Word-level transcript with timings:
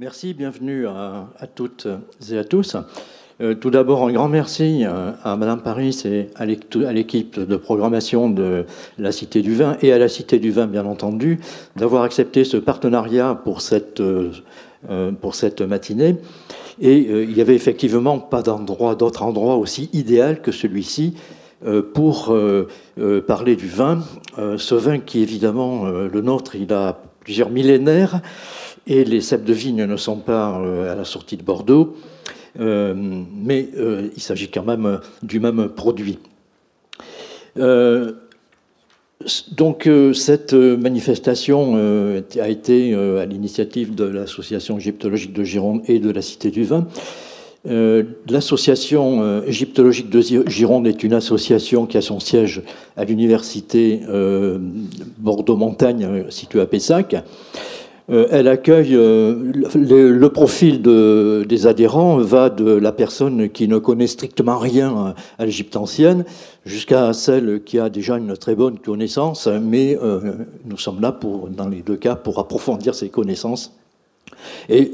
Merci, 0.00 0.32
bienvenue 0.32 0.86
à, 0.86 1.28
toutes 1.54 1.86
et 2.32 2.38
à 2.38 2.44
tous. 2.44 2.74
Euh, 3.42 3.54
tout 3.54 3.68
d'abord, 3.68 4.08
un 4.08 4.12
grand 4.12 4.30
merci 4.30 4.82
à 4.86 5.36
Madame 5.36 5.60
Paris 5.60 5.94
et 6.06 6.28
à 6.36 6.46
l'équipe 6.46 7.38
de 7.38 7.56
programmation 7.56 8.30
de 8.30 8.64
la 8.96 9.12
Cité 9.12 9.42
du 9.42 9.54
Vin 9.54 9.76
et 9.82 9.92
à 9.92 9.98
la 9.98 10.08
Cité 10.08 10.38
du 10.38 10.52
Vin, 10.52 10.66
bien 10.68 10.86
entendu, 10.86 11.38
d'avoir 11.76 12.02
accepté 12.02 12.44
ce 12.44 12.56
partenariat 12.56 13.34
pour 13.34 13.60
cette, 13.60 14.00
euh, 14.00 14.32
pour 15.20 15.34
cette 15.34 15.60
matinée. 15.60 16.16
Et 16.80 17.06
euh, 17.10 17.24
il 17.24 17.34
n'y 17.34 17.42
avait 17.42 17.54
effectivement 17.54 18.20
pas 18.20 18.40
d'endroit, 18.40 18.94
d'autre 18.94 19.22
endroit 19.22 19.56
aussi 19.56 19.90
idéal 19.92 20.40
que 20.40 20.50
celui-ci 20.50 21.14
pour 21.92 22.34
parler 23.26 23.54
du 23.54 23.66
vin. 23.66 23.98
ce 24.56 24.74
vin 24.74 24.98
qui, 24.98 25.20
évidemment, 25.20 25.84
le 25.84 26.20
nôtre, 26.22 26.56
il 26.56 26.72
a 26.72 27.02
plusieurs 27.20 27.50
millénaires 27.50 28.20
et 28.86 29.04
les 29.04 29.20
cèpes 29.20 29.44
de 29.44 29.52
vigne 29.52 29.84
ne 29.84 29.96
sont 29.96 30.16
pas 30.16 30.58
euh, 30.58 30.92
à 30.92 30.94
la 30.94 31.04
sortie 31.04 31.36
de 31.36 31.42
Bordeaux, 31.42 31.96
euh, 32.58 32.94
mais 32.96 33.68
euh, 33.76 34.08
il 34.16 34.22
s'agit 34.22 34.48
quand 34.48 34.64
même 34.64 35.00
du 35.22 35.40
même 35.40 35.68
produit. 35.68 36.18
donc 39.52 39.88
cette 40.14 40.54
manifestation 40.54 41.74
a 42.40 42.48
été 42.48 42.94
à 42.94 43.26
l'initiative 43.26 43.94
de 43.94 44.04
l'association 44.04 44.78
égyptologique 44.78 45.32
de 45.32 45.44
Gironde 45.44 45.82
et 45.86 45.98
de 45.98 46.10
la 46.10 46.22
Cité 46.22 46.50
du 46.50 46.64
Vin. 46.64 46.86
L'association 47.64 49.42
égyptologique 49.44 50.08
de 50.08 50.20
Gironde 50.48 50.86
est 50.86 51.02
une 51.02 51.12
association 51.12 51.86
qui 51.86 51.98
a 51.98 52.00
son 52.00 52.18
siège 52.18 52.62
à 52.96 53.04
l'université 53.04 54.00
Bordeaux-Montagne 55.18 56.24
située 56.30 56.60
à 56.62 56.66
Pessac. 56.66 57.16
Euh, 58.10 58.26
elle 58.30 58.48
accueille 58.48 58.96
euh, 58.96 59.52
le, 59.74 60.28
profil 60.28 60.82
des 60.82 61.66
adhérents 61.66 62.16
va 62.18 62.50
de 62.50 62.72
la 62.72 62.92
personne 62.92 63.48
qui 63.48 63.68
ne 63.68 63.78
connaît 63.78 64.08
strictement 64.08 64.58
rien 64.58 65.14
à 65.38 65.44
l'Égypte 65.44 65.76
ancienne 65.76 66.24
jusqu'à 66.64 67.12
celle 67.12 67.62
qui 67.62 67.78
a 67.78 67.88
déjà 67.88 68.16
une 68.18 68.36
très 68.36 68.56
bonne 68.56 68.78
connaissance, 68.78 69.46
mais 69.46 69.96
euh, 70.02 70.32
nous 70.64 70.78
sommes 70.78 71.00
là 71.00 71.12
pour, 71.12 71.48
dans 71.48 71.68
les 71.68 71.82
deux 71.82 71.96
cas 71.96 72.16
pour 72.16 72.38
approfondir 72.40 72.94
ses 72.94 73.10
connaissances. 73.10 73.76
Et 74.68 74.84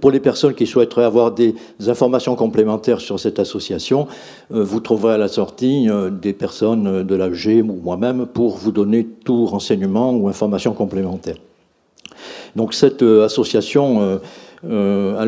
pour 0.00 0.10
les 0.10 0.20
personnes 0.20 0.54
qui 0.54 0.66
souhaiteraient 0.66 1.04
avoir 1.04 1.32
des 1.32 1.54
informations 1.86 2.34
complémentaires 2.36 3.00
sur 3.00 3.20
cette 3.20 3.38
association, 3.38 4.06
vous 4.50 4.80
trouverez 4.80 5.14
à 5.14 5.18
la 5.18 5.28
sortie 5.28 5.88
des 6.22 6.32
personnes 6.32 7.02
de 7.02 7.14
l'AG 7.14 7.64
ou 7.64 7.80
moi-même 7.82 8.26
pour 8.26 8.56
vous 8.56 8.72
donner 8.72 9.06
tout 9.24 9.46
renseignement 9.46 10.12
ou 10.12 10.28
information 10.28 10.72
complémentaire. 10.72 11.36
Donc 12.56 12.74
cette 12.74 13.02
euh, 13.02 13.24
association 13.24 14.00
euh, 14.00 14.16
euh, 14.64 15.18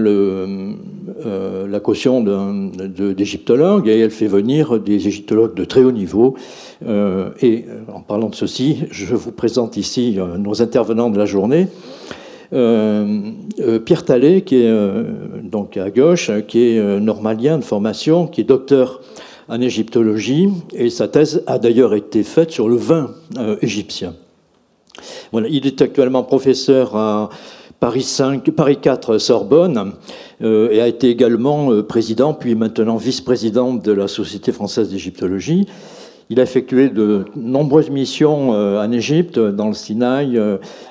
a 1.65 1.69
la 1.69 1.81
caution 1.81 2.23
d'égyptologues 2.23 3.89
et 3.89 3.99
elle 3.99 4.11
fait 4.11 4.27
venir 4.27 4.81
des 4.81 5.07
égyptologues 5.07 5.55
de 5.55 5.65
très 5.65 5.85
haut 5.85 5.93
niveau. 5.93 6.35
et 6.83 7.67
en 7.93 8.01
parlant 8.01 8.31
de 8.31 8.35
ceci, 8.35 8.85
je 8.91 9.15
vous 9.15 9.31
présente 9.31 9.77
ici 9.77 10.19
nos 10.39 10.63
intervenants 10.63 11.11
de 11.11 11.19
la 11.19 11.27
journée. 11.27 11.69
Pierre 12.51 14.05
Tallet, 14.05 14.43
qui 14.43 14.57
est 14.57 14.73
donc 15.43 15.77
à 15.77 15.91
gauche, 15.91 16.31
qui 16.47 16.71
est 16.71 17.01
normalien 17.01 17.59
de 17.59 17.65
formation, 17.65 18.27
qui 18.27 18.41
est 18.41 18.45
docteur 18.45 19.01
en 19.49 19.61
égyptologie, 19.61 20.49
et 20.75 20.91
sa 20.91 21.09
thèse 21.09 21.43
a 21.47 21.59
d'ailleurs 21.59 21.95
été 21.95 22.23
faite 22.23 22.51
sur 22.51 22.69
le 22.69 22.77
vin 22.77 23.11
égyptien 23.61 24.15
il 25.33 25.67
est 25.67 25.83
actuellement 25.83 26.23
professeur 26.23 26.97
à 26.97 27.31
Paris 27.81 28.03
5, 28.03 28.51
Paris 28.51 28.79
4 28.81 29.19
Sorbonne 29.19 29.93
euh, 30.43 30.71
et 30.71 30.81
a 30.81 30.89
été 30.89 31.11
également 31.11 31.73
euh, 31.73 31.83
président, 31.83 32.35
puis 32.35 32.55
maintenant 32.55 32.97
vice-président 32.97 33.75
de 33.75 33.93
la 33.93 34.09
Société 34.09 34.53
française 34.53 34.91
d'égyptologie. 34.91 35.67
Il 36.31 36.41
a 36.41 36.43
effectué 36.43 36.89
de 36.89 37.25
nombreuses 37.37 37.91
missions 37.91 38.53
euh, 38.53 38.85
en 38.85 38.93
Égypte, 38.93 39.39
dans 39.39 39.69
le 39.69 39.75
Sinaï, 39.75 40.41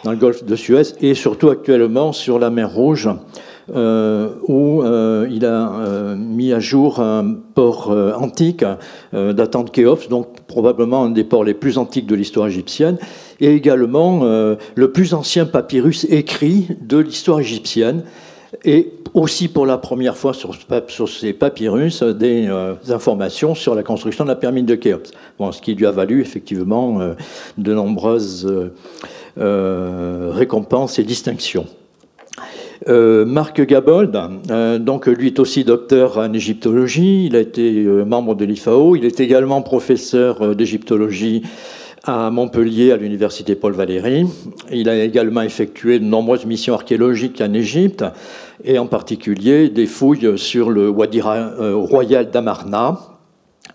dans 0.03 0.11
le 0.11 0.17
golfe 0.17 0.43
de 0.43 0.55
Suez 0.55 0.93
et 1.01 1.13
surtout 1.13 1.49
actuellement 1.49 2.11
sur 2.11 2.39
la 2.39 2.49
mer 2.49 2.73
Rouge, 2.73 3.09
euh, 3.75 4.29
où 4.47 4.81
euh, 4.81 5.27
il 5.29 5.45
a 5.45 5.73
euh, 5.73 6.15
mis 6.15 6.53
à 6.53 6.59
jour 6.61 7.01
un 7.01 7.35
port 7.53 7.93
antique 8.17 8.63
datant 9.11 9.63
de 9.63 9.69
Khéops, 9.69 10.07
donc 10.07 10.27
probablement 10.47 11.03
un 11.03 11.09
des 11.09 11.25
ports 11.25 11.43
les 11.43 11.53
plus 11.53 11.77
antiques 11.77 12.07
de 12.07 12.15
l'histoire 12.15 12.47
égyptienne, 12.47 12.97
et 13.41 13.53
également 13.53 14.21
le 14.23 14.91
plus 14.91 15.13
ancien 15.13 15.45
papyrus 15.45 16.05
écrit 16.09 16.67
de 16.81 16.97
l'histoire 16.97 17.39
égyptienne, 17.39 18.03
et 18.63 18.91
aussi 19.13 19.47
pour 19.47 19.65
la 19.65 19.77
première 19.77 20.15
fois 20.15 20.33
sur, 20.33 20.55
ces 21.09 21.33
papyrus 21.33 22.03
des 22.03 22.49
informations 22.89 23.55
sur 23.55 23.75
la 23.75 23.83
construction 23.83 24.23
de 24.23 24.29
la 24.29 24.35
pyramide 24.35 24.65
de 24.65 24.75
Khéops. 24.75 25.11
Ce 25.51 25.61
qui 25.61 25.75
lui 25.75 25.85
a 25.85 25.91
valu 25.91 26.21
effectivement 26.21 26.99
de 27.57 27.73
nombreuses 27.73 28.47
récompenses 29.35 30.99
et 30.99 31.03
distinctions. 31.03 31.65
Euh, 32.87 33.25
Marc 33.25 33.61
Gabold, 33.61 34.17
euh, 34.49 34.77
donc 34.77 35.07
lui 35.07 35.27
est 35.27 35.39
aussi 35.39 35.63
docteur 35.63 36.17
en 36.17 36.31
égyptologie, 36.31 37.25
il 37.25 37.35
a 37.35 37.39
été 37.39 37.83
euh, 37.83 38.05
membre 38.05 38.35
de 38.35 38.45
l'IFAO, 38.45 38.95
il 38.95 39.03
est 39.03 39.19
également 39.19 39.61
professeur 39.61 40.55
d'égyptologie 40.55 41.41
à 42.07 42.31
Montpellier, 42.31 42.91
à 42.91 42.97
l'université 42.97 43.55
Paul 43.55 43.73
Valéry. 43.73 44.25
Il 44.71 44.89
a 44.89 45.03
également 45.03 45.41
effectué 45.41 45.99
de 45.99 46.05
nombreuses 46.05 46.45
missions 46.45 46.73
archéologiques 46.73 47.41
en 47.41 47.53
Égypte, 47.53 48.03
et 48.63 48.79
en 48.79 48.87
particulier 48.87 49.69
des 49.69 49.85
fouilles 49.85 50.37
sur 50.37 50.69
le 50.69 50.89
Wadi 50.89 51.21
royal 51.21 52.31
d'Amarna. 52.31 52.99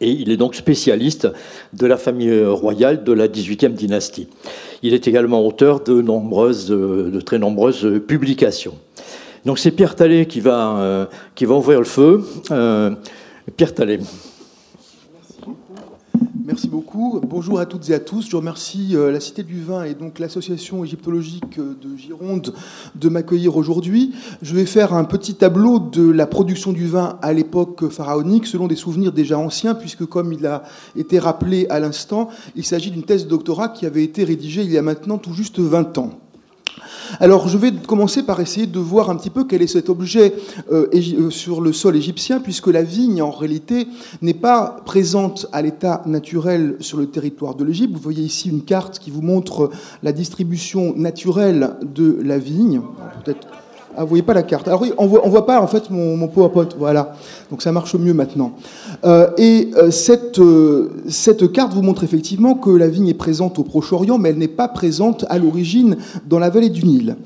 Et 0.01 0.11
il 0.11 0.31
est 0.31 0.37
donc 0.37 0.55
spécialiste 0.55 1.29
de 1.75 1.87
la 1.87 1.97
famille 1.97 2.45
royale 2.45 3.05
de 3.05 3.13
la 3.13 3.29
18e 3.29 3.75
dynastie. 3.75 4.29
Il 4.83 4.95
est 4.95 5.07
également 5.07 5.47
auteur 5.47 5.81
de, 5.81 6.01
de 6.01 7.21
très 7.21 7.39
nombreuses 7.39 8.01
publications. 8.09 8.75
Donc 9.45 9.59
c'est 9.59 9.73
Pierre 9.73 9.97
Tallet 9.97 10.27
qui 10.27 10.41
va, 10.41 10.77
euh, 10.79 11.07
ouvrir 11.43 11.81
le 11.81 11.85
feu. 11.85 12.23
Euh, 12.51 12.91
Pierre 13.57 13.75
Tallet. 13.75 13.99
Merci 16.45 16.67
beaucoup. 16.67 17.21
Bonjour 17.23 17.61
à 17.61 17.67
toutes 17.67 17.89
et 17.91 17.95
à 17.95 18.01
tous. 18.01 18.29
Je 18.29 18.35
remercie 18.35 18.97
euh, 18.97 19.13
la 19.13 19.21
Cité 19.21 19.45
du 19.45 19.63
Vin 19.63 19.85
et 19.85 19.95
donc 19.95 20.19
l'association 20.19 20.83
égyptologique 20.83 21.61
de 21.61 21.97
Gironde 21.97 22.53
de 22.97 23.09
m'accueillir 23.09 23.57
aujourd'hui. 23.57 24.13
Je 24.43 24.57
vais 24.57 24.67
faire 24.67 24.93
un 24.93 25.05
petit 25.05 25.35
tableau 25.35 25.79
de 25.79 26.11
la 26.11 26.27
production 26.27 26.73
du 26.73 26.89
vin 26.89 27.17
à 27.23 27.33
l'époque 27.33 27.89
pharaonique 27.91 28.47
selon 28.47 28.67
des 28.67 28.75
souvenirs 28.75 29.13
déjà 29.13 29.39
anciens 29.39 29.77
puisque 29.77 30.05
comme 30.05 30.33
il 30.33 30.45
a 30.47 30.65
été 30.97 31.21
rappelé 31.21 31.69
à 31.71 31.79
l'instant, 31.79 32.29
il 32.57 32.65
s'agit 32.65 32.91
d'une 32.91 33.05
thèse 33.05 33.25
de 33.25 33.31
doctorat 33.31 33.69
qui 33.69 33.87
avait 33.87 34.03
été 34.03 34.25
rédigée 34.25 34.63
il 34.63 34.73
y 34.73 34.79
a 34.79 34.83
maintenant 34.83 35.19
tout 35.19 35.35
juste 35.35 35.61
20 35.61 35.97
ans. 35.99 36.11
Alors 37.21 37.49
je 37.49 37.59
vais 37.59 37.73
commencer 37.73 38.23
par 38.23 38.41
essayer 38.41 38.67
de 38.67 38.79
voir 38.79 39.11
un 39.11 39.17
petit 39.17 39.31
peu 39.31 39.45
quel 39.45 39.63
est 39.63 39.67
cet 39.67 39.89
objet 39.89 40.35
euh, 40.71 40.87
euh, 40.95 41.31
sur 41.31 41.61
le 41.61 41.73
sol 41.73 41.97
égyptien, 41.97 42.41
puisque 42.41 42.69
la 42.69 42.83
vigne 42.83 43.23
en 43.23 43.31
réalité 43.31 43.87
n'est 44.23 44.35
pas 44.35 44.77
présente 44.85 45.47
à 45.53 45.63
l'état 45.63 46.03
naturel 46.07 46.77
sur 46.81 46.99
le 46.99 47.07
territoire 47.07 47.55
de 47.55 47.65
l'Égypte. 47.65 47.95
Vous 47.95 48.01
voyez 48.01 48.23
ici 48.23 48.49
une 48.49 48.63
carte 48.63 48.99
qui 48.99 49.11
vous 49.11 49.23
montre 49.23 49.71
la 50.03 50.13
distribution 50.13 50.95
naturelle 50.97 51.77
de 51.83 52.19
la 52.23 52.39
vigne. 52.39 52.81
Ah, 53.97 54.05
voyez 54.05 54.23
pas 54.23 54.35
la 54.35 54.43
carte. 54.43 54.69
Alors 54.69 54.83
oui, 54.83 54.93
on 54.99 55.07
voit, 55.07 55.23
voit 55.27 55.47
pas 55.47 55.61
en 55.61 55.67
fait 55.67 55.91
mon, 55.91 56.17
mon 56.17 56.29
PowerPoint. 56.29 56.69
Voilà. 56.79 57.15
Donc 57.51 57.63
ça 57.63 57.73
marche 57.73 57.95
mieux 57.95 58.15
maintenant. 58.15 58.53
Euh, 59.05 59.29
et 59.37 59.71
euh, 59.77 59.91
cette, 59.91 60.39
euh, 60.39 60.91
cette 61.09 61.53
carte 61.53 61.75
vous 61.75 61.83
montre 61.83 62.05
effectivement 62.05 62.55
que 62.55 62.71
la 62.71 62.89
vigne 62.89 63.09
est 63.09 63.15
présente 63.15 63.59
au 63.59 63.65
Proche-Orient, 63.65 64.19
mais 64.19 64.31
elle 64.31 64.39
n'est 64.39 64.49
pas 64.49 64.69
présente 64.69 65.25
à 65.29 65.39
l'origine 65.39 65.97
dans 66.29 66.39
la 66.39 66.51
vallée 66.51 66.71
du 66.71 66.85
Nil. 66.85 67.17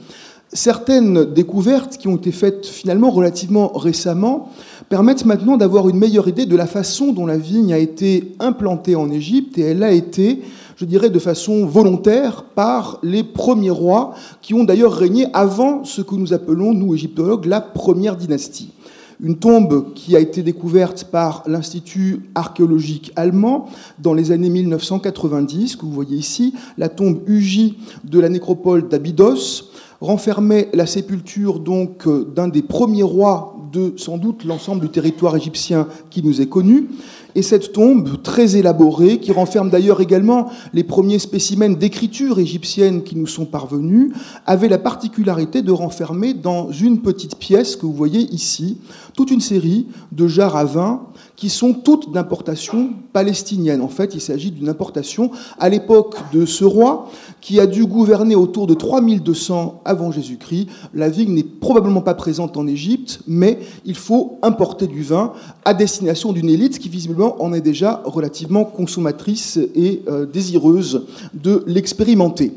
Certaines 0.52 1.24
découvertes 1.24 1.96
qui 1.96 2.08
ont 2.08 2.16
été 2.16 2.32
faites 2.32 2.66
finalement 2.66 3.10
relativement 3.10 3.68
récemment 3.72 4.50
permettent 4.88 5.24
maintenant 5.24 5.56
d'avoir 5.56 5.88
une 5.88 5.98
meilleure 5.98 6.28
idée 6.28 6.46
de 6.46 6.56
la 6.56 6.66
façon 6.66 7.12
dont 7.12 7.26
la 7.26 7.36
vigne 7.36 7.72
a 7.72 7.78
été 7.78 8.36
implantée 8.38 8.94
en 8.94 9.10
Égypte 9.10 9.58
et 9.58 9.62
elle 9.62 9.82
a 9.82 9.90
été 9.90 10.42
je 10.76 10.84
dirais, 10.84 11.10
de 11.10 11.18
façon 11.18 11.66
volontaire 11.66 12.44
par 12.54 12.98
les 13.02 13.24
premiers 13.24 13.70
rois 13.70 14.14
qui 14.42 14.54
ont 14.54 14.64
d'ailleurs 14.64 14.92
régné 14.92 15.26
avant 15.32 15.84
ce 15.84 16.02
que 16.02 16.14
nous 16.14 16.34
appelons, 16.34 16.74
nous 16.74 16.94
égyptologues, 16.94 17.46
la 17.46 17.60
première 17.60 18.16
dynastie. 18.16 18.72
Une 19.18 19.38
tombe 19.38 19.94
qui 19.94 20.14
a 20.14 20.20
été 20.20 20.42
découverte 20.42 21.04
par 21.04 21.42
l'Institut 21.46 22.28
archéologique 22.34 23.12
allemand 23.16 23.66
dans 23.98 24.12
les 24.12 24.30
années 24.30 24.50
1990, 24.50 25.76
que 25.76 25.86
vous 25.86 25.92
voyez 25.92 26.18
ici, 26.18 26.52
la 26.76 26.90
tombe 26.90 27.20
Uji 27.26 27.78
de 28.04 28.20
la 28.20 28.28
nécropole 28.28 28.88
d'Abydos, 28.88 29.70
renfermait 30.00 30.68
la 30.74 30.86
sépulture 30.86 31.60
donc 31.60 32.08
d'un 32.34 32.48
des 32.48 32.62
premiers 32.62 33.02
rois 33.02 33.56
de 33.72 33.94
sans 33.96 34.18
doute 34.18 34.44
l'ensemble 34.44 34.80
du 34.80 34.88
territoire 34.88 35.36
égyptien 35.36 35.88
qui 36.10 36.22
nous 36.22 36.40
est 36.40 36.48
connu. 36.48 36.88
Et 37.34 37.42
cette 37.42 37.72
tombe 37.72 38.22
très 38.22 38.56
élaborée, 38.56 39.18
qui 39.18 39.30
renferme 39.30 39.68
d'ailleurs 39.68 40.00
également 40.00 40.48
les 40.72 40.84
premiers 40.84 41.18
spécimens 41.18 41.76
d'écriture 41.76 42.38
égyptienne 42.38 43.02
qui 43.02 43.14
nous 43.14 43.26
sont 43.26 43.44
parvenus, 43.44 44.12
avait 44.46 44.68
la 44.68 44.78
particularité 44.78 45.60
de 45.60 45.70
renfermer 45.70 46.32
dans 46.32 46.70
une 46.70 47.02
petite 47.02 47.36
pièce 47.36 47.76
que 47.76 47.84
vous 47.84 47.92
voyez 47.92 48.20
ici 48.32 48.78
toute 49.16 49.30
une 49.30 49.40
série 49.40 49.86
de 50.12 50.28
jarres 50.28 50.56
à 50.56 50.64
vin 50.64 51.06
qui 51.36 51.48
sont 51.48 51.72
toutes 51.72 52.12
d'importation 52.12 52.90
palestinienne. 53.12 53.80
En 53.80 53.88
fait, 53.88 54.14
il 54.14 54.20
s'agit 54.20 54.50
d'une 54.50 54.68
importation 54.68 55.30
à 55.58 55.68
l'époque 55.68 56.16
de 56.32 56.46
ce 56.46 56.64
roi 56.64 57.10
qui 57.40 57.58
a 57.58 57.66
dû 57.66 57.86
gouverner 57.86 58.36
autour 58.36 58.66
de 58.66 58.74
3200 58.74 59.80
avant 59.84 60.12
Jésus-Christ. 60.12 60.68
La 60.94 61.08
vigne 61.08 61.34
n'est 61.34 61.42
probablement 61.42 62.02
pas 62.02 62.14
présente 62.14 62.56
en 62.56 62.66
Égypte, 62.66 63.20
mais 63.26 63.58
il 63.84 63.96
faut 63.96 64.38
importer 64.42 64.86
du 64.86 65.02
vin 65.02 65.32
à 65.64 65.74
destination 65.74 66.32
d'une 66.32 66.50
élite 66.50 66.78
qui 66.78 66.88
visiblement 66.88 67.42
en 67.42 67.52
est 67.52 67.60
déjà 67.60 68.02
relativement 68.04 68.64
consommatrice 68.64 69.58
et 69.74 70.02
euh, 70.08 70.26
désireuse 70.26 71.06
de 71.34 71.64
l'expérimenter. 71.66 72.52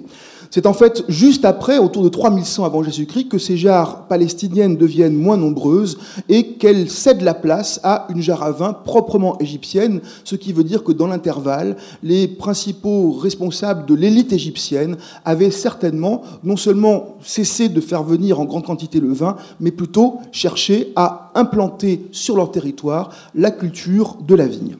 C'est 0.51 0.65
en 0.65 0.73
fait 0.73 1.03
juste 1.07 1.45
après, 1.45 1.77
autour 1.77 2.03
de 2.03 2.09
3100 2.09 2.65
avant 2.65 2.81
Jésus-Christ, 2.81 3.27
que 3.29 3.37
ces 3.37 3.55
jarres 3.55 4.07
palestiniennes 4.07 4.77
deviennent 4.77 5.15
moins 5.15 5.37
nombreuses 5.37 5.99
et 6.27 6.53
qu'elles 6.53 6.89
cèdent 6.89 7.21
la 7.21 7.35
place 7.35 7.79
à 7.83 8.07
une 8.09 8.21
jarre 8.21 8.41
à 8.41 8.51
vin 8.51 8.73
proprement 8.73 9.37
égyptienne, 9.39 10.01
ce 10.23 10.35
qui 10.35 10.51
veut 10.51 10.63
dire 10.63 10.83
que 10.83 10.91
dans 10.91 11.05
l'intervalle, 11.05 11.77
les 12.01 12.27
principaux 12.27 13.11
responsables 13.11 13.85
de 13.85 13.93
l'élite 13.93 14.33
égyptienne 14.33 14.97
avaient 15.23 15.51
certainement 15.51 16.23
non 16.43 16.57
seulement 16.57 17.17
cessé 17.21 17.69
de 17.69 17.79
faire 17.79 18.01
venir 18.01 18.39
en 18.39 18.45
grande 18.45 18.65
quantité 18.65 18.99
le 18.99 19.13
vin, 19.13 19.35
mais 19.59 19.71
plutôt 19.71 20.17
cherché 20.31 20.93
à 20.95 21.31
implanter 21.35 22.07
sur 22.11 22.35
leur 22.35 22.51
territoire 22.51 23.11
la 23.35 23.51
culture 23.51 24.17
de 24.27 24.33
la 24.33 24.47
vigne. 24.47 24.77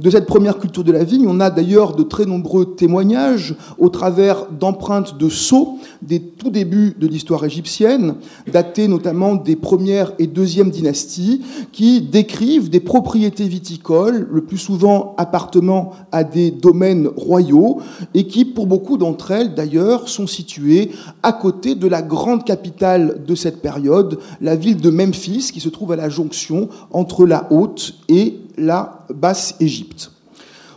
De 0.00 0.10
cette 0.10 0.26
première 0.26 0.58
culture 0.58 0.84
de 0.84 0.92
la 0.92 1.02
vigne, 1.02 1.26
on 1.26 1.40
a 1.40 1.50
d'ailleurs 1.50 1.96
de 1.96 2.04
très 2.04 2.24
nombreux 2.24 2.76
témoignages 2.76 3.56
au 3.78 3.88
travers 3.88 4.46
d'empreintes 4.48 5.18
de 5.18 5.28
sceaux 5.28 5.78
des 6.02 6.20
tout 6.20 6.50
débuts 6.50 6.94
de 6.96 7.08
l'histoire 7.08 7.44
égyptienne, 7.44 8.14
datés 8.52 8.86
notamment 8.86 9.34
des 9.34 9.56
premières 9.56 10.12
et 10.20 10.28
deuxièmes 10.28 10.70
dynasties, 10.70 11.42
qui 11.72 12.00
décrivent 12.00 12.70
des 12.70 12.78
propriétés 12.78 13.48
viticoles, 13.48 14.28
le 14.30 14.42
plus 14.42 14.58
souvent 14.58 15.16
appartenant 15.18 15.90
à 16.12 16.22
des 16.22 16.52
domaines 16.52 17.08
royaux, 17.16 17.80
et 18.14 18.28
qui, 18.28 18.44
pour 18.44 18.68
beaucoup 18.68 18.98
d'entre 18.98 19.32
elles 19.32 19.56
d'ailleurs, 19.56 20.08
sont 20.08 20.28
situées 20.28 20.92
à 21.24 21.32
côté 21.32 21.74
de 21.74 21.88
la 21.88 22.02
grande 22.02 22.44
capitale 22.44 23.24
de 23.26 23.34
cette 23.34 23.60
période, 23.60 24.20
la 24.40 24.54
ville 24.54 24.80
de 24.80 24.90
Memphis, 24.90 25.50
qui 25.52 25.58
se 25.58 25.68
trouve 25.68 25.90
à 25.90 25.96
la 25.96 26.08
jonction 26.08 26.68
entre 26.92 27.26
la 27.26 27.48
Haute 27.50 27.96
et 28.08 28.42
la 28.58 29.06
Basse-Égypte. 29.08 30.10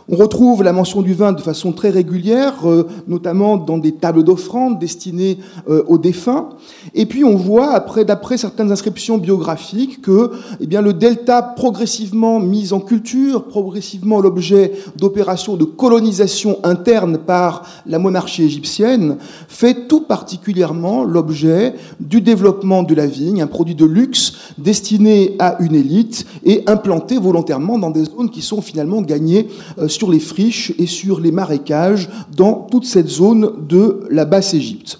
On 0.08 0.16
retrouve 0.16 0.64
la 0.64 0.72
mention 0.72 1.00
du 1.00 1.14
vin 1.14 1.32
de 1.32 1.40
façon 1.40 1.72
très 1.72 1.90
régulière, 1.90 2.54
euh, 2.64 2.88
notamment 3.06 3.56
dans 3.56 3.78
des 3.78 3.92
tables 3.92 4.24
d'offrandes 4.24 4.80
destinées 4.80 5.38
euh, 5.68 5.84
aux 5.86 5.98
défunts. 5.98 6.48
Et 6.94 7.06
puis 7.06 7.24
on 7.24 7.36
voit, 7.36 7.70
après, 7.72 8.04
d'après 8.04 8.36
certaines 8.36 8.72
inscriptions 8.72 9.18
biographiques, 9.18 10.02
que 10.02 10.32
eh 10.60 10.66
le 10.66 10.92
delta 10.92 11.42
progressivement 11.42 12.40
mis 12.40 12.72
en 12.72 12.80
culture, 12.80 13.44
progressivement 13.44 14.20
l'objet 14.20 14.72
d'opérations 14.96 15.56
de 15.56 15.64
colonisation 15.64 16.58
interne 16.64 17.18
par 17.18 17.64
la 17.86 18.00
monarchie 18.00 18.42
égyptienne, 18.42 19.18
fait 19.46 19.86
tout 19.86 20.00
particulièrement 20.00 21.04
l'objet 21.04 21.74
du 22.00 22.20
développement 22.20 22.82
de 22.82 22.94
la 22.94 23.06
vigne, 23.06 23.42
un 23.42 23.46
produit 23.46 23.76
de 23.76 23.84
luxe 23.84 24.32
destiné 24.58 25.36
à 25.38 25.56
une 25.60 25.76
élite 25.76 26.26
et 26.44 26.64
implanté 26.66 27.18
volontairement 27.18 27.78
dans 27.78 27.90
des 27.90 28.04
zones 28.04 28.30
qui 28.30 28.42
sont 28.42 28.60
finalement 28.60 29.02
gagnées 29.02 29.48
euh, 29.78 29.88
sur 29.92 30.10
les 30.10 30.20
friches 30.20 30.72
et 30.78 30.86
sur 30.86 31.20
les 31.20 31.30
marécages 31.30 32.08
dans 32.36 32.66
toute 32.70 32.84
cette 32.84 33.08
zone 33.08 33.66
de 33.68 34.00
la 34.10 34.24
Basse-Égypte. 34.24 34.98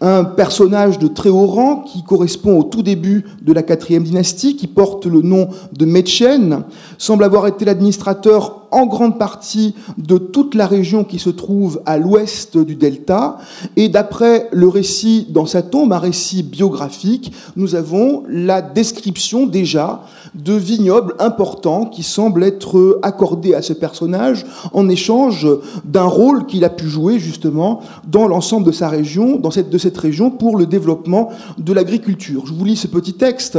Un 0.00 0.24
personnage 0.24 0.98
de 0.98 1.06
très 1.06 1.28
haut 1.28 1.46
rang 1.46 1.82
qui 1.82 2.02
correspond 2.02 2.58
au 2.58 2.64
tout 2.64 2.82
début 2.82 3.24
de 3.40 3.52
la 3.52 3.62
quatrième 3.62 4.02
dynastie, 4.02 4.56
qui 4.56 4.66
porte 4.66 5.06
le 5.06 5.22
nom 5.22 5.48
de 5.72 5.84
Metchen, 5.84 6.64
semble 6.98 7.22
avoir 7.22 7.46
été 7.46 7.64
l'administrateur 7.64 8.61
en 8.72 8.86
grande 8.86 9.18
partie 9.18 9.74
de 9.98 10.18
toute 10.18 10.54
la 10.54 10.66
région 10.66 11.04
qui 11.04 11.18
se 11.18 11.30
trouve 11.30 11.80
à 11.86 11.98
l'ouest 11.98 12.58
du 12.58 12.74
delta. 12.74 13.38
Et 13.76 13.88
d'après 13.88 14.48
le 14.52 14.68
récit 14.68 15.26
dans 15.30 15.46
sa 15.46 15.62
tombe, 15.62 15.92
un 15.92 15.98
récit 15.98 16.42
biographique, 16.42 17.32
nous 17.56 17.74
avons 17.74 18.24
la 18.28 18.62
description 18.62 19.46
déjà 19.46 20.02
de 20.34 20.54
vignobles 20.54 21.14
importants 21.18 21.84
qui 21.84 22.02
semblent 22.02 22.42
être 22.42 22.98
accordés 23.02 23.54
à 23.54 23.62
ce 23.62 23.74
personnage 23.74 24.46
en 24.72 24.88
échange 24.88 25.46
d'un 25.84 26.04
rôle 26.04 26.46
qu'il 26.46 26.64
a 26.64 26.70
pu 26.70 26.88
jouer 26.88 27.18
justement 27.18 27.80
dans 28.08 28.26
l'ensemble 28.26 28.66
de 28.66 28.72
sa 28.72 28.88
région, 28.88 29.36
dans 29.36 29.50
cette, 29.50 29.68
de 29.68 29.78
cette 29.78 29.98
région 29.98 30.30
pour 30.30 30.56
le 30.56 30.66
développement 30.66 31.28
de 31.58 31.72
l'agriculture. 31.72 32.44
Je 32.46 32.54
vous 32.54 32.64
lis 32.64 32.76
ce 32.76 32.86
petit 32.86 33.12
texte. 33.12 33.58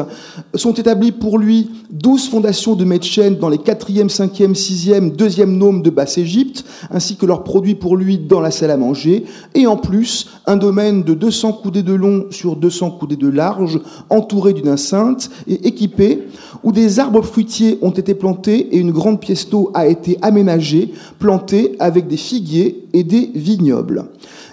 Sont 0.56 0.74
établis 0.74 1.12
pour 1.12 1.38
lui 1.38 1.70
douze 1.92 2.28
fondations 2.28 2.76
de 2.76 2.86
Metchen 2.86 3.38
dans 3.38 3.50
les 3.50 3.58
4e, 3.58 4.10
5e, 4.10 4.56
6e, 4.56 5.03
2e 5.10 5.46
nomes 5.46 5.82
de 5.82 5.90
Basse-Égypte, 5.90 6.66
ainsi 6.92 7.16
que 7.16 7.26
leurs 7.26 7.44
produits 7.44 7.76
pour 7.76 7.98
lui 7.98 8.18
dans 8.18 8.40
la 8.40 8.52
salle 8.52 8.72
à 8.72 8.78
manger, 8.78 9.26
et 9.56 9.68
en 9.68 9.78
plus 9.78 10.28
un 10.46 10.58
domaine 10.58 11.04
de 11.04 11.14
200 11.14 11.54
coudées 11.54 11.84
de 11.84 11.94
long 11.94 12.26
sur 12.30 12.56
200 12.56 12.92
coudées 12.92 13.16
de 13.16 13.28
large, 13.28 13.80
entouré 14.10 14.54
d'une 14.54 14.70
enceinte 14.70 15.30
et 15.48 15.68
équipé, 15.68 16.24
où 16.64 16.72
des 16.72 17.00
arbres 17.00 17.22
fruitiers 17.22 17.78
ont 17.82 17.92
été 17.92 18.14
plantés 18.14 18.76
et 18.76 18.78
une 18.78 18.92
grande 18.92 19.20
pièce 19.20 19.50
d'eau 19.50 19.72
a 19.74 19.88
été 19.88 20.18
aménagée, 20.22 20.94
plantée 21.20 21.76
avec 21.80 22.08
des 22.08 22.18
figuiers 22.18 22.86
et 22.94 23.04
des 23.04 23.32
vignobles. 23.34 24.06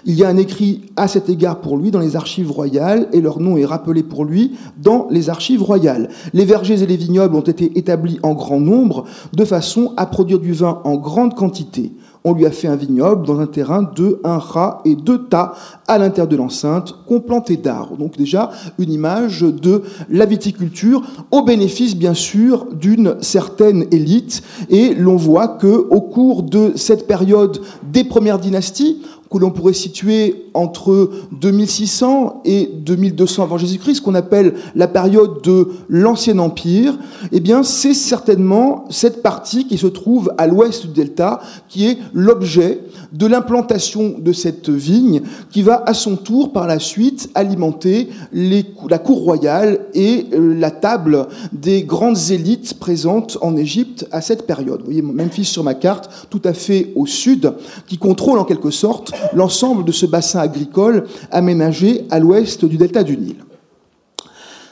Il 0.05 0.15
y 0.15 0.23
a 0.23 0.29
un 0.29 0.37
écrit 0.37 0.81
à 0.95 1.07
cet 1.07 1.29
égard 1.29 1.61
pour 1.61 1.77
lui 1.77 1.91
dans 1.91 1.99
les 1.99 2.15
archives 2.15 2.51
royales 2.51 3.07
et 3.13 3.21
leur 3.21 3.39
nom 3.39 3.57
est 3.57 3.65
rappelé 3.65 4.01
pour 4.01 4.25
lui 4.25 4.53
dans 4.81 5.07
les 5.11 5.29
archives 5.29 5.61
royales. 5.61 6.09
Les 6.33 6.45
vergers 6.45 6.81
et 6.81 6.87
les 6.87 6.97
vignobles 6.97 7.35
ont 7.35 7.41
été 7.41 7.77
établis 7.77 8.19
en 8.23 8.33
grand 8.33 8.59
nombre 8.59 9.05
de 9.33 9.45
façon 9.45 9.93
à 9.97 10.07
produire 10.07 10.39
du 10.39 10.53
vin 10.53 10.81
en 10.85 10.95
grande 10.95 11.35
quantité. 11.35 11.91
On 12.23 12.33
lui 12.33 12.45
a 12.45 12.51
fait 12.51 12.67
un 12.67 12.75
vignoble 12.75 13.25
dans 13.25 13.39
un 13.39 13.47
terrain 13.47 13.81
de 13.95 14.19
un 14.23 14.37
rat 14.37 14.81
et 14.85 14.95
deux 14.95 15.23
tas 15.25 15.53
à 15.87 15.97
l'intérieur 15.97 16.27
de 16.27 16.35
l'enceinte, 16.35 16.93
complanté 17.07 17.57
d'arbres. 17.57 17.97
Donc 17.97 18.15
déjà 18.15 18.51
une 18.77 18.91
image 18.91 19.41
de 19.41 19.81
la 20.07 20.27
viticulture 20.27 21.01
au 21.31 21.41
bénéfice 21.41 21.95
bien 21.95 22.13
sûr 22.13 22.67
d'une 22.73 23.15
certaine 23.21 23.85
élite. 23.91 24.43
Et 24.69 24.93
l'on 24.93 25.15
voit 25.15 25.47
que 25.47 25.87
au 25.89 26.01
cours 26.01 26.43
de 26.43 26.73
cette 26.75 27.07
période 27.07 27.59
des 27.91 28.03
premières 28.03 28.37
dynasties, 28.37 29.01
que 29.31 29.37
l'on 29.37 29.51
pourrait 29.51 29.73
situer 29.73 30.45
entre 30.53 31.09
2600 31.31 32.41
et 32.43 32.69
2200 32.73 33.43
avant 33.43 33.57
Jésus-Christ, 33.57 33.95
ce 33.95 34.01
qu'on 34.01 34.15
appelle 34.15 34.55
la 34.75 34.89
période 34.89 35.41
de 35.41 35.69
l'Ancien 35.87 36.37
Empire, 36.39 36.97
eh 37.31 37.39
bien, 37.39 37.63
c'est 37.63 37.93
certainement 37.93 38.83
cette 38.89 39.21
partie 39.21 39.67
qui 39.67 39.77
se 39.77 39.87
trouve 39.87 40.33
à 40.37 40.47
l'ouest 40.47 40.85
du 40.85 40.91
delta 40.91 41.39
qui 41.69 41.87
est 41.87 41.97
l'objet 42.13 42.81
de 43.13 43.25
l'implantation 43.25 44.15
de 44.19 44.33
cette 44.33 44.69
vigne 44.69 45.21
qui 45.49 45.61
va 45.61 45.81
à 45.85 45.93
son 45.93 46.17
tour 46.17 46.51
par 46.51 46.67
la 46.67 46.79
suite 46.79 47.29
alimenter 47.33 48.09
la 48.33 48.99
cour 48.99 49.23
royale 49.23 49.85
et 49.93 50.27
euh, 50.33 50.53
la 50.53 50.71
table 50.71 51.27
des 51.53 51.83
grandes 51.83 52.31
élites 52.31 52.79
présentes 52.79 53.37
en 53.41 53.55
Égypte 53.55 54.07
à 54.11 54.21
cette 54.21 54.45
période. 54.45 54.79
Vous 54.79 54.85
voyez 54.85 55.01
Memphis 55.01 55.45
sur 55.45 55.63
ma 55.63 55.73
carte, 55.73 56.27
tout 56.29 56.41
à 56.43 56.53
fait 56.53 56.91
au 56.95 57.05
sud, 57.05 57.53
qui 57.87 57.97
contrôle 57.97 58.39
en 58.39 58.45
quelque 58.45 58.71
sorte 58.71 59.13
l'ensemble 59.33 59.85
de 59.85 59.91
ce 59.91 60.05
bassin 60.05 60.39
agricole 60.39 61.07
aménagé 61.31 62.05
à 62.09 62.19
l'ouest 62.19 62.65
du 62.65 62.77
delta 62.77 63.03
du 63.03 63.17
Nil. 63.17 63.37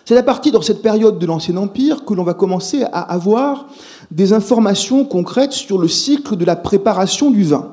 C'est 0.05 0.17
à 0.17 0.23
partir 0.23 0.57
de 0.57 0.63
cette 0.63 0.81
période 0.81 1.19
de 1.19 1.25
l'Ancien 1.27 1.55
Empire 1.57 2.03
que 2.03 2.15
l'on 2.15 2.23
va 2.23 2.33
commencer 2.33 2.83
à 2.91 3.01
avoir 3.01 3.67
des 4.09 4.33
informations 4.33 5.05
concrètes 5.05 5.51
sur 5.51 5.77
le 5.77 5.87
cycle 5.87 6.35
de 6.35 6.45
la 6.45 6.55
préparation 6.55 7.29
du 7.29 7.43
vin. 7.43 7.67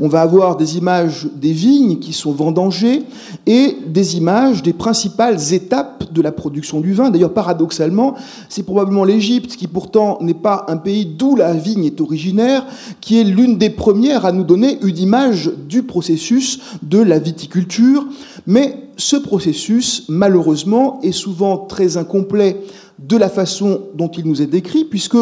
On 0.00 0.08
va 0.08 0.20
avoir 0.20 0.56
des 0.56 0.76
images 0.76 1.28
des 1.34 1.52
vignes 1.52 1.98
qui 1.98 2.12
sont 2.12 2.32
vendangées 2.32 3.02
et 3.46 3.76
des 3.86 4.16
images 4.16 4.62
des 4.62 4.72
principales 4.72 5.52
étapes 5.52 6.12
de 6.12 6.22
la 6.22 6.32
production 6.32 6.80
du 6.80 6.92
vin. 6.92 7.10
D'ailleurs, 7.10 7.34
paradoxalement, 7.34 8.14
c'est 8.48 8.62
probablement 8.62 9.04
l'Égypte, 9.04 9.56
qui 9.56 9.66
pourtant 9.66 10.18
n'est 10.20 10.34
pas 10.34 10.66
un 10.68 10.76
pays 10.76 11.06
d'où 11.06 11.36
la 11.36 11.52
vigne 11.54 11.84
est 11.84 12.00
originaire, 12.00 12.66
qui 13.00 13.20
est 13.20 13.24
l'une 13.24 13.58
des 13.58 13.70
premières 13.70 14.24
à 14.24 14.32
nous 14.32 14.44
donner 14.44 14.78
une 14.82 14.98
image 14.98 15.50
du 15.68 15.82
processus 15.82 16.60
de 16.82 16.98
la 16.98 17.18
viticulture. 17.18 18.06
Mais 18.46 18.88
ce 18.96 19.16
processus, 19.16 20.04
malheureusement, 20.08 21.00
est 21.02 21.12
souvent 21.12 21.58
très 21.58 21.96
incomplet 21.96 22.60
de 22.98 23.16
la 23.16 23.28
façon 23.28 23.82
dont 23.94 24.08
il 24.08 24.26
nous 24.26 24.42
est 24.42 24.46
décrit, 24.46 24.84
puisque 24.84 25.16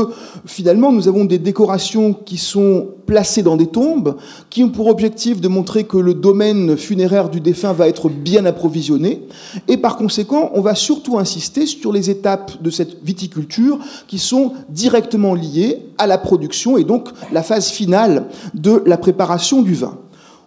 finalement 0.46 0.92
nous 0.92 1.08
avons 1.08 1.24
des 1.24 1.38
décorations 1.38 2.14
qui 2.14 2.38
sont 2.38 2.88
placées 3.04 3.42
dans 3.42 3.56
des 3.56 3.66
tombes, 3.66 4.16
qui 4.48 4.64
ont 4.64 4.70
pour 4.70 4.86
objectif 4.86 5.40
de 5.40 5.48
montrer 5.48 5.84
que 5.84 5.98
le 5.98 6.14
domaine 6.14 6.76
funéraire 6.76 7.28
du 7.28 7.40
défunt 7.40 7.72
va 7.72 7.88
être 7.88 8.08
bien 8.08 8.46
approvisionné, 8.46 9.22
et 9.68 9.76
par 9.76 9.96
conséquent 9.96 10.50
on 10.54 10.62
va 10.62 10.74
surtout 10.74 11.18
insister 11.18 11.66
sur 11.66 11.92
les 11.92 12.08
étapes 12.08 12.62
de 12.62 12.70
cette 12.70 13.04
viticulture 13.04 13.78
qui 14.06 14.18
sont 14.18 14.52
directement 14.70 15.34
liées 15.34 15.82
à 15.98 16.06
la 16.06 16.18
production 16.18 16.78
et 16.78 16.84
donc 16.84 17.08
la 17.32 17.42
phase 17.42 17.68
finale 17.68 18.26
de 18.54 18.82
la 18.86 18.96
préparation 18.96 19.62
du 19.62 19.74
vin. 19.74 19.98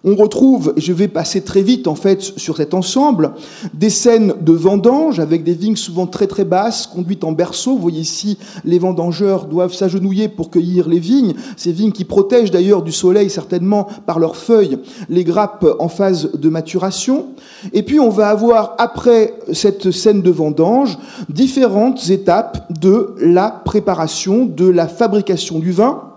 On 0.05 0.15
retrouve, 0.15 0.73
et 0.77 0.81
je 0.81 0.93
vais 0.93 1.09
passer 1.09 1.41
très 1.41 1.61
vite 1.61 1.85
en 1.85 1.95
fait 1.95 2.21
sur 2.21 2.55
cet 2.55 2.73
ensemble, 2.73 3.33
des 3.73 3.89
scènes 3.89 4.33
de 4.39 4.53
vendange 4.53 5.19
avec 5.19 5.43
des 5.43 5.53
vignes 5.53 5.75
souvent 5.75 6.07
très 6.07 6.27
très 6.27 6.45
basses, 6.45 6.87
conduites 6.87 7.25
en 7.25 7.33
berceau. 7.33 7.73
Vous 7.73 7.81
voyez 7.81 7.99
ici, 7.99 8.37
les 8.63 8.79
vendangeurs 8.79 9.45
doivent 9.45 9.73
s'agenouiller 9.73 10.29
pour 10.29 10.51
cueillir 10.51 10.87
les 10.87 10.99
vignes, 10.99 11.33
ces 11.57 11.73
vignes 11.73 11.91
qui 11.91 12.05
protègent 12.05 12.51
d'ailleurs 12.51 12.81
du 12.81 12.93
soleil 12.93 13.29
certainement 13.29 13.87
par 14.05 14.19
leurs 14.19 14.37
feuilles 14.37 14.79
les 15.09 15.25
grappes 15.25 15.67
en 15.79 15.89
phase 15.89 16.31
de 16.31 16.49
maturation. 16.49 17.27
Et 17.73 17.83
puis 17.83 17.99
on 17.99 18.09
va 18.09 18.29
avoir 18.29 18.75
après 18.77 19.33
cette 19.51 19.91
scène 19.91 20.21
de 20.21 20.31
vendange 20.31 20.97
différentes 21.27 22.09
étapes 22.09 22.71
de 22.79 23.15
la 23.19 23.49
préparation, 23.49 24.45
de 24.45 24.67
la 24.67 24.87
fabrication 24.87 25.59
du 25.59 25.71
vin 25.71 26.08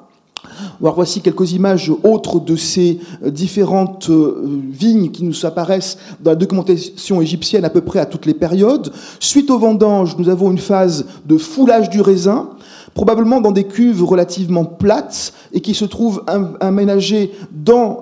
voici 0.81 1.21
quelques 1.21 1.53
images 1.53 1.91
autres 2.03 2.41
de 2.41 2.57
ces 2.57 2.99
euh, 3.25 3.31
différentes 3.31 4.11
euh, 4.11 4.63
vignes 4.71 5.11
qui 5.11 5.25
nous 5.25 5.47
apparaissent 5.47 5.99
dans 6.21 6.31
la 6.33 6.37
documentation 6.37 7.21
égyptienne 7.21 7.65
à 7.65 7.71
peu 7.71 7.81
près 7.81 7.99
à 7.99 8.07
toutes 8.07 8.27
les 8.27 8.35
périodes. 8.35 8.93
Suite 9.21 9.51
aux 9.51 9.59
vendanges, 9.59 10.17
nous 10.19 10.29
avons 10.29 10.51
une 10.51 10.59
phase 10.59 11.07
de 11.27 11.37
foulage 11.39 11.91
du 11.91 12.01
raisin 12.01 12.51
probablement 12.95 13.41
dans 13.41 13.53
des 13.53 13.65
cuves 13.65 14.03
relativement 14.05 14.65
plates 14.65 15.33
et 15.53 15.61
qui 15.61 15.75
se 15.75 15.85
trouvent 15.85 16.25
aménagées 16.61 17.33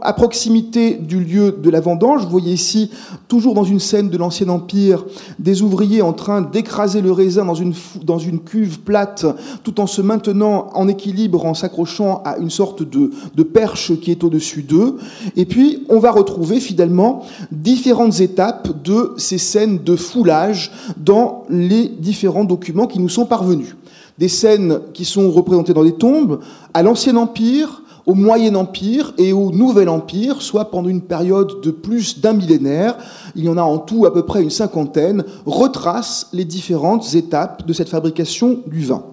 à 0.03 0.13
proximité 0.13 0.95
du 0.95 1.21
lieu 1.21 1.53
de 1.53 1.71
la 1.71 1.81
vendange. 1.81 2.23
Vous 2.25 2.31
voyez 2.31 2.53
ici, 2.53 2.91
toujours 3.29 3.55
dans 3.55 3.65
une 3.65 3.81
scène 3.81 4.09
de 4.09 4.19
l'Ancien 4.19 4.49
Empire, 4.49 5.05
des 5.39 5.63
ouvriers 5.63 6.03
en 6.03 6.13
train 6.13 6.43
d'écraser 6.43 7.01
le 7.01 7.13
raisin 7.13 7.45
dans 7.45 7.55
une, 7.55 7.75
dans 8.03 8.19
une 8.19 8.41
cuve 8.41 8.81
plate, 8.81 9.27
tout 9.63 9.81
en 9.81 9.87
se 9.87 10.03
maintenant 10.03 10.69
en 10.75 10.89
équilibre, 10.89 11.45
en 11.45 11.55
s'accrochant 11.55 12.23
à 12.25 12.39
une 12.39 12.51
sorte 12.51 12.83
de, 12.83 13.11
de 13.35 13.43
perche 13.43 13.99
qui 14.01 14.11
est 14.11 14.25
au-dessus 14.25 14.63
d'eux. 14.63 14.97
Et 15.37 15.45
puis, 15.45 15.85
on 15.89 15.99
va 15.99 16.11
retrouver 16.11 16.61
finalement 16.61 17.23
différentes 17.53 18.21
étapes 18.21 18.83
de 18.83 19.13
ces 19.17 19.39
scènes 19.39 19.79
de 19.83 19.97
foulage 19.97 20.73
dans 20.97 21.45
les 21.49 21.89
différents 21.89 22.45
documents 22.45 22.87
qui 22.87 22.99
nous 22.99 23.09
sont 23.09 23.27
parvenus 23.27 23.77
des 24.21 24.29
scènes 24.29 24.81
qui 24.93 25.07
sont 25.07 25.31
représentées 25.31 25.73
dans 25.73 25.83
des 25.83 25.95
tombes 25.95 26.41
à 26.75 26.83
l'Ancien 26.83 27.17
Empire, 27.17 27.83
au 28.07 28.15
Moyen 28.15 28.55
Empire 28.55 29.15
et 29.17 29.33
au 29.33 29.51
Nouvel 29.51 29.89
Empire, 29.89 30.43
soit 30.43 30.71
pendant 30.71 30.91
une 30.91 31.01
période 31.01 31.63
de 31.63 31.71
plus 31.71 32.21
d'un 32.21 32.35
millénaire, 32.35 32.97
il 33.35 33.45
y 33.45 33.49
en 33.49 33.57
a 33.57 33.63
en 33.63 33.79
tout 33.79 34.05
à 34.05 34.13
peu 34.13 34.25
près 34.25 34.43
une 34.43 34.51
cinquantaine, 34.51 35.25
retracent 35.47 36.29
les 36.35 36.45
différentes 36.45 37.15
étapes 37.15 37.67
de 37.67 37.73
cette 37.73 37.89
fabrication 37.89 38.61
du 38.67 38.85
vin. 38.85 39.05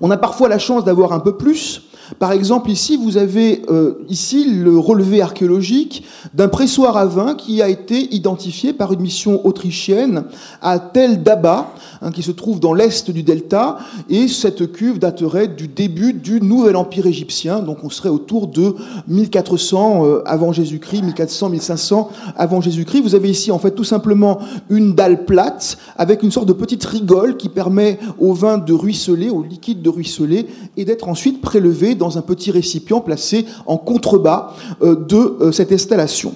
On 0.00 0.10
a 0.10 0.16
parfois 0.18 0.48
la 0.48 0.58
chance 0.58 0.84
d'avoir 0.84 1.12
un 1.12 1.20
peu 1.20 1.36
plus, 1.36 1.82
par 2.18 2.32
exemple, 2.32 2.70
ici, 2.70 2.96
vous 2.96 3.16
avez 3.16 3.62
euh, 3.70 3.94
ici 4.08 4.44
le 4.44 4.78
relevé 4.78 5.22
archéologique 5.22 6.04
d'un 6.34 6.48
pressoir 6.48 6.96
à 6.96 7.06
vin 7.06 7.34
qui 7.34 7.62
a 7.62 7.68
été 7.68 8.14
identifié 8.14 8.72
par 8.72 8.92
une 8.92 9.00
mission 9.00 9.44
autrichienne 9.46 10.24
à 10.60 10.78
Tel 10.78 11.22
Daba, 11.22 11.74
hein, 12.02 12.10
qui 12.10 12.22
se 12.22 12.30
trouve 12.30 12.60
dans 12.60 12.74
l'est 12.74 13.10
du 13.10 13.22
delta, 13.22 13.78
et 14.08 14.28
cette 14.28 14.72
cuve 14.72 14.98
daterait 14.98 15.48
du 15.48 15.68
début 15.68 16.12
du 16.12 16.40
Nouvel 16.40 16.76
Empire 16.76 17.06
égyptien, 17.06 17.60
donc 17.60 17.78
on 17.82 17.90
serait 17.90 18.08
autour 18.08 18.48
de 18.48 18.74
1400 19.08 20.04
euh, 20.04 20.22
avant 20.26 20.52
Jésus-Christ, 20.52 21.02
1400-1500 21.02 22.08
avant 22.36 22.60
Jésus-Christ. 22.60 23.02
Vous 23.02 23.14
avez 23.14 23.30
ici 23.30 23.50
en 23.50 23.58
fait 23.58 23.72
tout 23.72 23.84
simplement 23.84 24.38
une 24.68 24.94
dalle 24.94 25.24
plate 25.24 25.78
avec 25.96 26.22
une 26.22 26.30
sorte 26.30 26.46
de 26.46 26.52
petite 26.52 26.84
rigole 26.84 27.36
qui 27.36 27.48
permet 27.48 27.98
au 28.18 28.32
vin 28.32 28.58
de 28.58 28.72
ruisseler, 28.72 29.30
au 29.30 29.42
liquide 29.42 29.82
de 29.82 29.88
ruisseler, 29.88 30.46
et 30.76 30.84
d'être 30.84 31.08
ensuite 31.08 31.40
prélevé 31.40 31.93
dans 31.94 32.18
un 32.18 32.22
petit 32.22 32.50
récipient 32.50 33.00
placé 33.00 33.46
en 33.66 33.76
contrebas 33.76 34.54
euh, 34.82 34.94
de 34.96 35.36
euh, 35.40 35.52
cette 35.52 35.72
installation. 35.72 36.34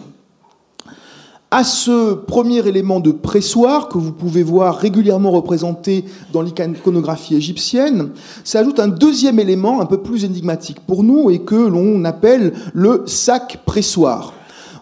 À 1.51 1.65
ce 1.65 2.13
premier 2.13 2.67
élément 2.69 3.01
de 3.01 3.11
pressoir 3.11 3.89
que 3.89 3.97
vous 3.97 4.13
pouvez 4.13 4.43
voir 4.43 4.77
régulièrement 4.77 5.31
représenté 5.31 6.05
dans 6.31 6.43
l'iconographie 6.43 7.37
égyptienne, 7.37 8.11
s'ajoute 8.45 8.79
un 8.79 8.89
deuxième 8.89 9.41
élément 9.41 9.81
un 9.81 9.87
peu 9.87 10.03
plus 10.03 10.25
énigmatique 10.25 10.81
pour 10.87 11.03
nous 11.03 11.31
et 11.31 11.39
que 11.39 11.55
l'on 11.55 12.05
appelle 12.05 12.53
le 12.75 13.05
sac 13.07 13.61
pressoir. 13.65 14.35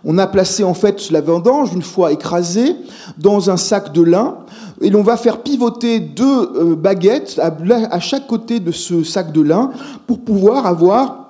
On 0.09 0.19
a 0.19 0.29
placé 0.29 0.63
en 0.63 0.73
fait 0.73 1.11
la 1.11 1.21
vendange, 1.21 1.75
une 1.75 1.83
fois 1.83 2.13
écrasée, 2.13 2.77
dans 3.19 3.51
un 3.51 3.57
sac 3.57 3.93
de 3.93 4.03
lin 4.03 4.37
et 4.81 4.89
l'on 4.89 5.03
va 5.03 5.17
faire 5.17 5.43
pivoter 5.43 5.99
deux 5.99 6.25
euh, 6.55 6.77
baguettes 6.77 7.41
à 7.41 8.01
chaque 8.01 8.29
côté 8.29 8.61
de 8.61 8.71
ce 8.71 9.03
sac 9.03 9.33
de 9.33 9.43
lin 9.43 9.73
pour 10.07 10.21
pouvoir 10.21 10.67
avoir 10.67 11.26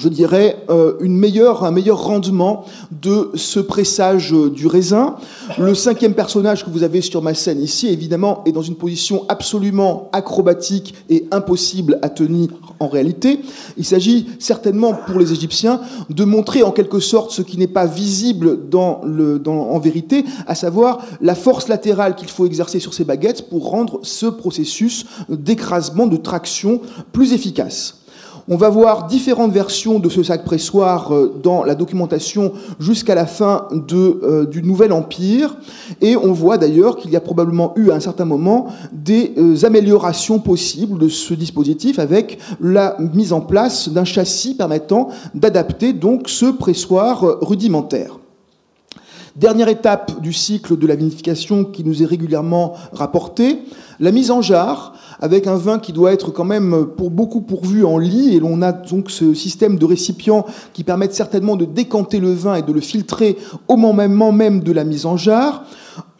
je 0.00 0.08
dirais, 0.08 0.64
euh, 0.70 0.94
une 1.00 1.16
meilleure, 1.16 1.62
un 1.62 1.70
meilleur 1.70 2.02
rendement 2.02 2.64
de 3.02 3.30
ce 3.34 3.60
pressage 3.60 4.32
du 4.32 4.66
raisin. 4.66 5.16
Le 5.58 5.74
cinquième 5.74 6.14
personnage 6.14 6.64
que 6.64 6.70
vous 6.70 6.82
avez 6.82 7.02
sur 7.02 7.20
ma 7.20 7.34
scène 7.34 7.60
ici, 7.60 7.88
évidemment, 7.88 8.42
est 8.46 8.52
dans 8.52 8.62
une 8.62 8.76
position 8.76 9.26
absolument 9.28 10.08
acrobatique 10.12 10.94
et 11.10 11.26
impossible 11.30 11.98
à 12.00 12.08
tenir 12.08 12.48
en 12.78 12.88
réalité. 12.88 13.40
Il 13.76 13.84
s'agit 13.84 14.26
certainement 14.38 14.94
pour 14.94 15.18
les 15.18 15.32
Égyptiens 15.32 15.80
de 16.08 16.24
montrer 16.24 16.62
en 16.62 16.70
quelque 16.70 16.98
sorte 16.98 17.30
ce 17.30 17.42
qui 17.42 17.58
n'est 17.58 17.66
pas 17.66 17.86
visible 17.86 18.58
en 18.74 19.78
vérité, 19.78 20.24
à 20.46 20.54
savoir 20.54 21.04
la 21.20 21.34
force 21.34 21.68
latérale 21.68 22.14
qu'il 22.14 22.28
faut 22.28 22.46
exercer 22.46 22.80
sur 22.80 22.94
ces 22.94 23.04
baguettes 23.04 23.50
pour 23.50 23.68
rendre 23.68 24.00
ce 24.02 24.26
processus 24.26 25.04
d'écrasement, 25.28 26.06
de 26.06 26.16
traction 26.16 26.80
plus 27.12 27.34
efficace. 27.34 27.99
On 28.48 28.56
va 28.56 28.68
voir 28.68 29.06
différentes 29.06 29.52
versions 29.52 29.98
de 29.98 30.08
ce 30.08 30.22
sac 30.22 30.44
pressoir 30.44 31.12
euh, 31.12 31.38
dans 31.42 31.64
la 31.64 31.74
documentation 31.74 32.52
jusqu'à 32.78 33.14
la 33.14 33.26
fin 33.26 33.68
euh, 33.72 34.46
du 34.46 34.62
Nouvel 34.62 34.92
Empire. 34.92 35.56
Et 36.00 36.16
on 36.16 36.32
voit 36.32 36.58
d'ailleurs 36.58 36.96
qu'il 36.96 37.10
y 37.10 37.16
a 37.16 37.20
probablement 37.20 37.72
eu 37.76 37.90
à 37.90 37.94
un 37.94 38.00
certain 38.00 38.24
moment 38.24 38.68
des 38.92 39.34
euh, 39.36 39.64
améliorations 39.64 40.38
possibles 40.38 40.98
de 40.98 41.08
ce 41.08 41.34
dispositif 41.34 41.98
avec 41.98 42.38
la 42.60 42.96
mise 42.98 43.32
en 43.32 43.40
place 43.40 43.88
d'un 43.88 44.04
châssis 44.04 44.54
permettant 44.54 45.08
d'adapter 45.34 45.92
donc 45.92 46.28
ce 46.28 46.46
pressoir 46.46 47.38
rudimentaire. 47.40 48.18
Dernière 49.36 49.68
étape 49.68 50.20
du 50.20 50.32
cycle 50.32 50.76
de 50.76 50.86
la 50.86 50.96
vinification 50.96 51.64
qui 51.64 51.84
nous 51.84 52.02
est 52.02 52.06
régulièrement 52.06 52.74
rapportée, 52.92 53.60
la 54.00 54.10
mise 54.10 54.30
en 54.30 54.42
jarre 54.42 54.94
avec 55.20 55.46
un 55.46 55.56
vin 55.56 55.78
qui 55.78 55.92
doit 55.92 56.12
être 56.12 56.30
quand 56.30 56.44
même 56.44 56.86
pour 56.96 57.10
beaucoup 57.10 57.40
pourvu 57.40 57.84
en 57.84 57.98
lit, 57.98 58.34
et 58.34 58.40
l'on 58.40 58.62
a 58.62 58.72
donc 58.72 59.10
ce 59.10 59.34
système 59.34 59.78
de 59.78 59.84
récipients 59.84 60.46
qui 60.72 60.84
permettent 60.84 61.14
certainement 61.14 61.56
de 61.56 61.64
décanter 61.64 62.20
le 62.20 62.32
vin 62.32 62.54
et 62.54 62.62
de 62.62 62.72
le 62.72 62.80
filtrer 62.80 63.36
au 63.68 63.76
moment 63.76 64.32
même 64.32 64.60
de 64.60 64.72
la 64.72 64.84
mise 64.84 65.06
en 65.06 65.16
jarre. 65.16 65.64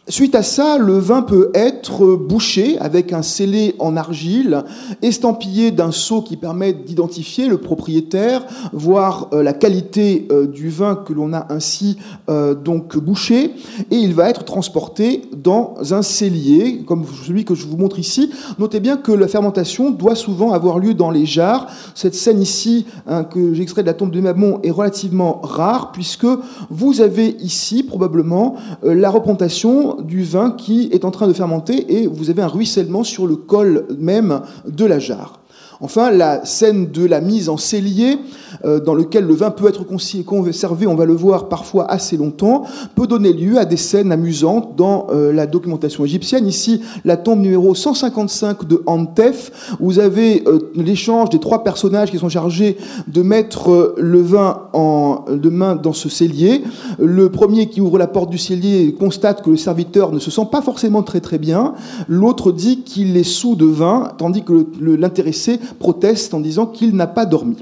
Suite 0.07 0.33
à 0.33 0.41
ça, 0.41 0.79
le 0.79 0.97
vin 0.97 1.21
peut 1.21 1.51
être 1.53 2.15
bouché 2.15 2.75
avec 2.79 3.13
un 3.13 3.21
scellé 3.21 3.75
en 3.77 3.95
argile, 3.95 4.63
estampillé 5.03 5.69
d'un 5.69 5.91
sceau 5.91 6.23
qui 6.23 6.37
permet 6.37 6.73
d'identifier 6.73 7.47
le 7.47 7.59
propriétaire, 7.59 8.43
voir 8.73 9.29
euh, 9.31 9.43
la 9.43 9.53
qualité 9.53 10.27
euh, 10.31 10.47
du 10.47 10.69
vin 10.69 10.95
que 10.95 11.13
l'on 11.13 11.33
a 11.33 11.45
ainsi 11.49 11.99
euh, 12.31 12.55
donc 12.55 12.97
bouché, 12.97 13.53
et 13.91 13.95
il 13.95 14.15
va 14.15 14.27
être 14.27 14.43
transporté 14.43 15.21
dans 15.37 15.75
un 15.91 16.01
cellier, 16.01 16.83
comme 16.87 17.05
celui 17.23 17.45
que 17.45 17.53
je 17.53 17.67
vous 17.67 17.77
montre 17.77 17.99
ici. 17.99 18.31
Notez 18.57 18.79
bien 18.79 18.97
que 18.97 19.11
la 19.11 19.27
fermentation 19.27 19.91
doit 19.91 20.15
souvent 20.15 20.51
avoir 20.51 20.79
lieu 20.79 20.95
dans 20.95 21.11
les 21.11 21.27
jarres. 21.27 21.67
Cette 21.93 22.15
scène 22.15 22.41
ici, 22.41 22.87
hein, 23.05 23.23
que 23.23 23.53
j'ai 23.53 23.61
extrait 23.61 23.83
de 23.83 23.87
la 23.87 23.93
tombe 23.93 24.11
de 24.11 24.19
Mamon, 24.19 24.61
est 24.63 24.71
relativement 24.71 25.41
rare, 25.43 25.91
puisque 25.91 26.27
vous 26.71 27.01
avez 27.01 27.37
ici 27.39 27.83
probablement 27.83 28.55
la 28.81 29.11
représentation 29.11 29.90
du 30.01 30.23
vin 30.23 30.51
qui 30.51 30.89
est 30.91 31.05
en 31.05 31.11
train 31.11 31.27
de 31.27 31.33
fermenter 31.33 32.01
et 32.01 32.07
vous 32.07 32.29
avez 32.29 32.41
un 32.41 32.47
ruissellement 32.47 33.03
sur 33.03 33.27
le 33.27 33.35
col 33.35 33.85
même 33.97 34.41
de 34.67 34.85
la 34.85 34.99
jarre. 34.99 35.40
Enfin, 35.83 36.11
la 36.11 36.45
scène 36.45 36.91
de 36.91 37.03
la 37.05 37.21
mise 37.21 37.49
en 37.49 37.57
cellier, 37.57 38.19
euh, 38.65 38.79
dans 38.79 38.93
lequel 38.93 39.25
le 39.25 39.33
vin 39.33 39.49
peut 39.49 39.67
être 39.67 39.83
conservé, 39.83 40.85
on 40.85 40.93
va 40.93 41.05
le 41.05 41.13
voir 41.13 41.49
parfois 41.49 41.89
assez 41.89 42.17
longtemps, 42.17 42.63
peut 42.93 43.07
donner 43.07 43.33
lieu 43.33 43.57
à 43.57 43.65
des 43.65 43.77
scènes 43.77 44.11
amusantes 44.11 44.75
dans 44.75 45.07
euh, 45.09 45.33
la 45.33 45.47
documentation 45.47 46.05
égyptienne. 46.05 46.45
Ici, 46.45 46.81
la 47.03 47.17
tombe 47.17 47.39
numéro 47.39 47.73
155 47.73 48.67
de 48.67 48.83
Antef, 48.85 49.75
vous 49.79 49.97
avez 49.97 50.43
euh, 50.47 50.59
l'échange 50.75 51.31
des 51.31 51.39
trois 51.39 51.63
personnages 51.63 52.11
qui 52.11 52.19
sont 52.19 52.29
chargés 52.29 52.77
de 53.07 53.23
mettre 53.23 53.95
le 53.97 54.21
vin 54.21 54.67
en, 54.73 55.25
de 55.31 55.49
main 55.49 55.75
dans 55.75 55.93
ce 55.93 56.09
cellier. 56.09 56.63
Le 56.99 57.31
premier 57.31 57.69
qui 57.69 57.81
ouvre 57.81 57.97
la 57.97 58.07
porte 58.07 58.29
du 58.29 58.37
cellier 58.37 58.93
constate 58.93 59.41
que 59.41 59.49
le 59.49 59.57
serviteur 59.57 60.11
ne 60.11 60.19
se 60.19 60.29
sent 60.29 60.47
pas 60.51 60.61
forcément 60.61 61.01
très 61.01 61.21
très 61.21 61.39
bien. 61.39 61.73
L'autre 62.07 62.51
dit 62.51 62.83
qu'il 62.83 63.17
est 63.17 63.23
sous 63.23 63.55
de 63.55 63.65
vin, 63.65 64.11
tandis 64.19 64.43
que 64.43 64.67
l'intéressé 64.79 65.59
proteste 65.73 66.33
en 66.33 66.39
disant 66.39 66.65
qu'il 66.65 66.95
n'a 66.95 67.07
pas 67.07 67.25
dormi. 67.25 67.57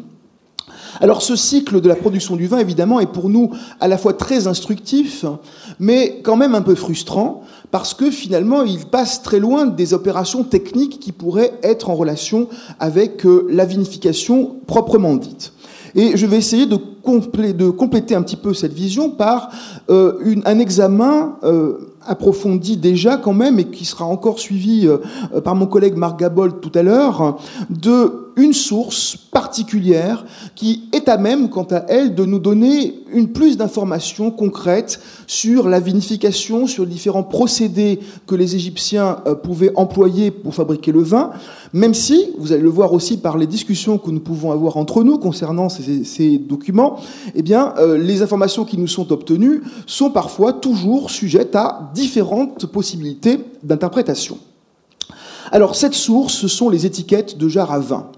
Alors 1.01 1.22
ce 1.22 1.36
cycle 1.36 1.82
de 1.82 1.88
la 1.88 1.96
production 1.96 2.36
du 2.36 2.48
vin, 2.48 2.58
évidemment, 2.58 3.00
est 3.00 3.12
pour 3.12 3.30
nous 3.30 3.51
à 3.80 3.88
la 3.88 3.98
fois 3.98 4.13
très 4.13 4.48
instructif, 4.48 5.25
mais 5.80 6.20
quand 6.24 6.36
même 6.36 6.56
un 6.56 6.62
peu 6.62 6.75
frustrant, 6.75 7.44
parce 7.72 7.94
que 7.94 8.12
finalement, 8.12 8.63
il 8.63 8.86
passe 8.86 9.22
très 9.22 9.39
loin 9.39 9.66
des 9.66 9.94
opérations 9.94 10.44
techniques 10.44 11.00
qui 11.00 11.12
pourraient 11.12 11.54
être 11.63 11.89
en 11.89 11.96
relation 11.96 12.48
avec 12.80 13.25
euh, 13.25 13.48
la 13.50 13.66
vinification 13.66 14.56
proprement 14.66 15.16
dite. 15.16 15.54
Et 15.96 16.18
je 16.18 16.25
vais 16.25 16.38
essayer 16.38 16.66
de, 16.66 16.75
compléter 16.75 18.13
un 18.13 18.22
petit 18.22 18.36
peu 18.36 18.54
cette 18.54 18.74
vision 18.74 19.10
par 19.10 19.50
euh, 19.89 20.36
un 20.46 20.60
examen 20.60 21.38
euh, 21.44 21.88
approfondi 22.06 22.77
déjà 22.77 23.18
quand 23.18 23.34
même, 23.34 23.60
et 23.60 23.65
qui 23.65 23.86
sera 23.86 24.06
encore 24.06 24.39
suivi 24.39 24.88
euh, 24.88 25.41
par 25.41 25.56
mon 25.56 25.68
collègue 25.68 25.96
Marc 25.96 26.20
Gabol 26.20 26.60
tout 26.60 26.72
à 26.75 26.84
l'heure, 26.84 27.38
de 27.70 28.28
une 28.39 28.53
source 28.53 29.17
particulière 29.31 30.25
qui 30.55 30.84
est 30.93 31.10
à 31.10 31.17
même, 31.17 31.50
quant 31.50 31.67
à 31.72 31.84
elle, 31.89 32.15
de 32.15 32.24
nous 32.24 32.39
donner 32.39 32.96
une 33.12 33.29
plus 33.29 33.58
d'informations 33.58 34.31
concrètes 34.31 35.01
sur 35.27 35.67
la 35.67 35.79
vinification, 35.81 36.65
sur 36.65 36.86
les 36.86 36.91
différents 36.91 37.24
procédés 37.24 38.00
que 38.27 38.36
les 38.36 38.55
Égyptiens 38.55 39.17
euh, 39.27 39.36
pouvaient 39.36 39.74
employer 39.75 40.31
pour 40.31 40.55
fabriquer 40.55 40.93
le 40.93 41.01
vin, 41.01 41.31
même 41.74 41.93
si, 41.93 42.29
vous 42.38 42.53
allez 42.53 42.62
le 42.62 42.69
voir 42.69 42.93
aussi 42.93 43.17
par 43.17 43.38
les 43.38 43.46
discussions 43.46 43.98
que 43.98 44.10
nous 44.10 44.22
pouvons 44.22 44.51
avoir 44.51 44.77
entre 44.77 45.03
nous 45.03 45.17
concernant 45.17 45.67
ces, 45.67 46.38
documents, 46.38 47.00
eh 47.36 47.41
bien, 47.41 47.74
euh, 47.77 47.98
les 47.98 48.22
informations 48.22 48.63
qui 48.63 48.77
nous 48.77 48.88
sont 48.88 49.12
obtenues 49.12 49.62
sont 49.86 50.12
parfois 50.12 50.53
toujours 50.53 51.12
sujettes 51.12 51.55
à 51.55 51.91
différentes 51.93 52.65
possibilités 52.67 53.39
d'interprétation. 53.63 54.38
Alors 55.51 55.75
cette 55.75 55.96
source, 55.96 56.34
ce 56.34 56.48
sont 56.48 56.69
les 56.69 56.86
étiquettes 56.86 57.38
de 57.38 57.48
jarres 57.50 57.72
à 57.72 57.79
vin 57.79 58.12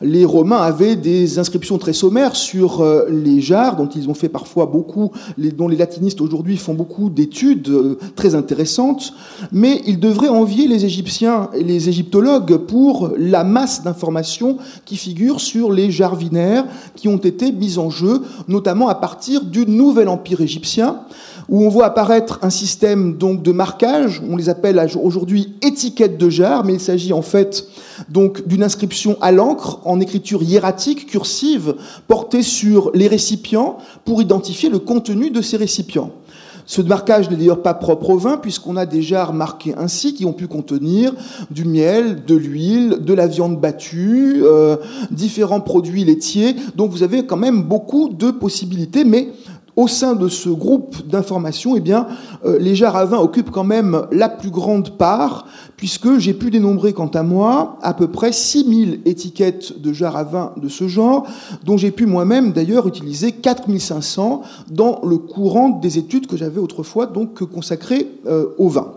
les 0.00 0.24
Romains 0.24 0.58
avaient 0.58 0.96
des 0.96 1.38
inscriptions 1.38 1.78
très 1.78 1.92
sommaires 1.92 2.36
sur 2.36 2.80
euh, 2.80 3.06
les 3.10 3.40
jarres, 3.40 3.76
dont 3.76 3.88
ils 3.88 4.08
ont 4.08 4.14
fait 4.14 4.28
parfois 4.28 4.66
beaucoup, 4.66 5.10
dont 5.36 5.68
les 5.68 5.76
latinistes 5.76 6.20
aujourd'hui 6.20 6.56
font 6.56 6.74
beaucoup 6.74 7.10
d'études 7.10 7.68
euh, 7.68 7.98
très 8.14 8.34
intéressantes, 8.34 9.12
mais 9.52 9.82
ils 9.86 9.98
devraient 9.98 10.28
envier 10.28 10.68
les 10.68 10.84
Égyptiens 10.84 11.50
et 11.54 11.64
les 11.64 11.88
égyptologues 11.88 12.56
pour 12.56 13.12
la 13.16 13.44
masse 13.44 13.82
d'informations 13.82 14.58
qui 14.84 14.96
figurent 14.96 15.40
sur 15.40 15.72
les 15.72 15.90
jarres 15.90 16.16
vinaires 16.16 16.64
qui 16.94 17.08
ont 17.08 17.16
été 17.16 17.52
mises 17.52 17.78
en 17.78 17.90
jeu, 17.90 18.22
notamment 18.46 18.88
à 18.88 18.94
partir 18.94 19.44
du 19.44 19.66
nouvel 19.66 20.08
empire 20.08 20.40
égyptien, 20.40 21.00
où 21.48 21.64
on 21.64 21.68
voit 21.68 21.86
apparaître 21.86 22.38
un 22.42 22.50
système 22.50 23.16
donc 23.16 23.42
de 23.42 23.52
marquage, 23.52 24.22
on 24.28 24.36
les 24.36 24.48
appelle 24.48 24.84
aujourd'hui 25.02 25.54
étiquettes 25.62 26.18
de 26.18 26.28
jarre, 26.28 26.64
mais 26.64 26.74
il 26.74 26.80
s'agit 26.80 27.12
en 27.12 27.22
fait 27.22 27.66
d'une 28.08 28.62
inscription 28.62 29.16
à 29.20 29.32
l'encre 29.32 29.80
en 29.84 30.00
écriture 30.00 30.42
hiératique, 30.42 31.06
cursive, 31.06 31.74
portée 32.06 32.42
sur 32.42 32.90
les 32.94 33.08
récipients 33.08 33.78
pour 34.04 34.20
identifier 34.20 34.68
le 34.68 34.78
contenu 34.78 35.30
de 35.30 35.40
ces 35.40 35.56
récipients. 35.56 36.12
Ce 36.68 36.82
marquage 36.82 37.30
n'est 37.30 37.36
d'ailleurs 37.36 37.62
pas 37.62 37.72
propre 37.72 38.10
au 38.10 38.18
vin, 38.18 38.36
puisqu'on 38.36 38.76
a 38.76 38.84
des 38.84 39.00
jarres 39.00 39.32
marquées 39.32 39.74
ainsi 39.78 40.12
qui 40.12 40.26
ont 40.26 40.34
pu 40.34 40.48
contenir 40.48 41.14
du 41.50 41.64
miel, 41.64 42.26
de 42.26 42.34
l'huile, 42.34 42.98
de 43.00 43.14
la 43.14 43.26
viande 43.26 43.58
battue, 43.58 44.42
euh, 44.42 44.76
différents 45.10 45.62
produits 45.62 46.04
laitiers. 46.04 46.54
Donc 46.76 46.90
vous 46.90 47.02
avez 47.02 47.24
quand 47.24 47.38
même 47.38 47.62
beaucoup 47.62 48.10
de 48.10 48.30
possibilités, 48.30 49.04
mais 49.04 49.30
au 49.78 49.86
sein 49.86 50.16
de 50.16 50.26
ce 50.28 50.48
groupe 50.48 51.06
d'informations, 51.06 51.76
eh 51.76 51.80
bien, 51.80 52.08
euh, 52.44 52.58
les 52.58 52.74
vin 52.74 53.18
occupent 53.18 53.52
quand 53.52 53.62
même 53.62 54.08
la 54.10 54.28
plus 54.28 54.50
grande 54.50 54.96
part, 54.98 55.46
puisque 55.76 56.18
j'ai 56.18 56.34
pu 56.34 56.50
dénombrer 56.50 56.92
quant 56.92 57.06
à 57.06 57.22
moi 57.22 57.78
à 57.80 57.94
peu 57.94 58.08
près 58.08 58.32
6000 58.32 59.02
étiquettes 59.04 59.80
de 59.80 59.92
vin 59.92 60.52
de 60.56 60.68
ce 60.68 60.88
genre, 60.88 61.28
dont 61.64 61.76
j'ai 61.76 61.92
pu 61.92 62.06
moi-même 62.06 62.50
d'ailleurs 62.50 62.88
utiliser 62.88 63.30
4500 63.30 64.42
dans 64.68 65.00
le 65.04 65.16
courant 65.16 65.68
des 65.68 65.96
études 65.96 66.26
que 66.26 66.36
j'avais 66.36 66.58
autrefois 66.58 67.06
consacrées 67.44 68.08
euh, 68.26 68.46
au 68.58 68.68
vin. 68.68 68.94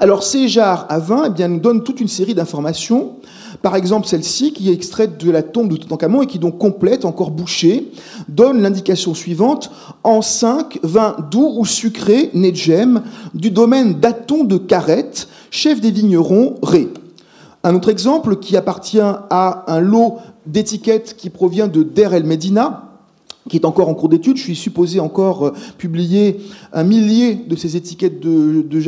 Alors 0.00 0.22
ces 0.22 0.48
jarres 0.48 0.84
à 0.90 0.98
vin 0.98 1.30
nous 1.30 1.60
donnent 1.60 1.82
toute 1.82 2.02
une 2.02 2.08
série 2.08 2.34
d'informations 2.34 3.14
par 3.62 3.76
exemple, 3.76 4.06
celle-ci, 4.06 4.52
qui 4.52 4.70
est 4.70 4.72
extraite 4.72 5.22
de 5.22 5.30
la 5.30 5.42
tombe 5.42 5.68
de 5.70 5.76
Toutankhamon 5.76 6.22
et 6.22 6.26
qui 6.26 6.38
donc 6.38 6.58
complète, 6.58 7.04
encore 7.04 7.30
bouchée, 7.30 7.90
donne 8.28 8.60
l'indication 8.60 9.14
suivante 9.14 9.70
en 10.04 10.22
5, 10.22 10.80
vin 10.82 11.16
doux 11.30 11.54
ou 11.58 11.64
sucré, 11.64 12.30
né 12.34 12.52
du 13.34 13.50
domaine 13.50 13.94
d'Aton 13.94 14.44
de 14.44 14.56
Carrette, 14.56 15.28
chef 15.50 15.80
des 15.80 15.90
vignerons, 15.90 16.56
Ré. 16.62 16.88
Un 17.64 17.74
autre 17.74 17.88
exemple 17.88 18.36
qui 18.36 18.56
appartient 18.56 19.00
à 19.00 19.64
un 19.66 19.80
lot 19.80 20.18
d'étiquettes 20.46 21.16
qui 21.16 21.30
provient 21.30 21.68
de 21.68 21.82
Der 21.82 22.14
el 22.14 22.24
Medina, 22.24 22.87
qui 23.48 23.56
est 23.56 23.64
encore 23.64 23.88
en 23.88 23.94
cours 23.94 24.08
d'étude. 24.08 24.36
Je 24.36 24.42
suis 24.42 24.56
supposé 24.56 25.00
encore 25.00 25.46
euh, 25.46 25.52
publier 25.76 26.40
un 26.72 26.84
millier 26.84 27.34
de 27.34 27.56
ces 27.56 27.76
étiquettes 27.76 28.20
de, 28.20 28.62
de 28.62 28.78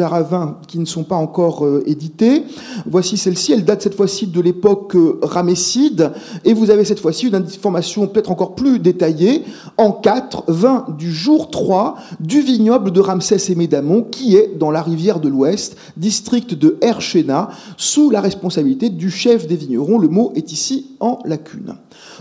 qui 0.66 0.78
ne 0.78 0.84
sont 0.84 1.04
pas 1.04 1.16
encore 1.16 1.64
euh, 1.64 1.82
éditées. 1.86 2.44
Voici 2.86 3.16
celle-ci, 3.16 3.52
elle 3.52 3.64
date 3.64 3.82
cette 3.82 3.94
fois-ci 3.94 4.26
de 4.26 4.40
l'époque 4.40 4.94
euh, 4.94 5.18
ramesside, 5.22 6.12
et 6.44 6.52
vous 6.52 6.70
avez 6.70 6.84
cette 6.84 7.00
fois-ci 7.00 7.28
une 7.28 7.34
information 7.34 8.06
peut-être 8.06 8.30
encore 8.30 8.54
plus 8.54 8.78
détaillée, 8.78 9.42
en 9.76 9.92
4, 9.92 10.44
vin 10.48 10.86
du 10.98 11.12
jour 11.12 11.50
3 11.50 11.96
du 12.20 12.40
vignoble 12.40 12.92
de 12.92 13.00
Ramsès 13.00 13.50
et 13.50 13.54
Médamon, 13.54 14.02
qui 14.02 14.36
est 14.36 14.58
dans 14.58 14.70
la 14.70 14.82
rivière 14.82 15.20
de 15.20 15.28
l'Ouest, 15.28 15.76
district 15.96 16.54
de 16.54 16.78
Herchena, 16.80 17.50
sous 17.76 18.10
la 18.10 18.20
responsabilité 18.20 18.88
du 18.88 19.10
chef 19.10 19.46
des 19.46 19.56
vignerons. 19.56 19.98
Le 19.98 20.08
mot 20.08 20.32
est 20.34 20.52
ici 20.52 20.92
en 21.00 21.18
lacune. 21.24 21.74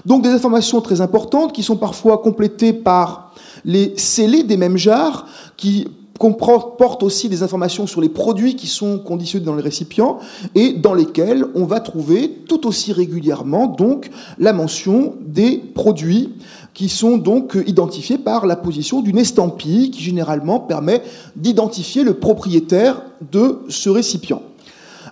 Donc 0.05 0.23
des 0.23 0.29
informations 0.29 0.81
très 0.81 1.01
importantes 1.01 1.53
qui 1.53 1.63
sont 1.63 1.77
parfois 1.77 2.19
complétées 2.19 2.73
par 2.73 3.33
les 3.65 3.93
scellés 3.97 4.43
des 4.43 4.57
mêmes 4.57 4.77
jarres 4.77 5.25
qui 5.57 5.87
comportent 6.19 7.01
aussi 7.01 7.29
des 7.29 7.43
informations 7.43 7.87
sur 7.87 8.01
les 8.01 8.09
produits 8.09 8.55
qui 8.55 8.67
sont 8.67 8.99
conditionnés 8.99 9.45
dans 9.45 9.55
les 9.55 9.63
récipients 9.63 10.19
et 10.53 10.73
dans 10.73 10.93
lesquels 10.93 11.45
on 11.55 11.63
va 11.63 11.79
trouver 11.79 12.29
tout 12.47 12.67
aussi 12.67 12.91
régulièrement 12.91 13.67
donc 13.67 14.09
la 14.37 14.51
mention 14.51 15.15
des 15.21 15.57
produits 15.57 16.33
qui 16.73 16.89
sont 16.89 17.17
donc 17.17 17.57
identifiés 17.65 18.17
par 18.17 18.45
la 18.45 18.57
position 18.57 19.01
d'une 19.01 19.17
estampille 19.17 19.91
qui 19.91 20.03
généralement 20.03 20.59
permet 20.59 21.01
d'identifier 21.35 22.03
le 22.03 22.13
propriétaire 22.13 23.01
de 23.31 23.59
ce 23.69 23.89
récipient. 23.89 24.41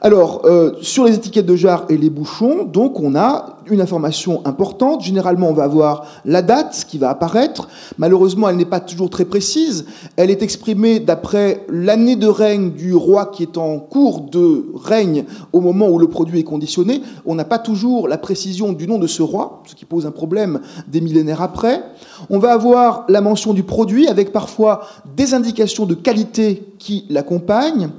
Alors, 0.01 0.41
euh, 0.45 0.73
sur 0.81 1.05
les 1.05 1.15
étiquettes 1.15 1.45
de 1.45 1.55
jarre 1.55 1.85
et 1.89 1.97
les 1.97 2.09
bouchons, 2.09 2.65
donc 2.65 2.99
on 2.99 3.15
a 3.15 3.57
une 3.69 3.81
information 3.81 4.41
importante. 4.45 5.01
Généralement, 5.01 5.49
on 5.49 5.53
va 5.53 5.63
avoir 5.63 6.05
la 6.25 6.41
date 6.41 6.85
qui 6.87 6.97
va 6.97 7.09
apparaître. 7.09 7.67
Malheureusement, 7.97 8.47
elle 8.49 8.57
n'est 8.57 8.65
pas 8.65 8.79
toujours 8.79 9.09
très 9.09 9.25
précise. 9.25 9.85
Elle 10.15 10.29
est 10.29 10.41
exprimée 10.41 10.99
d'après 10.99 11.65
l'année 11.69 12.15
de 12.15 12.27
règne 12.27 12.71
du 12.71 12.93
roi 12.95 13.25
qui 13.25 13.43
est 13.43 13.57
en 13.57 13.79
cours 13.79 14.21
de 14.21 14.65
règne 14.75 15.25
au 15.51 15.61
moment 15.61 15.89
où 15.89 15.99
le 15.99 16.07
produit 16.07 16.39
est 16.39 16.43
conditionné. 16.43 17.01
On 17.25 17.35
n'a 17.35 17.45
pas 17.45 17.59
toujours 17.59 18.07
la 18.07 18.17
précision 18.17 18.73
du 18.73 18.87
nom 18.87 18.99
de 18.99 19.07
ce 19.07 19.21
roi, 19.21 19.63
ce 19.65 19.75
qui 19.75 19.85
pose 19.85 20.05
un 20.05 20.11
problème 20.11 20.59
des 20.87 21.01
millénaires 21.01 21.41
après. 21.41 21.83
On 22.29 22.39
va 22.39 22.53
avoir 22.53 23.05
la 23.09 23.21
mention 23.21 23.53
du 23.53 23.63
produit 23.63 24.07
avec 24.07 24.31
parfois 24.31 24.81
des 25.15 25.33
indications 25.33 25.85
de 25.85 25.95
qualité 25.95 26.63
qui 26.79 27.05
l'accompagnent. 27.09 27.89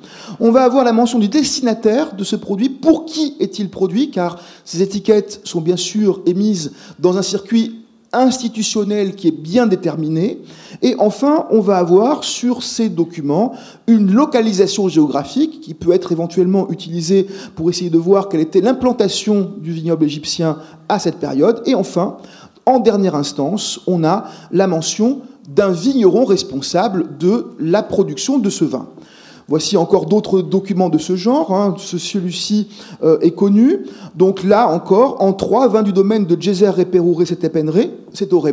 On 0.41 0.51
va 0.51 0.65
avoir 0.65 0.85
la 0.85 0.93
mention 0.93 1.19
du 1.19 1.29
destinataire 1.29 2.15
de 2.15 2.25
ce 2.25 2.37
produit. 2.37 2.69
Pour 2.69 3.05
qui 3.05 3.37
est-il 3.41 3.71
produit? 3.71 4.11
Car 4.11 4.39
ces 4.65 4.83
étiquettes 4.83 5.41
sont 5.45 5.61
bien 5.61 5.77
sûr 5.77 6.23
émises 6.27 6.73
dans 6.99 7.19
un 7.19 7.23
circuit 7.23 7.77
institutionnel 8.13 9.15
qui 9.15 9.29
est 9.29 9.33
bien 9.33 9.67
déterminé. 9.67 10.41
Et 10.83 10.95
enfin, 10.99 11.47
on 11.51 11.61
va 11.61 11.77
avoir 11.77 12.25
sur 12.25 12.63
ces 12.63 12.89
documents 12.89 13.53
une 13.87 14.13
localisation 14.13 14.89
géographique 14.89 15.61
qui 15.61 15.75
peut 15.75 15.93
être 15.93 16.13
éventuellement 16.13 16.71
utilisée 16.71 17.27
pour 17.55 17.69
essayer 17.69 17.91
de 17.91 17.99
voir 17.99 18.29
quelle 18.29 18.41
était 18.41 18.61
l'implantation 18.61 19.53
du 19.59 19.73
vignoble 19.73 20.05
égyptien 20.05 20.59
à 20.89 20.99
cette 20.99 21.17
période. 21.17 21.63
Et 21.67 21.75
enfin, 21.75 22.17
en 22.65 22.79
dernière 22.79 23.15
instance, 23.15 23.81
on 23.87 24.05
a 24.05 24.25
la 24.53 24.67
mention 24.67 25.21
d'un 25.49 25.71
vigneron 25.71 26.25
responsable 26.25 27.17
de 27.19 27.47
la 27.59 27.83
production 27.83 28.39
de 28.39 28.51
ce 28.51 28.65
vin. 28.65 28.89
Voici 29.49 29.79
encore 29.79 30.05
d'autres 30.05 30.43
documents 30.43 30.91
de 30.91 30.99
ce 30.99 31.17
genre. 31.17 31.55
Hein. 31.55 31.75
Celui-ci 31.79 32.69
euh, 33.03 33.19
est 33.21 33.31
connu. 33.31 33.87
Donc 34.15 34.45
là 34.45 34.69
encore, 34.69 35.23
en 35.23 35.33
trois, 35.33 35.69
vin 35.69 35.83
du 35.83 35.95
domaine 35.95 36.27
de 36.27 36.41
Djezer 36.41 36.77
Reperouré 36.77 37.25
Setepenre, 37.25 37.89
c'est 38.13 38.33
au 38.35 38.45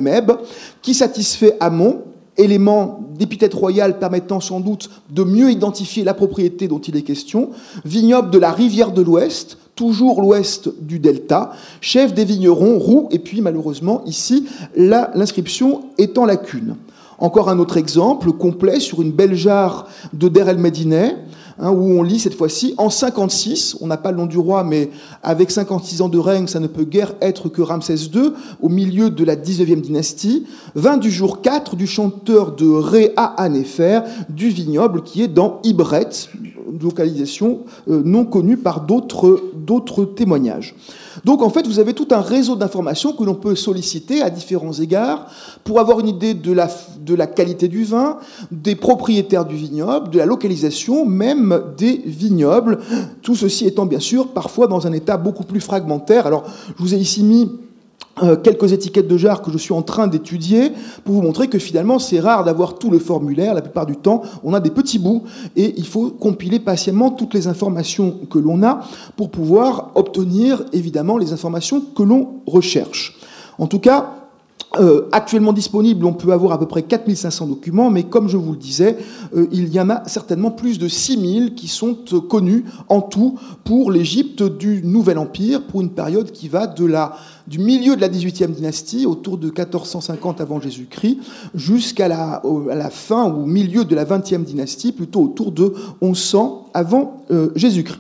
qui 0.81 0.93
satisfait 0.93 1.58
Amon, 1.60 2.03
élément 2.38 3.01
d'épithète 3.17 3.53
royale 3.53 3.99
permettant 3.99 4.39
sans 4.39 4.62
doute 4.62 4.89
de 5.10 5.23
mieux 5.23 5.51
identifier 5.51 6.05
la 6.05 6.13
propriété 6.13 6.69
dont 6.69 6.79
il 6.79 6.95
est 6.95 7.01
question, 7.01 7.49
vignoble 7.84 8.29
de 8.29 8.38
la 8.38 8.51
rivière 8.51 8.91
de 8.91 9.01
l'Ouest, 9.01 9.58
toujours 9.75 10.21
l'ouest 10.21 10.69
du 10.81 10.99
delta, 10.99 11.51
chef 11.81 12.13
des 12.13 12.25
vignerons, 12.25 12.79
roux, 12.79 13.07
et 13.11 13.19
puis 13.19 13.41
malheureusement 13.41 14.01
ici, 14.05 14.45
l'inscription 14.75 15.83
est 15.97 16.17
en 16.17 16.25
lacune. 16.25 16.75
Encore 17.17 17.49
un 17.49 17.59
autre 17.59 17.77
exemple 17.77 18.31
complet 18.33 18.79
sur 18.79 19.01
une 19.01 19.11
belle 19.11 19.35
jarre 19.35 19.88
de 20.13 20.27
Der 20.27 20.49
el 20.49 20.57
Medineh, 20.57 21.15
hein, 21.60 21.72
où 21.72 22.00
on 22.00 22.04
lit 22.04 22.20
cette 22.20 22.36
fois-ci 22.36 22.74
en 22.78 22.89
56, 22.89 23.78
on 23.82 23.88
n'a 23.88 23.98
pas 23.98 24.12
le 24.12 24.18
nom 24.18 24.26
du 24.26 24.38
roi, 24.38 24.63
mais 24.63 24.89
avec 25.24 25.52
56 25.52 26.02
ans 26.02 26.10
de 26.10 26.18
règne, 26.18 26.48
ça 26.48 26.60
ne 26.60 26.68
peut 26.68 26.84
guère 26.84 27.13
être 27.22 27.50
que 27.50 27.62
Ramsès 27.62 27.96
II, 28.13 28.32
au 28.62 28.70
milieu 28.70 29.10
de 29.10 29.24
la 29.24 29.36
19e 29.36 29.82
dynastie, 29.82 30.46
20 30.76 30.98
du 30.98 31.12
jour 31.12 31.41
4 31.41 31.76
du 31.76 31.88
chanteur 31.88 32.56
de 32.56 32.68
Ré 32.68 33.13
à 33.18 33.26
Anéfer, 33.41 34.02
du 34.30 34.50
vignoble 34.50 35.04
qui 35.04 35.22
est 35.22 35.28
dans 35.28 35.60
Ibret, 35.63 36.10
localisation 36.82 37.62
euh, 37.89 38.02
non 38.04 38.26
connue 38.26 38.58
par 38.58 38.82
d'autres 38.82 40.06
témoignages. 40.15 40.76
Donc 41.23 41.41
en 41.41 41.49
fait, 41.49 41.65
vous 41.65 41.80
avez 41.80 41.93
tout 41.93 42.08
un 42.12 42.21
réseau 42.21 42.56
d'informations 42.56 43.13
que 43.13 43.23
l'on 43.23 43.36
peut 43.36 43.56
solliciter 43.56 44.21
à 44.21 44.30
différents 44.30 44.73
égards 44.73 45.28
pour 45.63 45.80
avoir 45.80 45.99
une 45.99 46.08
idée 46.08 46.34
de 46.34 46.51
la, 46.51 47.28
qualité 47.28 47.67
du 47.67 47.84
vin, 47.84 48.17
des 48.51 48.75
propriétaires 48.75 49.45
du 49.45 49.56
vignoble, 49.56 50.10
de 50.10 50.17
la 50.17 50.25
localisation 50.25 51.06
même 51.06 51.62
des 51.78 52.01
vignobles. 52.06 52.80
Tout 53.21 53.36
ceci 53.36 53.65
étant 53.65 53.86
bien 53.86 53.99
sûr 53.99 54.28
parfois 54.28 54.67
dans 54.67 54.88
un 54.88 54.93
état 54.93 55.17
beaucoup 55.17 55.43
plus 55.43 55.62
fragmentaire. 55.62 56.28
Alors 56.28 56.43
je 56.78 56.84
vous 56.84 56.93
ai 56.93 56.97
ici 56.97 57.23
mis 57.23 57.49
euh, 58.23 58.38
quelques 58.38 58.71
étiquettes 58.71 59.08
de 59.08 59.17
jarre 59.17 59.41
que 59.41 59.51
je 59.51 59.58
suis 59.58 59.73
en 59.73 59.82
train 59.82 60.08
d'étudier 60.08 60.71
pour 61.04 61.15
vous 61.15 61.21
montrer 61.21 61.49
que 61.49 61.60
finalement 61.60 61.99
c'est 61.99 62.19
rare 62.19 62.45
d'avoir 62.45 62.78
tout 62.78 62.89
le 62.89 62.99
formulaire. 62.99 63.54
La 63.54 63.62
plupart 63.62 63.86
du 63.86 63.97
temps, 63.97 64.21
on 64.43 64.54
a 64.54 64.62
des 64.62 64.69
petits 64.69 64.99
bouts 64.99 65.23
et 65.58 65.73
il 65.78 65.86
faut 65.86 66.12
compiler 66.12 66.60
patiemment 66.60 67.12
toutes 67.12 67.34
les 67.34 67.47
informations 67.47 68.19
que 68.30 68.39
l'on 68.39 68.63
a 68.63 68.82
pour 69.17 69.32
pouvoir 69.32 69.91
obtenir 69.95 70.63
évidemment 70.71 71.17
les 71.17 71.34
informations 71.34 71.82
que 71.82 72.04
l'on 72.04 72.41
recherche. 72.47 73.17
En 73.58 73.67
tout 73.67 73.80
cas, 73.80 74.24
euh, 74.79 75.07
actuellement 75.11 75.53
disponible, 75.53 76.05
on 76.05 76.13
peut 76.13 76.31
avoir 76.31 76.51
à 76.51 76.59
peu 76.59 76.65
près 76.65 76.83
4500 76.83 77.47
documents, 77.47 77.89
mais 77.89 78.03
comme 78.03 78.27
je 78.27 78.38
vous 78.38 78.51
le 78.51 78.57
disais, 78.57 78.97
euh, 79.35 79.47
il 79.51 79.69
y 79.69 79.79
en 79.79 79.89
a 79.89 80.07
certainement 80.07 80.51
plus 80.51 80.79
de 80.79 80.88
6000 80.88 81.55
qui 81.55 81.67
sont 81.67 81.97
euh, 82.13 82.19
connus 82.19 82.65
en 82.89 83.01
tout 83.01 83.38
pour 83.63 83.91
l'Égypte 83.91 84.43
du 84.43 84.81
Nouvel 84.83 85.17
Empire, 85.17 85.63
pour 85.63 85.81
une 85.81 85.91
période 85.91 86.31
qui 86.31 86.49
va 86.49 86.67
du 86.67 87.59
milieu 87.59 87.95
de 87.95 88.01
la 88.01 88.09
18e 88.09 88.51
dynastie, 88.51 89.05
autour 89.05 89.38
de 89.38 89.47
1450 89.47 90.41
avant 90.41 90.59
Jésus-Christ, 90.59 91.19
jusqu'à 91.53 92.07
la, 92.07 92.41
la, 92.67 92.89
fin 92.89 93.31
ou 93.31 93.45
milieu 93.45 93.85
de 93.85 93.95
la 93.95 94.03
20e 94.03 94.43
dynastie, 94.43 94.91
plutôt 94.91 95.21
autour 95.21 95.51
de 95.51 95.73
1100 96.01 96.71
avant 96.73 97.23
Jésus-Christ. 97.55 97.99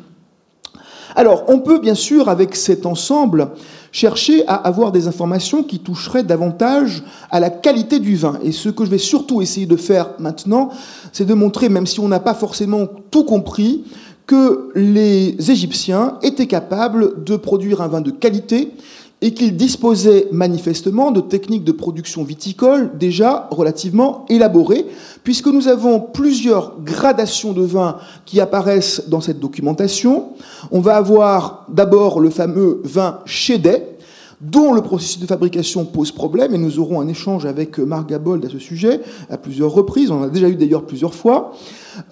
Alors, 1.15 1.45
on 1.47 1.59
peut 1.59 1.79
bien 1.79 1.95
sûr, 1.95 2.27
avec 2.27 2.55
cet 2.55 2.85
ensemble, 2.85 3.51
chercher 3.95 4.45
à 4.45 4.55
avoir 4.55 4.91
des 4.91 5.07
informations 5.07 5.63
qui 5.63 5.79
toucheraient 5.79 6.23
davantage 6.23 7.01
à 7.31 7.39
la 7.39 7.49
qualité 7.49 7.99
du 7.99 8.17
vin. 8.17 8.37
Et 8.43 8.51
ce 8.51 8.67
que 8.67 8.83
je 8.83 8.89
vais 8.89 8.97
surtout 8.97 9.41
essayer 9.41 9.65
de 9.65 9.77
faire 9.77 10.09
maintenant, 10.19 10.69
c'est 11.13 11.23
de 11.23 11.33
montrer, 11.33 11.69
même 11.69 11.87
si 11.87 12.01
on 12.01 12.09
n'a 12.09 12.19
pas 12.19 12.33
forcément 12.33 12.89
tout 13.09 13.23
compris, 13.23 13.85
que 14.27 14.69
les 14.75 15.37
Égyptiens 15.49 16.17
étaient 16.23 16.45
capables 16.45 17.23
de 17.23 17.37
produire 17.37 17.79
un 17.79 17.87
vin 17.87 18.01
de 18.01 18.11
qualité 18.11 18.73
et 19.21 19.33
qu'ils 19.33 19.55
disposaient 19.55 20.27
manifestement 20.31 21.11
de 21.11 21.21
techniques 21.21 21.63
de 21.63 21.71
production 21.71 22.23
viticole 22.23 22.97
déjà 22.97 23.47
relativement 23.51 24.25
élaborées, 24.29 24.85
puisque 25.23 25.47
nous 25.47 25.67
avons 25.67 25.99
plusieurs 25.99 26.73
gradations 26.83 27.53
de 27.53 27.63
vin 27.63 27.97
qui 28.25 28.39
apparaissent 28.39 29.09
dans 29.09 29.21
cette 29.21 29.39
documentation. 29.39 30.29
On 30.71 30.79
va 30.79 30.97
avoir 30.97 31.65
d'abord 31.69 32.19
le 32.19 32.29
fameux 32.29 32.81
vin 32.83 33.19
Chédet, 33.25 33.94
dont 34.41 34.73
le 34.73 34.81
processus 34.81 35.19
de 35.19 35.25
fabrication 35.25 35.85
pose 35.85 36.11
problème, 36.11 36.53
et 36.53 36.57
nous 36.57 36.79
aurons 36.79 36.99
un 37.01 37.07
échange 37.07 37.45
avec 37.45 37.77
Marc 37.79 38.09
Gabold 38.09 38.45
à 38.45 38.49
ce 38.49 38.59
sujet 38.59 39.01
à 39.29 39.37
plusieurs 39.37 39.71
reprises, 39.71 40.11
on 40.11 40.19
en 40.19 40.23
a 40.23 40.29
déjà 40.29 40.49
eu 40.49 40.55
d'ailleurs 40.55 40.85
plusieurs 40.85 41.13
fois. 41.13 41.53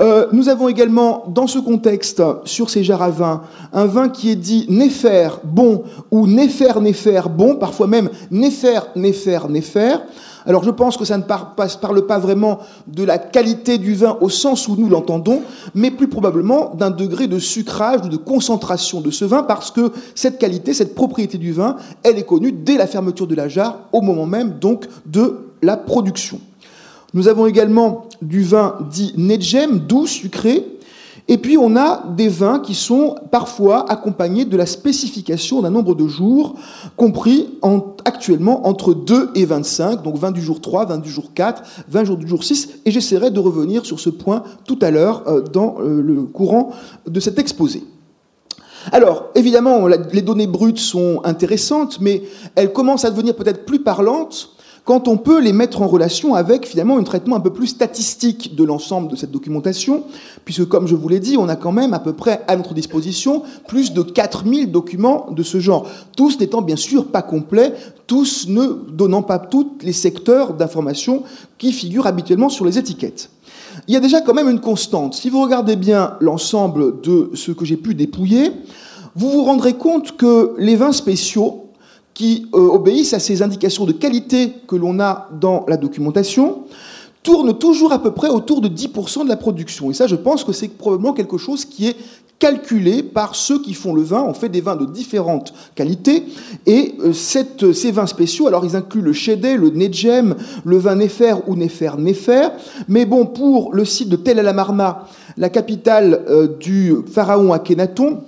Euh, 0.02 0.28
nous 0.32 0.50
avons 0.50 0.70
également, 0.70 1.26
dans 1.28 1.48
ce 1.48 1.60
contexte, 1.60 2.24
sur 2.46 2.70
ces 2.70 2.84
jarres 2.84 3.02
à 3.02 3.10
vin, 3.10 3.42
un 3.74 3.86
vin 3.86 4.10
qui 4.10 4.30
est 4.30 4.36
dit 4.36 4.66
néfer 4.70 5.30
bon 5.44 5.84
ou 6.12 6.28
néfer 6.28 6.80
néfer 6.80 7.22
bon, 7.30 7.56
parfois 7.56 7.88
même 7.88 8.10
néfer 8.32 8.80
néfer 8.96 9.40
néfer. 9.50 9.96
Alors 10.46 10.64
je 10.64 10.72
pense 10.72 10.98
que 10.98 11.06
ça 11.06 11.18
ne 11.18 11.24
parle 11.24 12.06
pas 12.06 12.20
vraiment 12.20 12.60
de 12.88 13.04
la 13.04 13.18
qualité 13.18 13.78
du 13.78 13.94
vin 13.94 14.18
au 14.22 14.30
sens 14.30 14.68
où 14.68 14.76
nous 14.76 14.90
l'entendons, 14.90 15.42
mais 15.74 15.92
plus 15.92 16.08
probablement 16.08 16.74
d'un 16.76 16.92
degré 16.92 17.28
de 17.28 17.40
sucrage 17.40 18.02
ou 18.06 18.10
de 18.10 18.18
concentration 18.18 19.02
de 19.02 19.12
ce 19.12 19.26
vin, 19.26 19.44
parce 19.44 19.72
que 19.72 19.92
cette 20.16 20.40
qualité, 20.40 20.74
cette 20.74 20.96
propriété 20.96 21.38
du 21.38 21.52
vin, 21.52 21.78
elle 22.04 22.18
est 22.18 22.26
connue 22.26 22.52
dès 22.52 22.78
la 22.78 22.88
fermeture 22.88 23.28
de 23.28 23.36
la 23.36 23.48
jarre, 23.48 23.80
au 23.92 24.02
moment 24.02 24.26
même 24.26 24.60
donc 24.60 24.88
de 25.06 25.48
la 25.62 25.78
production. 25.78 26.40
Nous 27.14 27.28
avons 27.28 27.46
également 27.46 28.08
du 28.22 28.42
vin 28.42 28.76
dit 28.90 29.14
Nedjem, 29.18 29.80
doux, 29.80 30.08
sucré, 30.08 30.66
et 31.28 31.38
puis 31.38 31.58
on 31.58 31.76
a 31.76 32.04
des 32.16 32.28
vins 32.28 32.60
qui 32.60 32.76
sont 32.76 33.16
parfois 33.32 33.90
accompagnés 33.90 34.46
de 34.46 34.58
la 34.58 34.66
spécification 34.66 35.62
d'un 35.62 35.70
nombre 35.70 35.96
de 35.96 36.08
jours 36.08 36.56
compris 36.98 37.50
actuellement 38.04 38.68
entre 38.68 38.94
2 38.94 39.32
et 39.36 39.46
25, 39.46 40.04
donc 40.04 40.18
20 40.18 40.32
du 40.32 40.42
jour 40.42 40.60
3, 40.60 40.86
20 40.86 40.98
du 40.98 41.10
jour 41.10 41.34
4, 41.34 41.64
20 41.88 42.04
jours 42.04 42.18
du 42.18 42.28
jour 42.28 42.44
6, 42.44 42.70
et 42.86 42.92
j'essaierai 42.92 43.32
de 43.32 43.40
revenir 43.40 43.86
sur 43.86 44.00
ce 44.00 44.10
point 44.10 44.44
tout 44.66 44.80
à 44.82 44.92
l'heure 44.92 45.24
euh, 45.28 45.42
dans 45.42 45.78
euh, 45.80 46.02
le 46.02 46.24
courant 46.24 46.72
de 47.08 47.20
cet 47.20 47.40
exposé. 47.40 47.84
Alors, 48.92 49.30
évidemment, 49.34 49.88
les 49.88 50.22
données 50.22 50.48
brutes 50.48 50.80
sont 50.80 51.22
intéressantes, 51.24 52.00
mais 52.02 52.24
elles 52.56 52.74
commencent 52.74 53.06
à 53.06 53.12
devenir 53.12 53.34
peut-être 53.34 53.66
plus 53.66 53.80
parlantes 53.80 54.58
quand 54.86 55.08
on 55.08 55.18
peut 55.18 55.40
les 55.40 55.54
mettre 55.54 55.82
en 55.82 55.88
relation 55.88 56.36
avec 56.36 56.68
finalement 56.68 56.98
un 56.98 57.04
traitement 57.04 57.38
un 57.38 57.40
peu 57.40 57.54
plus 57.54 57.68
statistique 57.68 58.56
de 58.56 58.64
l'ensemble 58.64 59.10
de 59.10 59.16
cette 59.16 59.32
documentation, 59.32 60.04
puisque 60.44 60.66
comme 60.66 60.88
je 60.88 60.96
vous 60.96 61.08
l'ai 61.08 61.20
dit, 61.20 61.38
on 61.38 61.48
a 61.48 61.56
quand 61.56 61.72
même 61.72 61.94
à 61.94 62.00
peu 62.00 62.14
près 62.14 62.42
à 62.48 62.58
notre 62.58 62.74
disposition 62.74 63.44
plus 63.68 63.94
de 63.94 64.02
4000 64.02 64.72
documents 64.72 65.28
de 65.32 65.42
ce 65.42 65.60
genre, 65.60 65.88
tous 66.18 66.40
n'étant 66.40 66.62
bien 66.62 66.76
sûr 66.76 67.08
pas 67.08 67.22
complets, 67.22 67.74
tous 68.08 68.48
ne 68.50 68.68
donnant 68.92 69.24
pas 69.24 69.40
tous 69.40 69.78
les 69.82 69.94
secteurs 69.94 70.54
d'information 70.54 71.24
qui 71.58 71.72
figurent 71.72 72.08
habituellement 72.08 72.50
sur 72.50 72.66
les 72.66 72.78
étiquettes. 72.78 73.30
Il 73.88 73.94
y 73.94 73.98
a 73.98 74.02
déjà 74.02 74.22
quand 74.22 74.34
même 74.34 74.50
une 74.50 74.60
constante. 74.60 75.14
Si 75.14 75.30
vous 75.30 75.42
regardez 75.42 75.78
bien 75.78 76.16
l'ensemble 76.20 77.02
de 77.02 77.32
ce 77.34 77.52
que 77.52 77.66
j'ai 77.66 77.78
pu 77.78 77.96
dépouiller, 77.96 78.52
vous 79.16 79.30
vous 79.30 79.44
rendrez 79.44 79.74
compte 79.74 80.18
que 80.18 80.54
les 80.58 80.76
vins 80.76 80.92
spéciaux 80.92 81.63
qui 82.14 82.48
euh, 82.54 82.60
obéissent 82.60 83.14
à 83.14 83.20
ces 83.20 83.42
indications 83.42 83.86
de 83.86 83.92
qualité 83.92 84.54
que 84.68 84.76
l'on 84.76 85.00
a 85.00 85.30
dans 85.40 85.66
la 85.68 85.78
documentation, 85.78 86.64
tournent 87.24 87.58
toujours 87.58 87.94
à 87.94 88.00
peu 88.00 88.12
près 88.12 88.30
autour 88.30 88.62
de 88.62 88.68
10% 88.68 89.24
de 89.24 89.30
la 89.30 89.38
production. 89.38 89.90
Et 89.90 89.94
ça, 89.94 90.08
je 90.08 90.16
pense 90.16 90.44
que 90.44 90.52
c'est 90.52 90.68
probablement 90.68 91.14
quelque 91.14 91.38
chose 91.38 91.66
qui 91.66 91.88
est 91.88 91.96
calculé 92.44 93.04
par 93.04 93.36
ceux 93.36 93.62
qui 93.62 93.74
font 93.74 93.94
le 93.94 94.02
vin. 94.02 94.22
On 94.22 94.34
fait 94.34 94.50
des 94.50 94.60
vins 94.60 94.76
de 94.76 94.86
différentes 94.86 95.54
qualités. 95.76 96.26
Et 96.66 96.96
euh, 97.00 97.14
ces 97.14 97.92
vins 97.92 98.06
spéciaux, 98.06 98.48
alors 98.48 98.66
ils 98.66 98.76
incluent 98.76 99.02
le 99.02 99.14
Chédet, 99.14 99.56
le 99.56 99.70
Nedjem, 99.70 100.36
le 100.66 100.78
vin 100.78 100.96
Néfer 100.96 101.36
ou 101.48 101.56
Néfer 101.56 101.92
Néfer. 101.98 102.50
Mais 102.90 103.06
bon, 103.06 103.26
pour 103.26 103.74
le 103.74 103.86
site 103.86 104.10
de 104.10 104.18
Tel 104.18 104.40
El 104.40 104.48
Amarna, 104.50 105.06
la 105.38 105.50
capitale 105.50 106.26
euh, 106.28 106.48
du 106.60 106.94
pharaon 107.10 107.54
Akhenaton, 107.54 108.20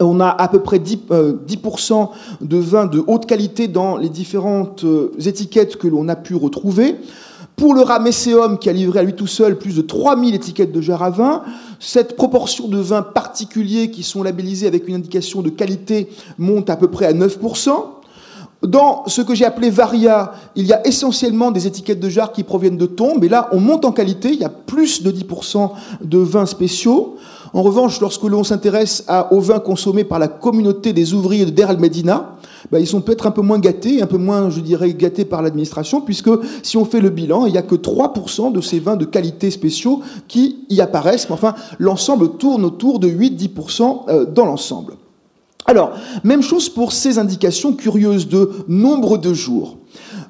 on 0.00 0.20
a 0.20 0.28
à 0.28 0.48
peu 0.48 0.60
près 0.60 0.78
10%, 0.78 1.10
euh, 1.12 2.06
de 2.40 2.56
vin 2.56 2.86
de 2.86 3.02
haute 3.06 3.26
qualité 3.26 3.68
dans 3.68 3.96
les 3.96 4.08
différentes 4.08 4.84
euh, 4.84 5.12
étiquettes 5.24 5.76
que 5.76 5.88
l'on 5.88 6.08
a 6.08 6.16
pu 6.16 6.34
retrouver. 6.34 6.96
Pour 7.56 7.74
le 7.74 7.82
Ramesséum, 7.82 8.58
qui 8.58 8.70
a 8.70 8.72
livré 8.72 9.00
à 9.00 9.02
lui 9.02 9.12
tout 9.12 9.26
seul 9.26 9.58
plus 9.58 9.76
de 9.76 9.82
3000 9.82 10.34
étiquettes 10.34 10.72
de 10.72 10.80
jarre 10.80 11.02
à 11.02 11.10
vin, 11.10 11.42
cette 11.78 12.16
proportion 12.16 12.68
de 12.68 12.78
vins 12.78 13.02
particuliers 13.02 13.90
qui 13.90 14.02
sont 14.02 14.22
labellisés 14.22 14.66
avec 14.66 14.88
une 14.88 14.94
indication 14.94 15.42
de 15.42 15.50
qualité 15.50 16.08
monte 16.38 16.70
à 16.70 16.76
peu 16.76 16.88
près 16.88 17.04
à 17.04 17.12
9%. 17.12 17.70
Dans 18.62 19.04
ce 19.06 19.22
que 19.22 19.34
j'ai 19.34 19.46
appelé 19.46 19.70
Varia, 19.70 20.32
il 20.54 20.66
y 20.66 20.72
a 20.72 20.86
essentiellement 20.86 21.50
des 21.50 21.66
étiquettes 21.66 22.00
de 22.00 22.08
jarre 22.10 22.32
qui 22.32 22.44
proviennent 22.44 22.76
de 22.76 22.86
tombes, 22.86 23.24
et 23.24 23.28
là, 23.28 23.48
on 23.52 23.60
monte 23.60 23.86
en 23.86 23.92
qualité, 23.92 24.30
il 24.32 24.40
y 24.40 24.44
a 24.44 24.50
plus 24.50 25.02
de 25.02 25.10
10% 25.10 25.70
de 26.02 26.18
vins 26.18 26.46
spéciaux. 26.46 27.16
En 27.52 27.62
revanche, 27.62 28.00
lorsque 28.00 28.22
l'on 28.22 28.44
s'intéresse 28.44 29.04
au 29.30 29.40
vin 29.40 29.58
consommé 29.58 30.04
par 30.04 30.18
la 30.18 30.28
communauté 30.28 30.92
des 30.92 31.14
ouvriers 31.14 31.46
de 31.46 31.50
Der 31.50 31.70
al-Medina, 31.70 32.36
ben, 32.70 32.78
ils 32.78 32.86
sont 32.86 33.00
peut-être 33.00 33.26
un 33.26 33.30
peu 33.32 33.42
moins 33.42 33.58
gâtés, 33.58 34.02
un 34.02 34.06
peu 34.06 34.18
moins, 34.18 34.50
je 34.50 34.60
dirais, 34.60 34.92
gâtés 34.94 35.24
par 35.24 35.42
l'administration, 35.42 36.00
puisque 36.00 36.30
si 36.62 36.76
on 36.76 36.84
fait 36.84 37.00
le 37.00 37.10
bilan, 37.10 37.46
il 37.46 37.52
n'y 37.52 37.58
a 37.58 37.62
que 37.62 37.74
3% 37.74 38.52
de 38.52 38.60
ces 38.60 38.78
vins 38.78 38.96
de 38.96 39.04
qualité 39.04 39.50
spéciaux 39.50 40.00
qui 40.28 40.64
y 40.68 40.80
apparaissent. 40.80 41.28
Mais 41.28 41.34
enfin, 41.34 41.54
l'ensemble 41.78 42.36
tourne 42.36 42.64
autour 42.64 43.00
de 43.00 43.08
8-10% 43.08 44.08
euh, 44.08 44.24
dans 44.26 44.44
l'ensemble. 44.44 44.94
Alors, 45.66 45.92
même 46.24 46.42
chose 46.42 46.68
pour 46.68 46.92
ces 46.92 47.18
indications 47.18 47.72
curieuses 47.72 48.28
de 48.28 48.50
nombre 48.68 49.18
de 49.18 49.34
jours. 49.34 49.76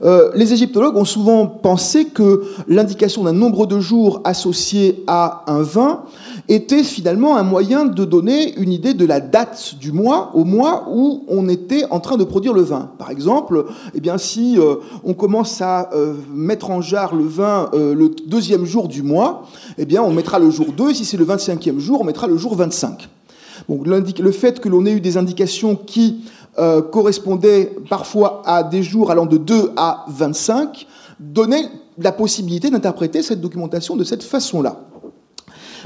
Euh, 0.02 0.30
les 0.34 0.52
égyptologues 0.52 0.96
ont 0.96 1.04
souvent 1.04 1.46
pensé 1.46 2.06
que 2.06 2.42
l'indication 2.68 3.24
d'un 3.24 3.32
nombre 3.32 3.66
de 3.66 3.80
jours 3.80 4.20
associé 4.24 5.02
à 5.06 5.44
un 5.46 5.62
vin 5.62 6.02
était 6.48 6.82
finalement 6.82 7.36
un 7.36 7.42
moyen 7.42 7.84
de 7.84 8.04
donner 8.04 8.54
une 8.58 8.72
idée 8.72 8.94
de 8.94 9.04
la 9.04 9.20
date 9.20 9.74
du 9.80 9.92
mois 9.92 10.30
au 10.34 10.44
mois 10.44 10.86
où 10.90 11.24
on 11.28 11.48
était 11.48 11.84
en 11.90 12.00
train 12.00 12.16
de 12.16 12.24
produire 12.24 12.52
le 12.52 12.62
vin. 12.62 12.90
Par 12.98 13.10
exemple, 13.10 13.66
eh 13.94 14.00
bien, 14.00 14.18
si 14.18 14.58
euh, 14.58 14.76
on 15.04 15.14
commence 15.14 15.60
à 15.60 15.90
euh, 15.92 16.14
mettre 16.34 16.70
en 16.70 16.80
jarre 16.80 17.14
le 17.14 17.24
vin 17.24 17.70
le 17.72 18.10
deuxième 18.26 18.64
jour 18.64 18.88
du 18.88 19.02
mois, 19.02 19.46
eh 19.78 19.84
bien, 19.84 20.02
on 20.02 20.12
mettra 20.12 20.38
le 20.38 20.50
jour 20.50 20.72
2, 20.76 20.90
et 20.90 20.94
si 20.94 21.04
c'est 21.04 21.16
le 21.16 21.24
25e 21.24 21.78
jour, 21.78 22.00
on 22.00 22.04
mettra 22.04 22.26
le 22.26 22.36
jour 22.36 22.54
25. 22.56 23.08
Donc, 23.68 23.86
le 23.86 24.32
fait 24.32 24.60
que 24.60 24.68
l'on 24.68 24.86
ait 24.86 24.92
eu 24.92 25.00
des 25.00 25.16
indications 25.16 25.76
qui 25.76 26.24
euh, 26.58 26.82
correspondait 26.82 27.72
parfois 27.88 28.42
à 28.44 28.62
des 28.62 28.82
jours 28.82 29.10
allant 29.10 29.26
de 29.26 29.36
2 29.36 29.72
à 29.76 30.04
25, 30.08 30.86
donnait 31.18 31.68
la 31.98 32.12
possibilité 32.12 32.70
d'interpréter 32.70 33.22
cette 33.22 33.40
documentation 33.40 33.96
de 33.96 34.04
cette 34.04 34.22
façon-là. 34.22 34.80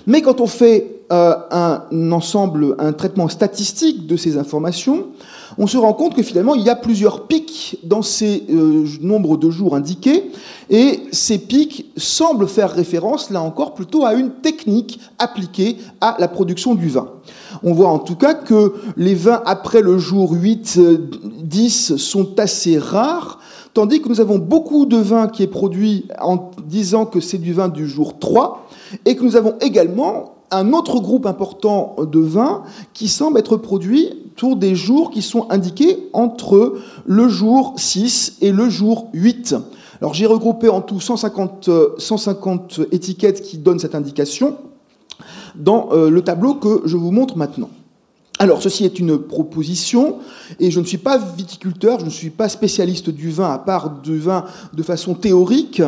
Mais 0.06 0.22
quand 0.22 0.40
on 0.40 0.46
fait 0.46 1.02
euh, 1.12 1.34
un 1.50 2.12
ensemble, 2.12 2.76
un 2.78 2.92
traitement 2.92 3.28
statistique 3.28 4.06
de 4.06 4.16
ces 4.16 4.38
informations, 4.38 5.08
on 5.58 5.66
se 5.66 5.76
rend 5.76 5.92
compte 5.92 6.14
que 6.14 6.22
finalement 6.22 6.54
il 6.54 6.62
y 6.62 6.70
a 6.70 6.76
plusieurs 6.76 7.26
pics 7.26 7.78
dans 7.82 8.02
ces 8.02 8.44
euh, 8.50 8.86
nombres 9.00 9.36
de 9.36 9.50
jours 9.50 9.74
indiqués, 9.74 10.30
et 10.70 11.02
ces 11.12 11.38
pics 11.38 11.86
semblent 11.96 12.48
faire 12.48 12.70
référence, 12.70 13.30
là 13.30 13.42
encore, 13.42 13.74
plutôt 13.74 14.04
à 14.04 14.14
une 14.14 14.30
technique 14.30 15.00
appliquée 15.18 15.76
à 16.00 16.16
la 16.18 16.28
production 16.28 16.74
du 16.74 16.88
vin. 16.88 17.08
On 17.62 17.72
voit 17.72 17.88
en 17.88 17.98
tout 17.98 18.16
cas 18.16 18.34
que 18.34 18.74
les 18.96 19.14
vins 19.14 19.42
après 19.46 19.82
le 19.82 19.98
jour 19.98 20.32
8, 20.32 20.80
10 21.42 21.92
euh, 21.92 21.96
sont 21.96 22.38
assez 22.38 22.78
rares, 22.78 23.40
tandis 23.72 24.00
que 24.00 24.08
nous 24.08 24.20
avons 24.20 24.38
beaucoup 24.38 24.86
de 24.86 24.96
vins 24.96 25.28
qui 25.28 25.42
est 25.42 25.48
produit 25.48 26.06
en 26.20 26.50
disant 26.66 27.06
que 27.06 27.20
c'est 27.20 27.38
du 27.38 27.52
vin 27.52 27.68
du 27.68 27.88
jour 27.88 28.18
3, 28.18 28.68
et 29.04 29.16
que 29.16 29.22
nous 29.22 29.36
avons 29.36 29.54
également 29.60 30.34
un 30.50 30.72
autre 30.72 31.00
groupe 31.00 31.26
important 31.26 31.96
de 31.98 32.20
vins 32.20 32.62
qui 32.92 33.08
semble 33.08 33.38
être 33.38 33.56
produit 33.56 34.23
autour 34.34 34.56
des 34.56 34.74
jours 34.74 35.12
qui 35.12 35.22
sont 35.22 35.46
indiqués 35.48 36.08
entre 36.12 36.80
le 37.06 37.28
jour 37.28 37.74
6 37.76 38.38
et 38.40 38.50
le 38.50 38.68
jour 38.68 39.08
8. 39.14 39.54
Alors 40.00 40.12
j'ai 40.12 40.26
regroupé 40.26 40.68
en 40.68 40.80
tout 40.80 40.98
150, 40.98 41.70
150 41.98 42.80
étiquettes 42.90 43.42
qui 43.42 43.58
donnent 43.58 43.78
cette 43.78 43.94
indication 43.94 44.56
dans 45.54 45.90
euh, 45.92 46.10
le 46.10 46.20
tableau 46.22 46.54
que 46.54 46.82
je 46.84 46.96
vous 46.96 47.12
montre 47.12 47.38
maintenant. 47.38 47.70
Alors, 48.40 48.60
ceci 48.60 48.84
est 48.84 48.98
une 48.98 49.16
proposition, 49.16 50.16
et 50.58 50.72
je 50.72 50.80
ne 50.80 50.84
suis 50.84 50.98
pas 50.98 51.18
viticulteur, 51.18 52.00
je 52.00 52.04
ne 52.04 52.10
suis 52.10 52.30
pas 52.30 52.48
spécialiste 52.48 53.08
du 53.08 53.30
vin, 53.30 53.52
à 53.52 53.58
part 53.58 54.00
du 54.02 54.18
vin 54.18 54.44
de 54.72 54.82
façon 54.82 55.14
théorique, 55.14 55.80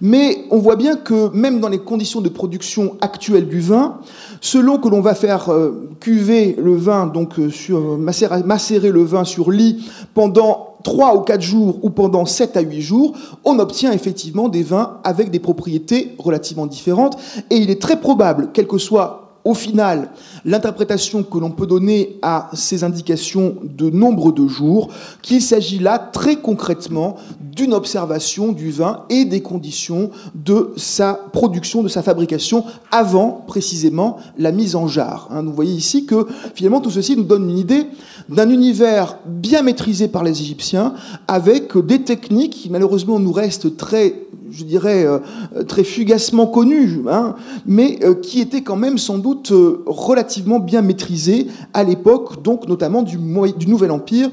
mais 0.00 0.44
on 0.52 0.58
voit 0.58 0.76
bien 0.76 0.94
que 0.94 1.28
même 1.34 1.58
dans 1.58 1.68
les 1.68 1.80
conditions 1.80 2.20
de 2.20 2.28
production 2.28 2.96
actuelles 3.00 3.48
du 3.48 3.58
vin, 3.58 3.98
selon 4.40 4.78
que 4.78 4.88
l'on 4.88 5.00
va 5.00 5.16
faire 5.16 5.50
euh, 5.50 5.90
cuver 5.98 6.54
le 6.56 6.76
vin, 6.76 7.06
donc 7.06 7.36
euh, 7.40 7.50
sur, 7.50 7.98
macérer 7.98 8.90
le 8.90 9.02
vin 9.02 9.24
sur 9.24 9.50
lit 9.50 9.90
pendant 10.14 10.76
3 10.84 11.16
ou 11.16 11.22
4 11.22 11.40
jours 11.42 11.80
ou 11.82 11.90
pendant 11.90 12.26
7 12.26 12.56
à 12.56 12.60
8 12.60 12.80
jours, 12.80 13.14
on 13.44 13.58
obtient 13.58 13.90
effectivement 13.90 14.48
des 14.48 14.62
vins 14.62 14.98
avec 15.02 15.32
des 15.32 15.40
propriétés 15.40 16.14
relativement 16.20 16.66
différentes, 16.66 17.18
et 17.50 17.56
il 17.56 17.70
est 17.70 17.82
très 17.82 18.00
probable, 18.00 18.50
quel 18.54 18.68
que 18.68 18.78
soit 18.78 19.27
au 19.48 19.54
final, 19.54 20.10
l'interprétation 20.44 21.22
que 21.22 21.38
l'on 21.38 21.50
peut 21.50 21.66
donner 21.66 22.18
à 22.20 22.50
ces 22.52 22.84
indications 22.84 23.56
de 23.62 23.88
nombre 23.88 24.30
de 24.30 24.46
jours, 24.46 24.90
qu'il 25.22 25.40
s'agit 25.40 25.78
là 25.78 25.98
très 25.98 26.36
concrètement 26.36 27.16
d'une 27.40 27.72
observation 27.72 28.52
du 28.52 28.70
vin 28.70 29.04
et 29.08 29.24
des 29.24 29.40
conditions 29.40 30.10
de 30.34 30.74
sa 30.76 31.14
production, 31.14 31.82
de 31.82 31.88
sa 31.88 32.02
fabrication, 32.02 32.66
avant 32.90 33.42
précisément 33.46 34.18
la 34.36 34.52
mise 34.52 34.76
en 34.76 34.86
jarre. 34.86 35.28
Hein, 35.30 35.44
vous 35.44 35.54
voyez 35.54 35.72
ici 35.72 36.04
que 36.04 36.26
finalement 36.54 36.82
tout 36.82 36.90
ceci 36.90 37.16
nous 37.16 37.24
donne 37.24 37.48
une 37.48 37.56
idée 37.56 37.86
d'un 38.28 38.50
univers 38.50 39.16
bien 39.24 39.62
maîtrisé 39.62 40.08
par 40.08 40.24
les 40.24 40.42
Égyptiens, 40.42 40.92
avec 41.26 41.74
des 41.78 42.02
techniques 42.02 42.52
qui 42.52 42.68
malheureusement 42.68 43.18
nous 43.18 43.32
restent 43.32 43.78
très 43.78 44.26
je 44.50 44.64
dirais, 44.64 45.04
euh, 45.04 45.18
très 45.66 45.84
fugacement 45.84 46.46
connu, 46.46 47.00
hein, 47.08 47.34
mais 47.66 47.98
euh, 48.02 48.14
qui 48.14 48.40
était 48.40 48.62
quand 48.62 48.76
même 48.76 48.98
sans 48.98 49.18
doute 49.18 49.52
euh, 49.52 49.82
relativement 49.86 50.58
bien 50.58 50.82
maîtrisé 50.82 51.48
à 51.74 51.84
l'époque, 51.84 52.42
donc 52.42 52.68
notamment 52.68 53.02
du, 53.02 53.18
du 53.56 53.66
Nouvel 53.66 53.90
Empire, 53.90 54.30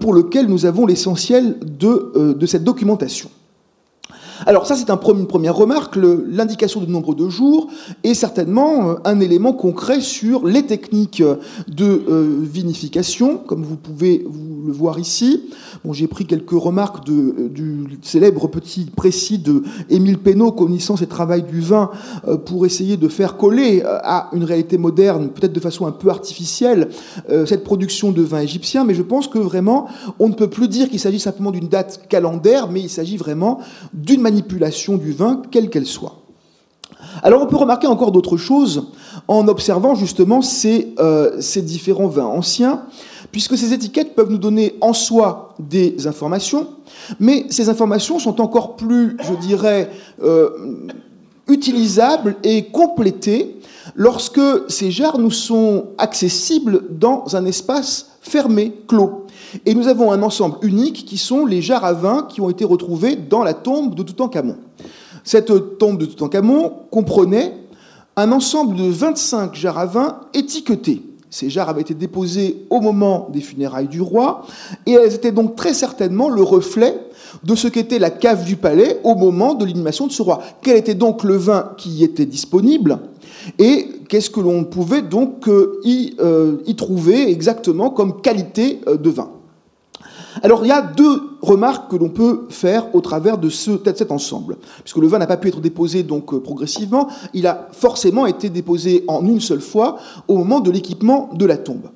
pour 0.00 0.12
lequel 0.12 0.46
nous 0.46 0.66
avons 0.66 0.86
l'essentiel 0.86 1.58
de, 1.60 2.34
de 2.38 2.46
cette 2.46 2.64
documentation. 2.64 3.30
Alors 4.46 4.66
ça, 4.66 4.76
c'est 4.76 4.90
une 4.90 5.26
première 5.26 5.56
remarque. 5.56 5.96
L'indication 5.96 6.80
de 6.80 6.86
nombre 6.86 7.14
de 7.14 7.28
jours 7.28 7.68
est 8.02 8.14
certainement 8.14 8.96
un 9.04 9.20
élément 9.20 9.52
concret 9.52 10.00
sur 10.00 10.46
les 10.46 10.64
techniques 10.64 11.22
de 11.68 12.02
vinification, 12.42 13.38
comme 13.38 13.62
vous 13.62 13.76
pouvez 13.76 14.24
vous 14.26 14.62
le 14.66 14.72
voir 14.72 14.98
ici. 14.98 15.44
Bon, 15.84 15.92
J'ai 15.92 16.06
pris 16.06 16.26
quelques 16.26 16.50
remarques 16.50 17.06
de, 17.06 17.48
du 17.48 17.98
célèbre 18.02 18.48
petit 18.48 18.84
précis 18.84 19.38
de 19.38 19.62
Émile 19.90 20.18
Pénaud, 20.18 20.52
connaissant 20.52 20.96
ses 20.96 21.06
travaux 21.06 21.24
du 21.40 21.60
vin, 21.60 21.90
euh, 22.28 22.36
pour 22.36 22.66
essayer 22.66 22.96
de 22.96 23.08
faire 23.08 23.36
coller 23.36 23.82
euh, 23.84 23.98
à 24.02 24.28
une 24.32 24.44
réalité 24.44 24.78
moderne, 24.78 25.30
peut-être 25.30 25.52
de 25.52 25.60
façon 25.60 25.86
un 25.86 25.92
peu 25.92 26.10
artificielle, 26.10 26.88
euh, 27.30 27.46
cette 27.46 27.64
production 27.64 28.12
de 28.12 28.22
vin 28.22 28.40
égyptien. 28.40 28.84
Mais 28.84 28.94
je 28.94 29.02
pense 29.02 29.26
que 29.26 29.38
vraiment, 29.38 29.86
on 30.18 30.28
ne 30.28 30.34
peut 30.34 30.48
plus 30.48 30.68
dire 30.68 30.88
qu'il 30.88 31.00
s'agit 31.00 31.20
simplement 31.20 31.50
d'une 31.50 31.68
date 31.68 32.06
calendaire, 32.08 32.70
mais 32.70 32.80
il 32.80 32.90
s'agit 32.90 33.16
vraiment 33.16 33.60
d'une 33.92 34.20
manipulation 34.24 34.96
du 34.96 35.12
vin, 35.12 35.42
quelle 35.50 35.70
qu'elle 35.70 35.86
soit. 35.86 36.16
Alors 37.22 37.42
on 37.42 37.46
peut 37.46 37.56
remarquer 37.56 37.86
encore 37.86 38.10
d'autres 38.10 38.36
choses 38.36 38.88
en 39.28 39.46
observant 39.46 39.94
justement 39.94 40.42
ces, 40.42 40.94
ces 41.38 41.62
différents 41.62 42.08
vins 42.08 42.26
anciens 42.26 42.82
puisque 43.34 43.58
ces 43.58 43.72
étiquettes 43.72 44.14
peuvent 44.14 44.30
nous 44.30 44.38
donner 44.38 44.76
en 44.80 44.92
soi 44.92 45.56
des 45.58 46.06
informations, 46.06 46.68
mais 47.18 47.46
ces 47.50 47.68
informations 47.68 48.20
sont 48.20 48.40
encore 48.40 48.76
plus, 48.76 49.16
je 49.24 49.34
dirais, 49.34 49.90
euh, 50.22 50.50
utilisables 51.48 52.36
et 52.44 52.66
complétées 52.66 53.56
lorsque 53.96 54.40
ces 54.68 54.92
jarres 54.92 55.18
nous 55.18 55.32
sont 55.32 55.86
accessibles 55.98 56.84
dans 56.90 57.24
un 57.34 57.44
espace 57.44 58.12
fermé, 58.20 58.72
clos. 58.86 59.23
Et 59.66 59.74
nous 59.74 59.88
avons 59.88 60.12
un 60.12 60.22
ensemble 60.22 60.56
unique 60.62 61.04
qui 61.04 61.18
sont 61.18 61.46
les 61.46 61.62
jarres 61.62 61.84
à 61.84 61.92
vin 61.92 62.26
qui 62.28 62.40
ont 62.40 62.50
été 62.50 62.64
retrouvées 62.64 63.16
dans 63.16 63.42
la 63.42 63.54
tombe 63.54 63.94
de 63.94 64.02
Toutankhamon. 64.02 64.56
Cette 65.22 65.78
tombe 65.78 65.98
de 65.98 66.06
Toutankhamon 66.06 66.72
comprenait 66.90 67.54
un 68.16 68.30
ensemble 68.32 68.76
de 68.76 68.84
25 68.84 69.54
jarres 69.54 69.78
à 69.78 69.86
vin 69.86 70.20
étiquetées. 70.34 71.02
Ces 71.30 71.50
jarres 71.50 71.68
avaient 71.68 71.80
été 71.80 71.94
déposées 71.94 72.64
au 72.70 72.80
moment 72.80 73.28
des 73.32 73.40
funérailles 73.40 73.88
du 73.88 74.00
roi, 74.00 74.46
et 74.86 74.92
elles 74.92 75.14
étaient 75.14 75.32
donc 75.32 75.56
très 75.56 75.74
certainement 75.74 76.28
le 76.28 76.42
reflet 76.42 76.96
de 77.42 77.56
ce 77.56 77.66
qu'était 77.66 77.98
la 77.98 78.10
cave 78.10 78.44
du 78.44 78.54
palais 78.54 79.00
au 79.02 79.16
moment 79.16 79.54
de 79.54 79.64
l'inhumation 79.64 80.06
de 80.06 80.12
ce 80.12 80.22
roi. 80.22 80.42
Quel 80.62 80.76
était 80.76 80.94
donc 80.94 81.24
le 81.24 81.36
vin 81.36 81.72
qui 81.76 81.90
y 81.90 82.04
était 82.04 82.26
disponible 82.26 83.00
et 83.58 83.88
qu'est-ce 84.08 84.30
que 84.30 84.40
l'on 84.40 84.64
pouvait 84.64 85.02
donc 85.02 85.48
euh, 85.48 85.80
euh, 86.20 86.58
y, 86.66 86.76
trouver 86.76 87.30
exactement 87.30 87.90
comme 87.90 88.20
qualité 88.20 88.80
euh, 88.86 88.96
de 88.96 89.10
vin? 89.10 89.30
Alors 90.42 90.64
il 90.64 90.68
y 90.68 90.72
a 90.72 90.82
deux 90.82 91.22
remarques 91.42 91.90
que 91.90 91.96
l'on 91.96 92.08
peut 92.08 92.46
faire 92.50 92.94
au 92.94 93.00
travers 93.00 93.38
de, 93.38 93.48
ce, 93.48 93.72
cet 93.84 94.10
ensemble. 94.10 94.56
Puisque 94.82 94.98
le 94.98 95.06
vin 95.06 95.18
n'a 95.18 95.26
pas 95.26 95.36
pu 95.36 95.48
être 95.48 95.60
déposé 95.60 96.02
donc 96.02 96.32
euh, 96.32 96.40
progressivement, 96.40 97.08
il 97.32 97.46
a 97.46 97.68
forcément 97.72 98.26
été 98.26 98.48
déposé 98.48 99.04
en 99.08 99.24
une 99.24 99.40
seule 99.40 99.60
fois 99.60 99.98
au 100.28 100.36
moment 100.36 100.60
de 100.60 100.70
l'équipement 100.70 101.30
de 101.34 101.46
la 101.46 101.56
tombe. 101.56 101.90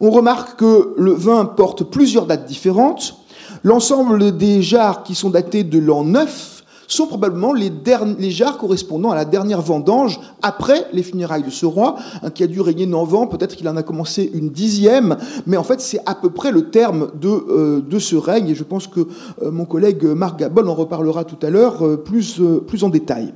On 0.00 0.10
remarque 0.10 0.58
que 0.58 0.94
le 0.96 1.12
vin 1.12 1.44
porte 1.44 1.84
plusieurs 1.84 2.26
dates 2.26 2.46
différentes. 2.46 3.16
L'ensemble 3.64 4.36
des 4.36 4.62
jarres 4.62 5.02
qui 5.02 5.14
sont 5.14 5.30
datés 5.30 5.64
de 5.64 5.78
l'an 5.78 6.04
9 6.04 6.57
sont 6.88 7.06
probablement 7.06 7.52
les, 7.52 7.70
les, 8.18 8.30
jarres 8.30 8.58
correspondant 8.58 9.10
à 9.10 9.14
la 9.14 9.24
dernière 9.24 9.60
vendange 9.60 10.18
après 10.42 10.86
les 10.92 11.02
funérailles 11.02 11.42
de 11.44 11.50
ce 11.50 11.66
roi, 11.66 11.96
qui 12.34 12.42
a 12.42 12.46
dû 12.46 12.60
régner 12.60 12.86
neuf 12.86 13.14
ans, 13.14 13.26
peut-être 13.26 13.56
qu'il 13.56 13.68
en 13.68 13.76
a 13.76 13.82
commencé 13.82 14.30
une 14.34 14.50
dixième, 14.50 15.16
mais 15.46 15.56
en 15.56 15.64
fait 15.64 15.80
c'est 15.80 16.00
à 16.06 16.14
peu 16.14 16.30
près 16.30 16.50
le 16.50 16.70
terme 16.70 17.10
de, 17.20 17.28
euh, 17.28 17.80
de 17.80 17.98
ce 17.98 18.16
règne, 18.16 18.48
et 18.48 18.54
je 18.54 18.64
pense 18.64 18.86
que 18.86 19.00
euh, 19.42 19.50
mon 19.50 19.66
collègue 19.66 20.04
Marc 20.04 20.38
Gabol 20.38 20.68
en 20.68 20.74
reparlera 20.74 21.24
tout 21.24 21.38
à 21.46 21.50
l'heure 21.50 21.86
euh, 21.86 21.96
plus, 21.96 22.40
plus 22.66 22.84
en 22.84 22.88
détail. 22.88 23.34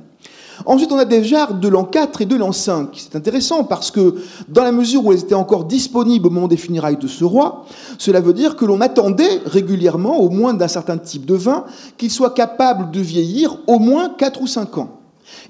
Ensuite, 0.65 0.91
on 0.91 0.97
a 0.97 1.05
des 1.05 1.23
jarres 1.23 1.55
de 1.55 1.67
l'an 1.67 1.83
4 1.83 2.21
et 2.21 2.25
de 2.25 2.35
l'an 2.35 2.51
5. 2.51 2.89
C'est 2.93 3.15
intéressant 3.15 3.63
parce 3.63 3.91
que 3.91 4.15
dans 4.47 4.63
la 4.63 4.71
mesure 4.71 5.05
où 5.05 5.11
elles 5.11 5.19
étaient 5.19 5.33
encore 5.33 5.65
disponibles 5.65 6.27
au 6.27 6.29
moment 6.29 6.47
des 6.47 6.57
funérailles 6.57 6.97
de 6.97 7.07
ce 7.07 7.23
roi, 7.23 7.65
cela 7.97 8.21
veut 8.21 8.33
dire 8.33 8.55
que 8.55 8.65
l'on 8.65 8.81
attendait 8.81 9.41
régulièrement, 9.45 10.19
au 10.19 10.29
moins 10.29 10.53
d'un 10.53 10.67
certain 10.67 10.97
type 10.97 11.25
de 11.25 11.35
vin, 11.35 11.65
qu'il 11.97 12.11
soit 12.11 12.33
capable 12.33 12.91
de 12.91 12.99
vieillir 12.99 13.57
au 13.67 13.79
moins 13.79 14.09
4 14.09 14.41
ou 14.41 14.47
5 14.47 14.77
ans. 14.77 14.99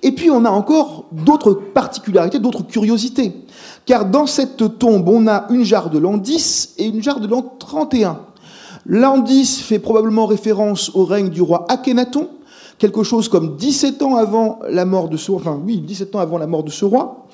Et 0.02 0.12
puis 0.12 0.30
on 0.32 0.46
a 0.46 0.50
encore 0.50 1.06
d'autres 1.12 1.54
particularités, 1.54 2.40
d'autres 2.40 2.66
curiosités. 2.66 3.34
Car 3.86 4.06
dans 4.06 4.26
cette 4.26 4.78
tombe, 4.80 5.08
on 5.10 5.28
a 5.28 5.48
une 5.50 5.64
jarre 5.64 5.90
de 5.90 6.00
l'an 6.00 6.18
10 6.18 6.76
et 6.78 6.86
une 6.86 7.02
jarre 7.02 7.20
de 7.20 7.28
l'an 7.28 7.56
31. 7.60 8.20
L'an 8.86 9.20
10 9.20 9.62
fait 9.62 9.80
probablement 9.80 10.26
référence 10.26 10.92
au 10.94 11.06
règne 11.06 11.30
du 11.30 11.42
roi 11.42 11.66
Akhenaton, 11.70 12.28
quelque 12.84 13.04
chose 13.04 13.30
comme 13.30 13.56
17 13.56 14.02
ans 14.02 14.18
avant 14.18 14.60
la 14.70 14.84
mort 14.84 15.08
de 15.08 15.16
ce 15.16 15.32
roi, 15.32 15.40
enfin 15.40 15.58
oui, 15.66 15.78
17 15.78 16.18
ans 16.18 16.20
avant 16.20 16.38
la 16.38 16.48
mort 16.48 16.66
de 16.66 16.70
ce 16.70 16.84
roi. 16.84 17.28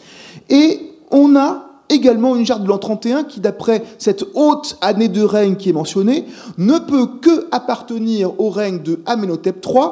Et 0.47 0.79
on 1.09 1.35
a 1.35 1.69
également 1.89 2.35
une 2.35 2.45
jarre 2.45 2.59
de 2.59 2.67
l'an 2.67 2.77
31 2.77 3.23
qui, 3.23 3.39
d'après 3.39 3.81
cette 3.97 4.23
haute 4.35 4.77
année 4.81 5.07
de 5.07 5.23
règne 5.23 5.55
qui 5.55 5.69
est 5.69 5.73
mentionnée, 5.73 6.25
ne 6.59 6.77
peut 6.77 7.07
que 7.19 7.47
appartenir 7.51 8.39
au 8.39 8.51
règne 8.51 8.83
de 8.83 8.99
Amenhotep 9.07 9.65
III, 9.65 9.85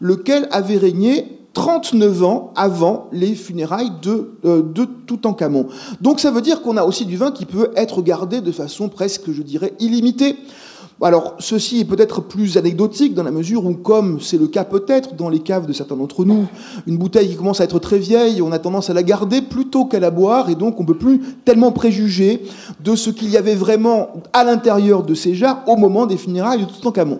lequel 0.00 0.48
avait 0.50 0.78
régné 0.78 1.38
39 1.52 2.24
ans 2.24 2.52
avant 2.56 3.06
les 3.12 3.36
funérailles 3.36 3.92
de, 4.02 4.32
euh, 4.44 4.62
de 4.62 4.84
Toutankhamon. 4.84 5.68
Donc 6.00 6.18
ça 6.18 6.32
veut 6.32 6.42
dire 6.42 6.60
qu'on 6.60 6.76
a 6.76 6.82
aussi 6.82 7.06
du 7.06 7.16
vin 7.16 7.30
qui 7.30 7.46
peut 7.46 7.70
être 7.76 8.02
gardé 8.02 8.40
de 8.40 8.50
façon 8.50 8.88
presque, 8.88 9.30
je 9.30 9.42
dirais, 9.42 9.74
illimitée. 9.78 10.34
Alors, 11.02 11.34
ceci 11.38 11.80
est 11.80 11.84
peut-être 11.84 12.22
plus 12.22 12.56
anecdotique 12.56 13.14
dans 13.14 13.24
la 13.24 13.32
mesure 13.32 13.66
où, 13.66 13.74
comme 13.74 14.20
c'est 14.20 14.38
le 14.38 14.46
cas 14.46 14.64
peut-être 14.64 15.16
dans 15.16 15.28
les 15.28 15.40
caves 15.40 15.66
de 15.66 15.72
certains 15.72 15.96
d'entre 15.96 16.24
nous, 16.24 16.46
une 16.86 16.96
bouteille 16.96 17.28
qui 17.28 17.36
commence 17.36 17.60
à 17.60 17.64
être 17.64 17.78
très 17.78 17.98
vieille, 17.98 18.40
on 18.40 18.52
a 18.52 18.58
tendance 18.58 18.90
à 18.90 18.94
la 18.94 19.02
garder 19.02 19.42
plutôt 19.42 19.86
qu'à 19.86 19.98
la 19.98 20.10
boire, 20.10 20.50
et 20.50 20.54
donc 20.54 20.78
on 20.78 20.84
ne 20.84 20.86
peut 20.86 20.96
plus 20.96 21.20
tellement 21.44 21.72
préjuger 21.72 22.42
de 22.82 22.94
ce 22.94 23.10
qu'il 23.10 23.28
y 23.28 23.36
avait 23.36 23.56
vraiment 23.56 24.08
à 24.32 24.44
l'intérieur 24.44 25.02
de 25.02 25.14
ces 25.14 25.34
jarres 25.34 25.62
au 25.66 25.76
moment 25.76 26.06
des 26.06 26.16
funérailles 26.16 26.60
de 26.60 26.64
Toutankhamon. 26.64 27.18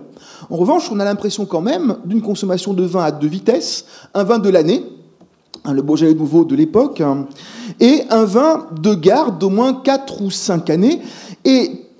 En 0.50 0.56
revanche, 0.56 0.88
on 0.92 1.00
a 1.00 1.04
l'impression 1.04 1.44
quand 1.44 1.60
même 1.60 1.96
d'une 2.04 2.22
consommation 2.22 2.74
de 2.74 2.84
vin 2.84 3.02
à 3.02 3.10
deux 3.10 3.28
vitesses, 3.28 3.86
un 4.14 4.24
vin 4.24 4.38
de 4.38 4.48
l'année, 4.48 4.84
hein, 5.64 5.72
le 5.72 5.82
Beaujolais 5.82 6.14
nouveau 6.14 6.44
de 6.44 6.54
l'époque, 6.54 7.00
hein, 7.00 7.26
et 7.80 8.02
un 8.08 8.24
vin 8.24 8.66
de 8.80 8.94
garde 8.94 9.38
d'au 9.38 9.50
moins 9.50 9.74
4 9.74 10.22
ou 10.22 10.30
5 10.30 10.70
années. 10.70 11.00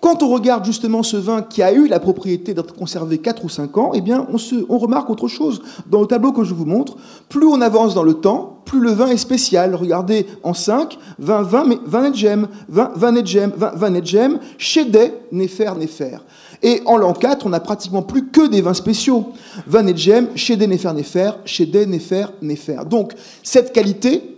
Quand 0.04 0.22
on 0.22 0.28
regarde 0.28 0.66
justement 0.66 1.02
ce 1.02 1.16
vin 1.16 1.40
qui 1.40 1.62
a 1.62 1.72
eu 1.72 1.88
la 1.88 1.98
propriété 1.98 2.52
d'être 2.52 2.74
conservé 2.74 3.16
4 3.16 3.42
ou 3.42 3.48
5 3.48 3.78
ans, 3.78 3.92
eh 3.94 4.02
bien, 4.02 4.26
on, 4.30 4.36
se, 4.36 4.54
on 4.68 4.76
remarque 4.76 5.08
autre 5.08 5.28
chose. 5.28 5.62
Dans 5.86 6.02
le 6.02 6.06
tableau 6.06 6.30
que 6.30 6.44
je 6.44 6.52
vous 6.52 6.66
montre, 6.66 6.98
plus 7.30 7.46
on 7.46 7.62
avance 7.62 7.94
dans 7.94 8.02
le 8.02 8.12
temps, 8.12 8.58
plus 8.66 8.80
le 8.80 8.90
vin 8.90 9.06
est 9.06 9.16
spécial. 9.16 9.74
Regardez, 9.74 10.26
en 10.42 10.52
5, 10.52 10.98
20, 11.18 11.42
20, 11.44 11.64
mais 11.64 11.78
20 11.86 12.02
net 12.02 12.14
gem, 12.16 12.48
20, 12.68 12.92
20 12.94 13.12
net 13.12 13.26
gem, 13.26 13.52
20, 13.56 13.76
20 13.76 13.90
net 13.90 14.04
gem, 14.04 14.38
Chédet, 14.58 15.14
Néfer, 15.32 15.70
Néfer. 15.78 16.18
Et 16.62 16.82
en 16.84 16.98
l'an 16.98 17.14
4, 17.14 17.46
on 17.46 17.48
n'a 17.48 17.60
pratiquement 17.60 18.02
plus 18.02 18.26
que 18.26 18.46
des 18.46 18.60
vins 18.60 18.74
spéciaux. 18.74 19.32
20 19.66 19.82
net 19.84 19.96
gem, 19.96 20.28
Chédet, 20.34 20.66
Néfer, 20.66 20.92
Néfer, 20.92 21.30
Chédet, 21.46 21.86
Néfer, 21.86 22.26
Néfer. 22.42 22.84
Donc, 22.90 23.14
cette 23.42 23.72
qualité, 23.72 24.34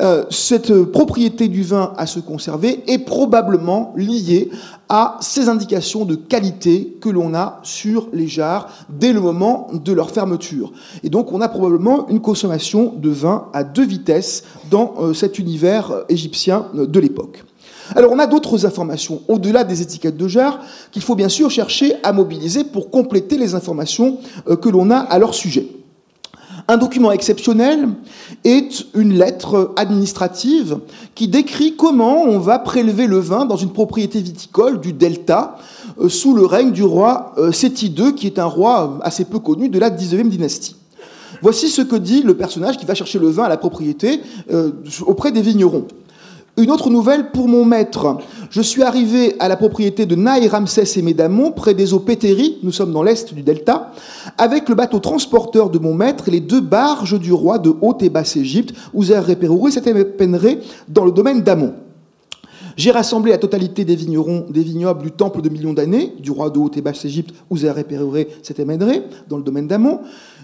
euh, 0.00 0.24
cette 0.30 0.84
propriété 0.84 1.48
du 1.48 1.62
vin 1.62 1.92
à 1.98 2.06
se 2.06 2.20
conserver 2.20 2.82
est 2.86 3.00
probablement 3.00 3.92
liée 3.96 4.50
à 4.88 5.18
ces 5.20 5.48
indications 5.48 6.04
de 6.06 6.14
qualité 6.14 6.96
que 7.00 7.10
l'on 7.10 7.34
a 7.34 7.60
sur 7.62 8.08
les 8.12 8.26
jarres 8.26 8.68
dès 8.88 9.12
le 9.12 9.20
moment 9.20 9.68
de 9.72 9.92
leur 9.92 10.10
fermeture. 10.10 10.72
Et 11.02 11.10
donc 11.10 11.32
on 11.32 11.40
a 11.40 11.48
probablement 11.48 12.08
une 12.08 12.20
consommation 12.20 12.94
de 12.96 13.10
vin 13.10 13.48
à 13.52 13.62
deux 13.62 13.84
vitesses 13.84 14.44
dans 14.70 14.94
euh, 15.00 15.12
cet 15.12 15.38
univers 15.38 15.90
euh, 15.90 16.02
égyptien 16.08 16.66
de 16.72 17.00
l'époque. 17.00 17.44
Alors 17.94 18.12
on 18.12 18.18
a 18.18 18.26
d'autres 18.26 18.64
informations 18.64 19.20
au-delà 19.28 19.64
des 19.64 19.82
étiquettes 19.82 20.16
de 20.16 20.28
jarres 20.28 20.60
qu'il 20.92 21.02
faut 21.02 21.16
bien 21.16 21.28
sûr 21.28 21.50
chercher 21.50 21.94
à 22.02 22.12
mobiliser 22.12 22.64
pour 22.64 22.90
compléter 22.90 23.36
les 23.36 23.54
informations 23.54 24.18
que 24.46 24.68
l'on 24.68 24.90
a 24.90 24.98
à 24.98 25.18
leur 25.18 25.34
sujet. 25.34 25.79
Un 26.70 26.76
document 26.76 27.10
exceptionnel 27.10 27.88
est 28.44 28.86
une 28.94 29.18
lettre 29.18 29.72
administrative 29.74 30.78
qui 31.16 31.26
décrit 31.26 31.74
comment 31.74 32.22
on 32.22 32.38
va 32.38 32.60
prélever 32.60 33.08
le 33.08 33.18
vin 33.18 33.44
dans 33.44 33.56
une 33.56 33.72
propriété 33.72 34.20
viticole 34.20 34.78
du 34.78 34.92
Delta 34.92 35.58
euh, 36.00 36.08
sous 36.08 36.32
le 36.32 36.46
règne 36.46 36.70
du 36.70 36.84
roi 36.84 37.32
euh, 37.38 37.50
Séti 37.50 37.88
II, 37.88 38.14
qui 38.14 38.28
est 38.28 38.38
un 38.38 38.44
roi 38.44 39.00
assez 39.02 39.24
peu 39.24 39.40
connu 39.40 39.68
de 39.68 39.80
la 39.80 39.90
19e 39.90 40.28
dynastie. 40.28 40.76
Voici 41.42 41.70
ce 41.70 41.82
que 41.82 41.96
dit 41.96 42.22
le 42.22 42.36
personnage 42.36 42.78
qui 42.78 42.86
va 42.86 42.94
chercher 42.94 43.18
le 43.18 43.30
vin 43.30 43.42
à 43.42 43.48
la 43.48 43.56
propriété 43.56 44.20
euh, 44.52 44.70
auprès 45.04 45.32
des 45.32 45.42
vignerons. 45.42 45.88
Une 46.60 46.70
autre 46.70 46.90
nouvelle 46.90 47.30
pour 47.30 47.48
mon 47.48 47.64
maître. 47.64 48.18
Je 48.50 48.60
suis 48.60 48.82
arrivé 48.82 49.34
à 49.38 49.48
la 49.48 49.56
propriété 49.56 50.04
de 50.04 50.14
Naï 50.14 50.46
Ramsès 50.46 50.98
et 50.98 51.00
Médamon, 51.00 51.52
près 51.52 51.72
des 51.72 51.94
eaux 51.94 52.00
Pétéri, 52.00 52.58
nous 52.62 52.70
sommes 52.70 52.92
dans 52.92 53.02
l'est 53.02 53.32
du 53.32 53.42
delta, 53.42 53.92
avec 54.36 54.68
le 54.68 54.74
bateau 54.74 54.98
transporteur 54.98 55.70
de 55.70 55.78
mon 55.78 55.94
maître 55.94 56.28
et 56.28 56.32
les 56.32 56.40
deux 56.40 56.60
barges 56.60 57.18
du 57.18 57.32
roi 57.32 57.58
de 57.58 57.72
Haute 57.80 58.02
et 58.02 58.10
Basse 58.10 58.36
Égypte, 58.36 58.74
Ouzer 58.92 59.30
et 59.30 59.36
Pérouré, 59.36 59.70
s'éteigneraient 59.70 60.58
dans 60.86 61.06
le 61.06 61.12
domaine 61.12 61.40
d'Amon. 61.40 61.72
J'ai 62.76 62.90
rassemblé 62.90 63.32
la 63.32 63.38
totalité 63.38 63.86
des 63.86 63.96
vignerons, 63.96 64.44
des 64.50 64.62
vignobles 64.62 65.02
du 65.02 65.12
temple 65.12 65.40
de 65.40 65.48
millions 65.48 65.72
d'années, 65.72 66.12
du 66.18 66.30
roi 66.30 66.50
de 66.50 66.58
Haute 66.58 66.76
et 66.76 66.82
Basse 66.82 67.06
Égypte, 67.06 67.34
Ouzer 67.48 67.72
Pérouré, 67.88 68.28
s'éteigneraient 68.42 69.04
dans 69.30 69.38
le 69.38 69.42
domaine 69.42 69.66
d'Amon. 69.66 70.00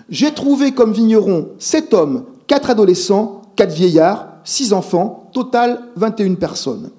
J'ai 0.09 0.33
trouvé 0.33 0.73
comme 0.73 0.95
vignerons 0.95 1.49
sept 1.59 1.93
hommes, 1.93 2.25
quatre 2.47 2.71
adolescents, 2.71 3.43
quatre 3.55 3.75
vieillards, 3.75 4.36
six 4.47 4.73
enfants, 4.73 5.29
total 5.35 5.83
21 5.97 6.37
personnes. 6.37 6.91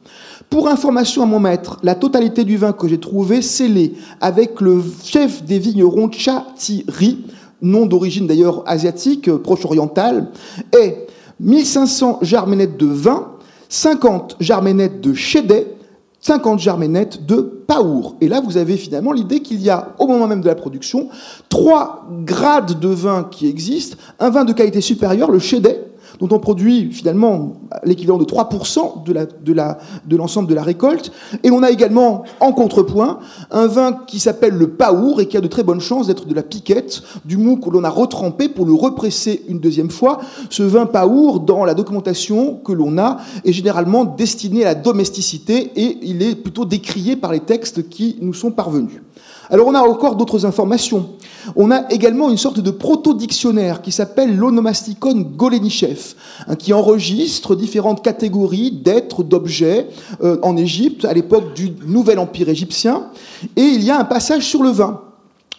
Pour 0.50 0.68
information 0.68 1.24
à 1.24 1.26
mon 1.26 1.40
maître, 1.40 1.80
la 1.82 1.96
totalité 1.96 2.44
du 2.44 2.58
vin 2.58 2.74
que 2.74 2.88
j'ai 2.88 3.00
trouvé 3.00 3.42
scellé 3.42 3.94
avec 4.22 4.62
le 4.62 4.84
chef 5.04 5.44
des 5.44 5.58
vignerons 5.58 6.12
Chatiri, 6.12 7.26
nom 7.62 7.86
d'origine 7.86 8.28
d'ailleurs 8.28 8.64
asiatique, 8.68 9.32
proche-orientale, 9.38 10.30
est 10.78 11.08
1500 11.40 12.20
jarmenettes 12.22 12.78
de 12.78 12.86
vin, 12.86 13.32
50 13.70 14.38
jarmenettes 14.40 15.02
de 15.02 15.14
chédet, 15.14 15.76
50 16.22 16.60
jarmenettes 16.60 17.26
de 17.26 17.64
paour. 17.68 18.16
Et 18.22 18.28
là, 18.28 18.42
vous 18.42 18.58
avez 18.58 18.76
finalement 18.76 19.14
l'idée 19.14 19.42
qu'il 19.42 19.62
y 19.62 19.70
a, 19.70 19.96
au 20.00 20.08
moment 20.08 20.28
même 20.28 20.42
de 20.42 20.48
la 20.48 20.56
production, 20.56 21.10
trois 21.48 22.08
grades 22.26 22.80
de 22.80 22.90
vin 22.90 23.28
qui 23.30 23.48
existent. 23.48 23.98
Un 24.20 24.30
vin 24.30 24.44
de 24.44 24.54
qualité 24.54 24.82
supérieure, 24.82 25.32
le 25.32 25.40
chédet, 25.40 25.88
dont 26.20 26.30
on 26.32 26.40
produit 26.40 26.92
finalement 26.92 27.54
l'équivalent 27.84 28.18
de 28.18 28.26
3% 28.26 29.04
de, 29.04 30.16
l'ensemble 30.16 30.50
de 30.50 30.56
la 30.56 30.64
récolte. 30.64 31.12
Et 31.44 31.52
on 31.52 31.64
a 31.64 31.72
également, 31.72 32.24
en 32.40 32.52
contrepoint, 32.52 33.20
un 33.52 33.68
vin 33.68 33.94
qui 34.08 34.20
s'appelle 34.20 34.54
le 34.54 34.72
paour 34.72 35.22
et 35.22 35.28
qui 35.28 35.38
a 35.38 35.42
de 35.42 35.48
très 35.48 35.64
bonnes 35.64 35.82
chances 35.82 36.08
d'être 36.08 36.26
de 36.26 36.34
la 36.34 36.44
piquette, 36.44 37.02
du 37.26 37.38
mou 37.38 37.58
que 37.58 37.70
l'on 37.70 37.84
a 37.84 37.90
retrempé 37.90 38.50
pour 38.50 38.66
le 38.66 38.74
represser 38.74 39.44
une 39.48 39.60
deuxième 39.60 39.90
fois. 39.90 40.20
Ce 40.50 40.64
vin 40.64 40.86
paour, 40.86 41.42
dans 41.42 41.66
la 41.66 41.74
documentation 41.74 42.56
que 42.56 42.72
l'on 42.72 42.98
a, 42.98 43.18
est 43.46 43.54
généralement 43.54 44.06
destiné 44.06 44.64
à 44.64 44.70
la 44.70 44.76
domesticité 44.76 45.72
et 45.76 45.98
il 46.02 46.22
est 46.22 46.36
plutôt 46.36 46.66
décrié 46.66 47.16
par 47.16 47.32
les 47.32 47.40
textes 47.40 47.90
qui 47.90 48.18
nous 48.22 48.34
sont 48.34 48.52
parvenus. 48.52 49.02
Alors 49.50 49.68
on 49.68 49.74
a 49.76 49.82
encore 49.82 50.16
d'autres 50.16 50.46
informations. 50.46 51.10
On 51.56 51.72
a 51.72 51.90
également 51.90 52.30
une 52.30 52.38
sorte 52.38 52.60
de 52.60 52.72
proto-dictionnaire 52.72 53.82
qui 53.82 53.92
s'appelle 53.92 54.36
l'onomasticon 54.36 55.22
Golenichev, 55.36 56.16
hein, 56.48 56.56
qui 56.56 56.74
enregistre 56.74 57.56
différentes 57.56 58.04
catégories 58.04 58.72
d'êtres, 58.72 59.24
d'objets 59.24 59.88
euh, 60.22 60.38
en 60.42 60.58
Égypte 60.58 61.06
à 61.06 61.14
l'époque 61.14 61.54
du 61.54 61.72
Nouvel 61.86 62.20
Empire 62.20 62.50
égyptien. 62.50 63.08
Et 63.56 63.62
il 63.62 63.84
y 63.84 63.92
a 63.92 64.00
un 64.00 64.04
passage 64.04 64.46
sur 64.46 64.64
le 64.64 64.70
vin. 64.70 65.02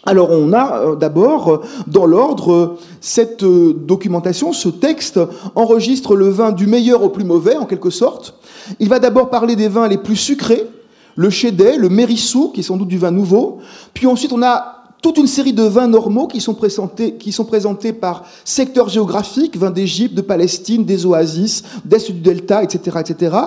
Alors 0.05 0.29
on 0.31 0.53
a 0.53 0.79
euh, 0.79 0.95
d'abord, 0.95 1.49
euh, 1.49 1.61
dans 1.87 2.05
l'ordre, 2.05 2.77
cette 3.01 3.43
documentation, 3.43 4.53
ce 4.53 4.69
texte 4.69 5.19
enregistre 5.55 6.15
le 6.15 6.29
vin 6.29 6.51
du 6.51 6.67
meilleur 6.67 7.03
au 7.03 7.09
plus 7.09 7.25
mauvais, 7.25 7.57
en 7.57 7.65
quelque 7.65 7.89
sorte. 7.89 8.35
Il 8.79 8.87
va 8.87 8.99
d'abord 8.99 9.31
parler 9.31 9.55
des 9.55 9.67
vins 9.67 9.87
les 9.87 9.97
plus 9.97 10.15
sucrés, 10.15 10.67
le 11.15 11.29
chédet, 11.29 11.77
le 11.77 11.89
mérissou, 11.89 12.51
qui 12.53 12.61
est 12.61 12.63
sans 12.63 12.77
doute 12.77 12.87
du 12.87 12.97
vin 12.97 13.11
nouveau. 13.11 13.59
Puis 13.93 14.07
ensuite, 14.07 14.31
on 14.31 14.41
a 14.41 14.78
toute 15.01 15.17
une 15.17 15.27
série 15.27 15.53
de 15.53 15.63
vins 15.63 15.87
normaux 15.87 16.27
qui 16.27 16.41
sont 16.41 16.53
présentés, 16.53 17.13
qui 17.13 17.31
sont 17.31 17.45
présentés 17.45 17.93
par 17.93 18.25
secteur 18.43 18.89
géographique, 18.89 19.55
vins 19.55 19.71
d'Égypte, 19.71 20.13
de 20.13 20.21
Palestine, 20.21 20.83
des 20.83 21.05
oasis, 21.05 21.63
d'Est 21.85 22.11
du 22.11 22.19
Delta, 22.19 22.63
etc., 22.63 22.97
etc. 22.99 23.37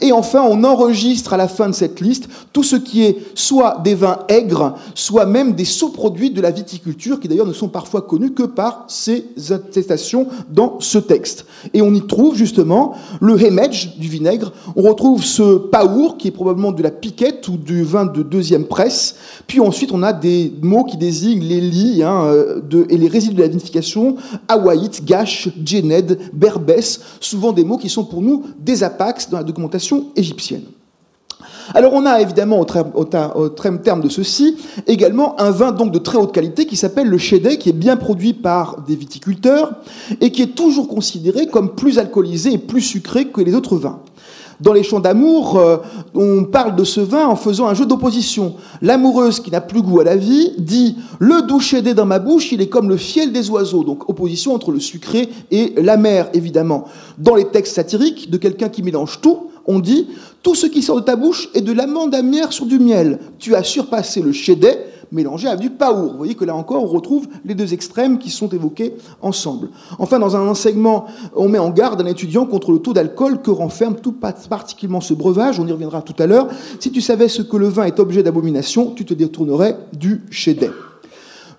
Et 0.00 0.12
enfin, 0.12 0.42
on 0.48 0.62
enregistre 0.62 1.32
à 1.32 1.36
la 1.36 1.48
fin 1.48 1.68
de 1.68 1.74
cette 1.74 2.00
liste 2.00 2.28
tout 2.52 2.62
ce 2.62 2.76
qui 2.76 3.02
est 3.02 3.18
soit 3.34 3.80
des 3.82 3.94
vins 3.94 4.20
aigres, 4.28 4.76
soit 4.94 5.26
même 5.26 5.54
des 5.54 5.64
sous-produits 5.64 6.30
de 6.30 6.40
la 6.40 6.52
viticulture, 6.52 7.18
qui 7.18 7.26
d'ailleurs 7.26 7.46
ne 7.46 7.52
sont 7.52 7.68
parfois 7.68 8.02
connus 8.02 8.32
que 8.32 8.44
par 8.44 8.84
ces 8.86 9.24
attestations 9.50 10.28
dans 10.48 10.78
ce 10.78 10.98
texte. 10.98 11.44
Et 11.74 11.82
on 11.82 11.92
y 11.92 12.06
trouve 12.06 12.36
justement 12.36 12.94
le 13.20 13.42
hemedj 13.42 13.96
du 13.98 14.08
vinaigre, 14.08 14.52
on 14.76 14.82
retrouve 14.82 15.24
ce 15.24 15.56
paour, 15.58 16.18
qui 16.18 16.28
est 16.28 16.32
probablement 16.32 16.70
de 16.70 16.82
la 16.82 16.90
piquette 16.92 17.48
ou 17.48 17.56
du 17.56 17.82
vin 17.82 18.04
de 18.04 18.22
deuxième 18.22 18.64
presse, 18.64 19.16
puis 19.48 19.58
ensuite 19.58 19.90
on 19.92 20.04
a 20.04 20.12
des 20.12 20.52
mots 20.62 20.84
qui 20.84 20.99
désigne 21.00 21.42
les 21.42 21.60
lits 21.60 22.04
hein, 22.04 22.26
euh, 22.26 22.84
et 22.88 22.96
les 22.96 23.08
résidus 23.08 23.34
de 23.34 23.42
la 23.42 23.48
vinification, 23.48 24.16
Hawaït, 24.46 25.04
Gash, 25.04 25.48
Djened, 25.64 26.18
Berbès, 26.32 27.00
souvent 27.18 27.52
des 27.52 27.64
mots 27.64 27.78
qui 27.78 27.88
sont 27.88 28.04
pour 28.04 28.22
nous 28.22 28.44
des 28.60 28.84
apax 28.84 29.30
dans 29.30 29.38
la 29.38 29.44
documentation 29.44 30.06
égyptienne. 30.14 30.62
Alors 31.74 31.92
on 31.94 32.04
a 32.04 32.20
évidemment 32.20 32.60
au, 32.60 32.64
terme 32.64 34.00
de 34.00 34.08
ceci 34.08 34.56
également 34.86 35.40
un 35.40 35.50
vin 35.50 35.72
donc 35.72 35.92
de 35.92 35.98
très 35.98 36.18
haute 36.18 36.32
qualité 36.32 36.66
qui 36.66 36.76
s'appelle 36.76 37.08
le 37.08 37.18
Chédet, 37.18 37.58
qui 37.58 37.68
est 37.68 37.74
bien 37.74 37.96
produit 37.96 38.34
par 38.34 38.82
des 38.82 38.96
viticulteurs 38.96 39.74
et 40.20 40.32
qui 40.32 40.42
est 40.42 40.54
toujours 40.54 40.88
considéré 40.88 41.46
comme 41.46 41.74
plus 41.74 41.98
alcoolisé 41.98 42.52
et 42.52 42.58
plus 42.58 42.80
sucré 42.80 43.26
que 43.26 43.40
les 43.40 43.54
autres 43.54 43.76
vins. 43.76 44.00
Dans 44.60 44.74
les 44.74 44.82
chants 44.82 45.00
d'amour, 45.00 45.56
euh, 45.58 45.78
on 46.14 46.44
parle 46.44 46.76
de 46.76 46.84
ce 46.84 47.00
vin 47.00 47.26
en 47.26 47.36
faisant 47.36 47.66
un 47.66 47.74
jeu 47.74 47.86
d'opposition. 47.86 48.56
L'amoureuse 48.82 49.40
qui 49.40 49.50
n'a 49.50 49.62
plus 49.62 49.80
goût 49.80 50.00
à 50.00 50.04
la 50.04 50.16
vie 50.16 50.52
dit 50.58 50.96
Le 51.18 51.42
doux 51.42 51.60
chédé 51.60 51.94
dans 51.94 52.04
ma 52.04 52.18
bouche, 52.18 52.52
il 52.52 52.60
est 52.60 52.68
comme 52.68 52.88
le 52.88 52.98
fiel 52.98 53.32
des 53.32 53.48
oiseaux. 53.48 53.84
Donc 53.84 54.08
opposition 54.10 54.54
entre 54.54 54.70
le 54.70 54.80
sucré 54.80 55.30
et 55.50 55.72
l'amer, 55.78 56.28
évidemment. 56.34 56.84
Dans 57.16 57.36
les 57.36 57.46
textes 57.46 57.74
satiriques 57.74 58.30
de 58.30 58.36
quelqu'un 58.36 58.68
qui 58.68 58.82
mélange 58.82 59.20
tout, 59.22 59.50
on 59.66 59.78
dit 59.78 60.08
Tout 60.42 60.54
ce 60.54 60.66
qui 60.66 60.82
sort 60.82 60.96
de 60.96 61.04
ta 61.04 61.16
bouche 61.16 61.48
est 61.54 61.62
de 61.62 61.72
l'amande 61.72 62.14
amère 62.14 62.52
sur 62.52 62.66
du 62.66 62.78
miel. 62.78 63.18
Tu 63.38 63.54
as 63.54 63.62
surpassé 63.62 64.20
le 64.20 64.32
chédet 64.32 64.86
mélangé 65.12 65.48
à 65.48 65.56
du 65.56 65.70
paour. 65.70 66.12
Vous 66.12 66.18
voyez 66.18 66.34
que 66.34 66.44
là 66.44 66.54
encore, 66.54 66.82
on 66.82 66.86
retrouve 66.86 67.26
les 67.44 67.54
deux 67.54 67.72
extrêmes 67.74 68.18
qui 68.18 68.30
sont 68.30 68.48
évoqués 68.48 68.94
ensemble. 69.22 69.68
Enfin, 69.98 70.18
dans 70.18 70.36
un 70.36 70.46
enseignement, 70.46 71.06
on 71.34 71.48
met 71.48 71.58
en 71.58 71.70
garde 71.70 72.00
un 72.00 72.06
étudiant 72.06 72.46
contre 72.46 72.72
le 72.72 72.78
taux 72.78 72.92
d'alcool 72.92 73.42
que 73.42 73.50
renferme 73.50 73.96
tout 73.96 74.12
particulièrement 74.12 75.00
ce 75.00 75.14
breuvage. 75.14 75.60
On 75.60 75.66
y 75.66 75.72
reviendra 75.72 76.02
tout 76.02 76.20
à 76.22 76.26
l'heure. 76.26 76.48
Si 76.78 76.90
tu 76.90 77.00
savais 77.00 77.28
ce 77.28 77.42
que 77.42 77.56
le 77.56 77.68
vin 77.68 77.84
est 77.84 77.98
objet 78.00 78.22
d'abomination, 78.22 78.92
tu 78.94 79.04
te 79.04 79.14
détournerais 79.14 79.76
du 79.92 80.22
chédet. 80.30 80.70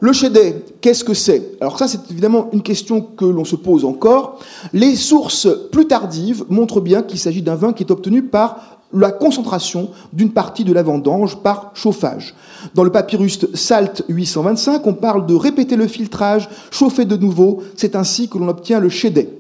Le 0.04 0.14
chédet, 0.14 0.66
qu'est-ce 0.82 1.04
que 1.04 1.14
c'est? 1.14 1.58
Alors 1.62 1.78
ça, 1.78 1.88
c'est 1.88 2.10
évidemment 2.10 2.50
une 2.54 2.64
question 2.64 3.02
que 3.02 3.24
l'on 3.24 3.46
se 3.46 3.56
pose 3.56 3.86
encore. 3.86 4.40
Les 4.74 4.96
sources 4.96 5.48
plus 5.72 5.86
tardives 5.86 6.44
montrent 6.50 6.82
bien 6.82 7.04
qu'il 7.04 7.20
s'agit 7.20 7.44
d'un 7.44 7.54
vin 7.54 7.72
qui 7.72 7.84
est 7.84 7.92
obtenu 7.92 8.24
par 8.24 8.81
la 8.94 9.12
concentration 9.12 9.90
d'une 10.14 10.32
partie 10.32 10.64
de 10.64 10.74
la 10.74 10.84
vendange 10.84 11.38
par 11.38 11.72
chauffage. 11.74 12.36
Dans 12.76 12.84
le 12.84 12.92
papyrus 12.92 13.46
Salt 13.54 14.04
825, 14.10 14.86
on 14.86 14.94
parle 14.94 15.26
de 15.26 15.36
répéter 15.36 15.76
le 15.76 15.88
filtrage, 15.88 16.50
chauffer 16.72 17.06
de 17.06 17.18
nouveau. 17.18 17.64
C'est 17.76 17.96
ainsi 17.96 18.30
que 18.30 18.38
l'on 18.38 18.48
obtient 18.48 18.80
le 18.80 18.90
chédet. 18.90 19.38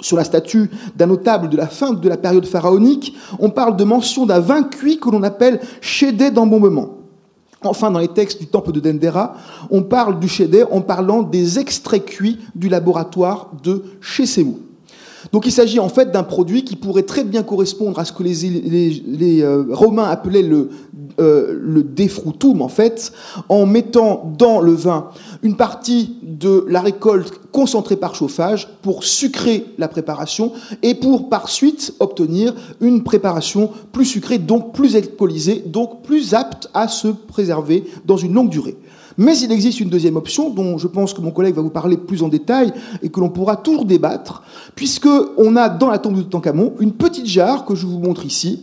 Sur 0.00 0.16
la 0.16 0.24
statue 0.24 0.70
d'un 0.96 1.06
notable 1.06 1.48
de 1.48 1.56
la 1.56 1.66
fin 1.66 1.92
de 1.92 2.08
la 2.08 2.16
période 2.16 2.46
pharaonique, 2.46 3.14
on 3.38 3.50
parle 3.50 3.76
de 3.76 3.84
mention 3.84 4.24
d'un 4.24 4.40
vin 4.40 4.62
cuit 4.62 4.98
que 4.98 5.10
l'on 5.10 5.22
appelle 5.22 5.60
chédet 5.80 6.30
d'embombement. 6.30 7.00
Enfin, 7.62 7.90
dans 7.90 7.98
les 7.98 8.08
textes 8.08 8.40
du 8.40 8.46
temple 8.46 8.72
de 8.72 8.80
Dendera, 8.80 9.34
on 9.70 9.82
parle 9.82 10.18
du 10.18 10.28
chédet 10.28 10.64
en 10.70 10.80
parlant 10.80 11.22
des 11.22 11.58
extraits 11.58 12.06
cuits 12.06 12.38
du 12.54 12.70
laboratoire 12.70 13.50
de 13.62 13.84
Chessémou. 14.00 14.60
Donc 15.32 15.46
il 15.46 15.52
s'agit 15.52 15.78
en 15.78 15.88
fait 15.88 16.10
d'un 16.10 16.22
produit 16.22 16.64
qui 16.64 16.76
pourrait 16.76 17.02
très 17.02 17.24
bien 17.24 17.42
correspondre 17.42 17.98
à 17.98 18.04
ce 18.04 18.12
que 18.12 18.22
les, 18.22 19.42
euh, 19.42 19.64
Romains 19.70 20.08
appelaient 20.08 20.42
le, 20.42 20.70
euh, 21.20 21.58
le 21.60 21.82
défrutum, 21.82 22.62
en 22.62 22.68
fait, 22.68 23.12
en 23.48 23.66
mettant 23.66 24.32
dans 24.38 24.60
le 24.60 24.72
vin 24.72 25.08
une 25.42 25.56
partie 25.56 26.16
de 26.22 26.64
la 26.68 26.80
récolte 26.80 27.40
concentrée 27.52 27.96
par 27.96 28.14
chauffage 28.14 28.68
pour 28.82 29.04
sucrer 29.04 29.66
la 29.76 29.88
préparation 29.88 30.52
et 30.82 30.94
pour 30.94 31.28
par 31.28 31.48
suite 31.48 31.94
obtenir 32.00 32.54
une 32.80 33.02
préparation 33.02 33.70
plus 33.92 34.06
sucrée, 34.06 34.38
donc 34.38 34.72
plus 34.72 34.96
alcoolisée, 34.96 35.62
donc 35.66 36.02
plus 36.02 36.34
apte 36.34 36.68
à 36.74 36.88
se 36.88 37.08
préserver 37.08 37.84
dans 38.06 38.16
une 38.16 38.32
longue 38.32 38.50
durée. 38.50 38.76
Mais 39.20 39.38
il 39.38 39.52
existe 39.52 39.80
une 39.80 39.90
deuxième 39.90 40.16
option 40.16 40.48
dont 40.48 40.78
je 40.78 40.86
pense 40.86 41.12
que 41.12 41.20
mon 41.20 41.30
collègue 41.30 41.54
va 41.54 41.60
vous 41.60 41.68
parler 41.68 41.98
plus 41.98 42.22
en 42.22 42.28
détail 42.28 42.72
et 43.02 43.10
que 43.10 43.20
l'on 43.20 43.28
pourra 43.28 43.56
toujours 43.56 43.84
débattre, 43.84 44.42
puisque 44.74 45.10
on 45.36 45.56
a 45.56 45.68
dans 45.68 45.90
la 45.90 45.98
tombe 45.98 46.16
de 46.16 46.22
Tancamon 46.22 46.72
une 46.80 46.92
petite 46.92 47.26
jarre 47.26 47.66
que 47.66 47.74
je 47.74 47.86
vous 47.86 47.98
montre 47.98 48.24
ici, 48.24 48.62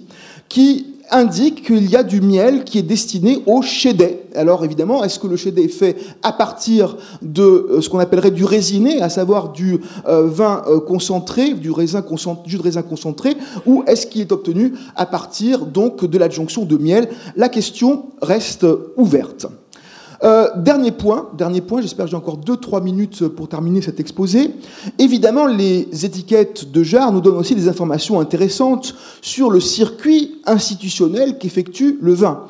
qui 0.50 0.96
indique 1.12 1.64
qu'il 1.64 1.88
y 1.88 1.96
a 1.96 2.02
du 2.02 2.22
miel 2.22 2.64
qui 2.64 2.80
est 2.80 2.84
destiné 2.84 3.44
au 3.46 3.62
chédet. 3.62 4.24
Alors 4.36 4.66
évidemment, 4.66 5.04
est-ce 5.04 5.20
que 5.20 5.28
le 5.28 5.36
chédet 5.36 5.66
est 5.66 5.68
fait 5.68 5.96
à 6.24 6.32
partir 6.32 6.98
de 7.22 7.44
euh, 7.44 7.82
ce 7.82 7.88
qu'on 7.88 8.00
appellerait 8.00 8.32
du 8.32 8.44
résiné, 8.44 9.00
à 9.04 9.10
savoir 9.10 9.52
du 9.52 9.80
euh, 10.08 10.26
vin 10.26 10.64
euh, 10.68 10.80
concentré, 10.80 11.54
du 11.54 11.70
raisin 11.70 12.04
jus 12.48 12.58
de 12.58 12.64
raisin 12.64 12.82
concentré, 12.82 13.38
ou 13.68 13.84
est-ce 13.86 14.08
qu'il 14.08 14.22
est 14.22 14.32
obtenu 14.32 14.74
à 14.96 15.06
partir 15.06 15.68
donc 15.68 16.04
de 16.04 16.18
l'adjonction 16.18 16.66
de 16.66 16.78
miel? 16.78 17.10
La 17.36 17.48
question 17.48 18.08
reste 18.24 18.66
ouverte. 18.98 19.46
Euh, 20.24 20.50
dernier 20.56 20.92
point, 20.92 21.30
dernier 21.38 21.62
point, 21.62 21.82
j'espère 21.82 22.06
que 22.06 22.12
j'ai 22.12 22.18
encore 22.18 22.40
2-3 22.40 22.82
minutes 22.82 23.28
pour 23.28 23.48
terminer 23.48 23.82
cet 23.82 24.00
exposé. 24.00 24.52
Évidemment, 24.98 25.46
les 25.46 25.88
étiquettes 26.06 26.72
de 26.72 26.84
jarre 26.84 27.12
nous 27.12 27.22
donnent 27.22 27.38
aussi 27.38 27.56
des 27.56 27.68
informations 27.68 28.20
intéressantes 28.20 28.96
sur 29.22 29.52
le 29.52 29.60
circuit 29.60 30.42
institutionnel 30.46 31.38
qu'effectue 31.38 32.00
le 32.02 32.14
vin. 32.14 32.46